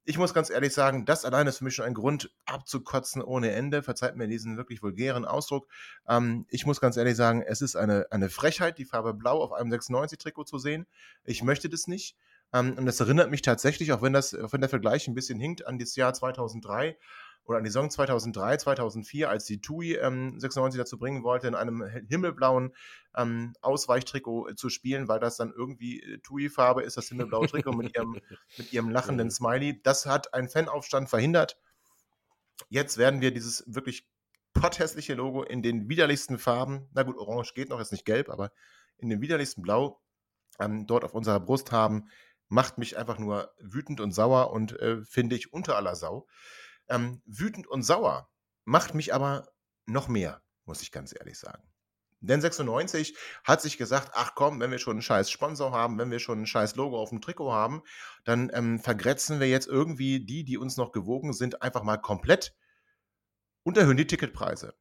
Ich 0.06 0.18
muss 0.18 0.34
ganz 0.34 0.50
ehrlich 0.50 0.74
sagen, 0.74 1.06
das 1.06 1.24
allein 1.24 1.46
ist 1.46 1.58
für 1.58 1.64
mich 1.64 1.74
schon 1.74 1.86
ein 1.86 1.94
Grund 1.94 2.30
abzukotzen 2.44 3.22
ohne 3.22 3.52
Ende. 3.52 3.82
Verzeiht 3.82 4.16
mir 4.16 4.28
diesen 4.28 4.58
wirklich 4.58 4.82
vulgären 4.82 5.24
Ausdruck. 5.24 5.66
Ähm, 6.06 6.44
ich 6.50 6.66
muss 6.66 6.80
ganz 6.80 6.98
ehrlich 6.98 7.16
sagen, 7.16 7.42
es 7.42 7.62
ist 7.62 7.74
eine, 7.74 8.06
eine 8.10 8.28
Frechheit, 8.28 8.76
die 8.76 8.84
Farbe 8.84 9.14
Blau 9.14 9.42
auf 9.42 9.52
einem 9.52 9.72
96-Trikot 9.72 10.44
zu 10.44 10.58
sehen. 10.58 10.86
Ich 11.24 11.42
möchte 11.42 11.70
das 11.70 11.86
nicht. 11.86 12.16
Ähm, 12.52 12.76
und 12.76 12.84
das 12.84 13.00
erinnert 13.00 13.30
mich 13.30 13.40
tatsächlich, 13.40 13.92
auch 13.92 14.02
wenn, 14.02 14.12
das, 14.12 14.34
auch 14.34 14.52
wenn 14.52 14.60
der 14.60 14.70
Vergleich 14.70 15.08
ein 15.08 15.14
bisschen 15.14 15.40
hinkt, 15.40 15.66
an 15.66 15.78
das 15.78 15.96
Jahr 15.96 16.12
2003, 16.12 16.98
oder 17.44 17.58
an 17.58 17.64
die 17.64 17.70
Saison 17.70 17.90
2003, 17.90 18.56
2004, 18.56 19.28
als 19.28 19.44
die 19.44 19.60
TUI 19.60 19.94
ähm, 19.94 20.38
96 20.38 20.78
dazu 20.78 20.98
bringen 20.98 21.22
wollte, 21.22 21.46
in 21.46 21.54
einem 21.54 21.84
himmelblauen 22.08 22.74
ähm, 23.14 23.54
Ausweichtrikot 23.60 24.48
äh, 24.48 24.54
zu 24.56 24.70
spielen, 24.70 25.08
weil 25.08 25.20
das 25.20 25.36
dann 25.36 25.52
irgendwie 25.54 26.00
äh, 26.00 26.18
TUI-Farbe 26.18 26.82
ist, 26.82 26.96
das 26.96 27.08
himmelblaue 27.08 27.46
Trikot 27.46 27.72
mit 27.72 27.94
ihrem, 27.94 28.12
mit 28.58 28.72
ihrem 28.72 28.90
lachenden 28.90 29.30
Smiley. 29.30 29.82
Das 29.82 30.06
hat 30.06 30.32
einen 30.32 30.48
Fanaufstand 30.48 31.10
verhindert. 31.10 31.58
Jetzt 32.68 32.96
werden 32.98 33.20
wir 33.20 33.32
dieses 33.32 33.64
wirklich 33.66 34.08
potthässliche 34.54 35.14
Logo 35.14 35.42
in 35.42 35.62
den 35.62 35.88
widerlichsten 35.88 36.38
Farben, 36.38 36.88
na 36.94 37.02
gut, 37.02 37.18
orange 37.18 37.54
geht 37.54 37.68
noch, 37.68 37.80
ist 37.80 37.92
nicht 37.92 38.04
gelb, 38.04 38.30
aber 38.30 38.52
in 38.98 39.10
dem 39.10 39.20
widerlichsten 39.20 39.62
Blau 39.62 40.00
ähm, 40.60 40.86
dort 40.86 41.04
auf 41.04 41.14
unserer 41.14 41.40
Brust 41.40 41.72
haben, 41.72 42.08
macht 42.48 42.78
mich 42.78 42.96
einfach 42.96 43.18
nur 43.18 43.52
wütend 43.58 44.00
und 44.00 44.12
sauer 44.12 44.52
und 44.52 44.78
äh, 44.80 45.02
finde 45.02 45.36
ich 45.36 45.52
unter 45.52 45.76
aller 45.76 45.96
Sau. 45.96 46.26
Ähm, 46.88 47.22
wütend 47.24 47.66
und 47.66 47.82
sauer 47.82 48.28
macht 48.64 48.94
mich 48.94 49.14
aber 49.14 49.48
noch 49.86 50.08
mehr, 50.08 50.42
muss 50.64 50.82
ich 50.82 50.92
ganz 50.92 51.14
ehrlich 51.18 51.38
sagen. 51.38 51.62
Denn 52.20 52.40
96 52.40 53.16
hat 53.44 53.60
sich 53.60 53.76
gesagt, 53.76 54.12
ach 54.14 54.34
komm, 54.34 54.58
wenn 54.60 54.70
wir 54.70 54.78
schon 54.78 54.94
einen 54.94 55.02
scheiß 55.02 55.30
Sponsor 55.30 55.72
haben, 55.72 55.98
wenn 55.98 56.10
wir 56.10 56.20
schon 56.20 56.40
ein 56.40 56.46
scheiß 56.46 56.74
Logo 56.76 56.98
auf 56.98 57.10
dem 57.10 57.20
Trikot 57.20 57.52
haben, 57.52 57.82
dann 58.24 58.50
ähm, 58.54 58.80
vergrätzen 58.80 59.40
wir 59.40 59.48
jetzt 59.48 59.66
irgendwie 59.66 60.24
die, 60.24 60.44
die 60.44 60.56
uns 60.56 60.76
noch 60.78 60.92
gewogen 60.92 61.34
sind, 61.34 61.60
einfach 61.60 61.82
mal 61.82 61.98
komplett 61.98 62.54
und 63.62 63.76
erhöhen 63.76 63.98
die 63.98 64.06
Ticketpreise. 64.06 64.74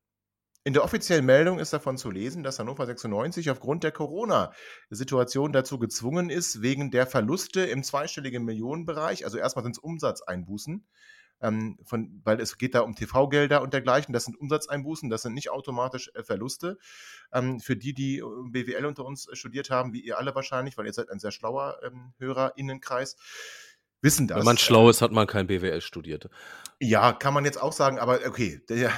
In 0.65 0.71
der 0.71 0.85
offiziellen 0.85 1.25
Meldung 1.25 1.59
ist 1.59 1.73
davon 1.73 1.97
zu 1.97 2.09
lesen, 2.09 2.41
dass 2.43 2.57
Hannover 2.57 2.85
96 2.85 3.51
aufgrund 3.51 3.83
der 3.83 3.91
Corona-Situation 3.91 5.51
dazu 5.51 5.77
gezwungen 5.77 6.29
ist, 6.29 6.61
wegen 6.61 6.89
der 6.89 7.05
Verluste 7.05 7.65
im 7.65 7.83
zweistelligen 7.83 8.45
Millionenbereich, 8.45 9.25
also 9.25 9.37
erstmal 9.37 9.63
sind 9.63 9.75
es 9.75 9.83
Umsatzeinbußen, 9.83 10.87
ähm, 11.43 11.77
von, 11.83 12.21
weil 12.23 12.39
es 12.39 12.57
geht 12.57 12.73
da 12.73 12.79
um 12.79 12.95
TV-Gelder 12.95 13.61
und 13.61 13.73
dergleichen. 13.73 14.13
Das 14.13 14.25
sind 14.25 14.39
Umsatzeinbußen, 14.39 15.09
das 15.09 15.21
sind 15.21 15.33
nicht 15.33 15.51
automatisch 15.51 16.09
äh, 16.15 16.23
Verluste. 16.23 16.77
Ähm, 17.31 17.59
für 17.59 17.75
die, 17.75 17.93
die 17.93 18.19
äh, 18.19 18.23
BWL 18.49 18.85
unter 18.85 19.05
uns 19.05 19.27
studiert 19.33 19.69
haben, 19.69 19.93
wie 19.93 20.01
ihr 20.01 20.17
alle 20.17 20.33
wahrscheinlich, 20.33 20.77
weil 20.77 20.87
ihr 20.87 20.93
seid 20.93 21.09
ein 21.09 21.19
sehr 21.19 21.31
schlauer 21.31 21.79
ähm, 21.83 22.13
HörerInnenkreis, 22.17 23.17
wissen 24.01 24.27
das. 24.27 24.37
Wenn 24.37 24.45
man 24.45 24.57
schlau 24.57 24.89
ist, 24.89 25.01
hat 25.01 25.11
man 25.11 25.27
kein 25.27 25.47
BWL 25.47 25.81
studiert. 25.81 26.29
Ja, 26.79 27.11
kann 27.11 27.33
man 27.33 27.45
jetzt 27.45 27.61
auch 27.61 27.73
sagen, 27.73 27.99
aber 27.99 28.19
okay, 28.25 28.61
der, 28.69 28.91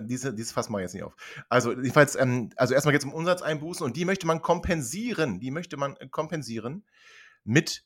diese, 0.00 0.34
dieses 0.34 0.52
Fass 0.52 0.68
mache 0.68 0.82
ich 0.82 0.86
jetzt 0.86 0.94
nicht 0.94 1.04
auf. 1.04 1.14
Also, 1.48 1.72
jedenfalls, 1.72 2.16
ähm, 2.16 2.50
also 2.56 2.74
erstmal 2.74 2.92
geht 2.92 3.02
es 3.02 3.06
um 3.06 3.14
Umsatzeinbußen 3.14 3.86
und 3.86 3.96
die 3.96 4.04
möchte 4.04 4.26
man 4.26 4.42
kompensieren. 4.42 5.38
Die 5.38 5.52
möchte 5.52 5.76
man 5.76 5.96
kompensieren 6.10 6.84
mit 7.44 7.84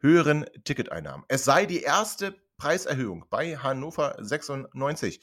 höheren 0.00 0.46
Ticketeinnahmen. 0.64 1.24
Es 1.28 1.44
sei 1.44 1.66
die 1.66 1.82
erste 1.82 2.36
Preiserhöhung 2.58 3.24
bei 3.30 3.56
Hannover 3.56 4.16
96 4.18 5.20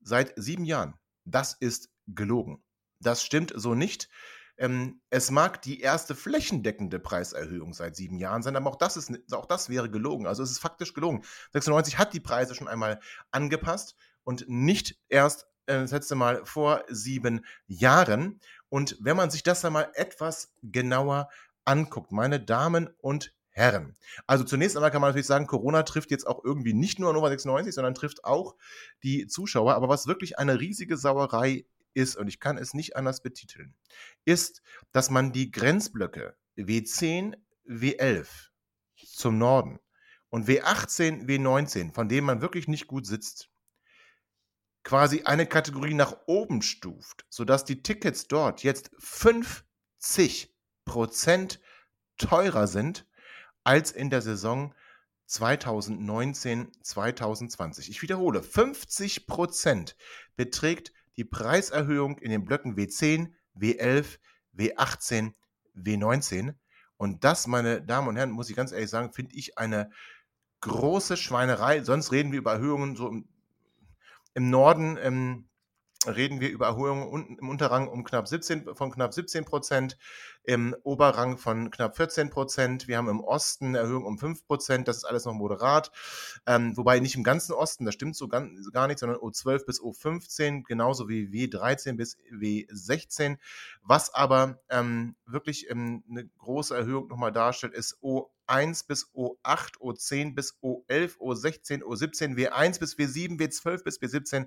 seit 0.00 0.32
sieben 0.36 0.64
Jahren. 0.64 0.94
Das 1.24 1.52
ist 1.52 1.90
gelogen. 2.06 2.62
Das 3.00 3.22
stimmt 3.22 3.52
so 3.54 3.74
nicht. 3.74 4.08
Ähm, 4.56 5.00
es 5.10 5.30
mag 5.30 5.62
die 5.62 5.80
erste 5.80 6.14
flächendeckende 6.14 6.98
Preiserhöhung 6.98 7.72
seit 7.72 7.96
sieben 7.96 8.18
Jahren 8.18 8.42
sein, 8.42 8.56
aber 8.56 8.70
auch 8.70 8.76
das, 8.76 8.96
ist, 8.96 9.10
auch 9.32 9.46
das 9.46 9.68
wäre 9.68 9.90
gelogen. 9.90 10.26
Also 10.26 10.42
es 10.42 10.50
ist 10.50 10.58
faktisch 10.58 10.92
gelogen. 10.92 11.22
96 11.52 11.98
hat 11.98 12.12
die 12.12 12.20
Preise 12.20 12.54
schon 12.54 12.68
einmal 12.68 13.00
angepasst 13.30 13.96
und 14.22 14.48
nicht 14.48 15.00
erst 15.08 15.46
äh, 15.66 15.80
das 15.80 15.92
letzte 15.92 16.14
Mal 16.14 16.44
vor 16.44 16.84
sieben 16.88 17.44
Jahren. 17.66 18.40
Und 18.68 18.96
wenn 19.00 19.16
man 19.16 19.30
sich 19.30 19.42
das 19.42 19.64
einmal 19.64 19.90
etwas 19.94 20.52
genauer 20.62 21.30
anguckt, 21.64 22.12
meine 22.12 22.38
Damen 22.38 22.90
und 22.98 23.34
Herren. 23.60 23.94
Also 24.26 24.42
zunächst 24.44 24.76
einmal 24.76 24.90
kann 24.90 25.00
man 25.00 25.10
natürlich 25.10 25.26
sagen, 25.26 25.46
Corona 25.46 25.82
trifft 25.82 26.10
jetzt 26.10 26.26
auch 26.26 26.42
irgendwie 26.44 26.72
nicht 26.72 26.98
nur 26.98 27.12
Nova 27.12 27.28
96, 27.28 27.74
sondern 27.74 27.94
trifft 27.94 28.24
auch 28.24 28.56
die 29.02 29.26
Zuschauer. 29.26 29.74
Aber 29.74 29.88
was 29.88 30.06
wirklich 30.06 30.38
eine 30.38 30.58
riesige 30.58 30.96
Sauerei 30.96 31.66
ist, 31.94 32.16
und 32.16 32.28
ich 32.28 32.40
kann 32.40 32.58
es 32.58 32.74
nicht 32.74 32.96
anders 32.96 33.22
betiteln, 33.22 33.74
ist, 34.24 34.62
dass 34.92 35.10
man 35.10 35.32
die 35.32 35.50
Grenzblöcke 35.50 36.36
W10, 36.56 37.36
W11 37.66 38.26
zum 38.96 39.38
Norden 39.38 39.78
und 40.30 40.48
W18, 40.48 41.26
W19, 41.26 41.92
von 41.92 42.08
denen 42.08 42.26
man 42.26 42.40
wirklich 42.40 42.68
nicht 42.68 42.86
gut 42.86 43.06
sitzt, 43.06 43.50
quasi 44.82 45.22
eine 45.24 45.46
Kategorie 45.46 45.94
nach 45.94 46.16
oben 46.26 46.62
stuft, 46.62 47.26
sodass 47.28 47.64
die 47.64 47.82
Tickets 47.82 48.28
dort 48.28 48.62
jetzt 48.62 48.90
50 48.98 50.54
Prozent 50.84 51.60
teurer 52.16 52.66
sind 52.66 53.06
als 53.64 53.92
in 53.92 54.10
der 54.10 54.22
Saison 54.22 54.74
2019, 55.26 56.72
2020. 56.82 57.90
Ich 57.90 58.02
wiederhole, 58.02 58.42
50 58.42 59.26
Prozent 59.26 59.96
beträgt 60.36 60.92
die 61.16 61.24
Preiserhöhung 61.24 62.18
in 62.18 62.30
den 62.30 62.44
Blöcken 62.44 62.76
W10, 62.76 63.32
W11, 63.54 64.18
W18, 64.56 65.34
W19. 65.76 66.54
Und 66.96 67.24
das, 67.24 67.46
meine 67.46 67.82
Damen 67.82 68.08
und 68.08 68.16
Herren, 68.16 68.30
muss 68.30 68.50
ich 68.50 68.56
ganz 68.56 68.72
ehrlich 68.72 68.90
sagen, 68.90 69.12
finde 69.12 69.36
ich 69.36 69.58
eine 69.58 69.90
große 70.60 71.16
Schweinerei. 71.16 71.82
Sonst 71.82 72.12
reden 72.12 72.32
wir 72.32 72.38
über 72.38 72.54
Erhöhungen 72.54 72.96
so 72.96 73.08
im, 73.08 73.28
im 74.34 74.50
Norden, 74.50 74.96
im 74.96 75.49
reden 76.06 76.40
wir 76.40 76.48
über 76.50 76.66
Erhöhungen 76.68 77.36
im 77.38 77.48
Unterrang 77.48 77.86
um 77.86 78.04
knapp 78.04 78.26
17, 78.26 78.74
von 78.74 78.90
knapp 78.90 79.12
17 79.12 79.44
Prozent, 79.44 79.98
im 80.44 80.74
Oberrang 80.82 81.36
von 81.36 81.70
knapp 81.70 81.96
14 81.96 82.30
Prozent. 82.30 82.88
Wir 82.88 82.96
haben 82.96 83.08
im 83.08 83.20
Osten 83.20 83.66
eine 83.66 83.78
Erhöhung 83.78 84.06
um 84.06 84.18
5 84.18 84.46
Prozent, 84.46 84.88
das 84.88 84.98
ist 84.98 85.04
alles 85.04 85.26
noch 85.26 85.34
moderat. 85.34 85.92
Ähm, 86.46 86.74
wobei 86.76 87.00
nicht 87.00 87.16
im 87.16 87.22
ganzen 87.22 87.52
Osten, 87.52 87.84
das 87.84 87.94
stimmt 87.94 88.16
so 88.16 88.28
gar, 88.28 88.48
gar 88.72 88.86
nicht, 88.86 88.98
sondern 88.98 89.18
O12 89.18 89.66
bis 89.66 89.80
O15, 89.80 90.64
genauso 90.64 91.08
wie 91.10 91.26
W13 91.26 91.96
bis 91.96 92.16
W16. 92.32 93.36
Was 93.82 94.14
aber 94.14 94.58
ähm, 94.70 95.16
wirklich 95.26 95.68
ähm, 95.70 96.02
eine 96.08 96.26
große 96.38 96.74
Erhöhung 96.74 97.08
nochmal 97.08 97.32
darstellt, 97.32 97.74
ist 97.74 97.98
O1 98.02 98.86
bis 98.86 99.10
O8, 99.14 99.78
O10 99.78 100.34
bis 100.34 100.54
O11, 100.62 101.18
O16, 101.18 101.82
O17, 101.82 102.36
W1 102.36 102.80
bis 102.80 102.96
W7, 102.96 103.38
W12 103.38 103.84
bis 103.84 104.00
W17 104.00 104.46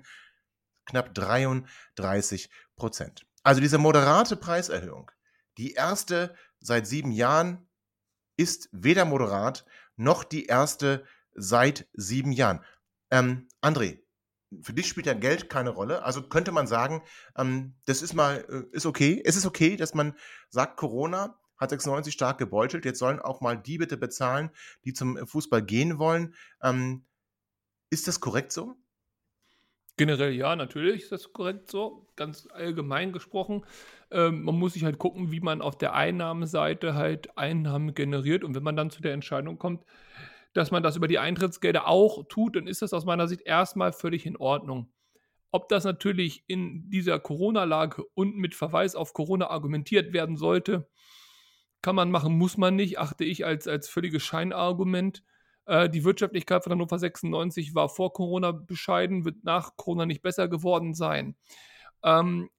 knapp 0.86 1.14
33 1.14 2.50
Prozent. 2.76 3.26
Also 3.42 3.60
diese 3.60 3.78
moderate 3.78 4.36
Preiserhöhung, 4.36 5.10
die 5.58 5.72
erste 5.72 6.34
seit 6.60 6.86
sieben 6.86 7.12
Jahren, 7.12 7.68
ist 8.36 8.68
weder 8.72 9.04
moderat 9.04 9.64
noch 9.96 10.24
die 10.24 10.46
erste 10.46 11.04
seit 11.34 11.86
sieben 11.92 12.32
Jahren. 12.32 12.64
Ähm, 13.10 13.48
André, 13.60 14.00
für 14.62 14.72
dich 14.72 14.88
spielt 14.88 15.06
ja 15.06 15.14
Geld 15.14 15.48
keine 15.48 15.70
Rolle. 15.70 16.02
Also 16.04 16.22
könnte 16.22 16.52
man 16.52 16.66
sagen, 16.66 17.02
ähm, 17.36 17.74
das 17.86 18.02
ist 18.02 18.14
mal, 18.14 18.44
äh, 18.48 18.76
ist 18.76 18.86
okay. 18.86 19.22
Es 19.24 19.36
ist 19.36 19.46
okay, 19.46 19.76
dass 19.76 19.94
man 19.94 20.14
sagt, 20.48 20.76
Corona 20.76 21.38
hat 21.56 21.70
96 21.70 22.12
stark 22.12 22.38
gebeutelt. 22.38 22.84
Jetzt 22.84 22.98
sollen 22.98 23.20
auch 23.20 23.40
mal 23.40 23.56
die 23.56 23.78
bitte 23.78 23.96
bezahlen, 23.96 24.50
die 24.84 24.92
zum 24.92 25.26
Fußball 25.26 25.62
gehen 25.62 25.98
wollen. 25.98 26.34
Ähm, 26.62 27.04
ist 27.90 28.08
das 28.08 28.20
korrekt 28.20 28.52
so? 28.52 28.76
Generell 29.96 30.32
ja, 30.32 30.56
natürlich 30.56 31.02
ist 31.02 31.12
das 31.12 31.32
korrekt 31.32 31.70
so, 31.70 32.08
ganz 32.16 32.48
allgemein 32.50 33.12
gesprochen. 33.12 33.64
Ähm, 34.10 34.42
man 34.42 34.58
muss 34.58 34.72
sich 34.72 34.84
halt 34.84 34.98
gucken, 34.98 35.30
wie 35.30 35.40
man 35.40 35.62
auf 35.62 35.78
der 35.78 35.94
Einnahmenseite 35.94 36.94
halt 36.94 37.38
Einnahmen 37.38 37.94
generiert. 37.94 38.42
Und 38.42 38.56
wenn 38.56 38.64
man 38.64 38.76
dann 38.76 38.90
zu 38.90 39.02
der 39.02 39.12
Entscheidung 39.12 39.58
kommt, 39.58 39.84
dass 40.52 40.70
man 40.70 40.82
das 40.82 40.96
über 40.96 41.08
die 41.08 41.18
Eintrittsgelder 41.18 41.86
auch 41.86 42.24
tut, 42.28 42.56
dann 42.56 42.66
ist 42.66 42.82
das 42.82 42.92
aus 42.92 43.04
meiner 43.04 43.28
Sicht 43.28 43.42
erstmal 43.42 43.92
völlig 43.92 44.26
in 44.26 44.36
Ordnung. 44.36 44.92
Ob 45.50 45.68
das 45.68 45.84
natürlich 45.84 46.42
in 46.48 46.90
dieser 46.90 47.20
Corona-Lage 47.20 48.02
und 48.14 48.36
mit 48.36 48.56
Verweis 48.56 48.96
auf 48.96 49.12
Corona 49.12 49.50
argumentiert 49.50 50.12
werden 50.12 50.36
sollte, 50.36 50.88
kann 51.82 51.94
man 51.94 52.10
machen, 52.10 52.36
muss 52.36 52.56
man 52.56 52.74
nicht, 52.74 52.98
achte 52.98 53.24
ich 53.24 53.44
als, 53.44 53.68
als 53.68 53.88
völliges 53.88 54.22
Scheinargument. 54.22 55.22
Äh, 55.66 55.88
die 55.88 56.04
Wirtschaftlichkeit 56.04 56.62
von 56.62 56.72
Hannover 56.72 56.98
96 56.98 57.74
war 57.74 57.88
vor 57.88 58.12
Corona 58.12 58.52
bescheiden, 58.52 59.24
wird 59.24 59.44
nach 59.44 59.76
Corona 59.76 60.06
nicht 60.06 60.22
besser 60.22 60.48
geworden 60.48 60.94
sein. 60.94 61.36
Ähm, 62.02 62.50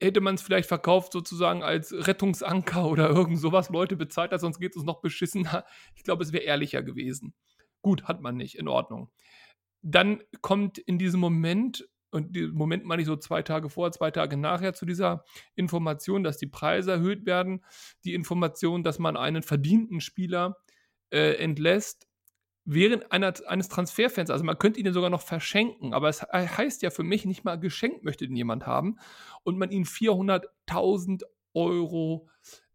hätte 0.00 0.20
man 0.20 0.36
es 0.36 0.42
vielleicht 0.42 0.68
verkauft 0.68 1.12
sozusagen 1.12 1.62
als 1.62 1.92
Rettungsanker 1.92 2.86
oder 2.86 3.08
irgend 3.10 3.38
sowas, 3.38 3.70
Leute 3.70 3.96
bezahlt 3.96 4.32
das, 4.32 4.42
sonst 4.42 4.60
geht 4.60 4.72
es 4.72 4.76
uns 4.76 4.86
noch 4.86 5.00
beschissener. 5.00 5.64
Ich 5.94 6.04
glaube, 6.04 6.22
es 6.22 6.32
wäre 6.32 6.44
ehrlicher 6.44 6.82
gewesen. 6.82 7.34
Gut, 7.82 8.04
hat 8.04 8.20
man 8.20 8.36
nicht, 8.36 8.56
in 8.56 8.68
Ordnung. 8.68 9.10
Dann 9.82 10.22
kommt 10.40 10.78
in 10.78 10.98
diesem 10.98 11.20
Moment, 11.20 11.88
und 12.10 12.34
den 12.34 12.52
Moment 12.52 12.84
meine 12.84 13.02
ich 13.02 13.06
so 13.06 13.16
zwei 13.16 13.42
Tage 13.42 13.70
vor, 13.70 13.92
zwei 13.92 14.10
Tage 14.10 14.36
nachher 14.36 14.74
zu 14.74 14.86
dieser 14.86 15.24
Information, 15.54 16.24
dass 16.24 16.38
die 16.38 16.46
Preise 16.46 16.92
erhöht 16.92 17.26
werden, 17.26 17.64
die 18.04 18.14
Information, 18.14 18.82
dass 18.82 18.98
man 18.98 19.16
einen 19.16 19.42
verdienten 19.42 20.00
Spieler 20.00 20.56
äh, 21.10 21.34
entlässt, 21.34 22.07
während 22.70 23.10
einer, 23.12 23.32
eines 23.46 23.68
Transferfans, 23.68 24.28
also 24.28 24.44
man 24.44 24.58
könnte 24.58 24.78
ihn 24.78 24.92
sogar 24.92 25.08
noch 25.08 25.22
verschenken, 25.22 25.94
aber 25.94 26.10
es 26.10 26.22
heißt 26.22 26.82
ja 26.82 26.90
für 26.90 27.02
mich 27.02 27.24
nicht 27.24 27.42
mal 27.42 27.58
geschenkt 27.58 28.04
möchte 28.04 28.26
den 28.26 28.36
jemand 28.36 28.66
haben 28.66 28.98
und 29.42 29.56
man 29.56 29.70
ihn 29.70 29.84
400.000 29.84 31.22
Euro 31.54 32.28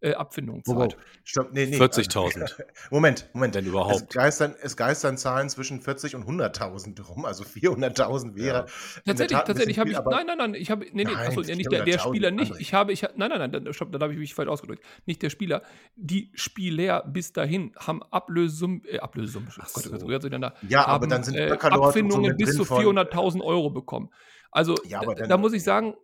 äh, 0.04 0.14
Abfindung 0.16 0.64
zahlt. 0.64 0.98
Stopp, 1.24 1.54
nee, 1.54 1.66
nee. 1.66 1.78
40.000. 1.78 2.62
Moment, 2.92 3.30
Moment. 3.34 3.56
Wenn 3.56 3.64
Es 3.64 3.70
überhaupt. 3.70 4.14
geistern, 4.14 4.56
es 4.62 4.76
geistern 4.78 5.18
Zahlen 5.18 5.50
zwischen 5.50 5.82
40 5.82 6.16
und 6.16 6.26
100.000 6.28 7.02
rum, 7.04 7.26
also 7.26 7.44
400.000 7.44 8.36
wäre. 8.36 8.66
der 8.66 9.04
Tatsächlich, 9.06 9.40
tatsächlich 9.40 9.80
habe 9.80 9.90
ich, 9.92 9.98
aber- 9.98 10.12
nein, 10.12 10.26
nein, 10.28 10.38
nein, 10.38 10.54
ich 10.56 10.70
habe, 10.70 10.86
nee, 10.86 11.04
nee, 11.04 11.12
Nein, 11.14 11.16
achso, 11.28 11.42
ja, 11.42 11.56
nicht 11.56 11.72
der, 11.72 11.84
der 11.86 12.00
400.000, 12.00 12.08
Spieler 12.10 12.32
nicht, 12.32 12.52
André. 12.54 12.60
ich 12.60 12.74
habe, 12.74 12.92
ich, 12.92 13.02
nein, 13.02 13.30
nein, 13.30 13.40
nein, 13.40 13.52
dann, 13.52 13.74
stopp, 13.74 13.92
dann 13.92 14.02
habe 14.02 14.14
ich 14.14 14.20
mich 14.20 14.34
falsch 14.34 14.50
ausgedrückt. 14.50 14.84
Nicht 15.06 15.22
der 15.22 15.30
Spieler, 15.30 15.62
die 15.96 16.32
Spieler 16.36 17.04
bis 17.08 17.32
dahin 17.34 17.72
haben 17.80 18.04
Ablösesummen, 18.04 18.84
äh, 18.86 19.00
Ablösesummen, 19.00 19.50
oh 19.58 19.62
Gott, 19.74 19.84
so. 19.84 19.90
Gott, 19.92 20.02
Gott, 20.02 20.24
durcheinander, 20.24 20.54
Ja, 20.68 20.82
aber 20.86 21.04
haben, 21.06 21.10
dann 21.10 21.24
sind 21.24 21.36
äh, 21.36 21.50
Abfindungen 21.52 22.36
bis 22.38 22.56
zu 22.56 22.66
von- 22.66 22.84
400.000 22.84 23.42
Euro 23.42 23.70
bekommen. 23.70 24.10
Also, 24.52 24.76
Ja, 24.86 25.00
aber 25.02 25.16
da, 25.16 25.22
dann- 25.22 25.30
da 25.30 25.38
muss 25.38 25.54
ich 25.54 25.64
sagen, 25.64 25.96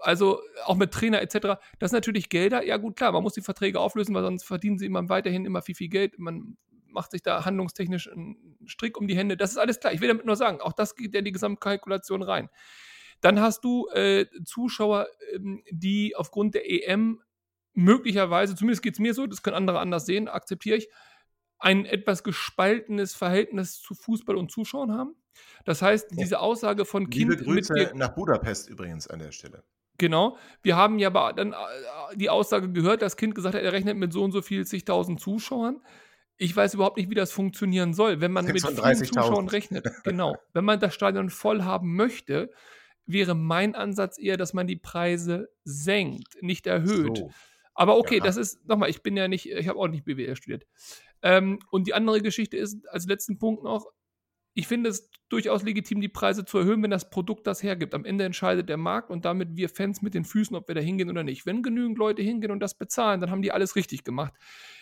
also 0.00 0.40
auch 0.64 0.76
mit 0.76 0.92
Trainer 0.92 1.20
etc., 1.20 1.58
das 1.78 1.90
sind 1.90 1.98
natürlich 1.98 2.28
Gelder, 2.28 2.64
ja 2.64 2.76
gut, 2.76 2.96
klar, 2.96 3.12
man 3.12 3.22
muss 3.22 3.34
die 3.34 3.42
Verträge 3.42 3.80
auflösen, 3.80 4.14
weil 4.14 4.22
sonst 4.22 4.44
verdienen 4.44 4.78
sie 4.78 4.86
immer 4.86 5.08
weiterhin 5.08 5.44
immer 5.44 5.62
viel, 5.62 5.74
viel 5.74 5.88
Geld. 5.88 6.18
Man 6.18 6.56
macht 6.86 7.10
sich 7.10 7.22
da 7.22 7.44
handlungstechnisch 7.44 8.10
einen 8.10 8.56
Strick 8.66 8.98
um 8.98 9.06
die 9.06 9.16
Hände. 9.16 9.36
Das 9.36 9.50
ist 9.50 9.58
alles 9.58 9.78
klar. 9.80 9.92
Ich 9.92 10.00
will 10.00 10.08
damit 10.08 10.26
nur 10.26 10.36
sagen, 10.36 10.60
auch 10.60 10.72
das 10.72 10.96
geht 10.96 11.14
ja 11.14 11.18
in 11.18 11.24
die 11.24 11.32
Gesamtkalkulation 11.32 12.22
rein. 12.22 12.48
Dann 13.20 13.40
hast 13.40 13.64
du 13.64 13.88
äh, 13.88 14.26
Zuschauer, 14.44 15.08
ähm, 15.34 15.62
die 15.70 16.16
aufgrund 16.16 16.54
der 16.54 16.70
EM 16.70 17.20
möglicherweise, 17.74 18.56
zumindest 18.56 18.82
geht 18.82 18.94
es 18.94 18.98
mir 18.98 19.14
so, 19.14 19.26
das 19.26 19.42
können 19.42 19.56
andere 19.56 19.80
anders 19.80 20.06
sehen, 20.06 20.28
akzeptiere 20.28 20.76
ich, 20.76 20.88
ein 21.58 21.84
etwas 21.84 22.22
gespaltenes 22.22 23.14
Verhältnis 23.14 23.80
zu 23.80 23.94
Fußball 23.94 24.36
und 24.36 24.50
Zuschauern 24.50 24.92
haben. 24.92 25.14
Das 25.64 25.82
heißt, 25.82 26.08
diese 26.12 26.40
Aussage 26.40 26.84
von 26.84 27.04
Liebe 27.04 27.36
Kind 27.36 27.46
mit 27.46 27.56
Grüße 27.56 27.74
wir, 27.74 27.94
nach 27.94 28.14
Budapest 28.14 28.68
übrigens 28.68 29.08
an 29.08 29.18
der 29.18 29.32
Stelle. 29.32 29.64
Genau. 29.98 30.38
Wir 30.62 30.76
haben 30.76 30.98
ja 30.98 31.10
dann 31.32 31.52
äh, 31.52 31.56
die 32.16 32.30
Aussage 32.30 32.70
gehört, 32.70 33.02
das 33.02 33.16
Kind 33.16 33.34
gesagt 33.34 33.54
hat, 33.54 33.62
er 33.62 33.72
rechnet 33.72 33.96
mit 33.96 34.12
so 34.12 34.22
und 34.22 34.32
so 34.32 34.42
viel 34.42 34.64
zigtausend 34.64 35.20
Zuschauern. 35.20 35.80
Ich 36.36 36.54
weiß 36.54 36.74
überhaupt 36.74 36.96
nicht, 36.96 37.10
wie 37.10 37.16
das 37.16 37.32
funktionieren 37.32 37.94
soll, 37.94 38.20
wenn 38.20 38.30
man 38.30 38.44
mit 38.46 38.60
vielen 38.60 38.76
36.000. 38.76 39.04
Zuschauern 39.06 39.48
rechnet. 39.48 39.86
Genau. 40.04 40.36
Wenn 40.52 40.64
man 40.64 40.78
das 40.78 40.94
Stadion 40.94 41.30
voll 41.30 41.64
haben 41.64 41.96
möchte, 41.96 42.50
wäre 43.06 43.34
mein 43.34 43.74
Ansatz 43.74 44.18
eher, 44.18 44.36
dass 44.36 44.54
man 44.54 44.66
die 44.66 44.76
Preise 44.76 45.48
senkt, 45.64 46.40
nicht 46.42 46.66
erhöht. 46.66 47.18
So. 47.18 47.30
Aber 47.78 47.96
okay, 47.96 48.16
Ja. 48.18 48.24
das 48.24 48.36
ist, 48.36 48.66
nochmal, 48.66 48.90
ich 48.90 49.02
bin 49.02 49.16
ja 49.16 49.28
nicht, 49.28 49.46
ich 49.46 49.68
habe 49.68 49.78
auch 49.78 49.86
nicht 49.86 50.04
BWL 50.04 50.34
studiert. 50.34 50.66
Ähm, 51.22 51.60
und 51.70 51.86
die 51.86 51.94
andere 51.94 52.20
Geschichte 52.20 52.56
ist, 52.56 52.86
als 52.88 53.06
letzten 53.06 53.38
Punkt 53.38 53.62
noch, 53.62 53.86
ich 54.54 54.66
finde 54.66 54.90
es 54.90 55.08
durchaus 55.28 55.62
legitim, 55.62 56.00
die 56.00 56.08
Preise 56.08 56.44
zu 56.44 56.58
erhöhen, 56.58 56.82
wenn 56.82 56.90
das 56.90 57.08
Produkt 57.10 57.46
das 57.46 57.62
hergibt. 57.62 57.94
Am 57.94 58.04
Ende 58.04 58.24
entscheidet 58.24 58.68
der 58.68 58.78
Markt 58.78 59.10
und 59.10 59.24
damit 59.24 59.56
wir 59.56 59.68
Fans 59.68 60.02
mit 60.02 60.14
den 60.14 60.24
Füßen, 60.24 60.56
ob 60.56 60.66
wir 60.66 60.74
da 60.74 60.80
hingehen 60.80 61.08
oder 61.08 61.22
nicht. 61.22 61.46
Wenn 61.46 61.62
genügend 61.62 61.98
Leute 61.98 62.22
hingehen 62.22 62.50
und 62.50 62.58
das 62.58 62.76
bezahlen, 62.76 63.20
dann 63.20 63.30
haben 63.30 63.42
die 63.42 63.52
alles 63.52 63.76
richtig 63.76 64.02
gemacht. 64.02 64.34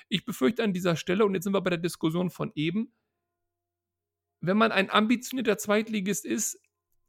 Ich 0.08 0.24
befürchte 0.24 0.64
an 0.64 0.72
dieser 0.72 0.96
Stelle, 0.96 1.26
und 1.26 1.34
jetzt 1.34 1.44
sind 1.44 1.52
wir 1.52 1.60
bei 1.60 1.68
der 1.70 1.78
Diskussion 1.78 2.30
von 2.30 2.50
eben, 2.54 2.94
wenn 4.40 4.56
man 4.56 4.72
ein 4.72 4.88
ambitionierter 4.90 5.58
Zweitligist 5.58 6.24
ist, 6.24 6.58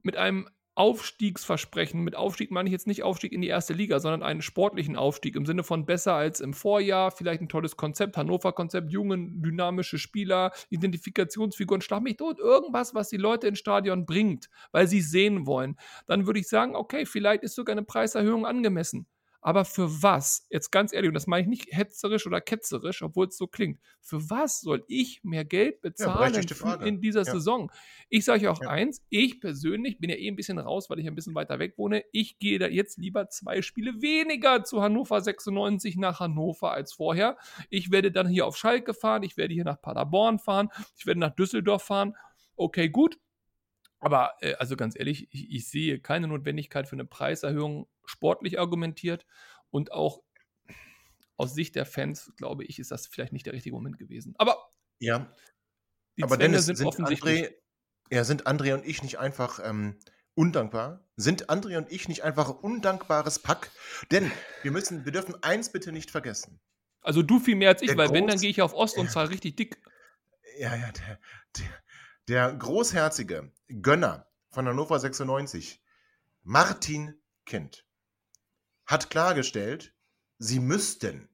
mit 0.03 0.17
einem 0.17 0.49
Aufstiegsversprechen, 0.77 2.03
mit 2.03 2.15
Aufstieg 2.15 2.51
meine 2.51 2.69
ich 2.69 2.71
jetzt 2.71 2.85
nicht 2.85 3.01
Aufstieg 3.01 3.31
in 3.31 3.41
die 3.41 3.47
erste 3.47 3.73
Liga, 3.73 3.99
sondern 3.99 4.21
einen 4.21 4.43
sportlichen 4.43 4.95
Aufstieg 4.95 5.35
im 5.35 5.47
Sinne 5.47 5.63
von 5.63 5.87
besser 5.87 6.13
als 6.13 6.39
im 6.39 6.53
Vorjahr, 6.53 7.09
vielleicht 7.09 7.41
ein 7.41 7.49
tolles 7.49 7.77
Konzept, 7.77 8.15
Hannover-Konzept, 8.15 8.91
jungen, 8.91 9.41
dynamische 9.41 9.97
Spieler, 9.97 10.51
Identifikationsfiguren, 10.69 11.81
schlag 11.81 12.03
mich 12.03 12.17
tot, 12.17 12.37
irgendwas, 12.37 12.93
was 12.93 13.09
die 13.09 13.17
Leute 13.17 13.47
ins 13.47 13.57
Stadion 13.57 14.05
bringt, 14.05 14.49
weil 14.71 14.87
sie 14.87 15.01
sehen 15.01 15.47
wollen. 15.47 15.77
Dann 16.05 16.27
würde 16.27 16.39
ich 16.39 16.47
sagen, 16.47 16.75
okay, 16.75 17.07
vielleicht 17.07 17.41
ist 17.41 17.55
sogar 17.55 17.73
eine 17.73 17.83
Preiserhöhung 17.83 18.45
angemessen. 18.45 19.07
Aber 19.47 19.63
für 19.63 20.03
was? 20.03 20.45
Jetzt 20.49 20.71
ganz 20.73 20.91
ehrlich, 20.91 21.07
und 21.07 21.13
das 21.13 21.25
meine 21.25 21.43
ich 21.43 21.47
nicht 21.47 21.67
hetzerisch 21.71 22.27
oder 22.27 22.41
ketzerisch, 22.41 23.01
obwohl 23.01 23.27
es 23.27 23.37
so 23.37 23.47
klingt. 23.47 23.79
Für 24.01 24.29
was 24.29 24.59
soll 24.59 24.83
ich 24.89 25.23
mehr 25.23 25.45
Geld 25.45 25.79
bezahlen 25.79 26.45
Frage. 26.49 26.85
in 26.85 26.99
dieser 26.99 27.21
Ja. 27.21 27.31
Saison? 27.31 27.71
Ich 28.09 28.25
sage 28.25 28.43
ja 28.43 28.51
auch 28.51 28.59
Ja. 28.61 28.67
eins, 28.67 29.05
ich 29.07 29.39
persönlich 29.39 29.99
bin 29.99 30.09
ja 30.09 30.17
eh 30.17 30.27
ein 30.27 30.35
bisschen 30.35 30.59
raus, 30.59 30.89
weil 30.89 30.99
ich 30.99 31.07
ein 31.07 31.15
bisschen 31.15 31.33
weiter 31.33 31.59
weg 31.59 31.75
wohne. 31.77 32.03
Ich 32.11 32.39
gehe 32.39 32.59
da 32.59 32.67
jetzt 32.67 32.97
lieber 32.97 33.29
zwei 33.29 33.61
Spiele 33.61 34.01
weniger 34.01 34.65
zu 34.65 34.81
Hannover 34.81 35.21
96 35.21 35.95
nach 35.95 36.19
Hannover 36.19 36.73
als 36.73 36.91
vorher. 36.91 37.37
Ich 37.69 37.89
werde 37.89 38.11
dann 38.11 38.27
hier 38.27 38.47
auf 38.47 38.57
Schalke 38.57 38.93
fahren, 38.93 39.23
ich 39.23 39.37
werde 39.37 39.53
hier 39.53 39.63
nach 39.63 39.81
Paderborn 39.81 40.39
fahren, 40.39 40.67
ich 40.97 41.05
werde 41.05 41.21
nach 41.21 41.33
Düsseldorf 41.33 41.83
fahren. 41.83 42.17
Okay, 42.57 42.89
gut. 42.89 43.17
Aber 43.99 44.33
äh, 44.41 44.53
also 44.55 44.75
ganz 44.75 44.97
ehrlich, 44.97 45.27
ich, 45.31 45.49
ich 45.51 45.69
sehe 45.69 45.99
keine 45.99 46.27
Notwendigkeit 46.27 46.87
für 46.87 46.95
eine 46.95 47.05
Preiserhöhung 47.05 47.87
sportlich 48.05 48.59
argumentiert 48.59 49.25
und 49.69 49.91
auch 49.91 50.21
aus 51.35 51.53
Sicht 51.53 51.75
der 51.75 51.85
Fans, 51.85 52.31
glaube 52.37 52.63
ich, 52.63 52.79
ist 52.79 52.91
das 52.91 53.07
vielleicht 53.07 53.33
nicht 53.33 53.45
der 53.45 53.53
richtige 53.53 53.75
Moment 53.75 53.97
gewesen. 53.97 54.33
Aber 54.37 54.71
Ja, 54.99 55.31
die 56.17 56.23
aber 56.23 56.35
Zwänge 56.37 56.49
Dennis, 56.51 56.65
sind, 56.65 56.75
sind 56.77 56.87
offensichtlich. 56.87 57.43
André, 57.45 57.53
ja, 58.11 58.23
sind 58.23 58.47
André 58.47 58.73
und 58.73 58.85
ich 58.85 59.03
nicht 59.03 59.19
einfach 59.19 59.59
ähm, 59.63 59.99
undankbar? 60.33 61.05
Sind 61.15 61.49
André 61.49 61.77
und 61.77 61.91
ich 61.91 62.07
nicht 62.07 62.23
einfach 62.23 62.49
undankbares 62.49 63.39
Pack? 63.39 63.71
Denn 64.11 64.31
wir 64.63 64.71
müssen, 64.71 65.05
wir 65.05 65.11
dürfen 65.11 65.35
eins 65.43 65.71
bitte 65.71 65.91
nicht 65.91 66.09
vergessen. 66.09 66.59
Also 67.01 67.21
du 67.21 67.39
viel 67.39 67.55
mehr 67.55 67.69
als 67.69 67.81
ich, 67.81 67.89
Der 67.89 67.97
weil 67.97 68.11
wenn, 68.13 68.27
dann 68.27 68.37
Groß- 68.37 68.41
gehe 68.41 68.49
ich 68.49 68.61
auf 68.61 68.73
Ost 68.73 68.97
und 68.97 69.09
zahle 69.11 69.29
richtig 69.29 69.55
dick. 69.57 69.77
Ja, 70.57 70.75
ja, 70.75 70.91
der, 70.91 71.19
der, 71.57 71.83
der 72.27 72.53
großherzige 72.53 73.51
Gönner 73.81 74.27
von 74.49 74.67
Hannover 74.67 74.99
96, 74.99 75.81
Martin 76.43 77.15
Kind, 77.45 77.85
hat 78.85 79.09
klargestellt, 79.09 79.93
sie 80.37 80.59
müssten, 80.59 81.29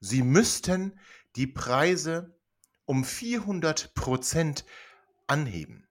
sie 0.00 0.22
müssten 0.22 0.98
die 1.34 1.46
Preise 1.48 2.38
um 2.84 3.04
400 3.04 3.94
Prozent 3.94 4.64
anheben. 5.26 5.88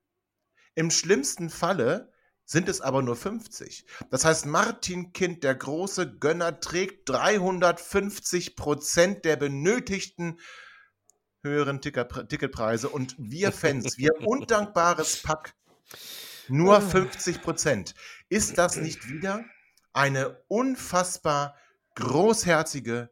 Im 0.74 0.90
schlimmsten 0.90 1.50
Falle 1.50 2.12
sind 2.46 2.68
es 2.68 2.80
aber 2.80 3.02
nur 3.02 3.16
50. 3.16 3.84
Das 4.10 4.24
heißt, 4.24 4.46
Martin 4.46 5.12
Kind, 5.12 5.42
der 5.42 5.54
große 5.54 6.18
Gönner, 6.18 6.60
trägt 6.60 7.08
350 7.08 8.56
Prozent 8.56 9.24
der 9.24 9.36
benötigten 9.36 10.38
höheren 11.46 11.80
Ticketpreise 11.80 12.88
und 12.88 13.14
wir 13.18 13.52
Fans, 13.52 13.98
wir 13.98 14.12
undankbares 14.26 15.22
Pack, 15.22 15.54
nur 16.48 16.80
50 16.80 17.42
Prozent. 17.42 17.94
Ist 18.28 18.58
das 18.58 18.76
nicht 18.76 19.08
wieder 19.08 19.44
eine 19.92 20.38
unfassbar 20.48 21.56
großherzige, 21.94 23.10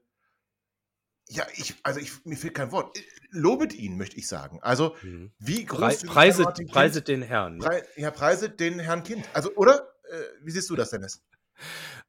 ja, 1.28 1.46
ich, 1.54 1.74
also 1.82 2.00
ich, 2.00 2.24
mir 2.24 2.36
fehlt 2.36 2.54
kein 2.54 2.70
Wort, 2.70 2.98
lobet 3.30 3.74
ihn, 3.74 3.96
möchte 3.96 4.18
ich 4.18 4.28
sagen. 4.28 4.60
Also, 4.62 4.94
Mhm. 5.02 5.32
wie 5.38 5.64
Pre 5.64 5.76
groß 5.76 6.02
preiset, 6.04 6.66
preiset 6.70 7.08
den 7.08 7.22
Herrn. 7.22 7.56
Ne? 7.56 7.64
Prei 7.64 7.82
ja, 7.96 8.10
preiset 8.10 8.60
den 8.60 8.78
Herrn 8.78 9.02
Kind. 9.02 9.26
Also, 9.32 9.54
oder? 9.56 9.88
Äh, 10.10 10.16
wie 10.42 10.50
siehst 10.50 10.68
du 10.68 10.76
das, 10.76 10.90
Dennis? 10.90 11.24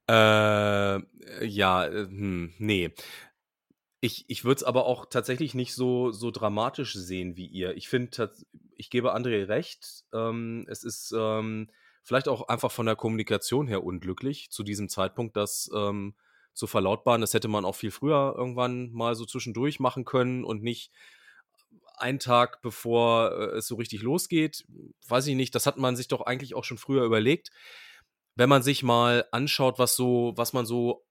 Äh, 0.08 0.14
ja, 1.46 1.86
äh, 1.86 2.06
hm, 2.06 2.52
nee. 2.58 2.92
Ich, 4.00 4.24
ich 4.28 4.44
würde 4.44 4.58
es 4.58 4.64
aber 4.64 4.86
auch 4.86 5.06
tatsächlich 5.06 5.54
nicht 5.54 5.74
so, 5.74 6.10
so 6.12 6.30
dramatisch 6.30 6.94
sehen 6.94 7.36
wie 7.36 7.46
ihr. 7.46 7.76
Ich 7.76 7.88
finde, 7.88 8.32
ich 8.76 8.90
gebe 8.90 9.14
André 9.14 9.48
recht. 9.48 10.04
Ähm, 10.12 10.66
es 10.68 10.84
ist 10.84 11.14
ähm, 11.16 11.70
vielleicht 12.02 12.28
auch 12.28 12.48
einfach 12.48 12.70
von 12.70 12.86
der 12.86 12.96
Kommunikation 12.96 13.66
her 13.66 13.82
unglücklich, 13.82 14.50
zu 14.50 14.62
diesem 14.62 14.88
Zeitpunkt 14.88 15.36
das 15.36 15.70
ähm, 15.74 16.14
zu 16.52 16.66
verlautbaren. 16.66 17.22
Das 17.22 17.34
hätte 17.34 17.48
man 17.48 17.64
auch 17.64 17.74
viel 17.74 17.90
früher 17.90 18.34
irgendwann 18.36 18.92
mal 18.92 19.14
so 19.14 19.24
zwischendurch 19.24 19.80
machen 19.80 20.04
können 20.04 20.44
und 20.44 20.62
nicht 20.62 20.92
einen 21.96 22.18
Tag 22.18 22.60
bevor 22.60 23.32
äh, 23.32 23.56
es 23.56 23.66
so 23.66 23.76
richtig 23.76 24.02
losgeht. 24.02 24.66
Weiß 25.08 25.26
ich 25.26 25.36
nicht, 25.36 25.54
das 25.54 25.66
hat 25.66 25.78
man 25.78 25.96
sich 25.96 26.08
doch 26.08 26.20
eigentlich 26.20 26.54
auch 26.54 26.64
schon 26.64 26.78
früher 26.78 27.04
überlegt 27.04 27.50
wenn 28.36 28.50
man 28.50 28.62
sich 28.62 28.82
mal 28.82 29.26
anschaut, 29.32 29.78
was 29.78 29.96
so, 29.96 30.34
was 30.36 30.52
man 30.52 30.66
so 30.66 31.05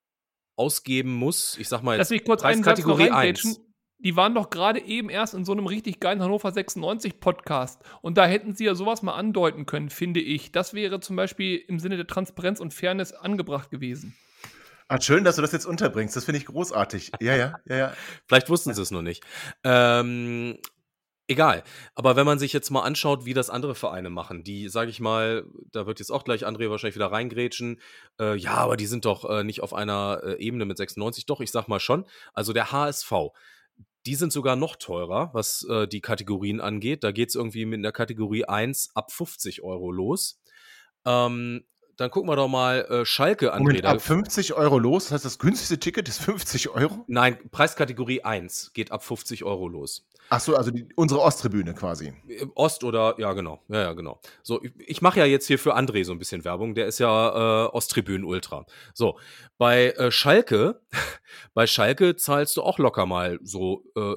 ausgeben 0.56 1.14
muss, 1.14 1.58
ich 1.58 1.68
sag 1.68 1.84
mal 1.84 1.98
Lass 1.98 2.10
jetzt 2.10 2.20
mich 2.20 2.26
kurz 2.26 2.42
Preiskategorie 2.42 3.10
reingrätschen. 3.10 3.52
1. 3.52 3.62
Die 4.00 4.16
waren 4.16 4.36
doch 4.36 4.50
gerade 4.50 4.82
eben 4.82 5.10
erst 5.10 5.34
in 5.34 5.46
so 5.46 5.54
einem 5.54 5.66
richtig 5.68 6.00
geilen 6.00 6.22
Hannover 6.22 6.52
96 6.52 7.20
Podcast. 7.20 7.82
Und 8.02 8.18
da 8.18 8.26
hätten 8.26 8.54
sie 8.54 8.66
ja 8.66 8.76
sowas 8.76 9.02
mal 9.02 9.14
andeuten 9.14 9.66
können, 9.66 9.90
finde 9.90 10.20
ich. 10.20 10.52
Das 10.52 10.74
wäre 10.74 11.00
zum 11.00 11.16
Beispiel 11.16 11.58
im 11.68 11.80
Sinne 11.80 11.96
der 11.98 12.06
Transparenz 12.06 12.60
und 12.60 12.74
Fairness 12.74 13.14
angebracht 13.14 13.72
gewesen. 13.72 14.16
Ah, 14.88 15.02
schön, 15.02 15.24
dass 15.24 15.38
du 15.38 15.42
das 15.42 15.52
jetzt 15.52 15.66
unterbringst. 15.66 16.16
Das 16.16 16.26
finde 16.26 16.38
ich 16.38 16.46
großartig. 16.46 17.14
Ja, 17.20 17.36
ja, 17.36 17.60
ja, 17.66 17.76
ja. 17.76 17.94
Vielleicht 18.28 18.50
wussten 18.50 18.74
sie 18.74 18.82
es 18.82 18.92
noch 18.92 19.02
nicht. 19.02 19.24
Ähm, 19.64 20.60
egal. 21.28 21.64
Aber 21.96 22.16
wenn 22.16 22.26
man 22.26 22.40
sich 22.40 22.54
jetzt 22.54 22.70
mal 22.70 22.84
anschaut, 22.84 23.26
wie 23.26 23.34
das 23.34 23.50
andere 23.50 23.76
Vereine 23.76 24.10
machen, 24.10 24.44
die, 24.44 24.70
sage 24.70 24.90
ich 24.90 25.00
mal, 25.00 25.46
da 25.72 25.86
wird 25.86 26.00
jetzt 26.00 26.12
auch 26.12 26.24
gleich 26.24 26.46
André 26.46 26.70
wahrscheinlich 26.70 26.96
wieder 26.96 27.12
reingrätschen, 27.12 27.80
äh, 28.20 28.36
ja, 28.38 28.56
aber 28.56 28.78
die 28.78 28.86
sind 28.86 29.06
doch 29.06 29.30
äh, 29.30 29.44
nicht 29.44 29.62
auf 29.62 29.74
einer 29.74 30.22
äh, 30.24 30.44
Ebene 30.44 30.66
mit 30.66 30.78
96. 30.78 31.26
Doch, 31.26 31.42
ich 31.42 31.52
sag 31.52 31.68
mal 31.68 31.80
schon. 31.80 32.06
Also 32.34 32.54
der 32.54 32.72
HSV, 32.72 33.12
die 34.06 34.16
sind 34.16 34.32
sogar 34.32 34.56
noch 34.56 34.76
teurer, 34.76 35.32
was 35.34 35.66
äh, 35.70 35.88
die 35.88 36.02
Kategorien 36.02 36.62
angeht. 36.62 37.04
Da 37.04 37.12
geht 37.12 37.30
es 37.30 37.36
irgendwie 37.36 37.66
mit 37.66 37.84
der 37.84 37.92
Kategorie 37.92 38.46
1 38.46 38.96
ab 38.96 39.12
50 39.12 39.64
Euro 39.64 39.92
los. 39.92 40.40
Ähm, 41.06 41.66
dann 41.98 42.12
gucken 42.12 42.30
wir 42.30 42.36
doch 42.36 42.48
mal 42.48 42.86
äh, 42.86 43.06
Schalke, 43.06 43.54
André. 43.54 43.60
Moment, 43.60 43.86
ab 43.86 44.02
50 44.02 44.54
Euro 44.54 44.80
los, 44.80 45.06
das 45.06 45.14
heißt, 45.14 45.26
das 45.26 45.40
günstigste 45.40 45.80
Ticket 45.80 46.08
ist 46.10 46.22
50 46.22 46.70
Euro? 46.70 47.06
Nein, 47.08 47.38
Preiskategorie 47.52 48.24
1 48.24 48.72
geht 48.74 48.92
ab 48.92 49.04
50 49.04 49.44
Euro 49.44 49.68
los. 49.68 50.08
Ach 50.30 50.40
so, 50.40 50.56
also 50.56 50.72
die, 50.72 50.88
unsere 50.96 51.22
Osttribüne 51.22 51.74
quasi. 51.74 52.14
Äh, 52.28 52.46
Ost 52.56 52.84
oder, 52.84 53.16
ja, 53.20 53.34
genau. 53.34 53.62
Ja, 53.68 53.82
ja, 53.82 53.94
genau. 53.94 54.20
So, 54.42 54.64
ich, 54.64 54.74
ich 54.80 55.02
mache 55.02 55.20
ja 55.20 55.26
jetzt 55.26 55.48
hier 55.48 55.60
für 55.60 55.76
André 55.78 56.04
so 56.04 56.12
ein 56.12 56.20
bisschen 56.20 56.44
Werbung. 56.44 56.74
Der 56.74 56.88
ist 56.88 57.00
ja 57.00 57.66
äh, 57.66 57.68
Osttribünen-Ultra. 57.68 58.66
So, 58.94 59.20
bei 59.58 59.92
äh, 59.92 60.12
Schalke, 60.12 60.82
bei 61.54 61.68
Schalke 61.68 62.16
zahlst 62.16 62.58
du 62.58 62.64
auch 62.64 62.80
locker 62.80 63.06
mal 63.06 63.40
so 63.44 63.84
äh, 63.96 64.16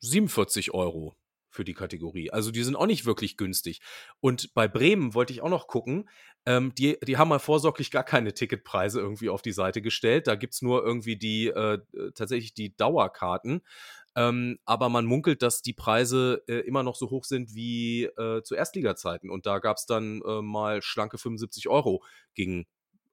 47 0.00 0.72
Euro 0.72 1.16
für 1.50 1.64
die 1.64 1.74
Kategorie. 1.74 2.30
Also 2.30 2.52
die 2.52 2.62
sind 2.62 2.76
auch 2.76 2.86
nicht 2.86 3.04
wirklich 3.04 3.36
günstig. 3.36 3.80
Und 4.20 4.54
bei 4.54 4.68
Bremen 4.68 5.14
wollte 5.14 5.32
ich 5.32 5.42
auch 5.42 5.48
noch 5.48 5.66
gucken. 5.66 6.08
Ähm, 6.46 6.74
die, 6.74 6.98
die 7.06 7.18
haben 7.18 7.28
mal 7.28 7.38
vorsorglich 7.38 7.90
gar 7.90 8.04
keine 8.04 8.32
Ticketpreise 8.32 9.00
irgendwie 9.00 9.28
auf 9.28 9.42
die 9.42 9.52
Seite 9.52 9.82
gestellt. 9.82 10.26
Da 10.26 10.36
gibt's 10.36 10.62
nur 10.62 10.84
irgendwie 10.84 11.16
die 11.16 11.48
äh, 11.48 11.78
tatsächlich 12.14 12.54
die 12.54 12.76
Dauerkarten. 12.76 13.62
Ähm, 14.16 14.58
aber 14.64 14.88
man 14.88 15.06
munkelt, 15.06 15.42
dass 15.42 15.62
die 15.62 15.72
Preise 15.72 16.42
äh, 16.48 16.60
immer 16.60 16.82
noch 16.82 16.96
so 16.96 17.10
hoch 17.10 17.24
sind 17.24 17.54
wie 17.54 18.04
äh, 18.04 18.42
zu 18.42 18.54
Erstliga-Zeiten. 18.54 19.30
Und 19.30 19.46
da 19.46 19.58
gab's 19.58 19.86
dann 19.86 20.22
äh, 20.22 20.42
mal 20.42 20.82
schlanke 20.82 21.18
75 21.18 21.68
Euro 21.68 22.02
gegen 22.34 22.66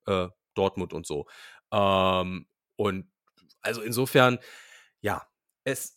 äh, 0.08 0.28
Dortmund 0.56 0.94
und 0.94 1.06
so. 1.06 1.28
Ähm, 1.72 2.48
und 2.78 3.12
also 3.62 3.82
insofern, 3.82 4.40
ja, 5.02 5.28
es, 5.66 5.97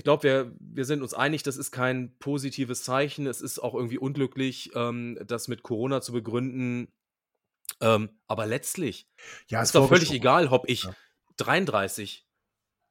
ich 0.00 0.04
glaube, 0.04 0.22
wir, 0.22 0.56
wir 0.58 0.86
sind 0.86 1.02
uns 1.02 1.12
einig, 1.12 1.42
das 1.42 1.58
ist 1.58 1.72
kein 1.72 2.16
positives 2.20 2.84
Zeichen. 2.84 3.26
Es 3.26 3.42
ist 3.42 3.58
auch 3.58 3.74
irgendwie 3.74 3.98
unglücklich, 3.98 4.70
ähm, 4.74 5.18
das 5.26 5.46
mit 5.46 5.62
Corona 5.62 6.00
zu 6.00 6.12
begründen. 6.12 6.90
Ähm, 7.82 8.08
aber 8.26 8.46
letztlich 8.46 9.10
Ja, 9.48 9.60
ist 9.60 9.74
doch 9.74 9.88
völlig 9.88 10.10
egal, 10.10 10.48
ob 10.48 10.70
ich 10.70 10.84
Ja. 10.84 10.96
33 11.36 12.26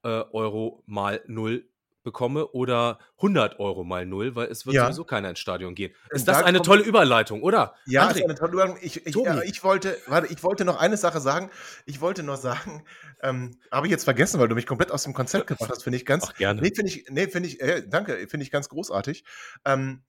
äh, 0.04 0.08
Euro 0.08 0.84
mal 0.86 1.24
0 1.26 1.68
bekomme 2.10 2.48
oder 2.48 2.98
100 3.18 3.60
Euro 3.60 3.84
mal 3.84 4.04
0, 4.06 4.36
weil 4.36 4.48
es 4.48 4.66
wird 4.66 4.76
Ja. 4.76 4.86
sowieso 4.86 5.04
keiner 5.04 5.30
ins 5.30 5.38
Stadion 5.40 5.76
gehen. 5.76 5.94
Ist 6.10 6.28
das 6.28 6.40
da 6.40 6.46
eine 6.46 6.62
tolle 6.64 6.82
Überleitung, 6.82 7.44
oder? 7.44 7.76
Ja, 7.86 8.08
André, 8.08 8.18
ist 8.18 8.24
eine 8.24 8.36
tolle 8.36 8.54
Überlegung. 8.54 8.80
Ich, 8.82 9.06
ich, 9.06 9.16
äh, 9.16 9.46
ich 9.46 9.64
wollte, 9.64 9.96
warte, 10.08 10.34
ich 10.34 10.44
wollte 10.44 10.66
noch 10.66 10.80
eine 10.80 10.98
Sache 10.98 11.20
sagen. 11.20 11.52
Ich 11.86 12.02
wollte 12.02 12.24
noch 12.24 12.38
sagen, 12.38 12.84
ähm, 13.22 13.60
habe 13.72 13.86
ich 13.86 13.92
jetzt 13.92 14.06
vergessen, 14.06 14.40
weil 14.40 14.48
du 14.48 14.56
mich 14.56 14.66
komplett 14.66 14.92
aus 14.92 15.04
dem 15.04 15.14
Konzept 15.14 15.46
gebracht 15.48 15.70
hast, 15.70 15.84
finde 15.84 15.98
ich 15.98 16.06
ganz. 16.06 16.26
Ach, 16.28 16.34
gerne. 16.34 16.62
Nee, 16.62 16.72
finde 16.74 16.92
ich, 16.92 17.06
nee, 17.10 17.28
finde 17.28 17.48
ich, 17.48 17.62
äh, 17.62 17.84
danke, 17.88 18.28
finde 18.28 18.44
ich 18.44 18.52
ganz 18.52 18.70
großartig. 18.70 19.24
Ähm, 19.66 20.04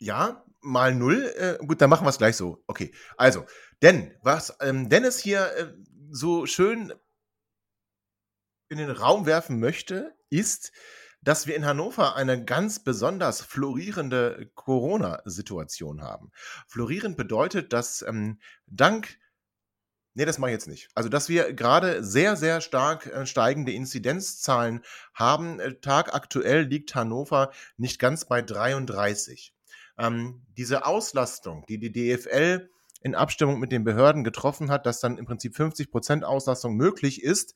ja, 0.00 0.44
mal 0.60 0.92
null. 0.92 1.32
Äh, 1.36 1.64
gut, 1.64 1.80
dann 1.80 1.88
machen 1.88 2.04
wir 2.04 2.10
es 2.10 2.18
gleich 2.18 2.36
so. 2.36 2.64
Okay. 2.66 2.92
Also, 3.16 3.46
denn, 3.80 4.12
was 4.22 4.56
ähm, 4.60 4.88
Dennis 4.88 5.18
hier 5.18 5.46
äh, 5.56 5.72
so 6.10 6.46
schön 6.46 6.92
in 8.72 8.78
den 8.78 8.90
Raum 8.90 9.26
werfen 9.26 9.60
möchte, 9.60 10.16
ist, 10.32 10.72
dass 11.22 11.46
wir 11.46 11.54
in 11.54 11.64
Hannover 11.64 12.16
eine 12.16 12.44
ganz 12.44 12.82
besonders 12.82 13.40
florierende 13.40 14.50
Corona-Situation 14.54 16.02
haben. 16.02 16.32
Florierend 16.66 17.16
bedeutet, 17.16 17.72
dass 17.72 18.02
ähm, 18.02 18.40
dank 18.66 19.18
Nee, 20.14 20.26
das 20.26 20.36
mache 20.36 20.50
ich 20.50 20.56
jetzt 20.56 20.68
nicht. 20.68 20.90
Also, 20.94 21.08
dass 21.08 21.30
wir 21.30 21.54
gerade 21.54 22.04
sehr, 22.04 22.36
sehr 22.36 22.60
stark 22.60 23.06
äh, 23.06 23.24
steigende 23.24 23.72
Inzidenzzahlen 23.72 24.82
haben. 25.14 25.58
Äh, 25.58 25.80
Tagaktuell 25.80 26.64
liegt 26.64 26.94
Hannover 26.94 27.50
nicht 27.78 27.98
ganz 27.98 28.26
bei 28.26 28.42
33. 28.42 29.54
Ähm, 29.98 30.42
diese 30.58 30.84
Auslastung, 30.84 31.64
die 31.66 31.78
die 31.78 31.92
DFL 31.92 32.68
in 33.00 33.14
Abstimmung 33.14 33.58
mit 33.58 33.72
den 33.72 33.84
Behörden 33.84 34.22
getroffen 34.22 34.70
hat, 34.70 34.84
dass 34.84 35.00
dann 35.00 35.16
im 35.16 35.24
Prinzip 35.24 35.56
50 35.56 35.90
Prozent 35.90 36.24
Auslastung 36.24 36.76
möglich 36.76 37.22
ist, 37.22 37.54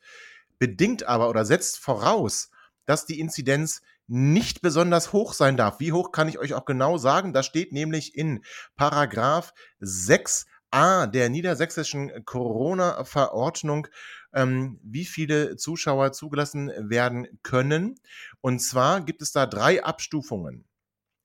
bedingt 0.58 1.04
aber 1.04 1.28
oder 1.28 1.44
setzt 1.44 1.78
voraus, 1.78 2.50
dass 2.87 3.07
die 3.07 3.20
Inzidenz 3.20 3.82
nicht 4.07 4.62
besonders 4.62 5.12
hoch 5.12 5.34
sein 5.34 5.57
darf. 5.57 5.80
Wie 5.80 5.93
hoch 5.93 6.12
kann 6.12 6.28
ich 6.28 6.39
euch 6.39 6.55
auch 6.55 6.64
genau 6.64 6.97
sagen? 6.97 7.32
Das 7.32 7.47
steht 7.47 7.72
nämlich 7.72 8.14
in 8.14 8.45
Paragraph 8.76 9.53
6a 9.80 11.07
der 11.07 11.28
niedersächsischen 11.28 12.24
Corona-Verordnung, 12.24 13.89
ähm, 14.32 14.78
wie 14.82 15.05
viele 15.05 15.57
Zuschauer 15.57 16.12
zugelassen 16.12 16.70
werden 16.78 17.26
können. 17.43 17.97
Und 18.41 18.61
zwar 18.61 19.01
gibt 19.01 19.22
es 19.22 19.32
da 19.32 19.47
drei 19.47 19.82
Abstufungen. 19.82 20.64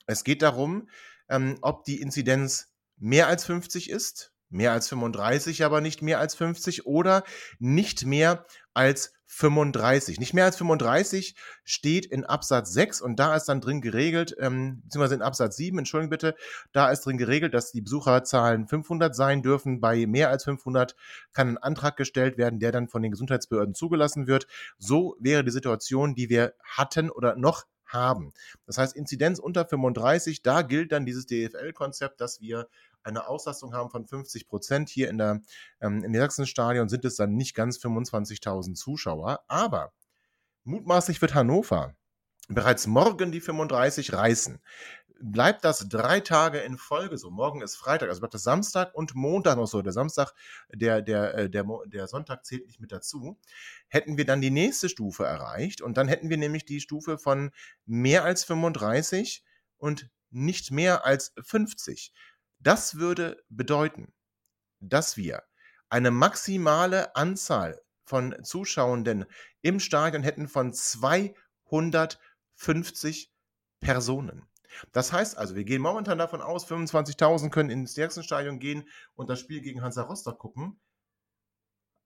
Es 0.08 0.24
geht 0.24 0.42
darum, 0.42 0.90
ähm, 1.30 1.58
ob 1.62 1.86
die 1.86 2.02
Inzidenz 2.02 2.70
mehr 2.98 3.28
als 3.28 3.46
50 3.46 3.90
ist, 3.90 4.34
mehr 4.50 4.72
als 4.72 4.90
35, 4.90 5.64
aber 5.64 5.82
nicht 5.82 6.02
mehr 6.02 6.20
als 6.20 6.36
50 6.36 6.86
oder 6.86 7.24
nicht 7.60 8.06
mehr 8.06 8.46
als 8.74 9.14
35. 9.34 10.20
Nicht 10.20 10.34
mehr 10.34 10.44
als 10.44 10.58
35 10.58 11.36
steht 11.64 12.06
in 12.06 12.26
Absatz 12.26 12.74
6 12.74 13.00
und 13.02 13.18
da 13.18 13.36
ist 13.36 13.46
dann 13.46 13.62
drin 13.62 13.80
geregelt, 13.80 14.36
ähm, 14.40 14.82
beziehungsweise 14.84 15.16
in 15.16 15.22
Absatz 15.22 15.56
7, 15.56 15.78
entschuldigen 15.78 16.10
bitte, 16.10 16.36
da 16.74 16.92
ist 16.92 17.06
drin 17.06 17.18
geregelt, 17.18 17.54
dass 17.54 17.72
die 17.72 17.82
Besucherzahlen 17.82 18.68
500 18.68 19.16
sein 19.16 19.42
dürfen. 19.42 19.80
Bei 19.80 20.06
mehr 20.06 20.30
als 20.30 20.44
500 20.44 20.96
kann 21.32 21.48
ein 21.48 21.58
Antrag 21.58 21.96
gestellt 21.96 22.38
werden, 22.38 22.60
der 22.60 22.74
dann 22.74 22.90
von 22.90 23.02
den 23.02 23.12
Gesundheitsbehörden 23.12 23.74
zugelassen 23.74 24.28
wird. 24.28 24.48
So 24.78 25.16
wäre 25.20 25.46
die 25.46 25.52
Situation, 25.52 26.14
die 26.14 26.30
wir 26.30 26.54
hatten 26.64 27.10
oder 27.10 27.38
noch 27.38 27.64
haben. 27.86 28.34
Das 28.66 28.78
heißt, 28.78 28.96
Inzidenz 28.96 29.40
unter 29.40 29.66
35, 29.66 30.42
da 30.42 30.62
gilt 30.62 30.92
dann 30.92 31.06
dieses 31.06 31.26
DFL-Konzept, 31.26 32.20
dass 32.22 32.42
wir 32.42 32.68
eine 33.04 33.28
Auslastung 33.28 33.74
haben 33.74 33.90
von 33.90 34.06
50 34.06 34.48
Prozent. 34.48 34.90
Hier 34.90 35.10
in 35.10 35.18
der, 35.18 35.42
ähm, 35.82 36.04
im 36.04 36.14
Sachsenstadion 36.14 36.90
sind 36.90 37.06
es 37.06 37.16
dann 37.16 37.36
nicht 37.36 37.56
ganz 37.56 37.78
25.000 37.78 38.76
Zuschauer, 38.76 39.44
aber 39.48 39.94
mutmaßlich 40.64 41.22
wird 41.22 41.34
Hannover 41.34 41.96
bereits 42.54 42.88
morgen 42.88 43.32
die 43.32 43.42
35 43.42 44.14
reißen. 44.14 44.60
Bleibt 45.24 45.64
das 45.64 45.88
drei 45.88 46.20
Tage 46.20 46.60
in 46.60 46.80
Folge 46.80 47.16
so, 47.18 47.30
morgen 47.30 47.62
ist 47.62 47.76
Freitag, 47.76 48.10
also 48.10 48.22
bleibt 48.22 48.34
das 48.34 48.44
Samstag 48.44 48.96
und 48.96 49.14
Montag 49.14 49.56
noch 49.56 49.68
so, 49.68 49.84
der 49.84 49.94
Samstag, 49.94 50.34
der, 50.74 51.04
der, 51.04 51.36
äh, 51.36 51.50
der, 51.50 51.64
der 51.86 52.08
Sonntag 52.08 52.44
zählt 52.44 52.66
nicht 52.66 52.80
mit 52.80 52.92
dazu, 52.92 53.38
hätten 53.88 54.18
wir 54.18 54.26
dann 54.26 54.42
die 54.42 54.50
nächste 54.50 54.90
Stufe 54.90 55.24
erreicht 55.24 55.82
und 55.82 55.98
dann 55.98 56.08
hätten 56.08 56.30
wir 56.30 56.38
nämlich 56.38 56.66
die 56.66 56.82
Stufe 56.82 57.20
von 57.20 57.52
mehr 57.86 58.24
als 58.24 58.44
35 58.46 59.44
und 59.78 60.10
nicht 60.32 60.72
mehr 60.72 61.06
als 61.06 61.34
50. 61.44 62.14
Das 62.64 62.96
würde 62.96 63.44
bedeuten, 63.50 64.14
dass 64.80 65.18
wir 65.18 65.44
eine 65.90 66.12
maximale 66.12 67.16
Anzahl 67.16 67.82
von 68.04 68.36
Zuschauenden 68.44 69.26
im 69.62 69.80
Stadion 69.80 70.22
hätten 70.22 70.48
von 70.48 70.72
250 70.72 73.34
Personen. 73.80 74.48
Das 74.92 75.12
heißt 75.12 75.40
also, 75.40 75.56
wir 75.56 75.64
gehen 75.64 75.82
momentan 75.82 76.20
davon 76.20 76.42
aus, 76.42 76.68
25.000 76.68 77.50
können 77.50 77.72
ins 77.72 78.00
Stadion 78.24 78.60
gehen 78.60 78.88
und 79.16 79.28
das 79.30 79.40
Spiel 79.40 79.62
gegen 79.62 79.82
Hansa 79.82 80.04
Rostock 80.04 80.38
gucken. 80.38 80.80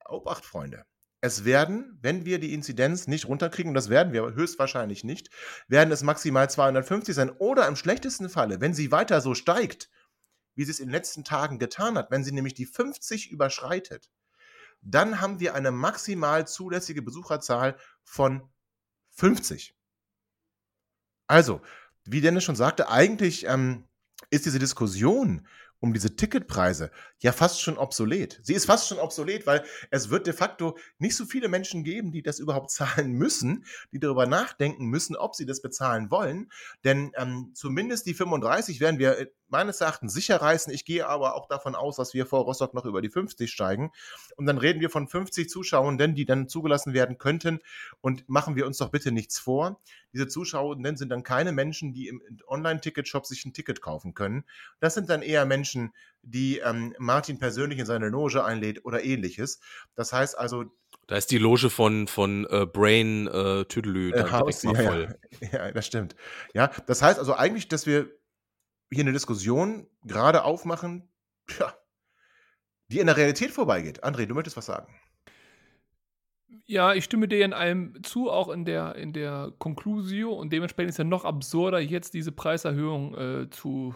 Obacht, 0.07 0.45
Freunde. 0.45 0.85
Es 1.19 1.43
werden, 1.43 1.99
wenn 2.01 2.23
wir 2.25 2.39
die 2.39 2.53
Inzidenz 2.53 3.07
nicht 3.07 3.27
runterkriegen, 3.27 3.71
und 3.71 3.75
das 3.75 3.89
werden 3.89 4.13
wir 4.13 4.35
höchstwahrscheinlich 4.35 5.03
nicht, 5.03 5.29
werden 5.67 5.91
es 5.91 6.03
maximal 6.03 6.49
250 6.49 7.13
sein. 7.13 7.31
Oder 7.31 7.67
im 7.67 7.75
schlechtesten 7.75 8.29
Falle, 8.29 8.61
wenn 8.61 8.73
sie 8.73 8.91
weiter 8.91 9.19
so 9.21 9.33
steigt, 9.33 9.89
wie 10.55 10.63
sie 10.65 10.71
es 10.71 10.79
in 10.79 10.87
den 10.87 10.93
letzten 10.93 11.23
Tagen 11.23 11.59
getan 11.59 11.97
hat, 11.97 12.11
wenn 12.11 12.23
sie 12.23 12.31
nämlich 12.31 12.53
die 12.53 12.65
50 12.65 13.29
überschreitet, 13.31 14.09
dann 14.81 15.21
haben 15.21 15.39
wir 15.39 15.55
eine 15.55 15.71
maximal 15.71 16.47
zulässige 16.47 17.01
Besucherzahl 17.01 17.77
von 18.03 18.49
50. 19.11 19.75
Also, 21.27 21.61
wie 22.03 22.21
Dennis 22.21 22.43
schon 22.43 22.55
sagte, 22.55 22.89
eigentlich 22.89 23.45
ähm, 23.45 23.87
ist 24.29 24.45
diese 24.45 24.59
Diskussion 24.59 25.47
um 25.79 25.93
diese 25.93 26.15
Ticketpreise 26.15 26.89
ja 27.19 27.31
fast 27.31 27.61
schon 27.61 27.77
obsolet. 27.77 28.39
Sie 28.43 28.53
ist 28.53 28.65
fast 28.65 28.87
schon 28.87 28.97
obsolet, 28.97 29.45
weil 29.45 29.63
es 29.91 30.09
wird 30.09 30.25
de 30.25 30.33
facto 30.33 30.77
nicht 30.97 31.15
so 31.15 31.25
viele 31.25 31.47
Menschen 31.47 31.83
geben, 31.83 32.11
die 32.11 32.23
das 32.23 32.39
überhaupt 32.39 32.71
zahlen 32.71 33.11
müssen, 33.11 33.65
die 33.91 33.99
darüber 33.99 34.25
nachdenken 34.25 34.85
müssen, 34.85 35.15
ob 35.15 35.35
sie 35.35 35.45
das 35.45 35.61
bezahlen 35.61 36.09
wollen. 36.09 36.51
Denn 36.83 37.11
ähm, 37.17 37.51
zumindest 37.53 38.05
die 38.07 38.13
35 38.13 38.79
werden 38.79 38.99
wir 38.99 39.17
äh, 39.19 39.27
meines 39.47 39.81
Erachtens 39.81 40.13
sicher 40.13 40.41
reißen. 40.41 40.73
Ich 40.73 40.85
gehe 40.85 41.07
aber 41.07 41.35
auch 41.35 41.47
davon 41.47 41.75
aus, 41.75 41.97
dass 41.97 42.13
wir 42.13 42.25
vor 42.25 42.43
Rostock 42.43 42.73
noch 42.73 42.85
über 42.85 43.01
die 43.01 43.09
50 43.09 43.51
steigen. 43.51 43.91
Und 44.35 44.45
dann 44.45 44.57
reden 44.57 44.81
wir 44.81 44.89
von 44.89 45.07
50 45.07 45.49
Zuschauenden, 45.49 46.15
die 46.15 46.25
dann 46.25 46.47
zugelassen 46.47 46.93
werden 46.93 47.17
könnten. 47.17 47.59
Und 48.01 48.27
machen 48.27 48.55
wir 48.55 48.65
uns 48.65 48.77
doch 48.77 48.89
bitte 48.89 49.11
nichts 49.11 49.39
vor. 49.39 49.79
Diese 50.13 50.27
Zuschauenden 50.27 50.97
sind 50.97 51.09
dann 51.09 51.23
keine 51.23 51.51
Menschen, 51.51 51.93
die 51.93 52.07
im 52.07 52.21
Online-Ticket-Shop 52.47 53.25
sich 53.25 53.45
ein 53.45 53.53
Ticket 53.53 53.81
kaufen 53.81 54.13
können. 54.13 54.45
Das 54.79 54.93
sind 54.93 55.09
dann 55.09 55.21
eher 55.21 55.45
Menschen, 55.45 55.93
die 56.21 56.59
ähm, 56.59 56.95
Martin 56.97 57.37
persönlich 57.37 57.79
in 57.79 57.85
seine 57.85 58.09
Loge 58.09 58.43
einlädt 58.43 58.83
oder 58.85 59.03
ähnliches. 59.03 59.59
Das 59.93 60.11
heißt 60.11 60.37
also, 60.37 60.65
Da 61.07 61.17
ist 61.17 61.31
die 61.31 61.37
Loge 61.37 61.69
von, 61.69 62.07
von 62.07 62.47
äh, 62.49 62.65
Brain 62.65 63.27
äh, 63.27 63.65
Tüdelü 63.65 64.11
äh, 64.11 64.31
Haus, 64.31 64.61
direkt 64.61 64.77
mal 64.79 64.85
voll. 64.85 65.19
ja, 65.41 65.49
ja, 65.65 65.71
das 65.71 65.85
stimmt. 65.85 66.15
Ja, 66.53 66.71
das 66.87 67.01
heißt 67.01 67.19
also 67.19 67.35
eigentlich, 67.35 67.67
dass 67.67 67.85
wir 67.85 68.09
hier 68.91 69.03
eine 69.03 69.13
Diskussion 69.13 69.87
gerade 70.03 70.43
aufmachen, 70.43 71.09
ja, 71.59 71.73
die 72.87 72.99
in 72.99 73.07
der 73.07 73.17
Realität 73.17 73.51
vorbeigeht. 73.51 74.03
André, 74.03 74.25
du 74.25 74.35
möchtest 74.35 74.57
was 74.57 74.65
sagen? 74.65 74.93
Ja, 76.67 76.93
ich 76.93 77.03
stimme 77.03 77.27
dir 77.27 77.45
in 77.45 77.53
allem 77.53 78.01
zu, 78.03 78.31
auch 78.31 78.49
in 78.49 78.65
der, 78.65 78.95
in 78.95 79.13
der 79.13 79.53
Conclusio. 79.59 80.33
Und 80.33 80.51
dementsprechend 80.51 80.89
ist 80.89 80.97
ja 80.97 81.03
noch 81.03 81.25
absurder, 81.25 81.79
jetzt 81.79 82.13
diese 82.13 82.31
Preiserhöhung 82.31 83.15
äh, 83.15 83.49
zu, 83.49 83.93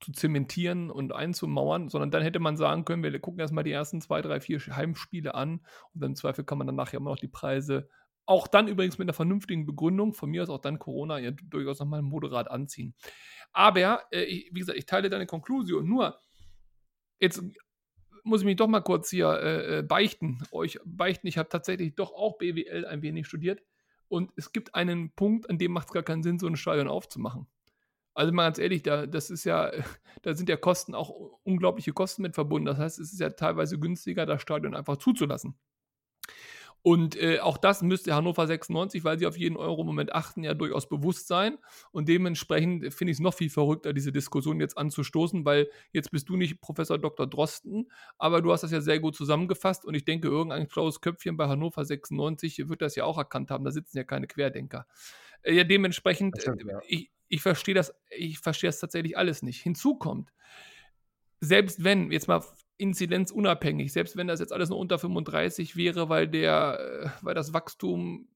zu 0.00 0.12
zementieren 0.12 0.90
und 0.90 1.12
einzumauern, 1.12 1.88
sondern 1.88 2.10
dann 2.10 2.22
hätte 2.22 2.38
man 2.38 2.56
sagen 2.56 2.84
können, 2.84 3.02
wir 3.02 3.18
gucken 3.18 3.40
erstmal 3.40 3.64
die 3.64 3.72
ersten 3.72 4.00
zwei, 4.00 4.22
drei, 4.22 4.40
vier 4.40 4.60
Heimspiele 4.60 5.34
an 5.34 5.64
und 5.94 6.02
im 6.02 6.14
Zweifel 6.14 6.44
kann 6.44 6.58
man 6.58 6.66
dann 6.66 6.76
nachher 6.76 6.98
immer 6.98 7.10
noch 7.10 7.18
die 7.18 7.28
Preise, 7.28 7.88
auch 8.30 8.46
dann 8.46 8.68
übrigens 8.68 8.96
mit 8.96 9.06
einer 9.06 9.12
vernünftigen 9.12 9.66
Begründung, 9.66 10.14
von 10.14 10.30
mir 10.30 10.44
aus 10.44 10.50
auch 10.50 10.60
dann 10.60 10.78
Corona, 10.78 11.18
ja 11.18 11.32
durchaus 11.32 11.80
nochmal 11.80 12.00
moderat 12.00 12.48
anziehen. 12.48 12.94
Aber, 13.52 14.04
äh, 14.12 14.22
ich, 14.22 14.50
wie 14.52 14.60
gesagt, 14.60 14.78
ich 14.78 14.86
teile 14.86 15.10
deine 15.10 15.26
Konklusion, 15.26 15.88
nur 15.88 16.16
jetzt 17.18 17.42
muss 18.22 18.42
ich 18.42 18.44
mich 18.44 18.54
doch 18.54 18.68
mal 18.68 18.82
kurz 18.82 19.10
hier 19.10 19.30
äh, 19.32 19.78
äh 19.78 19.82
beichten, 19.82 20.38
euch 20.52 20.78
beichten, 20.84 21.26
ich 21.26 21.38
habe 21.38 21.48
tatsächlich 21.48 21.96
doch 21.96 22.12
auch 22.12 22.38
BWL 22.38 22.86
ein 22.86 23.02
wenig 23.02 23.26
studiert 23.26 23.64
und 24.06 24.30
es 24.36 24.52
gibt 24.52 24.76
einen 24.76 25.10
Punkt, 25.10 25.50
an 25.50 25.58
dem 25.58 25.72
macht 25.72 25.88
es 25.88 25.92
gar 25.92 26.04
keinen 26.04 26.22
Sinn, 26.22 26.38
so 26.38 26.46
ein 26.46 26.56
Stadion 26.56 26.86
aufzumachen. 26.86 27.48
Also 28.14 28.32
mal 28.32 28.44
ganz 28.44 28.58
ehrlich, 28.58 28.84
da, 28.84 29.08
das 29.08 29.30
ist 29.30 29.42
ja, 29.42 29.72
da 30.22 30.34
sind 30.34 30.48
ja 30.48 30.56
Kosten 30.56 30.94
auch 30.94 31.10
unglaubliche 31.42 31.92
Kosten 31.92 32.22
mit 32.22 32.36
verbunden. 32.36 32.66
Das 32.66 32.78
heißt, 32.78 33.00
es 33.00 33.12
ist 33.12 33.18
ja 33.18 33.30
teilweise 33.30 33.80
günstiger, 33.80 34.24
das 34.24 34.40
Stadion 34.40 34.76
einfach 34.76 34.98
zuzulassen. 34.98 35.58
Und 36.82 37.16
äh, 37.16 37.40
auch 37.40 37.58
das 37.58 37.82
müsste 37.82 38.14
Hannover 38.14 38.46
96, 38.46 39.04
weil 39.04 39.18
sie 39.18 39.26
auf 39.26 39.36
jeden 39.36 39.56
Euro 39.56 39.82
im 39.82 39.86
Moment 39.86 40.14
achten, 40.14 40.42
ja 40.42 40.54
durchaus 40.54 40.88
bewusst 40.88 41.28
sein. 41.28 41.58
Und 41.92 42.08
dementsprechend 42.08 42.92
finde 42.94 43.10
ich 43.10 43.16
es 43.16 43.20
noch 43.20 43.34
viel 43.34 43.50
verrückter, 43.50 43.92
diese 43.92 44.12
Diskussion 44.12 44.60
jetzt 44.60 44.78
anzustoßen, 44.78 45.44
weil 45.44 45.68
jetzt 45.92 46.10
bist 46.10 46.28
du 46.28 46.36
nicht 46.36 46.60
Professor 46.60 46.98
Dr. 46.98 47.26
Drosten, 47.26 47.90
aber 48.18 48.40
du 48.40 48.52
hast 48.52 48.62
das 48.62 48.72
ja 48.72 48.80
sehr 48.80 48.98
gut 48.98 49.14
zusammengefasst 49.14 49.84
und 49.84 49.94
ich 49.94 50.04
denke, 50.04 50.28
irgendein 50.28 50.70
schlaues 50.70 51.00
Köpfchen 51.00 51.36
bei 51.36 51.48
Hannover 51.48 51.84
96 51.84 52.68
wird 52.68 52.80
das 52.80 52.96
ja 52.96 53.04
auch 53.04 53.18
erkannt 53.18 53.50
haben. 53.50 53.64
Da 53.64 53.70
sitzen 53.70 53.98
ja 53.98 54.04
keine 54.04 54.26
Querdenker. 54.26 54.86
Äh, 55.42 55.54
ja, 55.54 55.64
dementsprechend, 55.64 56.40
stimmt, 56.40 56.64
ja. 56.64 56.80
ich, 56.86 57.10
ich 57.28 57.42
verstehe 57.42 57.74
das, 57.74 57.94
ich 58.10 58.38
verstehe 58.38 58.68
das 58.68 58.80
tatsächlich 58.80 59.18
alles 59.18 59.42
nicht. 59.42 59.60
Hinzu 59.60 59.96
kommt, 59.96 60.32
selbst 61.40 61.84
wenn, 61.84 62.10
jetzt 62.10 62.28
mal 62.28 62.42
inzidenzunabhängig, 62.80 63.92
selbst 63.92 64.16
wenn 64.16 64.26
das 64.26 64.40
jetzt 64.40 64.52
alles 64.52 64.70
nur 64.70 64.78
unter 64.78 64.98
35 64.98 65.76
wäre, 65.76 66.08
weil 66.08 66.26
der, 66.26 66.80
äh, 66.80 67.24
weil 67.24 67.34
das 67.34 67.52
Wachstum 67.52 68.28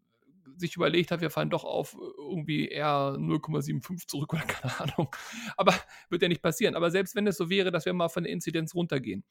sich 0.56 0.76
überlegt 0.76 1.10
hat, 1.10 1.20
wir 1.20 1.30
fallen 1.30 1.50
doch 1.50 1.64
auf 1.64 1.96
irgendwie 2.18 2.68
eher 2.68 3.16
0,75 3.18 4.06
zurück 4.06 4.32
oder 4.32 4.42
keine 4.46 4.80
Ahnung. 4.80 5.14
Aber 5.56 5.74
wird 6.10 6.22
ja 6.22 6.28
nicht 6.28 6.42
passieren. 6.42 6.76
Aber 6.76 6.90
selbst 6.90 7.16
wenn 7.16 7.26
es 7.26 7.36
so 7.36 7.50
wäre, 7.50 7.70
dass 7.70 7.86
wir 7.86 7.92
mal 7.92 8.08
von 8.08 8.24
der 8.24 8.32
Inzidenz 8.32 8.74
runtergehen, 8.74 9.24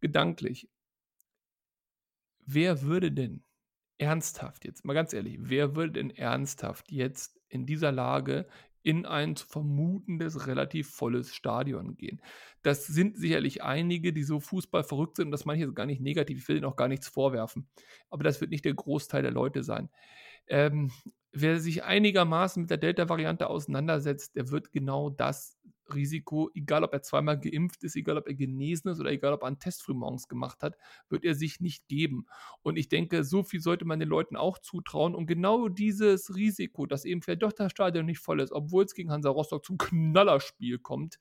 gedanklich, 0.00 0.68
wer 2.46 2.82
würde 2.82 3.10
denn 3.10 3.42
ernsthaft 3.98 4.64
jetzt, 4.64 4.84
mal 4.84 4.94
ganz 4.94 5.12
ehrlich, 5.12 5.36
wer 5.40 5.76
würde 5.76 5.92
denn 5.92 6.10
ernsthaft 6.10 6.90
jetzt 6.90 7.40
in 7.48 7.66
dieser 7.66 7.92
Lage 7.92 8.46
in 8.82 9.06
ein 9.06 9.36
zu 9.36 9.46
vermutendes, 9.46 10.46
relativ 10.46 10.90
volles 10.90 11.34
Stadion 11.34 11.96
gehen. 11.96 12.20
Das 12.62 12.86
sind 12.86 13.18
sicherlich 13.18 13.62
einige, 13.62 14.12
die 14.12 14.22
so 14.22 14.40
Fußball 14.40 14.84
verrückt 14.84 15.16
sind 15.16 15.26
und 15.26 15.32
das 15.32 15.44
jetzt 15.44 15.74
gar 15.74 15.86
nicht 15.86 16.00
negativ, 16.00 16.38
ich 16.38 16.48
will 16.48 16.56
ihnen 16.56 16.64
auch 16.64 16.76
gar 16.76 16.88
nichts 16.88 17.08
vorwerfen. 17.08 17.68
Aber 18.08 18.24
das 18.24 18.40
wird 18.40 18.50
nicht 18.50 18.64
der 18.64 18.74
Großteil 18.74 19.22
der 19.22 19.32
Leute 19.32 19.62
sein. 19.62 19.90
Ähm, 20.46 20.90
wer 21.32 21.60
sich 21.60 21.84
einigermaßen 21.84 22.62
mit 22.62 22.70
der 22.70 22.78
Delta-Variante 22.78 23.48
auseinandersetzt, 23.48 24.36
der 24.36 24.50
wird 24.50 24.72
genau 24.72 25.10
das 25.10 25.58
Risiko, 25.94 26.50
egal 26.54 26.84
ob 26.84 26.92
er 26.92 27.02
zweimal 27.02 27.38
geimpft 27.38 27.84
ist, 27.84 27.96
egal 27.96 28.18
ob 28.18 28.26
er 28.26 28.34
genesen 28.34 28.90
ist 28.90 29.00
oder 29.00 29.10
egal 29.10 29.32
ob 29.32 29.42
er 29.42 29.48
einen 29.48 29.58
Test 29.58 29.82
frühmorgens 29.82 30.28
gemacht 30.28 30.62
hat, 30.62 30.76
wird 31.08 31.24
er 31.24 31.34
sich 31.34 31.60
nicht 31.60 31.88
geben. 31.88 32.26
Und 32.62 32.76
ich 32.76 32.88
denke, 32.88 33.24
so 33.24 33.42
viel 33.42 33.60
sollte 33.60 33.84
man 33.84 34.00
den 34.00 34.08
Leuten 34.08 34.36
auch 34.36 34.58
zutrauen. 34.58 35.14
Und 35.14 35.26
genau 35.26 35.68
dieses 35.68 36.34
Risiko, 36.34 36.86
dass 36.86 37.04
eben 37.04 37.22
vielleicht 37.22 37.42
doch 37.42 37.52
das 37.52 37.70
Stadion 37.70 38.06
nicht 38.06 38.20
voll 38.20 38.40
ist, 38.40 38.52
obwohl 38.52 38.84
es 38.84 38.94
gegen 38.94 39.10
Hansa 39.10 39.30
Rostock 39.30 39.64
zum 39.64 39.78
Knallerspiel 39.78 40.78
kommt, 40.78 41.18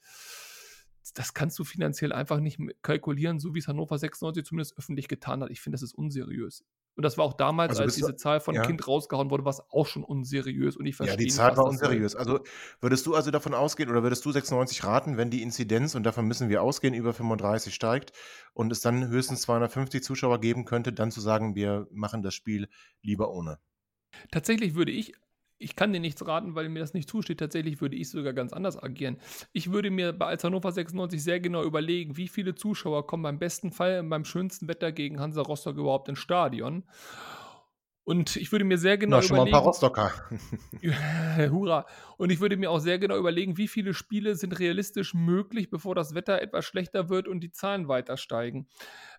das 1.14 1.34
kannst 1.34 1.57
du 1.60 1.64
finanziell 1.64 2.11
einfach 2.11 2.40
nicht 2.40 2.60
kalkulieren, 2.81 3.40
so 3.40 3.53
wie 3.53 3.60
es 3.60 3.68
Hannover 3.68 3.98
96 3.98 4.45
zumindest 4.45 4.77
öffentlich 4.77 5.07
getan 5.07 5.41
hat. 5.44 5.49
Ich 5.49 5.61
finde, 5.61 5.76
das 5.76 5.84
ist 5.84 5.94
unseriös. 5.94 6.64
Und 6.95 7.03
das 7.03 7.18
war 7.18 7.23
auch 7.23 7.34
damals, 7.34 7.72
also 7.72 7.84
als 7.84 7.95
diese 7.95 8.15
Zahl 8.18 8.41
von 8.41 8.56
ja. 8.56 8.61
Kind 8.64 8.86
rausgehauen 8.86 9.30
wurde, 9.30 9.45
war 9.45 9.52
es 9.52 9.61
auch 9.69 9.88
schon 9.88 10.03
unseriös. 10.03 10.76
Und 10.76 10.86
ich 10.86 10.95
verstehe 10.95 11.18
Ja, 11.18 11.18
die 11.18 11.31
Zahl 11.31 11.56
war 11.56 11.65
unseriös. 11.65 12.15
Also 12.15 12.41
würdest 12.81 13.06
du 13.06 13.15
also 13.15 13.31
davon 13.31 13.53
ausgehen 13.53 13.90
oder 13.90 14.03
würdest 14.03 14.26
du 14.26 14.31
96 14.31 14.84
raten, 14.84 15.15
wenn 15.15 15.30
die 15.30 15.41
Inzidenz, 15.41 15.95
und 15.95 16.03
davon 16.03 16.27
müssen 16.27 16.49
wir 16.49 16.61
ausgehen, 16.61 16.94
über 16.94 17.14
35 17.14 17.73
steigt 17.73 18.11
und 18.53 18.72
es 18.72 18.81
dann 18.81 19.07
höchstens 19.07 19.41
250 19.44 20.03
Zuschauer 20.03 20.41
geben 20.41 20.65
könnte, 20.65 20.91
dann 20.91 21.11
zu 21.11 21.22
sagen, 21.22 21.56
wir 21.56 21.88
machen 21.91 22.22
das 22.22 22.34
Spiel 22.34 22.68
lieber 23.02 23.31
ohne? 23.31 23.60
Tatsächlich 24.31 24.76
würde 24.76 24.91
ich 24.91 25.14
ich 25.60 25.76
kann 25.76 25.94
dir 25.94 25.99
nichts 25.99 26.26
raten, 26.26 26.56
weil 26.56 26.69
mir 26.69 26.80
das 26.80 26.94
nicht 26.94 27.10
zusteht. 27.10 27.40
Tatsächlich 27.40 27.81
würde 27.81 27.95
ich 27.95 28.10
sogar 28.10 28.34
ganz 28.34 28.53
anders 28.53 28.81
agieren. 28.81 29.18
Ich 29.52 29.72
würde 29.72 29.91
mir 29.91 30.14
bei 30.14 30.26
als 30.27 30.44
Hannover 30.44 30.72
96 30.72 31.22
sehr 31.22 31.40
genau 31.40 31.64
überlegen, 31.64 32.18
wie 32.18 32.30
viele 32.30 32.56
Zuschauer 32.56 33.06
kommen 33.06 33.23
beim 33.23 33.40
besten 33.40 33.72
Fall 33.72 34.02
beim 34.03 34.26
schönsten 34.26 34.68
Wetter 34.68 34.91
gegen 34.91 35.19
Hansa 35.19 35.41
Rostock 35.41 35.77
überhaupt 35.77 36.07
ins 36.07 36.19
Stadion. 36.19 36.86
Und 38.06 38.38
ich 38.38 38.52
würde 38.52 38.65
mir 38.65 38.80
sehr 38.80 38.98
genau 38.98 39.18
Na, 39.18 39.22
schon 39.22 39.36
überlegen. 39.36 39.52
Mal 39.52 39.57
ein 39.60 39.64
paar 39.64 39.68
Rostocker. 39.68 40.14
hurra. 41.52 41.86
Und 42.18 42.31
ich 42.31 42.40
würde 42.40 42.57
mir 42.57 42.72
auch 42.72 42.80
sehr 42.80 42.98
genau 42.98 43.18
überlegen, 43.18 43.57
wie 43.57 43.68
viele 43.68 43.94
Spiele 43.94 44.36
sind 44.36 44.57
realistisch 44.57 45.14
möglich, 45.14 45.69
bevor 45.69 45.94
das 45.94 46.15
Wetter 46.15 46.41
etwas 46.41 46.65
schlechter 46.65 47.10
wird 47.10 47.27
und 47.27 47.41
die 47.41 47.52
Zahlen 47.52 47.88
weiter 47.88 48.18
steigen. 48.18 48.68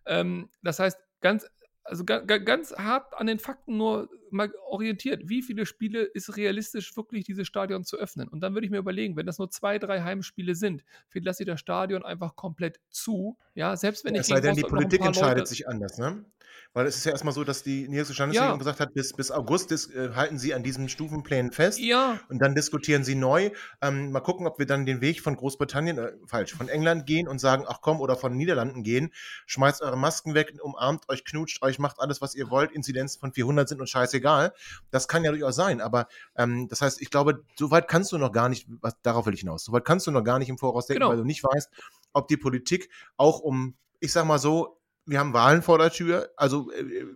Ähm, 0.06 0.48
das 0.62 0.80
heißt, 0.80 0.98
ganz 1.20 1.46
also 1.84 2.04
ga, 2.04 2.20
ga, 2.20 2.38
ganz 2.38 2.72
hart 2.76 3.18
an 3.18 3.26
den 3.26 3.38
Fakten 3.38 3.76
nur 3.76 4.08
mal 4.32 4.52
orientiert. 4.66 5.28
Wie 5.28 5.42
viele 5.42 5.66
Spiele 5.66 6.02
ist 6.02 6.36
realistisch, 6.36 6.96
wirklich 6.96 7.24
dieses 7.24 7.46
Stadion 7.46 7.84
zu 7.84 7.96
öffnen? 7.96 8.28
Und 8.28 8.40
dann 8.40 8.54
würde 8.54 8.66
ich 8.66 8.70
mir 8.70 8.78
überlegen, 8.78 9.16
wenn 9.16 9.26
das 9.26 9.38
nur 9.38 9.50
zwei, 9.50 9.78
drei 9.78 10.02
Heimspiele 10.02 10.54
sind, 10.54 10.84
vielleicht 11.08 11.26
lasse 11.26 11.42
ich 11.42 11.46
das 11.46 11.60
Stadion 11.60 12.04
einfach 12.04 12.36
komplett 12.36 12.80
zu. 12.90 13.36
Ja, 13.54 13.76
selbst 13.76 14.04
wenn 14.04 14.14
ich. 14.14 14.22
Es 14.22 14.26
sei 14.28 14.40
denn, 14.40 14.56
die 14.56 14.62
Politik 14.62 15.04
entscheidet 15.04 15.38
Leute 15.38 15.48
sich 15.48 15.68
anders, 15.68 15.98
ne? 15.98 16.24
Weil 16.72 16.86
es 16.86 16.96
ist 16.96 17.04
ja 17.04 17.10
erstmal 17.10 17.34
so, 17.34 17.42
dass 17.42 17.64
die 17.64 17.88
niedersächsische 17.88 18.22
Landesregierung 18.22 18.54
ja. 18.54 18.58
gesagt 18.58 18.80
hat, 18.80 18.94
bis, 18.94 19.12
bis 19.12 19.32
August 19.32 19.72
dis, 19.72 19.90
äh, 19.90 20.10
halten 20.14 20.38
sie 20.38 20.54
an 20.54 20.62
diesen 20.62 20.88
Stufenplänen 20.88 21.50
fest. 21.50 21.80
Ja. 21.80 22.20
Und 22.28 22.40
dann 22.40 22.54
diskutieren 22.54 23.02
sie 23.02 23.16
neu. 23.16 23.50
Ähm, 23.82 24.12
mal 24.12 24.20
gucken, 24.20 24.46
ob 24.46 24.58
wir 24.60 24.66
dann 24.66 24.86
den 24.86 25.00
Weg 25.00 25.20
von 25.20 25.34
Großbritannien, 25.34 25.98
äh, 25.98 26.12
falsch, 26.26 26.54
von 26.54 26.68
England 26.68 27.06
gehen 27.06 27.26
und 27.26 27.40
sagen, 27.40 27.64
ach 27.66 27.80
komm, 27.80 28.00
oder 28.00 28.16
von 28.16 28.36
Niederlanden 28.36 28.84
gehen. 28.84 29.12
Schmeißt 29.46 29.82
eure 29.82 29.96
Masken 29.96 30.34
weg, 30.34 30.52
umarmt 30.62 31.08
euch, 31.08 31.24
knutscht 31.24 31.60
euch, 31.62 31.80
macht 31.80 31.98
alles, 31.98 32.20
was 32.20 32.36
ihr 32.36 32.50
wollt. 32.50 32.70
Inzidenzen 32.70 33.18
von 33.18 33.32
400 33.32 33.68
sind 33.68 33.80
uns 33.80 33.90
scheißegal. 34.20 34.52
Das 34.90 35.08
kann 35.08 35.24
ja 35.24 35.30
durchaus 35.30 35.56
sein. 35.56 35.80
Aber 35.80 36.06
ähm, 36.36 36.68
das 36.68 36.82
heißt, 36.82 37.00
ich 37.00 37.10
glaube, 37.10 37.44
so 37.56 37.70
weit 37.70 37.88
kannst 37.88 38.12
du 38.12 38.18
noch 38.18 38.32
gar 38.32 38.48
nicht, 38.48 38.66
was, 38.80 38.94
darauf 39.02 39.26
will 39.26 39.34
ich 39.34 39.40
hinaus, 39.40 39.64
so 39.64 39.72
weit 39.72 39.84
kannst 39.84 40.06
du 40.06 40.10
noch 40.10 40.24
gar 40.24 40.38
nicht 40.38 40.48
im 40.48 40.58
Voraus 40.58 40.86
denken, 40.86 41.00
genau. 41.00 41.10
weil 41.10 41.18
du 41.18 41.24
nicht 41.24 41.42
weißt, 41.42 41.70
ob 42.12 42.28
die 42.28 42.36
Politik 42.36 42.90
auch 43.16 43.40
um, 43.40 43.74
ich 44.00 44.12
sag 44.12 44.24
mal 44.24 44.38
so, 44.38 44.78
wir 45.06 45.18
haben 45.18 45.32
Wahlen 45.32 45.62
vor 45.62 45.78
der 45.78 45.90
Tür, 45.90 46.30
also 46.36 46.70
äh, 46.72 47.06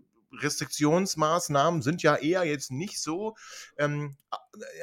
Restriktionsmaßnahmen 0.40 1.82
sind 1.82 2.02
ja 2.02 2.16
eher 2.16 2.44
jetzt 2.44 2.70
nicht 2.70 3.00
so, 3.00 3.36
ähm, 3.78 4.16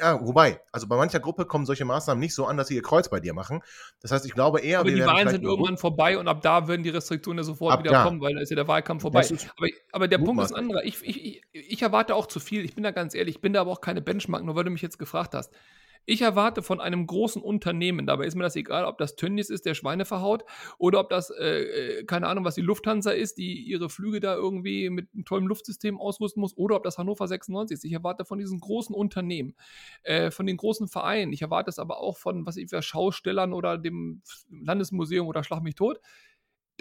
ja, 0.00 0.20
wobei, 0.24 0.60
also 0.70 0.86
bei 0.86 0.96
mancher 0.96 1.20
Gruppe 1.20 1.46
kommen 1.46 1.66
solche 1.66 1.84
Maßnahmen 1.84 2.20
nicht 2.20 2.34
so 2.34 2.46
an, 2.46 2.56
dass 2.56 2.68
sie 2.68 2.74
ihr 2.74 2.82
Kreuz 2.82 3.08
bei 3.08 3.20
dir 3.20 3.34
machen. 3.34 3.62
Das 4.00 4.10
heißt, 4.10 4.26
ich 4.26 4.34
glaube 4.34 4.60
eher. 4.60 4.80
Aber 4.80 4.90
die 4.90 5.04
Wahlen 5.04 5.28
sind 5.28 5.44
irgendwann 5.44 5.78
vorbei 5.78 6.18
und 6.18 6.28
ab 6.28 6.42
da 6.42 6.68
werden 6.68 6.82
die 6.82 6.90
Restriktionen 6.90 7.38
ja 7.38 7.44
sofort 7.44 7.78
wieder 7.80 7.90
da. 7.90 8.04
kommen, 8.04 8.20
weil 8.20 8.34
da 8.34 8.40
ist 8.40 8.50
ja 8.50 8.56
der 8.56 8.68
Wahlkampf 8.68 9.02
vorbei. 9.02 9.26
Aber, 9.56 9.68
aber, 9.92 10.08
der 10.08 10.18
Punkt 10.18 10.42
ist 10.42 10.52
ein 10.52 10.58
anderer. 10.58 10.84
Ich, 10.84 11.02
ich, 11.02 11.42
ich, 11.52 11.82
erwarte 11.82 12.14
auch 12.14 12.26
zu 12.26 12.40
viel. 12.40 12.64
Ich 12.64 12.74
bin 12.74 12.84
da 12.84 12.90
ganz 12.90 13.14
ehrlich, 13.14 13.36
ich 13.36 13.40
bin 13.40 13.52
da 13.52 13.60
aber 13.62 13.70
auch 13.70 13.80
keine 13.80 14.02
Benchmark, 14.02 14.44
nur 14.44 14.54
weil 14.54 14.64
du 14.64 14.70
mich 14.70 14.82
jetzt 14.82 14.98
gefragt 14.98 15.34
hast. 15.34 15.52
Ich 16.04 16.22
erwarte 16.22 16.62
von 16.62 16.80
einem 16.80 17.06
großen 17.06 17.40
Unternehmen, 17.40 18.06
dabei 18.06 18.26
ist 18.26 18.34
mir 18.34 18.42
das 18.42 18.56
egal, 18.56 18.84
ob 18.84 18.98
das 18.98 19.16
Tönnies 19.16 19.50
ist, 19.50 19.66
der 19.66 19.74
Schweine 19.74 20.04
verhaut, 20.04 20.44
oder 20.78 21.00
ob 21.00 21.10
das, 21.10 21.30
äh, 21.30 22.00
äh, 22.00 22.04
keine 22.04 22.26
Ahnung, 22.26 22.44
was 22.44 22.56
die 22.56 22.60
Lufthansa 22.60 23.12
ist, 23.12 23.38
die 23.38 23.62
ihre 23.62 23.88
Flüge 23.88 24.20
da 24.20 24.34
irgendwie 24.34 24.90
mit 24.90 25.08
einem 25.14 25.24
tollen 25.24 25.46
Luftsystem 25.46 26.00
ausrüsten 26.00 26.40
muss, 26.40 26.56
oder 26.56 26.76
ob 26.76 26.84
das 26.84 26.98
Hannover 26.98 27.28
96 27.28 27.76
ist. 27.76 27.84
Ich 27.84 27.92
erwarte 27.92 28.24
von 28.24 28.38
diesen 28.38 28.58
großen 28.58 28.94
Unternehmen, 28.94 29.54
äh, 30.02 30.30
von 30.30 30.46
den 30.46 30.56
großen 30.56 30.88
Vereinen, 30.88 31.32
ich 31.32 31.42
erwarte 31.42 31.70
es 31.70 31.78
aber 31.78 31.98
auch 31.98 32.16
von, 32.16 32.46
was 32.46 32.56
ich 32.56 32.72
Schaustellern 32.80 33.52
oder 33.52 33.78
dem 33.78 34.22
Landesmuseum 34.50 35.26
oder 35.26 35.44
Schlag 35.44 35.62
mich 35.62 35.74
tot, 35.74 36.00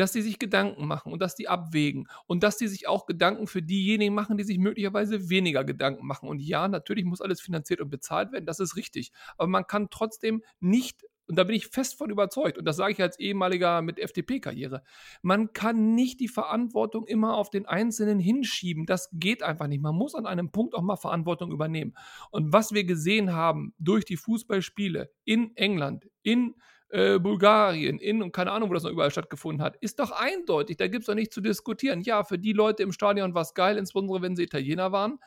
dass 0.02 0.12
die 0.12 0.22
sich 0.22 0.40
Gedanken 0.40 0.88
machen 0.88 1.14
und 1.14 1.22
dass 1.22 1.36
die 1.36 1.48
abwägen 1.48 2.08
und 2.26 2.44
dass 2.44 2.58
die 2.58 2.68
sich 2.68 2.88
auch 2.88 3.06
Gedanken 3.06 3.48
für 3.48 3.62
diejenigen 3.62 4.16
machen, 4.16 4.38
die 4.38 4.44
sich 4.44 4.58
möglicherweise 4.58 5.30
weniger 5.30 5.64
Gedanken 5.64 6.08
machen. 6.08 6.28
Und 6.28 6.42
ja, 6.42 6.68
natürlich 6.68 7.06
muss 7.06 7.22
alles 7.22 7.40
finanziert 7.40 7.82
und 7.82 7.90
bezahlt 7.90 8.32
werden, 8.32 8.46
das 8.46 8.60
ist 8.60 8.76
richtig. 8.76 9.12
Aber 9.38 9.48
man 9.48 9.68
kann 9.68 9.90
trotzdem 9.92 10.44
nicht 10.60 11.06
und 11.28 11.38
da 11.38 11.46
bin 11.46 11.56
ich 11.56 11.68
fest 11.68 11.98
von 11.98 12.10
überzeugt, 12.10 12.58
und 12.58 12.66
das 12.66 12.76
sage 12.76 12.92
ich 12.92 13.02
als 13.02 13.18
ehemaliger 13.18 13.82
mit 13.82 14.00
FDP-Karriere, 14.00 14.84
man 15.22 15.54
kann 15.54 15.96
nicht 15.96 16.20
die 16.20 16.28
Verantwortung 16.28 17.08
immer 17.08 17.38
auf 17.38 17.50
den 17.50 17.66
Einzelnen 17.66 18.20
hinschieben. 18.20 18.86
Das 18.86 19.10
geht 19.14 19.42
einfach 19.42 19.68
nicht. 19.68 19.82
Man 19.82 19.96
muss 19.96 20.14
an 20.14 20.26
einem 20.26 20.52
Punkt 20.52 20.76
auch 20.76 20.82
mal 20.82 20.98
Verantwortung 20.98 21.54
übernehmen. 21.54 21.94
Und 22.32 22.52
was 22.52 22.74
wir 22.74 22.84
gesehen 22.84 23.32
haben 23.32 23.74
durch 23.78 24.04
die 24.04 24.18
Fußballspiele 24.18 25.10
in 25.24 25.56
England, 25.56 26.10
in 26.22 26.56
äh, 26.92 27.20
Bulgarien, 27.20 28.00
in 28.00 28.22
und 28.22 28.32
keine 28.32 28.52
Ahnung, 28.52 28.70
wo 28.70 28.74
das 28.74 28.84
noch 28.84 28.92
überall 28.92 29.12
stattgefunden 29.12 29.64
hat, 29.64 29.78
ist 29.78 30.00
doch 30.00 30.12
eindeutig. 30.12 30.78
Da 30.78 30.88
gibt 30.88 31.04
es 31.04 31.08
doch 31.08 31.16
nicht 31.16 31.34
zu 31.34 31.42
diskutieren. 31.42 32.02
Ja, 32.02 32.24
für 32.24 32.38
die 32.38 32.54
Leute 32.54 32.84
im 32.84 32.92
Stadion 32.92 33.34
war 33.34 33.44
es 33.44 33.54
geil, 33.54 33.78
insbesondere 33.78 34.22
wenn 34.22 34.36
sie 34.36 34.44
Italiener 34.44 34.92
waren. 34.92 35.20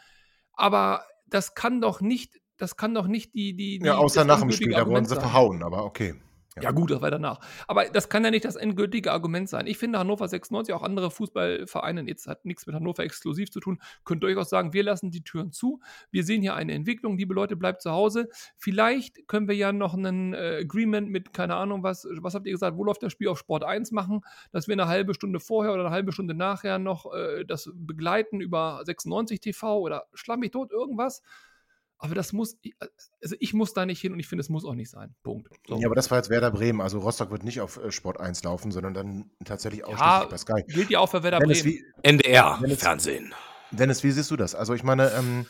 Aber 0.52 1.04
das 1.26 1.54
kann 1.54 1.80
doch 1.80 2.00
nicht, 2.00 2.40
das 2.56 2.76
kann 2.76 2.94
doch 2.94 3.06
nicht 3.06 3.34
die, 3.34 3.54
die, 3.56 3.78
die 3.78 3.86
Ja, 3.86 3.96
außer 3.96 4.24
nach 4.24 4.40
dem 4.40 4.50
Spiel, 4.50 4.72
da 4.72 4.86
wurden 4.86 5.06
sie 5.06 5.16
verhauen, 5.16 5.62
aber 5.62 5.84
okay. 5.84 6.14
Ja, 6.62 6.70
gut, 6.70 6.92
das 6.92 7.02
war 7.02 7.10
danach. 7.10 7.40
Aber 7.66 7.84
das 7.86 8.08
kann 8.08 8.24
ja 8.24 8.30
nicht 8.30 8.44
das 8.44 8.54
endgültige 8.54 9.10
Argument 9.10 9.48
sein. 9.48 9.66
Ich 9.66 9.76
finde, 9.76 9.98
Hannover 9.98 10.28
96, 10.28 10.72
auch 10.72 10.84
andere 10.84 11.10
Fußballvereine, 11.10 12.02
jetzt 12.06 12.28
hat 12.28 12.44
nichts 12.44 12.64
mit 12.66 12.76
Hannover 12.76 13.02
exklusiv 13.02 13.50
zu 13.50 13.58
tun, 13.58 13.80
können 14.04 14.20
durchaus 14.20 14.50
sagen, 14.50 14.72
wir 14.72 14.84
lassen 14.84 15.10
die 15.10 15.24
Türen 15.24 15.50
zu. 15.50 15.80
Wir 16.12 16.22
sehen 16.22 16.42
hier 16.42 16.54
eine 16.54 16.72
Entwicklung, 16.74 17.18
liebe 17.18 17.34
Leute, 17.34 17.56
bleibt 17.56 17.82
zu 17.82 17.90
Hause. 17.90 18.28
Vielleicht 18.56 19.26
können 19.26 19.48
wir 19.48 19.56
ja 19.56 19.72
noch 19.72 19.94
ein 19.94 20.32
äh, 20.32 20.60
Agreement 20.62 21.10
mit, 21.10 21.32
keine 21.32 21.56
Ahnung, 21.56 21.82
was, 21.82 22.06
was 22.20 22.36
habt 22.36 22.46
ihr 22.46 22.52
gesagt, 22.52 22.76
wo 22.76 22.84
läuft 22.84 23.02
das 23.02 23.10
Spiel 23.10 23.28
auf 23.28 23.38
Sport 23.38 23.64
1 23.64 23.90
machen, 23.90 24.20
dass 24.52 24.68
wir 24.68 24.74
eine 24.74 24.86
halbe 24.86 25.14
Stunde 25.14 25.40
vorher 25.40 25.72
oder 25.72 25.86
eine 25.86 25.90
halbe 25.90 26.12
Stunde 26.12 26.34
nachher 26.34 26.78
noch 26.78 27.12
äh, 27.12 27.44
das 27.44 27.68
begleiten 27.74 28.40
über 28.40 28.80
96 28.84 29.40
TV 29.40 29.80
oder 29.80 30.04
schlag 30.14 30.38
mich 30.38 30.52
tot, 30.52 30.70
irgendwas. 30.70 31.20
Aber 31.98 32.14
das 32.14 32.32
muss, 32.32 32.56
also 33.22 33.36
ich 33.38 33.54
muss 33.54 33.72
da 33.72 33.86
nicht 33.86 34.00
hin 34.00 34.12
und 34.12 34.20
ich 34.20 34.26
finde, 34.26 34.40
es 34.42 34.48
muss 34.50 34.64
auch 34.64 34.74
nicht 34.74 34.90
sein. 34.90 35.14
Punkt. 35.22 35.48
So. 35.66 35.78
Ja, 35.80 35.86
aber 35.86 35.94
das 35.94 36.10
war 36.10 36.18
jetzt 36.18 36.28
Werder 36.28 36.50
Bremen. 36.50 36.80
Also 36.82 36.98
Rostock 36.98 37.30
wird 37.30 37.44
nicht 37.44 37.60
auf 37.60 37.78
äh, 37.78 37.90
Sport 37.92 38.20
1 38.20 38.42
laufen, 38.42 38.72
sondern 38.72 38.92
dann 38.94 39.30
tatsächlich 39.44 39.84
ausschließlich 39.84 40.06
Ja, 40.06 40.24
bei 40.26 40.36
Sky. 40.36 40.62
gilt 40.66 40.90
ja 40.90 40.98
auch 40.98 41.08
für 41.10 41.22
Werder 41.22 41.38
Dennis, 41.38 41.62
Bremen. 41.62 41.74
wie, 41.76 41.84
NDR, 42.02 42.58
Wenn 42.60 42.70
es- 42.72 42.80
Fernsehen. 42.80 43.34
Dennis, 43.70 44.04
wie 44.04 44.10
siehst 44.10 44.30
du 44.30 44.36
das? 44.36 44.54
Also 44.54 44.74
ich 44.74 44.82
meine, 44.82 45.10
ähm, 45.12 45.46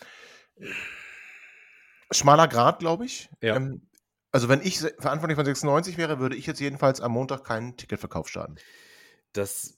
schmaler 2.10 2.48
Grad, 2.48 2.78
glaube 2.78 3.04
ich. 3.06 3.28
Ja. 3.42 3.56
Ähm, 3.56 3.88
also 4.30 4.48
wenn 4.48 4.60
ich 4.62 4.78
verantwortlich 4.78 5.36
von 5.36 5.44
96 5.44 5.96
wäre, 5.98 6.18
würde 6.18 6.36
ich 6.36 6.46
jetzt 6.46 6.60
jedenfalls 6.60 7.00
am 7.00 7.12
Montag 7.12 7.44
keinen 7.44 7.76
Ticketverkauf 7.76 8.28
starten. 8.28 8.56
Das, 9.32 9.76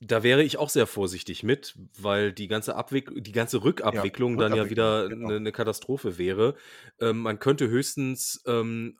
da 0.00 0.22
wäre 0.22 0.42
ich 0.44 0.58
auch 0.58 0.70
sehr 0.70 0.86
vorsichtig 0.86 1.42
mit, 1.42 1.76
weil 1.98 2.32
die 2.32 2.46
ganze 2.48 2.76
Abwick 2.76 3.10
die 3.16 3.32
ganze 3.32 3.64
Rückabwicklung 3.64 4.38
dann 4.38 4.54
ja 4.54 4.70
wieder 4.70 5.04
eine 5.06 5.08
genau. 5.08 5.38
ne 5.38 5.52
Katastrophe 5.52 6.18
wäre. 6.18 6.54
Ähm, 7.00 7.18
man 7.18 7.38
könnte 7.38 7.68
höchstens 7.68 8.42
ähm, 8.46 8.98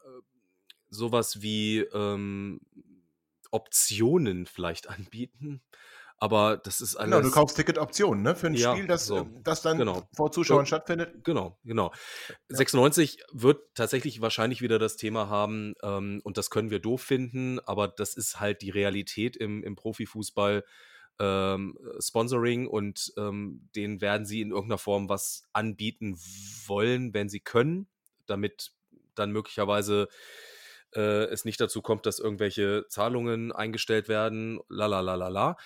sowas 0.90 1.40
wie 1.40 1.80
ähm, 1.80 2.60
Optionen 3.50 4.46
vielleicht 4.46 4.88
anbieten, 4.88 5.62
aber 6.16 6.56
das 6.56 6.80
ist 6.80 6.96
alles. 6.96 7.12
Genau, 7.12 7.22
du 7.22 7.30
kaufst 7.30 7.56
Ticketoptionen 7.56 8.24
ne, 8.24 8.34
für 8.34 8.48
ein 8.48 8.54
Ja, 8.54 8.72
Spiel, 8.72 8.88
das, 8.88 9.06
so. 9.06 9.18
äh, 9.18 9.24
das 9.44 9.62
dann 9.62 9.78
Genau. 9.78 10.08
vor 10.16 10.32
Zuschauern 10.32 10.62
Ja. 10.62 10.66
stattfindet. 10.66 11.24
Genau, 11.24 11.56
genau. 11.62 11.92
96 12.48 13.22
wird 13.32 13.60
tatsächlich 13.74 14.20
wahrscheinlich 14.20 14.62
wieder 14.62 14.80
das 14.80 14.96
Thema 14.96 15.28
haben 15.28 15.74
ähm, 15.84 16.20
und 16.24 16.36
das 16.38 16.50
können 16.50 16.70
wir 16.70 16.80
doof 16.80 17.02
finden, 17.02 17.60
aber 17.60 17.86
das 17.86 18.14
ist 18.16 18.40
halt 18.40 18.62
die 18.62 18.70
Realität 18.70 19.36
im, 19.36 19.62
im 19.62 19.76
Profifußball. 19.76 20.64
Ähm, 21.20 21.76
Sponsoring 22.00 22.66
und 22.68 23.12
ähm, 23.16 23.68
denen 23.74 24.00
werden 24.00 24.24
sie 24.24 24.40
in 24.40 24.50
irgendeiner 24.50 24.78
Form 24.78 25.08
was 25.08 25.42
anbieten 25.52 26.16
wollen, 26.66 27.12
wenn 27.12 27.28
sie 27.28 27.40
können, 27.40 27.88
damit 28.26 28.72
dann 29.16 29.32
möglicherweise 29.32 30.08
äh, 30.94 31.24
es 31.24 31.44
nicht 31.44 31.60
dazu 31.60 31.82
kommt, 31.82 32.06
dass 32.06 32.18
irgendwelche 32.18 32.86
Zahlungen 32.88 33.52
eingestellt 33.52 34.08
werden, 34.08 34.60
la 34.68 34.86
la 34.86 35.00
la 35.00 35.16
la 35.16 35.28
la. 35.28 35.56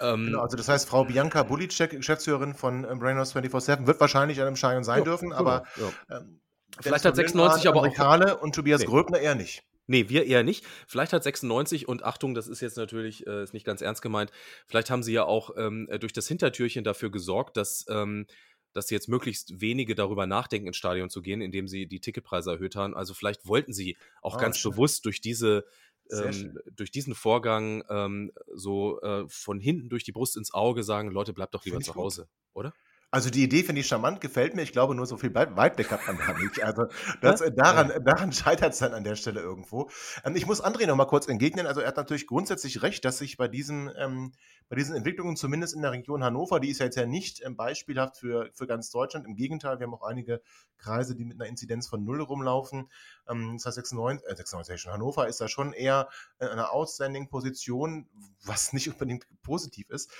Ähm, 0.00 0.26
Genau, 0.26 0.42
also 0.42 0.56
das 0.56 0.68
heißt, 0.68 0.88
Frau 0.88 1.04
Bianca 1.04 1.42
Bulicek, 1.42 1.90
Geschäftsführerin 1.90 2.54
von 2.54 2.84
äh, 2.84 2.94
Brainhouse 2.94 3.34
24-7, 3.34 3.86
wird 3.86 4.00
wahrscheinlich 4.00 4.40
an 4.40 4.46
einem 4.46 4.56
Stadion 4.56 4.84
sein 4.84 4.98
ja, 4.98 5.04
dürfen, 5.04 5.32
aber 5.32 5.64
ja. 5.76 6.18
ähm, 6.18 6.40
Vielleicht 6.80 7.04
hat 7.04 7.16
von 7.16 7.24
96 7.24 7.68
aber 7.68 7.80
auch- 7.80 8.42
und 8.42 8.54
Tobias 8.54 8.80
Nee. 8.80 8.86
Gröbner 8.86 9.18
eher 9.18 9.34
nicht. 9.34 9.64
Nee, 9.90 10.08
wir 10.10 10.26
eher 10.26 10.44
nicht. 10.44 10.64
Vielleicht 10.86 11.12
hat 11.14 11.24
96 11.24 11.88
und 11.88 12.04
Achtung, 12.04 12.34
das 12.34 12.46
ist 12.46 12.60
jetzt 12.60 12.76
natürlich 12.76 13.26
äh, 13.26 13.42
ist 13.42 13.54
nicht 13.54 13.64
ganz 13.64 13.80
ernst 13.80 14.02
gemeint. 14.02 14.30
Vielleicht 14.66 14.90
haben 14.90 15.02
sie 15.02 15.12
ja 15.14 15.24
auch 15.24 15.50
ähm, 15.56 15.88
äh, 15.90 15.98
durch 15.98 16.12
das 16.12 16.28
Hintertürchen 16.28 16.84
dafür 16.84 17.10
gesorgt, 17.10 17.56
dass, 17.56 17.86
ähm, 17.88 18.26
dass 18.74 18.90
jetzt 18.90 19.08
möglichst 19.08 19.60
wenige 19.62 19.94
darüber 19.94 20.26
nachdenken, 20.26 20.68
ins 20.68 20.76
Stadion 20.76 21.08
zu 21.08 21.22
gehen, 21.22 21.40
indem 21.40 21.66
sie 21.68 21.86
die 21.88 22.00
Ticketpreise 22.00 22.52
erhöht 22.52 22.76
haben. 22.76 22.94
Also 22.94 23.14
vielleicht 23.14 23.46
wollten 23.48 23.72
sie 23.72 23.96
auch 24.20 24.36
Ah, 24.36 24.38
ganz 24.38 24.58
schön. 24.58 24.72
bewusst 24.72 25.06
durch 25.06 25.20
diese 25.22 25.64
ähm, 26.10 26.58
durch 26.72 26.90
diesen 26.90 27.14
Vorgang 27.14 27.82
ähm, 27.90 28.32
so 28.54 29.00
äh, 29.02 29.24
von 29.28 29.58
hinten 29.60 29.88
durch 29.88 30.04
die 30.04 30.12
Brust 30.12 30.36
ins 30.36 30.52
Auge 30.54 30.82
sagen, 30.82 31.10
Leute, 31.10 31.32
bleibt 31.32 31.54
doch 31.54 31.64
lieber 31.64 31.80
zu 31.80 31.92
gut. 31.92 32.02
Hause, 32.02 32.28
oder? 32.54 32.74
Also 33.10 33.30
die 33.30 33.42
Idee 33.42 33.62
finde 33.62 33.80
ich 33.80 33.86
charmant, 33.88 34.20
gefällt 34.20 34.54
mir. 34.54 34.60
Ich 34.60 34.72
glaube, 34.72 34.94
nur 34.94 35.06
so 35.06 35.16
viel 35.16 35.34
Weit- 35.34 35.56
Weitblick 35.56 35.90
hat 35.90 36.06
man 36.06 36.18
da 36.18 36.34
nicht. 36.34 36.62
Also 36.62 36.88
das, 37.22 37.40
äh, 37.40 37.50
daran, 37.50 37.90
daran 38.04 38.32
scheitert 38.32 38.74
es 38.74 38.80
dann 38.80 38.92
an 38.92 39.02
der 39.02 39.16
Stelle 39.16 39.40
irgendwo. 39.40 39.88
Ähm, 40.24 40.36
ich 40.36 40.46
muss 40.46 40.62
André 40.62 40.86
noch 40.86 40.94
mal 40.94 41.06
kurz 41.06 41.26
entgegnen. 41.26 41.66
Also 41.66 41.80
er 41.80 41.88
hat 41.88 41.96
natürlich 41.96 42.26
grundsätzlich 42.26 42.82
recht, 42.82 43.06
dass 43.06 43.16
sich 43.16 43.38
bei 43.38 43.48
diesen, 43.48 43.90
ähm, 43.96 44.32
bei 44.68 44.76
diesen 44.76 44.94
Entwicklungen, 44.94 45.36
zumindest 45.36 45.74
in 45.74 45.80
der 45.80 45.92
Region 45.92 46.22
Hannover, 46.22 46.60
die 46.60 46.68
ist 46.68 46.80
ja 46.80 46.84
jetzt 46.84 46.96
ja 46.96 47.06
nicht 47.06 47.42
ähm, 47.46 47.56
beispielhaft 47.56 48.18
für, 48.18 48.50
für 48.52 48.66
ganz 48.66 48.90
Deutschland. 48.90 49.24
Im 49.26 49.36
Gegenteil, 49.36 49.78
wir 49.80 49.86
haben 49.86 49.94
auch 49.94 50.02
einige 50.02 50.42
Kreise, 50.76 51.16
die 51.16 51.24
mit 51.24 51.40
einer 51.40 51.48
Inzidenz 51.48 51.88
von 51.88 52.04
null 52.04 52.20
rumlaufen. 52.20 52.90
Ähm, 53.26 53.54
das 53.56 53.64
heißt, 53.64 53.76
96, 53.76 54.30
äh, 54.30 54.36
96 54.36 54.80
schon, 54.82 54.92
Hannover 54.92 55.26
ist 55.28 55.40
da 55.40 55.48
schon 55.48 55.72
eher 55.72 56.10
in 56.40 56.48
einer 56.48 56.74
Outstanding-Position, 56.74 58.06
was 58.44 58.74
nicht 58.74 58.90
unbedingt 58.90 59.26
positiv 59.42 59.88
ist. 59.88 60.10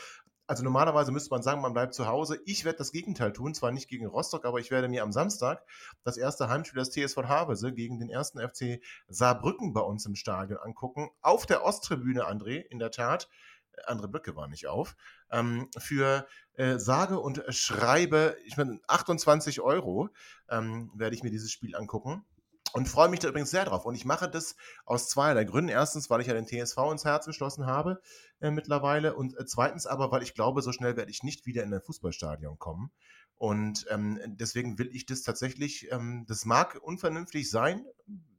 Also 0.48 0.64
normalerweise 0.64 1.12
müsste 1.12 1.28
man 1.30 1.42
sagen, 1.42 1.60
man 1.60 1.74
bleibt 1.74 1.92
zu 1.92 2.06
Hause. 2.06 2.40
Ich 2.46 2.64
werde 2.64 2.78
das 2.78 2.90
Gegenteil 2.90 3.34
tun, 3.34 3.54
zwar 3.54 3.70
nicht 3.70 3.86
gegen 3.86 4.06
Rostock, 4.06 4.46
aber 4.46 4.58
ich 4.58 4.70
werde 4.70 4.88
mir 4.88 5.02
am 5.02 5.12
Samstag 5.12 5.62
das 6.04 6.16
erste 6.16 6.48
Heimspiel 6.48 6.82
des 6.82 6.90
TSV 6.90 7.18
Havelse 7.24 7.74
gegen 7.74 8.00
den 8.00 8.08
ersten 8.08 8.40
FC 8.40 8.80
Saarbrücken 9.08 9.74
bei 9.74 9.82
uns 9.82 10.06
im 10.06 10.14
Stadion 10.14 10.58
angucken. 10.58 11.10
Auf 11.20 11.44
der 11.44 11.66
Osttribüne, 11.66 12.26
André, 12.26 12.60
in 12.60 12.78
der 12.78 12.90
Tat. 12.90 13.28
Äh, 13.72 13.82
Andere 13.88 14.08
Blöcke 14.08 14.36
war 14.36 14.48
nicht 14.48 14.68
auf. 14.68 14.96
Ähm, 15.30 15.68
für 15.76 16.26
äh, 16.54 16.78
sage 16.78 17.20
und 17.20 17.44
schreibe, 17.50 18.34
ich 18.46 18.56
meine, 18.56 18.80
28 18.86 19.60
Euro 19.60 20.08
ähm, 20.48 20.90
werde 20.94 21.14
ich 21.14 21.22
mir 21.22 21.30
dieses 21.30 21.52
Spiel 21.52 21.76
angucken. 21.76 22.24
Und 22.72 22.88
freue 22.88 23.08
mich 23.08 23.20
da 23.20 23.28
übrigens 23.28 23.50
sehr 23.50 23.64
drauf. 23.64 23.86
Und 23.86 23.94
ich 23.94 24.04
mache 24.04 24.28
das 24.28 24.56
aus 24.84 25.08
zweierlei 25.08 25.44
Gründen. 25.44 25.70
Erstens, 25.70 26.10
weil 26.10 26.20
ich 26.20 26.26
ja 26.26 26.34
den 26.34 26.46
TSV 26.46 26.76
ins 26.92 27.04
Herz 27.04 27.26
geschlossen 27.26 27.66
habe 27.66 28.00
äh, 28.40 28.50
mittlerweile. 28.50 29.14
Und 29.14 29.38
äh, 29.38 29.46
zweitens 29.46 29.86
aber, 29.86 30.10
weil 30.10 30.22
ich 30.22 30.34
glaube, 30.34 30.62
so 30.62 30.72
schnell 30.72 30.96
werde 30.96 31.10
ich 31.10 31.22
nicht 31.22 31.46
wieder 31.46 31.62
in 31.62 31.72
ein 31.72 31.80
Fußballstadion 31.80 32.58
kommen. 32.58 32.90
Und 33.36 33.86
ähm, 33.88 34.20
deswegen 34.26 34.78
will 34.78 34.90
ich 34.92 35.06
das 35.06 35.22
tatsächlich, 35.22 35.90
ähm, 35.92 36.24
das 36.26 36.44
mag 36.44 36.78
unvernünftig 36.82 37.48
sein, 37.48 37.86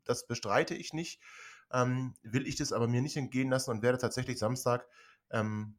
das 0.03 0.27
bestreite 0.27 0.76
ich 0.76 0.93
nicht, 0.93 1.22
ähm, 1.72 2.15
will 2.22 2.45
ich 2.47 2.57
das 2.57 2.73
aber 2.73 2.88
mir 2.88 3.01
nicht 3.01 3.15
entgehen 3.15 3.49
lassen 3.49 3.72
und 3.72 3.81
werde 3.81 3.97
tatsächlich 3.97 4.38
Samstag 4.38 4.85
ähm, 5.31 5.77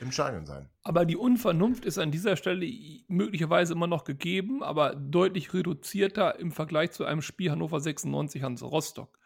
im 0.00 0.12
Stadion 0.12 0.46
sein. 0.46 0.68
Aber 0.82 1.04
die 1.04 1.16
Unvernunft 1.16 1.84
ist 1.84 1.98
an 1.98 2.10
dieser 2.10 2.36
Stelle 2.36 2.66
möglicherweise 3.08 3.72
immer 3.72 3.86
noch 3.86 4.04
gegeben, 4.04 4.62
aber 4.62 4.94
deutlich 4.94 5.52
reduzierter 5.54 6.38
im 6.38 6.52
Vergleich 6.52 6.92
zu 6.92 7.04
einem 7.04 7.22
Spiel 7.22 7.50
Hannover 7.50 7.80
96 7.80 8.42
Hans 8.42 8.62
Rostock. 8.62 9.18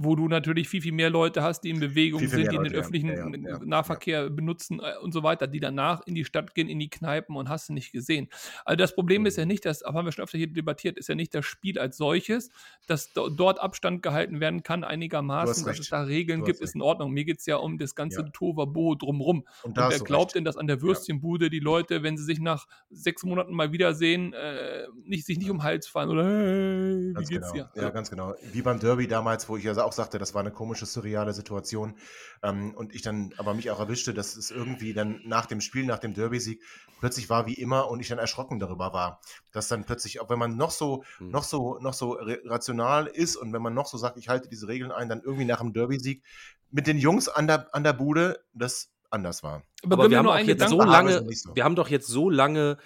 Wo 0.00 0.14
du 0.14 0.28
natürlich 0.28 0.68
viel, 0.68 0.80
viel 0.80 0.92
mehr 0.92 1.10
Leute 1.10 1.42
hast, 1.42 1.62
die 1.62 1.70
in 1.70 1.80
Bewegung 1.80 2.20
Viel, 2.20 2.28
viel 2.28 2.38
sind, 2.44 2.52
die 2.52 2.56
den 2.56 2.66
Leute, 2.66 2.74
ja. 2.76 2.80
öffentlichen 2.80 3.08
Ja, 3.08 3.14
ja, 3.16 3.58
ja, 3.58 3.58
Nahverkehr 3.64 4.30
benutzen 4.30 4.78
äh, 4.78 4.96
und 5.02 5.12
so 5.12 5.24
weiter, 5.24 5.48
die 5.48 5.58
danach 5.58 6.06
in 6.06 6.14
die 6.14 6.24
Stadt 6.24 6.54
gehen, 6.54 6.68
in 6.68 6.78
die 6.78 6.88
Kneipen 6.88 7.34
und 7.34 7.48
hast 7.48 7.68
du 7.68 7.72
nicht 7.72 7.90
gesehen. 7.90 8.28
Also 8.64 8.76
das 8.76 8.94
Problem 8.94 9.26
ist 9.26 9.38
ja 9.38 9.44
Mhm. 9.44 9.48
nicht, 9.48 9.64
das 9.64 9.82
haben 9.82 10.04
wir 10.06 10.12
schon 10.12 10.22
öfter 10.22 10.38
hier 10.38 10.46
debattiert, 10.52 10.98
ist 10.98 11.08
ja 11.08 11.16
nicht 11.16 11.34
das 11.34 11.44
Spiel 11.46 11.80
als 11.80 11.96
solches, 11.96 12.50
dass 12.86 13.12
do 13.12 13.28
dort 13.28 13.58
Abstand 13.60 14.02
gehalten 14.04 14.38
werden 14.38 14.62
kann 14.62 14.84
einigermaßen, 14.84 15.64
dass 15.64 15.66
recht. 15.66 15.80
es 15.80 15.88
da 15.88 16.02
Regeln 16.02 16.44
gibt, 16.44 16.60
hast 16.60 16.62
ist 16.62 16.74
in 16.76 16.82
Ordnung. 16.82 17.10
Mir 17.12 17.24
geht 17.24 17.40
es 17.40 17.46
ja 17.46 17.56
um 17.56 17.76
das 17.76 17.96
ganze 17.96 18.22
Ja. 18.22 18.28
Toverbo 18.32 18.94
drumrum. 18.94 19.46
Und 19.62 19.76
Und 19.78 19.88
wer 19.88 19.98
glaubt 20.00 20.30
recht. 20.30 20.36
denn, 20.36 20.44
dass 20.44 20.56
an 20.56 20.68
der 20.68 20.80
Würstchenbude 20.80 21.50
die 21.50 21.58
Leute, 21.60 22.04
wenn 22.04 22.16
sie 22.16 22.24
sich 22.24 22.38
nach 22.38 22.66
sechs 22.90 23.24
Monaten 23.24 23.52
mal 23.52 23.72
wiedersehen, 23.72 24.32
äh, 24.32 24.86
nicht, 25.02 25.26
sich 25.26 25.38
nicht 25.38 25.50
um 25.50 25.58
den 25.58 25.62
Hals 25.64 25.88
fallen 25.88 26.10
oder 26.10 26.24
hey, 26.24 27.14
wie 27.14 27.14
Ganz 27.14 27.28
geht's 27.28 27.52
genau. 27.52 27.52
dir? 27.52 27.70
Ja, 27.74 27.90
ganz 27.90 28.10
genau. 28.10 28.34
Wie 28.52 28.62
beim 28.62 28.78
Derby 28.80 29.08
damals, 29.08 29.48
wo 29.48 29.56
ich 29.56 29.66
also 29.68 29.82
auch 29.88 29.92
sagte, 29.92 30.18
das 30.18 30.34
war 30.34 30.40
eine 30.40 30.52
komische, 30.52 30.86
surreale 30.86 31.32
Situation. 31.32 31.96
Ähm, 32.42 32.74
und 32.74 32.94
ich 32.94 33.02
dann 33.02 33.32
aber 33.38 33.54
mich 33.54 33.70
auch 33.70 33.80
erwischte, 33.80 34.14
dass 34.14 34.36
es 34.36 34.50
irgendwie 34.50 34.92
dann 34.92 35.20
nach 35.24 35.46
dem 35.46 35.60
Spiel, 35.60 35.84
nach 35.86 35.98
dem 35.98 36.14
Derby-Sieg, 36.14 36.62
plötzlich 37.00 37.30
war 37.30 37.46
wie 37.46 37.54
immer 37.54 37.90
und 37.90 38.00
ich 38.00 38.08
dann 38.08 38.18
erschrocken 38.18 38.60
darüber 38.60 38.92
war. 38.92 39.20
Dass 39.52 39.68
dann 39.68 39.84
plötzlich, 39.84 40.20
auch 40.20 40.30
wenn 40.30 40.38
man 40.38 40.56
noch 40.56 40.70
so, 40.70 41.04
Hm. 41.18 41.30
noch 41.30 41.44
so, 41.44 41.78
noch 41.80 41.94
so 41.94 42.18
rational 42.44 43.06
ist 43.06 43.36
und 43.36 43.52
wenn 43.52 43.62
man 43.62 43.74
noch 43.74 43.86
so 43.86 43.98
sagt, 43.98 44.18
ich 44.18 44.28
halte 44.28 44.48
diese 44.48 44.68
Regeln 44.68 44.92
ein, 44.92 45.08
dann 45.08 45.22
irgendwie 45.22 45.46
nach 45.46 45.60
dem 45.60 45.72
Derby-Sieg 45.72 46.22
mit 46.70 46.86
den 46.86 46.98
Jungs 46.98 47.28
an 47.28 47.46
der, 47.46 47.74
an 47.74 47.82
der 47.82 47.94
Bude, 47.94 48.44
das 48.52 48.92
anders 49.10 49.42
war. 49.42 49.62
Aber, 49.82 49.94
Aber 49.94 50.02
wir 50.04 50.10
wir 50.10 50.18
haben 50.18 50.28
auch 50.28 50.38
jetzt 50.38 50.68
so 50.68 50.82
lange, 50.82 51.24
so. 51.32 51.56
wir 51.56 51.64
haben 51.64 51.76
doch 51.76 51.88
jetzt 51.88 52.08
so 52.08 52.28
lange 52.28 52.76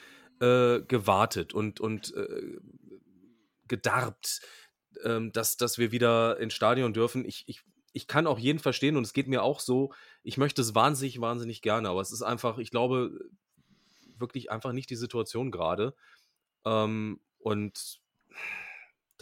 äh, 0.40 0.80
gewartet 0.82 1.54
und, 1.54 1.80
und 1.80 2.14
äh, 2.14 2.58
gedarbt, 3.68 4.40
ähm, 5.04 5.32
dass, 5.32 5.56
dass 5.56 5.78
wir 5.78 5.92
wieder 5.92 6.38
ins 6.38 6.54
Stadion 6.54 6.92
dürfen. 6.92 7.24
Ich, 7.24 7.44
ich, 7.46 7.62
ich 7.92 8.06
kann 8.06 8.26
auch 8.26 8.38
jeden 8.38 8.58
verstehen 8.58 8.96
und 8.96 9.04
es 9.04 9.12
geht 9.12 9.28
mir 9.28 9.42
auch 9.42 9.60
so. 9.60 9.92
Ich 10.22 10.38
möchte 10.38 10.62
es 10.62 10.74
wahnsinnig, 10.74 11.20
wahnsinnig 11.20 11.62
gerne, 11.62 11.88
aber 11.88 12.00
es 12.00 12.12
ist 12.12 12.22
einfach, 12.22 12.58
ich 12.58 12.70
glaube, 12.70 13.18
wirklich 14.18 14.50
einfach 14.50 14.72
nicht 14.72 14.90
die 14.90 14.96
Situation 14.96 15.50
gerade. 15.50 15.94
Ähm, 16.64 17.20
und 17.38 18.00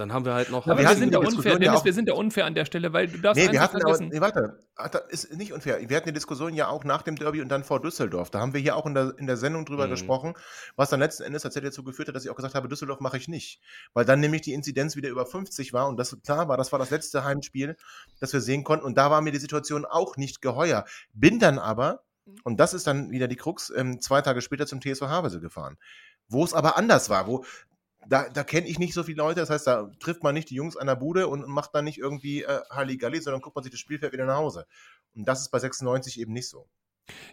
Dann 0.00 0.12
haben 0.12 0.24
wir 0.24 0.34
halt 0.34 0.50
noch. 0.50 0.66
Aber 0.66 0.78
wir 0.80 0.88
wir, 0.88 0.96
sind 0.96 1.12
ja 1.12 1.20
Diskussion 1.20 1.36
unfair, 1.36 1.52
ja 1.52 1.58
Dennis, 1.58 1.80
auch- 1.80 1.84
wir 1.84 1.92
sind 1.92 2.08
ja 2.08 2.14
unfair 2.14 2.46
an 2.46 2.54
der 2.54 2.64
Stelle, 2.64 2.92
weil 2.92 3.06
du 3.06 3.18
darfst 3.18 3.40
Nee, 3.40 3.52
wir 3.52 3.60
hatten 3.60 3.76
nicht 3.76 3.86
aber, 3.86 3.98
nee, 4.00 4.20
warte, 4.20 4.58
das 5.08 5.24
ist 5.24 5.36
nicht 5.36 5.52
unfair. 5.52 5.78
Wir 5.88 5.96
hatten 5.96 6.08
die 6.08 6.12
Diskussion 6.14 6.54
ja 6.54 6.68
auch 6.68 6.82
nach 6.84 7.02
dem 7.02 7.14
Derby 7.16 7.40
und 7.42 7.48
dann 7.50 7.62
vor 7.62 7.80
Düsseldorf. 7.80 8.30
Da 8.30 8.40
haben 8.40 8.52
wir 8.54 8.60
hier 8.60 8.74
auch 8.76 8.86
in 8.86 8.94
der, 8.94 9.14
in 9.18 9.26
der 9.26 9.36
Sendung 9.36 9.64
drüber 9.66 9.86
Mhm. 9.86 9.90
gesprochen, 9.90 10.34
was 10.74 10.90
dann 10.90 10.98
letzten 11.00 11.22
Endes 11.22 11.42
tatsächlich 11.42 11.70
dazu 11.70 11.84
geführt 11.84 12.08
hat, 12.08 12.16
dass 12.16 12.24
ich 12.24 12.30
auch 12.30 12.36
gesagt 12.36 12.54
habe, 12.54 12.66
Düsseldorf 12.68 13.00
mache 13.00 13.16
ich 13.18 13.28
nicht. 13.28 13.60
Weil 13.92 14.04
dann 14.04 14.18
nämlich 14.20 14.42
die 14.42 14.54
Inzidenz 14.54 14.96
wieder 14.96 15.10
über 15.10 15.26
50 15.26 15.72
war 15.72 15.86
und 15.86 15.96
das 15.98 16.16
klar 16.24 16.48
war, 16.48 16.56
das 16.56 16.72
war 16.72 16.78
das 16.78 16.90
letzte 16.90 17.24
Heimspiel, 17.24 17.76
das 18.20 18.32
wir 18.32 18.40
sehen 18.40 18.64
konnten 18.64 18.84
und 18.86 18.96
da 18.96 19.10
war 19.10 19.20
mir 19.20 19.32
die 19.32 19.38
Situation 19.38 19.84
auch 19.84 20.16
nicht 20.16 20.40
geheuer. 20.42 20.84
Bin 21.12 21.38
dann 21.38 21.58
aber, 21.58 22.02
und 22.44 22.58
das 22.58 22.72
ist 22.74 22.86
dann 22.86 23.10
wieder 23.10 23.28
die 23.28 23.36
Krux, 23.36 23.70
ähm, 23.76 24.00
zwei 24.00 24.22
Tage 24.22 24.40
später 24.40 24.66
zum 24.66 24.80
TSV 24.80 25.02
Havelse 25.02 25.40
gefahren. 25.40 25.76
Wo 26.32 26.44
es 26.44 26.54
aber 26.54 26.78
anders 26.78 27.10
war, 27.10 27.26
wo 27.26 27.44
da, 28.06 28.28
da 28.28 28.44
kenne 28.44 28.66
ich 28.66 28.78
nicht 28.78 28.94
so 28.94 29.02
viele 29.02 29.18
Leute, 29.18 29.40
das 29.40 29.50
heißt, 29.50 29.66
da 29.66 29.90
trifft 30.00 30.22
man 30.22 30.34
nicht 30.34 30.50
die 30.50 30.54
Jungs 30.54 30.76
an 30.76 30.86
der 30.86 30.96
Bude 30.96 31.28
und 31.28 31.46
macht 31.48 31.74
dann 31.74 31.84
nicht 31.84 31.98
irgendwie 31.98 32.42
äh, 32.42 32.60
Halligalli, 32.70 33.20
sondern 33.20 33.42
guckt 33.42 33.56
man 33.56 33.62
sich 33.62 33.70
das 33.70 33.80
Spielfeld 33.80 34.12
wieder 34.12 34.24
nach 34.24 34.36
Hause. 34.36 34.66
Und 35.14 35.28
das 35.28 35.40
ist 35.42 35.50
bei 35.50 35.58
96 35.58 36.20
eben 36.20 36.32
nicht 36.32 36.48
so. 36.48 36.66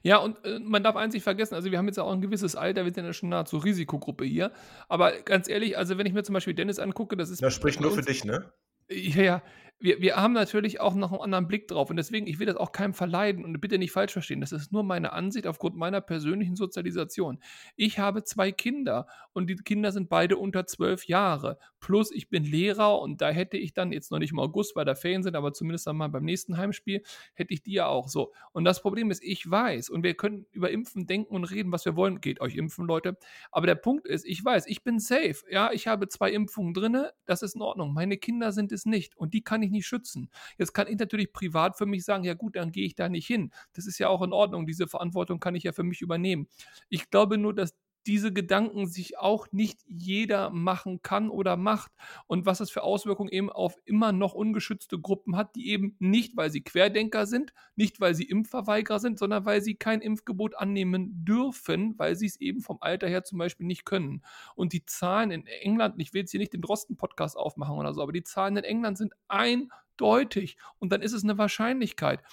Ja, 0.02 0.18
und 0.18 0.44
äh, 0.44 0.60
man 0.60 0.84
darf 0.84 0.96
eins 0.96 1.14
nicht 1.14 1.24
vergessen, 1.24 1.56
also 1.56 1.72
wir 1.72 1.78
haben 1.78 1.88
jetzt 1.88 1.98
ja 1.98 2.04
auch 2.04 2.12
ein 2.12 2.22
gewisses 2.22 2.56
Alter, 2.56 2.86
wir 2.86 2.94
sind 2.94 3.06
ja 3.06 3.14
schon 3.14 3.30
nahezu 3.30 3.58
Risikogruppe 3.58 4.26
hier. 4.26 4.52
Aber 4.88 5.12
ganz 5.22 5.48
ehrlich, 5.48 5.78
also 5.78 5.98
wenn 5.98 6.06
ich 6.06 6.14
mir 6.14 6.24
zum 6.24 6.34
Beispiel 6.34 6.54
Dennis 6.54 6.80
angucke, 6.80 7.16
das 7.16 7.30
ist. 7.30 7.42
Das 7.42 7.54
spricht 7.54 7.80
nur 7.80 7.92
für 7.92 8.02
dich, 8.02 8.24
ne? 8.24 8.52
Ja, 8.90 9.22
ja. 9.22 9.44
Wir, 9.80 10.02
wir 10.02 10.16
haben 10.16 10.34
natürlich 10.34 10.80
auch 10.80 10.96
noch 10.96 11.12
einen 11.12 11.22
anderen 11.22 11.48
Blick 11.48 11.68
drauf 11.68 11.92
und 11.92 11.98
deswegen, 11.98 12.26
ich 12.26 12.40
will 12.40 12.48
das 12.48 12.56
auch 12.56 12.72
keinem 12.72 12.96
verleiden 12.96 13.46
und 13.46 13.62
bitte 13.62 13.78
nicht 13.78 13.92
falsch 13.92 14.14
verstehen. 14.14 14.42
Das 14.42 14.52
ist 14.52 14.72
nur 14.72 14.84
meine 14.84 15.14
Ansicht 15.14 15.46
aufgrund 15.46 15.76
meiner 15.76 16.02
persönlichen 16.02 16.56
Sozialisation. 16.56 17.40
Ich 17.76 18.00
habe 18.00 18.24
zwei 18.24 18.52
Kinder 18.52 19.06
und 19.34 19.48
die 19.50 19.56
Kinder 19.56 19.92
sind 19.92 20.10
beide 20.10 20.38
unter 20.38 20.66
zwölf 20.66 21.06
Jahre. 21.06 21.60
Plus 21.80 22.12
ich 22.12 22.30
bin 22.30 22.44
Lehrer 22.44 23.00
und 23.00 23.22
da 23.22 23.30
hätte 23.30 23.58
ich 23.58 23.74
dann 23.74 23.92
jetzt 23.92 24.10
noch 24.10 24.18
nicht 24.18 24.32
im 24.32 24.40
August, 24.40 24.76
weil 24.76 24.86
da 24.86 24.96
Ferien 24.96 25.22
sind, 25.22 25.36
aber 25.36 25.54
zumindest 25.54 25.86
dann 25.86 25.96
mal 25.96 26.10
beim 26.10 26.24
nächsten 26.24 26.58
Heimspiel 26.58 27.04
hätte 27.36 27.54
ich 27.54 27.62
die 27.62 27.74
ja 27.74 27.86
auch 27.86 28.08
so. 28.08 28.34
Und 28.54 28.66
das 28.66 28.82
Problem 28.82 29.12
ist, 29.12 29.24
ich 29.24 29.50
weiß 29.50 29.90
und 29.90 30.02
wir 30.02 30.16
können 30.16 30.48
über 30.54 30.72
Impfen 30.72 31.06
denken 31.06 31.36
und 31.36 31.44
reden, 31.44 31.72
was 31.72 31.86
wir 31.86 31.96
wollen. 31.96 32.20
Geht 32.20 32.42
euch 32.42 32.56
impfen, 32.56 32.88
Leute. 32.88 33.18
Aber 33.52 33.68
der 33.68 33.76
Punkt 33.76 34.08
ist, 34.08 34.26
ich 34.26 34.44
weiß, 34.44 34.66
ich 34.66 34.84
bin 34.84 34.98
safe. 35.00 35.36
Ja, 35.52 35.72
ich 35.72 35.88
habe 35.88 36.08
zwei 36.08 36.32
Impfungen 36.32 36.74
drinne, 36.74 37.14
das 37.26 37.44
ist 37.44 37.56
in 37.56 37.62
Ordnung. 37.62 37.94
Meine 37.94 38.18
Kinder 38.18 38.52
sind 38.52 38.72
es 38.72 38.86
nicht 38.88 39.16
und 39.16 39.36
die 39.36 39.44
kann 39.44 39.62
ich 39.62 39.67
nicht 39.72 39.88
schützen. 39.88 40.30
Jetzt 40.58 40.74
kann 40.74 40.88
ich 40.88 40.98
natürlich 40.98 41.34
privat 41.34 41.78
für 41.78 41.86
mich 41.86 42.06
sagen, 42.06 42.24
ja 42.24 42.34
gut, 42.34 42.56
dann 42.56 42.72
gehe 42.72 42.86
ich 42.86 42.96
da 42.96 43.10
nicht 43.10 43.28
hin. 43.28 43.52
Das 43.74 43.88
ist 43.88 44.00
ja 44.00 44.10
auch 44.10 44.22
in 44.22 44.34
Ordnung. 44.34 44.66
Diese 44.66 44.88
Verantwortung 44.88 45.40
kann 45.40 45.56
ich 45.56 45.64
ja 45.64 45.72
für 45.72 45.84
mich 45.84 46.02
übernehmen. 46.02 46.48
Ich 46.90 47.10
glaube 47.10 47.38
nur, 47.38 47.54
dass 47.54 47.76
diese 48.08 48.32
Gedanken 48.32 48.88
sich 48.88 49.18
auch 49.20 49.48
nicht 49.52 49.82
jeder 49.86 50.50
machen 50.50 51.02
kann 51.02 51.30
oder 51.30 51.58
macht 51.58 51.92
und 52.26 52.46
was 52.46 52.62
es 52.62 52.72
für 52.72 52.84
Auswirkungen 52.84 53.30
eben 53.30 53.52
auf 53.52 53.76
immer 53.84 54.14
noch 54.14 54.34
ungeschützte 54.34 54.98
Gruppen 54.98 55.36
hat, 55.36 55.56
die 55.56 55.70
eben 55.70 55.96
nicht, 56.00 56.38
weil 56.38 56.50
sie 56.50 56.62
Querdenker 56.64 57.26
sind, 57.28 57.54
nicht 57.76 58.00
weil 58.00 58.16
sie 58.16 58.24
Impfverweigerer 58.24 59.00
sind, 59.00 59.20
sondern 59.20 59.46
weil 59.46 59.62
sie 59.62 59.76
kein 59.76 60.02
Impfgebot 60.02 60.58
annehmen 60.58 61.26
dürfen, 61.26 61.96
weil 61.98 62.16
sie 62.16 62.28
es 62.28 62.40
eben 62.40 62.62
vom 62.62 62.78
Alter 62.80 63.08
her 63.08 63.26
zum 63.26 63.40
Beispiel 63.40 63.68
nicht 63.68 63.86
können. 63.86 64.24
Und 64.56 64.72
die 64.72 64.86
Zahlen 64.86 65.32
in 65.32 65.46
England, 65.46 65.96
ich 65.98 66.14
will 66.14 66.22
jetzt 66.22 66.32
hier 66.32 66.40
nicht 66.40 66.54
den 66.54 66.62
Drosten-Podcast 66.62 67.36
aufmachen 67.36 67.78
oder 67.78 67.94
so, 67.94 68.02
aber 68.02 68.14
die 68.14 68.24
Zahlen 68.24 68.56
in 68.56 68.64
England 68.64 68.98
sind 68.98 69.14
eindeutig 69.28 70.58
und 70.80 70.94
dann 70.94 71.02
ist 71.02 71.14
es 71.14 71.24
eine 71.24 71.38
Wahrscheinlichkeit. 71.38 72.24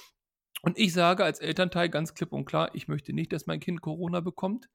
Und 0.63 0.79
ich 0.79 0.93
sage 0.93 1.25
als 1.25 1.41
Elternteil 1.41 1.89
ganz 1.91 2.15
klipp 2.15 2.33
und 2.33 2.45
klar, 2.45 2.71
ich 2.75 2.89
möchte 2.89 3.13
nicht, 3.13 3.33
dass 3.33 3.47
mein 3.47 3.61
Kind 3.61 3.83
Corona 3.83 4.21
bekommt. 4.21 4.71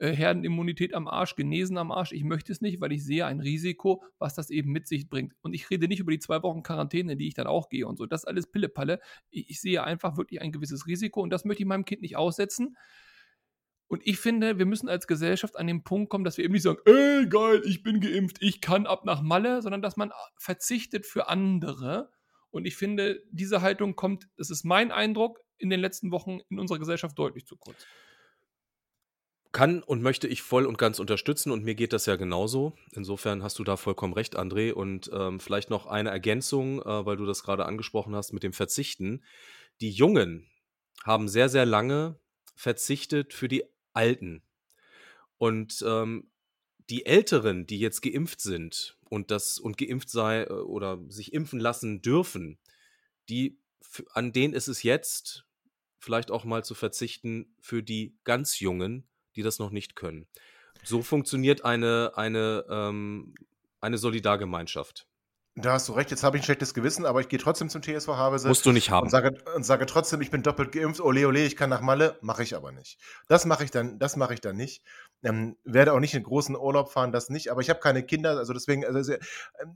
Äh, 0.00 0.12
Herdenimmunität 0.12 0.94
am 0.94 1.08
Arsch, 1.08 1.34
genesen 1.34 1.76
am 1.76 1.90
Arsch. 1.90 2.12
Ich 2.12 2.22
möchte 2.22 2.52
es 2.52 2.60
nicht, 2.60 2.80
weil 2.80 2.92
ich 2.92 3.04
sehe 3.04 3.26
ein 3.26 3.40
Risiko, 3.40 4.04
was 4.18 4.34
das 4.34 4.48
eben 4.48 4.70
mit 4.70 4.86
sich 4.86 5.08
bringt. 5.08 5.34
Und 5.40 5.54
ich 5.54 5.68
rede 5.70 5.88
nicht 5.88 5.98
über 5.98 6.12
die 6.12 6.20
zwei 6.20 6.40
Wochen 6.42 6.62
Quarantäne, 6.62 7.12
in 7.12 7.18
die 7.18 7.26
ich 7.26 7.34
dann 7.34 7.48
auch 7.48 7.68
gehe 7.68 7.86
und 7.86 7.98
so. 7.98 8.06
Das 8.06 8.22
ist 8.22 8.28
alles 8.28 8.46
Pillepalle. 8.46 9.00
Ich, 9.30 9.50
ich 9.50 9.60
sehe 9.60 9.82
einfach 9.82 10.16
wirklich 10.16 10.40
ein 10.40 10.52
gewisses 10.52 10.86
Risiko 10.86 11.20
und 11.20 11.30
das 11.30 11.44
möchte 11.44 11.64
ich 11.64 11.68
meinem 11.68 11.84
Kind 11.84 12.02
nicht 12.02 12.16
aussetzen. 12.16 12.76
Und 13.88 14.06
ich 14.06 14.18
finde, 14.18 14.58
wir 14.58 14.66
müssen 14.66 14.88
als 14.88 15.06
Gesellschaft 15.06 15.58
an 15.58 15.66
den 15.66 15.82
Punkt 15.82 16.10
kommen, 16.10 16.24
dass 16.24 16.36
wir 16.36 16.44
eben 16.44 16.52
nicht 16.52 16.62
sagen, 16.62 16.78
ey, 16.84 17.26
geil, 17.26 17.62
ich 17.64 17.82
bin 17.82 18.00
geimpft, 18.00 18.36
ich 18.40 18.60
kann 18.60 18.86
ab 18.86 19.04
nach 19.04 19.22
Malle, 19.22 19.62
sondern 19.62 19.82
dass 19.82 19.96
man 19.96 20.12
verzichtet 20.36 21.06
für 21.06 21.28
andere. 21.28 22.10
Und 22.50 22.66
ich 22.66 22.76
finde, 22.76 23.22
diese 23.32 23.62
Haltung 23.62 23.96
kommt, 23.96 24.28
das 24.36 24.50
ist 24.50 24.64
mein 24.64 24.92
Eindruck, 24.92 25.40
in 25.56 25.70
den 25.70 25.80
letzten 25.80 26.12
Wochen 26.12 26.38
in 26.50 26.60
unserer 26.60 26.78
Gesellschaft 26.78 27.18
deutlich 27.18 27.46
zu 27.46 27.56
kurz. 27.56 27.84
Kann 29.52 29.82
und 29.82 30.02
möchte 30.02 30.28
ich 30.28 30.42
voll 30.42 30.66
und 30.66 30.76
ganz 30.76 30.98
unterstützen 30.98 31.50
und 31.50 31.64
mir 31.64 31.74
geht 31.74 31.92
das 31.92 32.06
ja 32.06 32.16
genauso. 32.16 32.76
Insofern 32.92 33.42
hast 33.42 33.58
du 33.58 33.64
da 33.64 33.76
vollkommen 33.76 34.12
recht, 34.12 34.38
André. 34.38 34.72
Und 34.72 35.10
ähm, 35.12 35.40
vielleicht 35.40 35.70
noch 35.70 35.86
eine 35.86 36.10
Ergänzung, 36.10 36.82
äh, 36.82 37.06
weil 37.06 37.16
du 37.16 37.24
das 37.24 37.42
gerade 37.42 37.64
angesprochen 37.64 38.14
hast 38.14 38.32
mit 38.32 38.42
dem 38.42 38.52
Verzichten. 38.52 39.24
Die 39.80 39.90
Jungen 39.90 40.46
haben 41.04 41.28
sehr, 41.28 41.48
sehr 41.48 41.64
lange 41.64 42.18
verzichtet 42.54 43.32
für 43.32 43.48
die 43.48 43.64
Alten. 43.94 44.42
Und 45.38 45.82
ähm, 45.86 46.30
die 46.90 47.06
Älteren, 47.06 47.66
die 47.66 47.78
jetzt 47.78 48.02
geimpft 48.02 48.40
sind 48.40 48.98
und 49.08 49.30
das 49.30 49.58
und 49.58 49.78
geimpft 49.78 50.10
sei 50.10 50.42
äh, 50.42 50.52
oder 50.52 50.98
sich 51.08 51.32
impfen 51.32 51.60
lassen 51.60 52.02
dürfen, 52.02 52.58
die 53.28 53.58
an 54.12 54.32
denen 54.32 54.54
ist 54.54 54.68
es 54.68 54.82
jetzt 54.82 55.46
vielleicht 55.98 56.30
auch 56.30 56.44
mal 56.44 56.64
zu 56.64 56.74
verzichten 56.74 57.54
für 57.60 57.82
die 57.82 58.16
ganz 58.24 58.60
Jungen, 58.60 59.08
die 59.38 59.42
das 59.42 59.58
noch 59.58 59.70
nicht 59.70 59.96
können. 59.96 60.26
So 60.84 61.02
funktioniert 61.02 61.64
eine, 61.64 62.12
eine, 62.16 62.64
ähm, 62.68 63.34
eine 63.80 63.96
Solidargemeinschaft. 63.96 65.07
Da 65.60 65.72
hast 65.72 65.88
du 65.88 65.92
recht, 65.92 66.10
jetzt 66.10 66.22
habe 66.22 66.36
ich 66.36 66.42
ein 66.42 66.44
schlechtes 66.44 66.72
Gewissen, 66.72 67.04
aber 67.04 67.20
ich 67.20 67.28
gehe 67.28 67.38
trotzdem 67.38 67.68
zum 67.68 67.82
TSV 67.82 68.08
Havelse. 68.08 68.46
Musst 68.46 68.64
du 68.64 68.70
nicht 68.70 68.90
haben. 68.90 69.04
Und 69.04 69.10
sage, 69.10 69.36
und 69.56 69.64
sage 69.64 69.86
trotzdem, 69.86 70.20
ich 70.20 70.30
bin 70.30 70.42
doppelt 70.42 70.70
geimpft, 70.70 71.00
ole 71.00 71.26
ole, 71.26 71.44
ich 71.44 71.56
kann 71.56 71.68
nach 71.68 71.80
Malle, 71.80 72.16
mache 72.20 72.44
ich 72.44 72.54
aber 72.54 72.70
nicht. 72.70 72.98
Das 73.26 73.44
mache 73.44 73.64
ich 73.64 73.72
dann, 73.72 73.98
das 73.98 74.14
mache 74.16 74.34
ich 74.34 74.40
dann 74.40 74.56
nicht. 74.56 74.82
Ähm, 75.24 75.56
werde 75.64 75.94
auch 75.94 76.00
nicht 76.00 76.14
in 76.14 76.22
großen 76.22 76.54
Urlaub 76.56 76.92
fahren, 76.92 77.10
das 77.10 77.28
nicht, 77.28 77.50
aber 77.50 77.60
ich 77.60 77.70
habe 77.70 77.80
keine 77.80 78.04
Kinder, 78.04 78.38
also 78.38 78.52
deswegen, 78.52 78.84
also, 78.84 79.12
ähm, 79.12 79.18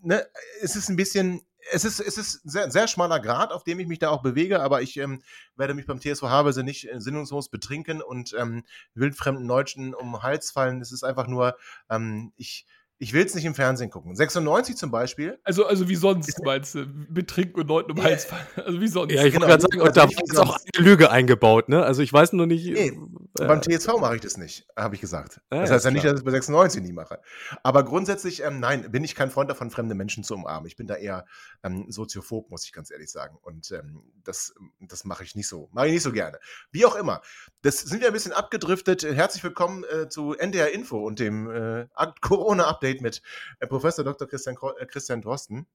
ne, 0.02 0.24
es 0.60 0.76
ist 0.76 0.88
ein 0.88 0.94
bisschen, 0.94 1.42
es 1.72 1.84
ist, 1.84 1.98
es 1.98 2.16
ist 2.16 2.44
ein 2.44 2.50
sehr, 2.50 2.70
sehr 2.70 2.86
schmaler 2.86 3.18
Grad, 3.18 3.52
auf 3.52 3.64
dem 3.64 3.80
ich 3.80 3.88
mich 3.88 3.98
da 3.98 4.10
auch 4.10 4.22
bewege, 4.22 4.62
aber 4.62 4.82
ich 4.82 4.96
ähm, 4.98 5.20
werde 5.56 5.74
mich 5.74 5.86
beim 5.86 6.00
TSV 6.00 6.22
Havelse 6.22 6.62
nicht 6.62 6.88
äh, 6.92 7.00
sinnungslos 7.00 7.48
betrinken 7.48 8.02
und 8.02 8.34
ähm, 8.38 8.62
wildfremden 8.94 9.48
Deutschen 9.48 9.94
um 9.94 10.12
den 10.12 10.22
Hals 10.22 10.52
fallen. 10.52 10.80
Es 10.80 10.92
ist 10.92 11.02
einfach 11.02 11.26
nur, 11.26 11.56
ähm, 11.90 12.32
ich, 12.36 12.66
ich 13.02 13.12
will 13.12 13.26
es 13.26 13.34
nicht 13.34 13.44
im 13.44 13.54
Fernsehen 13.56 13.90
gucken. 13.90 14.14
96 14.14 14.76
zum 14.76 14.92
Beispiel, 14.92 15.36
Also, 15.42 15.66
also 15.66 15.88
wie 15.88 15.96
sonst, 15.96 16.40
meinst 16.44 16.76
du? 16.76 16.86
Betrinken 16.86 17.60
und 17.60 17.66
Leuten 17.66 17.90
um 17.90 17.96
Ja. 17.96 18.04
Hals 18.04 18.26
fallen. 18.26 18.46
Also 18.54 18.80
wie 18.80 18.86
sonst? 18.86 19.12
Ja, 19.12 19.24
ich 19.24 19.32
Genau, 19.34 19.48
wollte 19.48 19.58
gerade 19.58 19.62
sagen, 19.62 19.80
also 19.80 19.86
und 19.88 19.96
da 19.96 20.06
nicht 20.06 20.16
war 20.18 20.24
jetzt 20.28 20.38
auch 20.38 20.56
eine 20.76 20.86
Lüge 20.88 21.10
eingebaut, 21.10 21.68
ne? 21.68 21.82
Also 21.84 22.00
ich 22.02 22.12
weiß 22.12 22.32
nur 22.34 22.46
nicht. 22.46 22.64
Nee, 22.64 22.92
äh, 23.40 23.44
Beim 23.44 23.60
TSV 23.60 23.98
mache 23.98 24.14
ich 24.14 24.20
das 24.20 24.36
nicht, 24.36 24.68
habe 24.76 24.94
ich 24.94 25.00
gesagt. 25.00 25.40
Ja, 25.50 25.62
das 25.62 25.70
ja, 25.70 25.74
heißt 25.74 25.84
ja 25.84 25.90
ist 25.90 25.94
nicht, 25.94 26.02
klar. 26.02 26.12
dass 26.12 26.20
ich 26.20 26.24
es 26.24 26.24
bei 26.24 26.30
96 26.30 26.82
nie 26.82 26.92
mache. 26.92 27.18
Aber 27.64 27.84
grundsätzlich, 27.84 28.44
ähm, 28.44 28.60
nein, 28.60 28.88
bin 28.92 29.02
ich 29.02 29.16
kein 29.16 29.30
Freund 29.32 29.50
davon, 29.50 29.72
fremde 29.72 29.96
Menschen 29.96 30.22
zu 30.22 30.34
umarmen. 30.34 30.68
Ich 30.68 30.76
bin 30.76 30.86
da 30.86 30.94
eher 30.94 31.26
ähm, 31.64 31.86
soziophob, 31.88 32.50
muss 32.50 32.64
ich 32.66 32.72
ganz 32.72 32.92
ehrlich 32.92 33.10
sagen. 33.10 33.36
Und 33.42 33.72
ähm, 33.72 34.04
das, 34.22 34.54
das 34.78 35.04
mache 35.04 35.24
ich 35.24 35.34
nicht 35.34 35.48
so. 35.48 35.68
Mache 35.72 35.88
ich 35.88 35.94
nicht 35.94 36.02
so 36.04 36.12
gerne. 36.12 36.38
Wie 36.70 36.86
auch 36.86 36.94
immer. 36.94 37.20
Das 37.64 37.78
sind 37.78 38.00
wir 38.00 38.08
ein 38.08 38.12
bisschen 38.12 38.32
abgedriftet. 38.32 39.04
Herzlich 39.04 39.44
willkommen 39.44 39.84
äh, 39.84 40.08
zu 40.08 40.34
NDR 40.34 40.72
Info 40.72 40.98
und 40.98 41.20
dem 41.20 41.48
äh, 41.48 41.86
Corona-Update 42.20 43.00
mit 43.00 43.22
äh, 43.60 43.68
Professor 43.68 44.04
Dr. 44.04 44.26
Christian, 44.26 44.56
äh, 44.80 44.86
Christian 44.86 45.22
Drosten. 45.22 45.68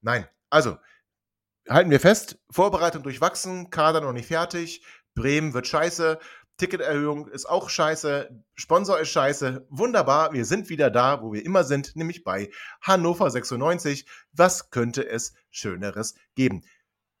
Nein, 0.00 0.28
also 0.48 0.78
halten 1.68 1.90
wir 1.90 1.98
fest, 1.98 2.38
Vorbereitung 2.50 3.02
durchwachsen, 3.02 3.70
Kader 3.70 4.00
noch 4.00 4.12
nicht 4.12 4.28
fertig, 4.28 4.84
Bremen 5.16 5.54
wird 5.54 5.66
scheiße, 5.66 6.20
Ticketerhöhung 6.56 7.26
ist 7.26 7.46
auch 7.46 7.68
scheiße, 7.68 8.30
Sponsor 8.54 9.00
ist 9.00 9.08
scheiße, 9.08 9.66
wunderbar, 9.70 10.32
wir 10.34 10.44
sind 10.44 10.68
wieder 10.68 10.88
da, 10.88 11.20
wo 11.20 11.32
wir 11.32 11.44
immer 11.44 11.64
sind, 11.64 11.96
nämlich 11.96 12.22
bei 12.22 12.52
Hannover 12.80 13.28
96. 13.28 14.06
Was 14.30 14.70
könnte 14.70 15.08
es 15.08 15.34
Schöneres 15.50 16.14
geben? 16.36 16.62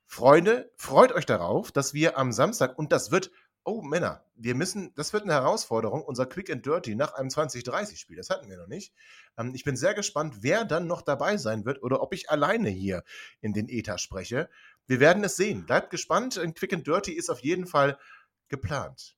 Freunde, 0.06 0.70
freut 0.76 1.10
euch 1.10 1.26
darauf, 1.26 1.72
dass 1.72 1.94
wir 1.94 2.16
am 2.16 2.30
Samstag, 2.30 2.78
und 2.78 2.92
das 2.92 3.10
wird, 3.10 3.32
oh 3.64 3.82
Männer, 3.82 4.24
wir 4.34 4.54
müssen, 4.54 4.92
das 4.94 5.12
wird 5.12 5.24
eine 5.24 5.32
Herausforderung, 5.32 6.02
unser 6.02 6.26
Quick 6.26 6.50
and 6.50 6.64
Dirty 6.64 6.94
nach 6.94 7.14
einem 7.14 7.28
2030-Spiel, 7.28 8.16
das 8.16 8.30
hatten 8.30 8.48
wir 8.48 8.56
noch 8.56 8.66
nicht. 8.66 8.92
Ähm, 9.38 9.54
ich 9.54 9.64
bin 9.64 9.76
sehr 9.76 9.94
gespannt, 9.94 10.36
wer 10.40 10.64
dann 10.64 10.86
noch 10.86 11.02
dabei 11.02 11.36
sein 11.36 11.64
wird 11.64 11.82
oder 11.82 12.02
ob 12.02 12.12
ich 12.12 12.30
alleine 12.30 12.68
hier 12.68 13.04
in 13.40 13.52
den 13.52 13.68
Ether 13.68 13.98
spreche. 13.98 14.48
Wir 14.86 15.00
werden 15.00 15.24
es 15.24 15.36
sehen. 15.36 15.64
Bleibt 15.64 15.90
gespannt. 15.90 16.36
Ein 16.38 16.54
Quick 16.54 16.74
and 16.74 16.86
Dirty 16.86 17.12
ist 17.12 17.30
auf 17.30 17.40
jeden 17.40 17.66
Fall 17.66 17.98
geplant. 18.48 19.16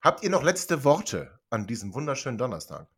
Habt 0.00 0.22
ihr 0.22 0.30
noch 0.30 0.42
letzte 0.42 0.84
Worte 0.84 1.38
an 1.48 1.66
diesem 1.66 1.94
wunderschönen 1.94 2.38
Donnerstag? 2.38 2.88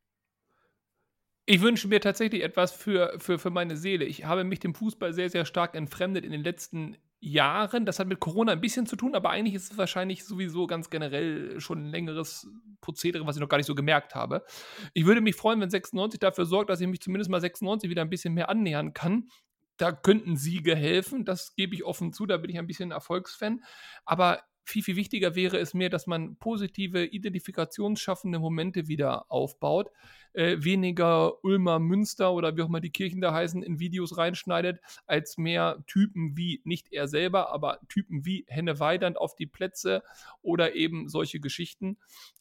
Ich 1.44 1.60
wünsche 1.60 1.86
mir 1.86 2.00
tatsächlich 2.00 2.42
etwas 2.42 2.72
für, 2.72 3.14
für, 3.20 3.38
für 3.38 3.50
meine 3.50 3.76
Seele. 3.76 4.04
Ich 4.04 4.24
habe 4.24 4.42
mich 4.42 4.58
dem 4.58 4.74
Fußball 4.74 5.12
sehr, 5.12 5.30
sehr 5.30 5.44
stark 5.44 5.76
entfremdet 5.76 6.24
in 6.24 6.32
den 6.32 6.42
letzten 6.42 6.96
Jahren. 7.20 7.86
Das 7.86 7.98
hat 7.98 8.08
mit 8.08 8.20
Corona 8.20 8.52
ein 8.52 8.60
bisschen 8.60 8.86
zu 8.86 8.96
tun, 8.96 9.14
aber 9.14 9.30
eigentlich 9.30 9.54
ist 9.54 9.72
es 9.72 9.78
wahrscheinlich 9.78 10.24
sowieso 10.24 10.66
ganz 10.66 10.90
generell 10.90 11.60
schon 11.60 11.86
ein 11.86 11.90
längeres 11.90 12.48
Prozedere, 12.80 13.26
was 13.26 13.36
ich 13.36 13.40
noch 13.40 13.48
gar 13.48 13.56
nicht 13.56 13.66
so 13.66 13.74
gemerkt 13.74 14.14
habe. 14.14 14.44
Ich 14.92 15.06
würde 15.06 15.20
mich 15.20 15.34
freuen, 15.34 15.60
wenn 15.60 15.70
96 15.70 16.20
dafür 16.20 16.46
sorgt, 16.46 16.70
dass 16.70 16.80
ich 16.80 16.86
mich 16.86 17.00
zumindest 17.00 17.30
mal 17.30 17.40
96 17.40 17.90
wieder 17.90 18.02
ein 18.02 18.10
bisschen 18.10 18.34
mehr 18.34 18.48
annähern 18.48 18.92
kann. 18.92 19.28
Da 19.76 19.92
könnten 19.92 20.36
Siege 20.36 20.74
helfen, 20.74 21.24
das 21.24 21.54
gebe 21.54 21.74
ich 21.74 21.84
offen 21.84 22.12
zu, 22.12 22.26
da 22.26 22.36
bin 22.38 22.50
ich 22.50 22.58
ein 22.58 22.66
bisschen 22.66 22.92
Erfolgsfan. 22.92 23.62
Aber 24.04 24.40
viel, 24.64 24.82
viel 24.82 24.96
wichtiger 24.96 25.34
wäre 25.34 25.58
es 25.58 25.74
mir, 25.74 25.90
dass 25.90 26.06
man 26.06 26.36
positive, 26.36 27.04
identifikationsschaffende 27.04 28.38
Momente 28.38 28.88
wieder 28.88 29.30
aufbaut. 29.30 29.90
Äh, 30.36 30.62
weniger 30.62 31.42
Ulmer 31.42 31.78
Münster 31.78 32.34
oder 32.34 32.54
wie 32.58 32.62
auch 32.62 32.68
immer 32.68 32.80
die 32.80 32.90
Kirchen 32.90 33.22
da 33.22 33.32
heißen, 33.32 33.62
in 33.62 33.80
Videos 33.80 34.18
reinschneidet, 34.18 34.80
als 35.06 35.38
mehr 35.38 35.82
Typen 35.86 36.36
wie, 36.36 36.60
nicht 36.64 36.92
er 36.92 37.08
selber, 37.08 37.50
aber 37.54 37.80
Typen 37.88 38.26
wie 38.26 38.44
Henne 38.46 38.78
Weidand 38.78 39.16
auf 39.16 39.34
die 39.34 39.46
Plätze 39.46 40.02
oder 40.42 40.74
eben 40.74 41.08
solche 41.08 41.40
Geschichten. 41.40 41.96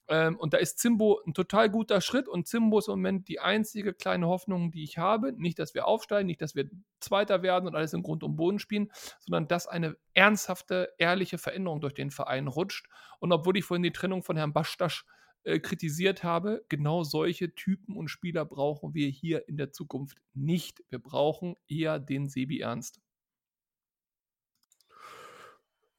Ähm, 0.09 0.35
und 0.35 0.53
da 0.53 0.57
ist 0.57 0.77
Zimbo 0.77 1.21
ein 1.25 1.33
total 1.33 1.69
guter 1.69 2.01
Schritt 2.01 2.27
und 2.27 2.47
Zimbo 2.47 2.79
ist 2.79 2.89
im 2.89 2.95
Moment 2.95 3.29
die 3.29 3.39
einzige 3.39 3.93
kleine 3.93 4.27
Hoffnung, 4.27 4.71
die 4.71 4.83
ich 4.83 4.97
habe. 4.97 5.31
Nicht, 5.31 5.57
dass 5.57 5.73
wir 5.73 5.87
aufsteigen, 5.87 6.27
nicht, 6.27 6.41
dass 6.41 6.53
wir 6.53 6.69
Zweiter 6.99 7.43
werden 7.43 7.65
und 7.65 7.75
alles 7.75 7.93
im 7.93 8.03
Grund 8.03 8.23
und 8.23 8.35
Boden 8.35 8.59
spielen, 8.59 8.91
sondern 9.19 9.47
dass 9.47 9.67
eine 9.67 9.95
ernsthafte, 10.13 10.89
ehrliche 10.97 11.37
Veränderung 11.37 11.79
durch 11.79 11.93
den 11.93 12.11
Verein 12.11 12.47
rutscht. 12.47 12.87
Und 13.19 13.31
obwohl 13.31 13.55
ich 13.55 13.63
vorhin 13.63 13.83
die 13.83 13.93
Trennung 13.93 14.21
von 14.21 14.35
Herrn 14.35 14.51
Bastasch 14.51 15.05
äh, 15.45 15.59
kritisiert 15.59 16.23
habe, 16.23 16.65
genau 16.69 17.03
solche 17.03 17.53
Typen 17.53 17.95
und 17.95 18.09
Spieler 18.09 18.45
brauchen 18.45 18.95
wir 18.95 19.07
hier 19.07 19.47
in 19.47 19.57
der 19.57 19.71
Zukunft 19.71 20.17
nicht. 20.33 20.83
Wir 20.89 20.99
brauchen 20.99 21.55
eher 21.67 21.99
den 21.99 22.29
Sebi 22.29 22.59
Ernst. 22.61 22.99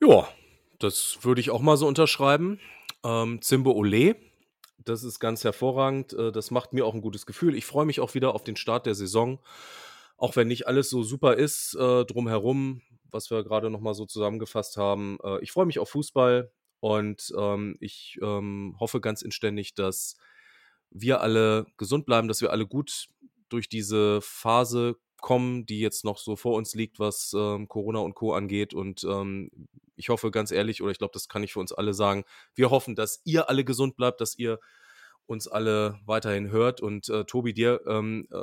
Ja, 0.01 0.29
das 0.81 1.19
würde 1.23 1.41
ich 1.41 1.51
auch 1.51 1.63
mal 1.63 1.77
so 1.77 1.87
unterschreiben. 1.87 2.59
Ähm, 3.05 3.41
Zimbo 3.41 3.71
Ole, 3.71 4.17
das 4.85 5.05
ist 5.05 5.21
ganz 5.21 5.45
hervorragend. 5.45 6.13
Äh, 6.13 6.33
das 6.33 6.51
macht 6.51 6.73
mir 6.73 6.85
auch 6.85 6.95
ein 6.95 7.01
gutes 7.01 7.25
Gefühl. 7.25 7.55
Ich 7.55 7.67
freue 7.67 7.87
mich 7.87 8.01
auch 8.01 8.15
wieder 8.15 8.35
auf 8.35 8.43
den 8.43 8.57
Start 8.57 8.85
der 8.85 8.97
Saison. 8.97 9.39
Auch 10.17 10.35
wenn 10.35 10.49
nicht 10.49 10.67
alles 10.67 10.91
so 10.91 11.03
super 11.05 11.37
ist 11.37 11.75
äh, 11.75 12.05
drumherum, 12.05 12.83
was 13.11 13.31
wir 13.31 13.45
gerade 13.45 13.71
nochmal 13.71 13.95
so 13.95 14.07
zusammengefasst 14.07 14.77
haben. 14.77 15.19
Äh, 15.23 15.41
ich 15.43 15.53
freue 15.53 15.67
mich 15.67 15.79
auf 15.79 15.91
Fußball 15.91 16.51
und 16.87 17.35
ähm, 17.37 17.77
ich 17.81 18.17
ähm, 18.23 18.77
hoffe 18.79 19.01
ganz 19.01 19.23
inständig, 19.23 19.75
dass 19.75 20.17
wir 20.89 21.21
alle 21.21 21.67
gesund 21.79 22.07
bleiben, 22.07 22.29
dass 22.29 22.43
wir 22.43 22.53
alle 22.53 22.65
gut 22.65 23.09
durch 23.49 23.69
diese 23.69 24.21
Phase 24.21 24.95
kommen, 25.21 25.67
die 25.67 25.81
jetzt 25.81 26.05
noch 26.05 26.17
so 26.17 26.37
vor 26.37 26.55
uns 26.55 26.77
liegt, 26.77 27.01
was 27.01 27.35
ähm, 27.37 27.67
Corona 27.67 27.99
und 27.99 28.15
Co. 28.15 28.35
angeht. 28.35 28.73
Und 28.73 29.03
ähm, 29.03 29.51
ich 29.97 30.11
hoffe 30.11 30.31
ganz 30.31 30.53
ehrlich, 30.53 30.81
oder 30.81 30.93
ich 30.93 30.99
glaube, 30.99 31.11
das 31.13 31.29
kann 31.29 31.43
ich 31.43 31.55
für 31.55 31.59
uns 31.59 31.73
alle 31.73 31.93
sagen, 31.93 32.23
wir 32.55 32.71
hoffen, 32.71 32.95
dass 32.95 33.21
ihr 33.25 33.49
alle 33.51 33.65
gesund 33.65 33.97
bleibt, 33.97 34.21
dass 34.21 34.39
ihr 34.39 34.61
uns 35.27 35.49
alle 35.49 35.99
weiterhin 36.07 36.53
hört. 36.53 36.81
Und 36.81 37.09
äh, 37.09 37.25
Tobi, 37.25 37.53
dir 37.53 37.81
ähm, 37.89 38.29
äh, 38.31 38.37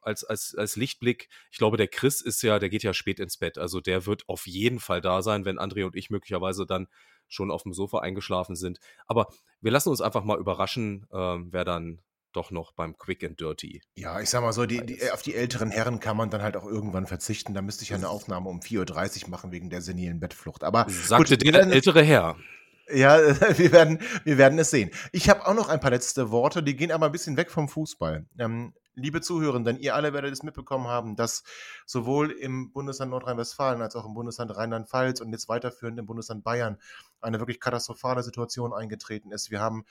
als, 0.00 0.22
als, 0.22 0.54
als 0.54 0.76
Lichtblick, 0.76 1.28
ich 1.50 1.58
glaube, 1.58 1.76
der 1.76 1.88
Chris 1.88 2.20
ist 2.20 2.40
ja, 2.42 2.60
der 2.60 2.68
geht 2.68 2.84
ja 2.84 2.94
spät 2.94 3.18
ins 3.18 3.36
Bett. 3.36 3.58
Also 3.58 3.80
der 3.80 4.06
wird 4.06 4.28
auf 4.28 4.46
jeden 4.46 4.78
Fall 4.78 5.00
da 5.00 5.22
sein, 5.22 5.44
wenn 5.44 5.58
André 5.58 5.84
und 5.84 5.96
ich 5.96 6.08
möglicherweise 6.08 6.66
dann 6.66 6.86
schon 7.30 7.50
auf 7.50 7.62
dem 7.62 7.72
Sofa 7.72 8.00
eingeschlafen 8.00 8.56
sind. 8.56 8.78
Aber 9.06 9.28
wir 9.62 9.70
lassen 9.70 9.88
uns 9.88 10.02
einfach 10.02 10.24
mal 10.24 10.38
überraschen, 10.38 11.06
äh, 11.10 11.16
wer 11.16 11.64
dann 11.64 12.02
doch 12.32 12.50
noch 12.50 12.72
beim 12.72 12.96
Quick 12.96 13.24
and 13.24 13.40
Dirty. 13.40 13.82
Ja, 13.94 14.20
ich 14.20 14.30
sag 14.30 14.42
mal 14.42 14.52
so, 14.52 14.66
die, 14.66 14.84
die, 14.84 15.10
auf 15.10 15.22
die 15.22 15.34
älteren 15.34 15.70
Herren 15.70 16.00
kann 16.00 16.16
man 16.16 16.30
dann 16.30 16.42
halt 16.42 16.56
auch 16.56 16.66
irgendwann 16.66 17.06
verzichten. 17.06 17.54
Da 17.54 17.62
müsste 17.62 17.82
ich 17.82 17.90
ja 17.90 17.96
eine 17.96 18.08
Aufnahme 18.08 18.48
um 18.48 18.60
4.30 18.60 19.24
Uhr 19.24 19.30
machen 19.30 19.50
wegen 19.52 19.70
der 19.70 19.82
senilen 19.82 20.20
Bettflucht. 20.20 20.62
Aber 20.64 20.86
sagte 20.88 21.38
gut, 21.38 21.54
der 21.54 21.66
ältere 21.66 22.02
Herr. 22.02 22.36
Ja, 22.92 23.18
wir 23.58 23.72
werden, 23.72 24.00
wir 24.24 24.38
werden 24.38 24.58
es 24.58 24.70
sehen. 24.70 24.90
Ich 25.12 25.28
habe 25.28 25.46
auch 25.46 25.54
noch 25.54 25.68
ein 25.68 25.80
paar 25.80 25.90
letzte 25.90 26.30
Worte, 26.30 26.62
die 26.62 26.76
gehen 26.76 26.92
aber 26.92 27.06
ein 27.06 27.12
bisschen 27.12 27.36
weg 27.36 27.50
vom 27.50 27.68
Fußball. 27.68 28.26
Ähm, 28.38 28.74
liebe 29.00 29.20
Zuhörenden, 29.20 29.78
ihr 29.78 29.94
alle 29.94 30.12
werdet 30.12 30.32
es 30.32 30.42
mitbekommen 30.42 30.86
haben, 30.86 31.16
dass 31.16 31.42
sowohl 31.86 32.30
im 32.30 32.72
Bundesland 32.72 33.10
Nordrhein-Westfalen 33.10 33.82
als 33.82 33.96
auch 33.96 34.06
im 34.06 34.14
Bundesland 34.14 34.56
Rheinland-Pfalz 34.56 35.20
und 35.20 35.32
jetzt 35.32 35.48
weiterführend 35.48 35.98
im 35.98 36.06
Bundesland 36.06 36.44
Bayern 36.44 36.78
eine 37.20 37.40
wirklich 37.40 37.60
katastrophale 37.60 38.22
Situation 38.22 38.72
eingetreten 38.72 39.32
ist. 39.32 39.50
Wir 39.50 39.60
haben 39.60 39.84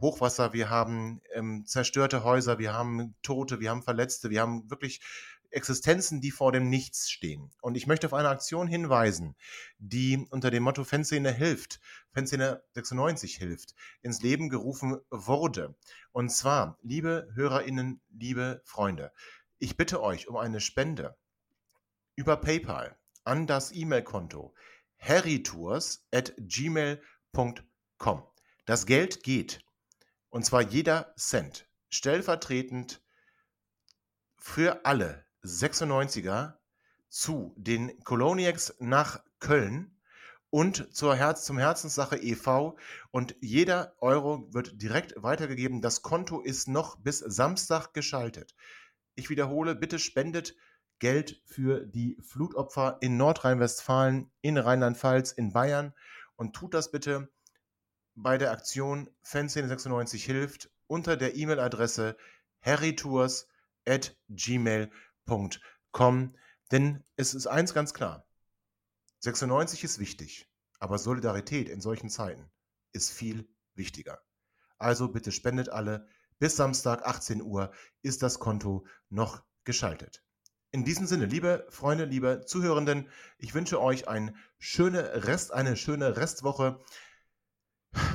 Hochwasser, 0.00 0.52
wir 0.52 0.70
haben 0.70 1.20
ähm, 1.32 1.64
zerstörte 1.66 2.24
Häuser, 2.24 2.58
wir 2.58 2.72
haben 2.72 3.14
Tote, 3.22 3.60
wir 3.60 3.70
haben 3.70 3.82
Verletzte, 3.82 4.28
wir 4.30 4.40
haben 4.40 4.68
wirklich 4.68 5.00
Existenzen, 5.54 6.20
die 6.20 6.30
vor 6.30 6.52
dem 6.52 6.68
Nichts 6.68 7.10
stehen. 7.10 7.50
Und 7.60 7.76
ich 7.76 7.86
möchte 7.86 8.06
auf 8.06 8.14
eine 8.14 8.28
Aktion 8.28 8.66
hinweisen, 8.66 9.36
die 9.78 10.26
unter 10.30 10.50
dem 10.50 10.62
Motto 10.62 10.84
Fanszene 10.84 11.32
hilft, 11.32 11.80
Fanszene 12.12 12.62
96 12.72 13.36
hilft, 13.36 13.74
ins 14.02 14.22
Leben 14.22 14.48
gerufen 14.48 14.98
wurde. 15.10 15.74
Und 16.12 16.30
zwar, 16.30 16.78
liebe 16.82 17.28
Hörerinnen, 17.34 18.00
liebe 18.10 18.62
Freunde, 18.64 19.12
ich 19.58 19.76
bitte 19.76 20.02
euch 20.02 20.28
um 20.28 20.36
eine 20.36 20.60
Spende 20.60 21.16
über 22.16 22.36
PayPal 22.36 22.98
an 23.24 23.46
das 23.46 23.72
E-Mail-Konto 23.72 24.54
harrytours 24.98 26.06
at 26.12 26.34
gmail.com. 26.38 28.22
Das 28.64 28.86
Geld 28.86 29.22
geht, 29.22 29.64
und 30.30 30.44
zwar 30.44 30.62
jeder 30.62 31.14
Cent, 31.16 31.68
stellvertretend 31.90 33.02
für 34.38 34.84
alle 34.84 35.23
96er 35.44 36.54
zu 37.08 37.54
den 37.56 38.02
Coloniacs 38.02 38.74
nach 38.80 39.22
Köln 39.38 39.96
und 40.50 40.94
zur 40.94 41.14
Herz, 41.14 41.44
zum 41.44 41.58
Herzenssache 41.58 42.16
e.V. 42.16 42.76
Und 43.10 43.36
jeder 43.40 43.94
Euro 44.00 44.48
wird 44.52 44.80
direkt 44.80 45.22
weitergegeben. 45.22 45.82
Das 45.82 46.02
Konto 46.02 46.40
ist 46.40 46.68
noch 46.68 46.96
bis 46.96 47.18
Samstag 47.18 47.92
geschaltet. 47.92 48.54
Ich 49.16 49.30
wiederhole, 49.30 49.74
bitte 49.74 49.98
spendet 49.98 50.54
Geld 50.98 51.42
für 51.44 51.86
die 51.86 52.16
Flutopfer 52.22 52.98
in 53.00 53.16
Nordrhein-Westfalen, 53.16 54.30
in 54.40 54.56
Rheinland-Pfalz, 54.56 55.32
in 55.32 55.52
Bayern 55.52 55.92
und 56.36 56.56
tut 56.56 56.72
das 56.72 56.90
bitte 56.90 57.28
bei 58.14 58.38
der 58.38 58.52
Aktion 58.52 59.10
Fanszene 59.22 59.68
96 59.68 60.24
hilft 60.24 60.70
unter 60.86 61.16
der 61.16 61.36
E-Mail-Adresse 61.36 62.16
harrytours@gmail.com 62.60 64.92
www.ecom, 65.26 66.34
denn 66.70 67.04
es 67.16 67.34
ist 67.34 67.46
eins 67.46 67.74
ganz 67.74 67.94
klar. 67.94 68.26
96 69.20 69.84
ist 69.84 69.98
wichtig, 69.98 70.50
aber 70.78 70.98
Solidarität 70.98 71.68
in 71.68 71.80
solchen 71.80 72.10
Zeiten 72.10 72.50
ist 72.92 73.10
viel 73.10 73.48
wichtiger. 73.74 74.20
Also 74.78 75.08
bitte 75.08 75.32
spendet 75.32 75.68
alle. 75.68 76.06
Bis 76.38 76.56
Samstag 76.56 77.06
18 77.06 77.42
Uhr 77.42 77.72
ist 78.02 78.22
das 78.22 78.38
Konto 78.38 78.86
noch 79.08 79.42
geschaltet. 79.64 80.22
In 80.72 80.84
diesem 80.84 81.06
Sinne, 81.06 81.26
liebe 81.26 81.66
Freunde, 81.70 82.04
liebe 82.04 82.44
Zuhörenden, 82.44 83.08
ich 83.38 83.54
wünsche 83.54 83.80
euch 83.80 84.08
ein 84.08 84.36
schöne 84.58 85.24
Rest, 85.24 85.52
eine 85.52 85.76
schöne 85.76 86.16
Restwoche 86.16 86.80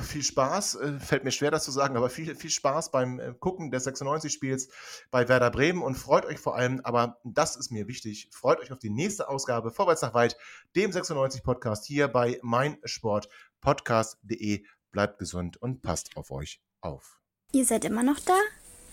viel 0.02 0.22
Spaß, 0.22 0.74
äh, 0.76 0.98
fällt 0.98 1.24
mir 1.24 1.30
schwer 1.30 1.50
das 1.50 1.64
zu 1.64 1.70
sagen, 1.70 1.96
aber 1.96 2.10
viel, 2.10 2.34
viel 2.34 2.50
Spaß 2.50 2.90
beim 2.90 3.18
äh, 3.18 3.32
Gucken 3.38 3.70
des 3.70 3.86
96-Spiels 3.86 4.68
bei 5.10 5.28
Werder 5.28 5.50
Bremen 5.50 5.82
und 5.82 5.96
freut 5.96 6.26
euch 6.26 6.38
vor 6.38 6.56
allem, 6.56 6.80
aber 6.84 7.18
das 7.24 7.56
ist 7.56 7.70
mir 7.70 7.88
wichtig, 7.88 8.28
freut 8.32 8.60
euch 8.60 8.72
auf 8.72 8.78
die 8.78 8.90
nächste 8.90 9.28
Ausgabe 9.28 9.70
Vorwärts 9.70 10.02
nach 10.02 10.14
weit, 10.14 10.36
dem 10.76 10.90
96-Podcast 10.90 11.86
hier 11.86 12.08
bei 12.08 12.38
meinsportpodcast.de. 12.42 14.64
Bleibt 14.92 15.18
gesund 15.18 15.56
und 15.56 15.82
passt 15.82 16.16
auf 16.16 16.30
euch 16.30 16.60
auf. 16.80 17.20
Ihr 17.52 17.64
seid 17.64 17.84
immer 17.84 18.02
noch 18.02 18.18
da? 18.20 18.36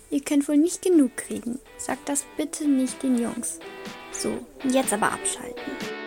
Ihr 0.09 0.21
könnt 0.21 0.47
wohl 0.47 0.57
nicht 0.57 0.81
genug 0.81 1.17
kriegen. 1.17 1.59
Sagt 1.77 2.07
das 2.07 2.25
bitte 2.37 2.67
nicht 2.67 3.03
den 3.03 3.17
Jungs. 3.17 3.59
So, 4.11 4.45
jetzt 4.63 4.93
aber 4.93 5.11
abschalten. 5.11 6.06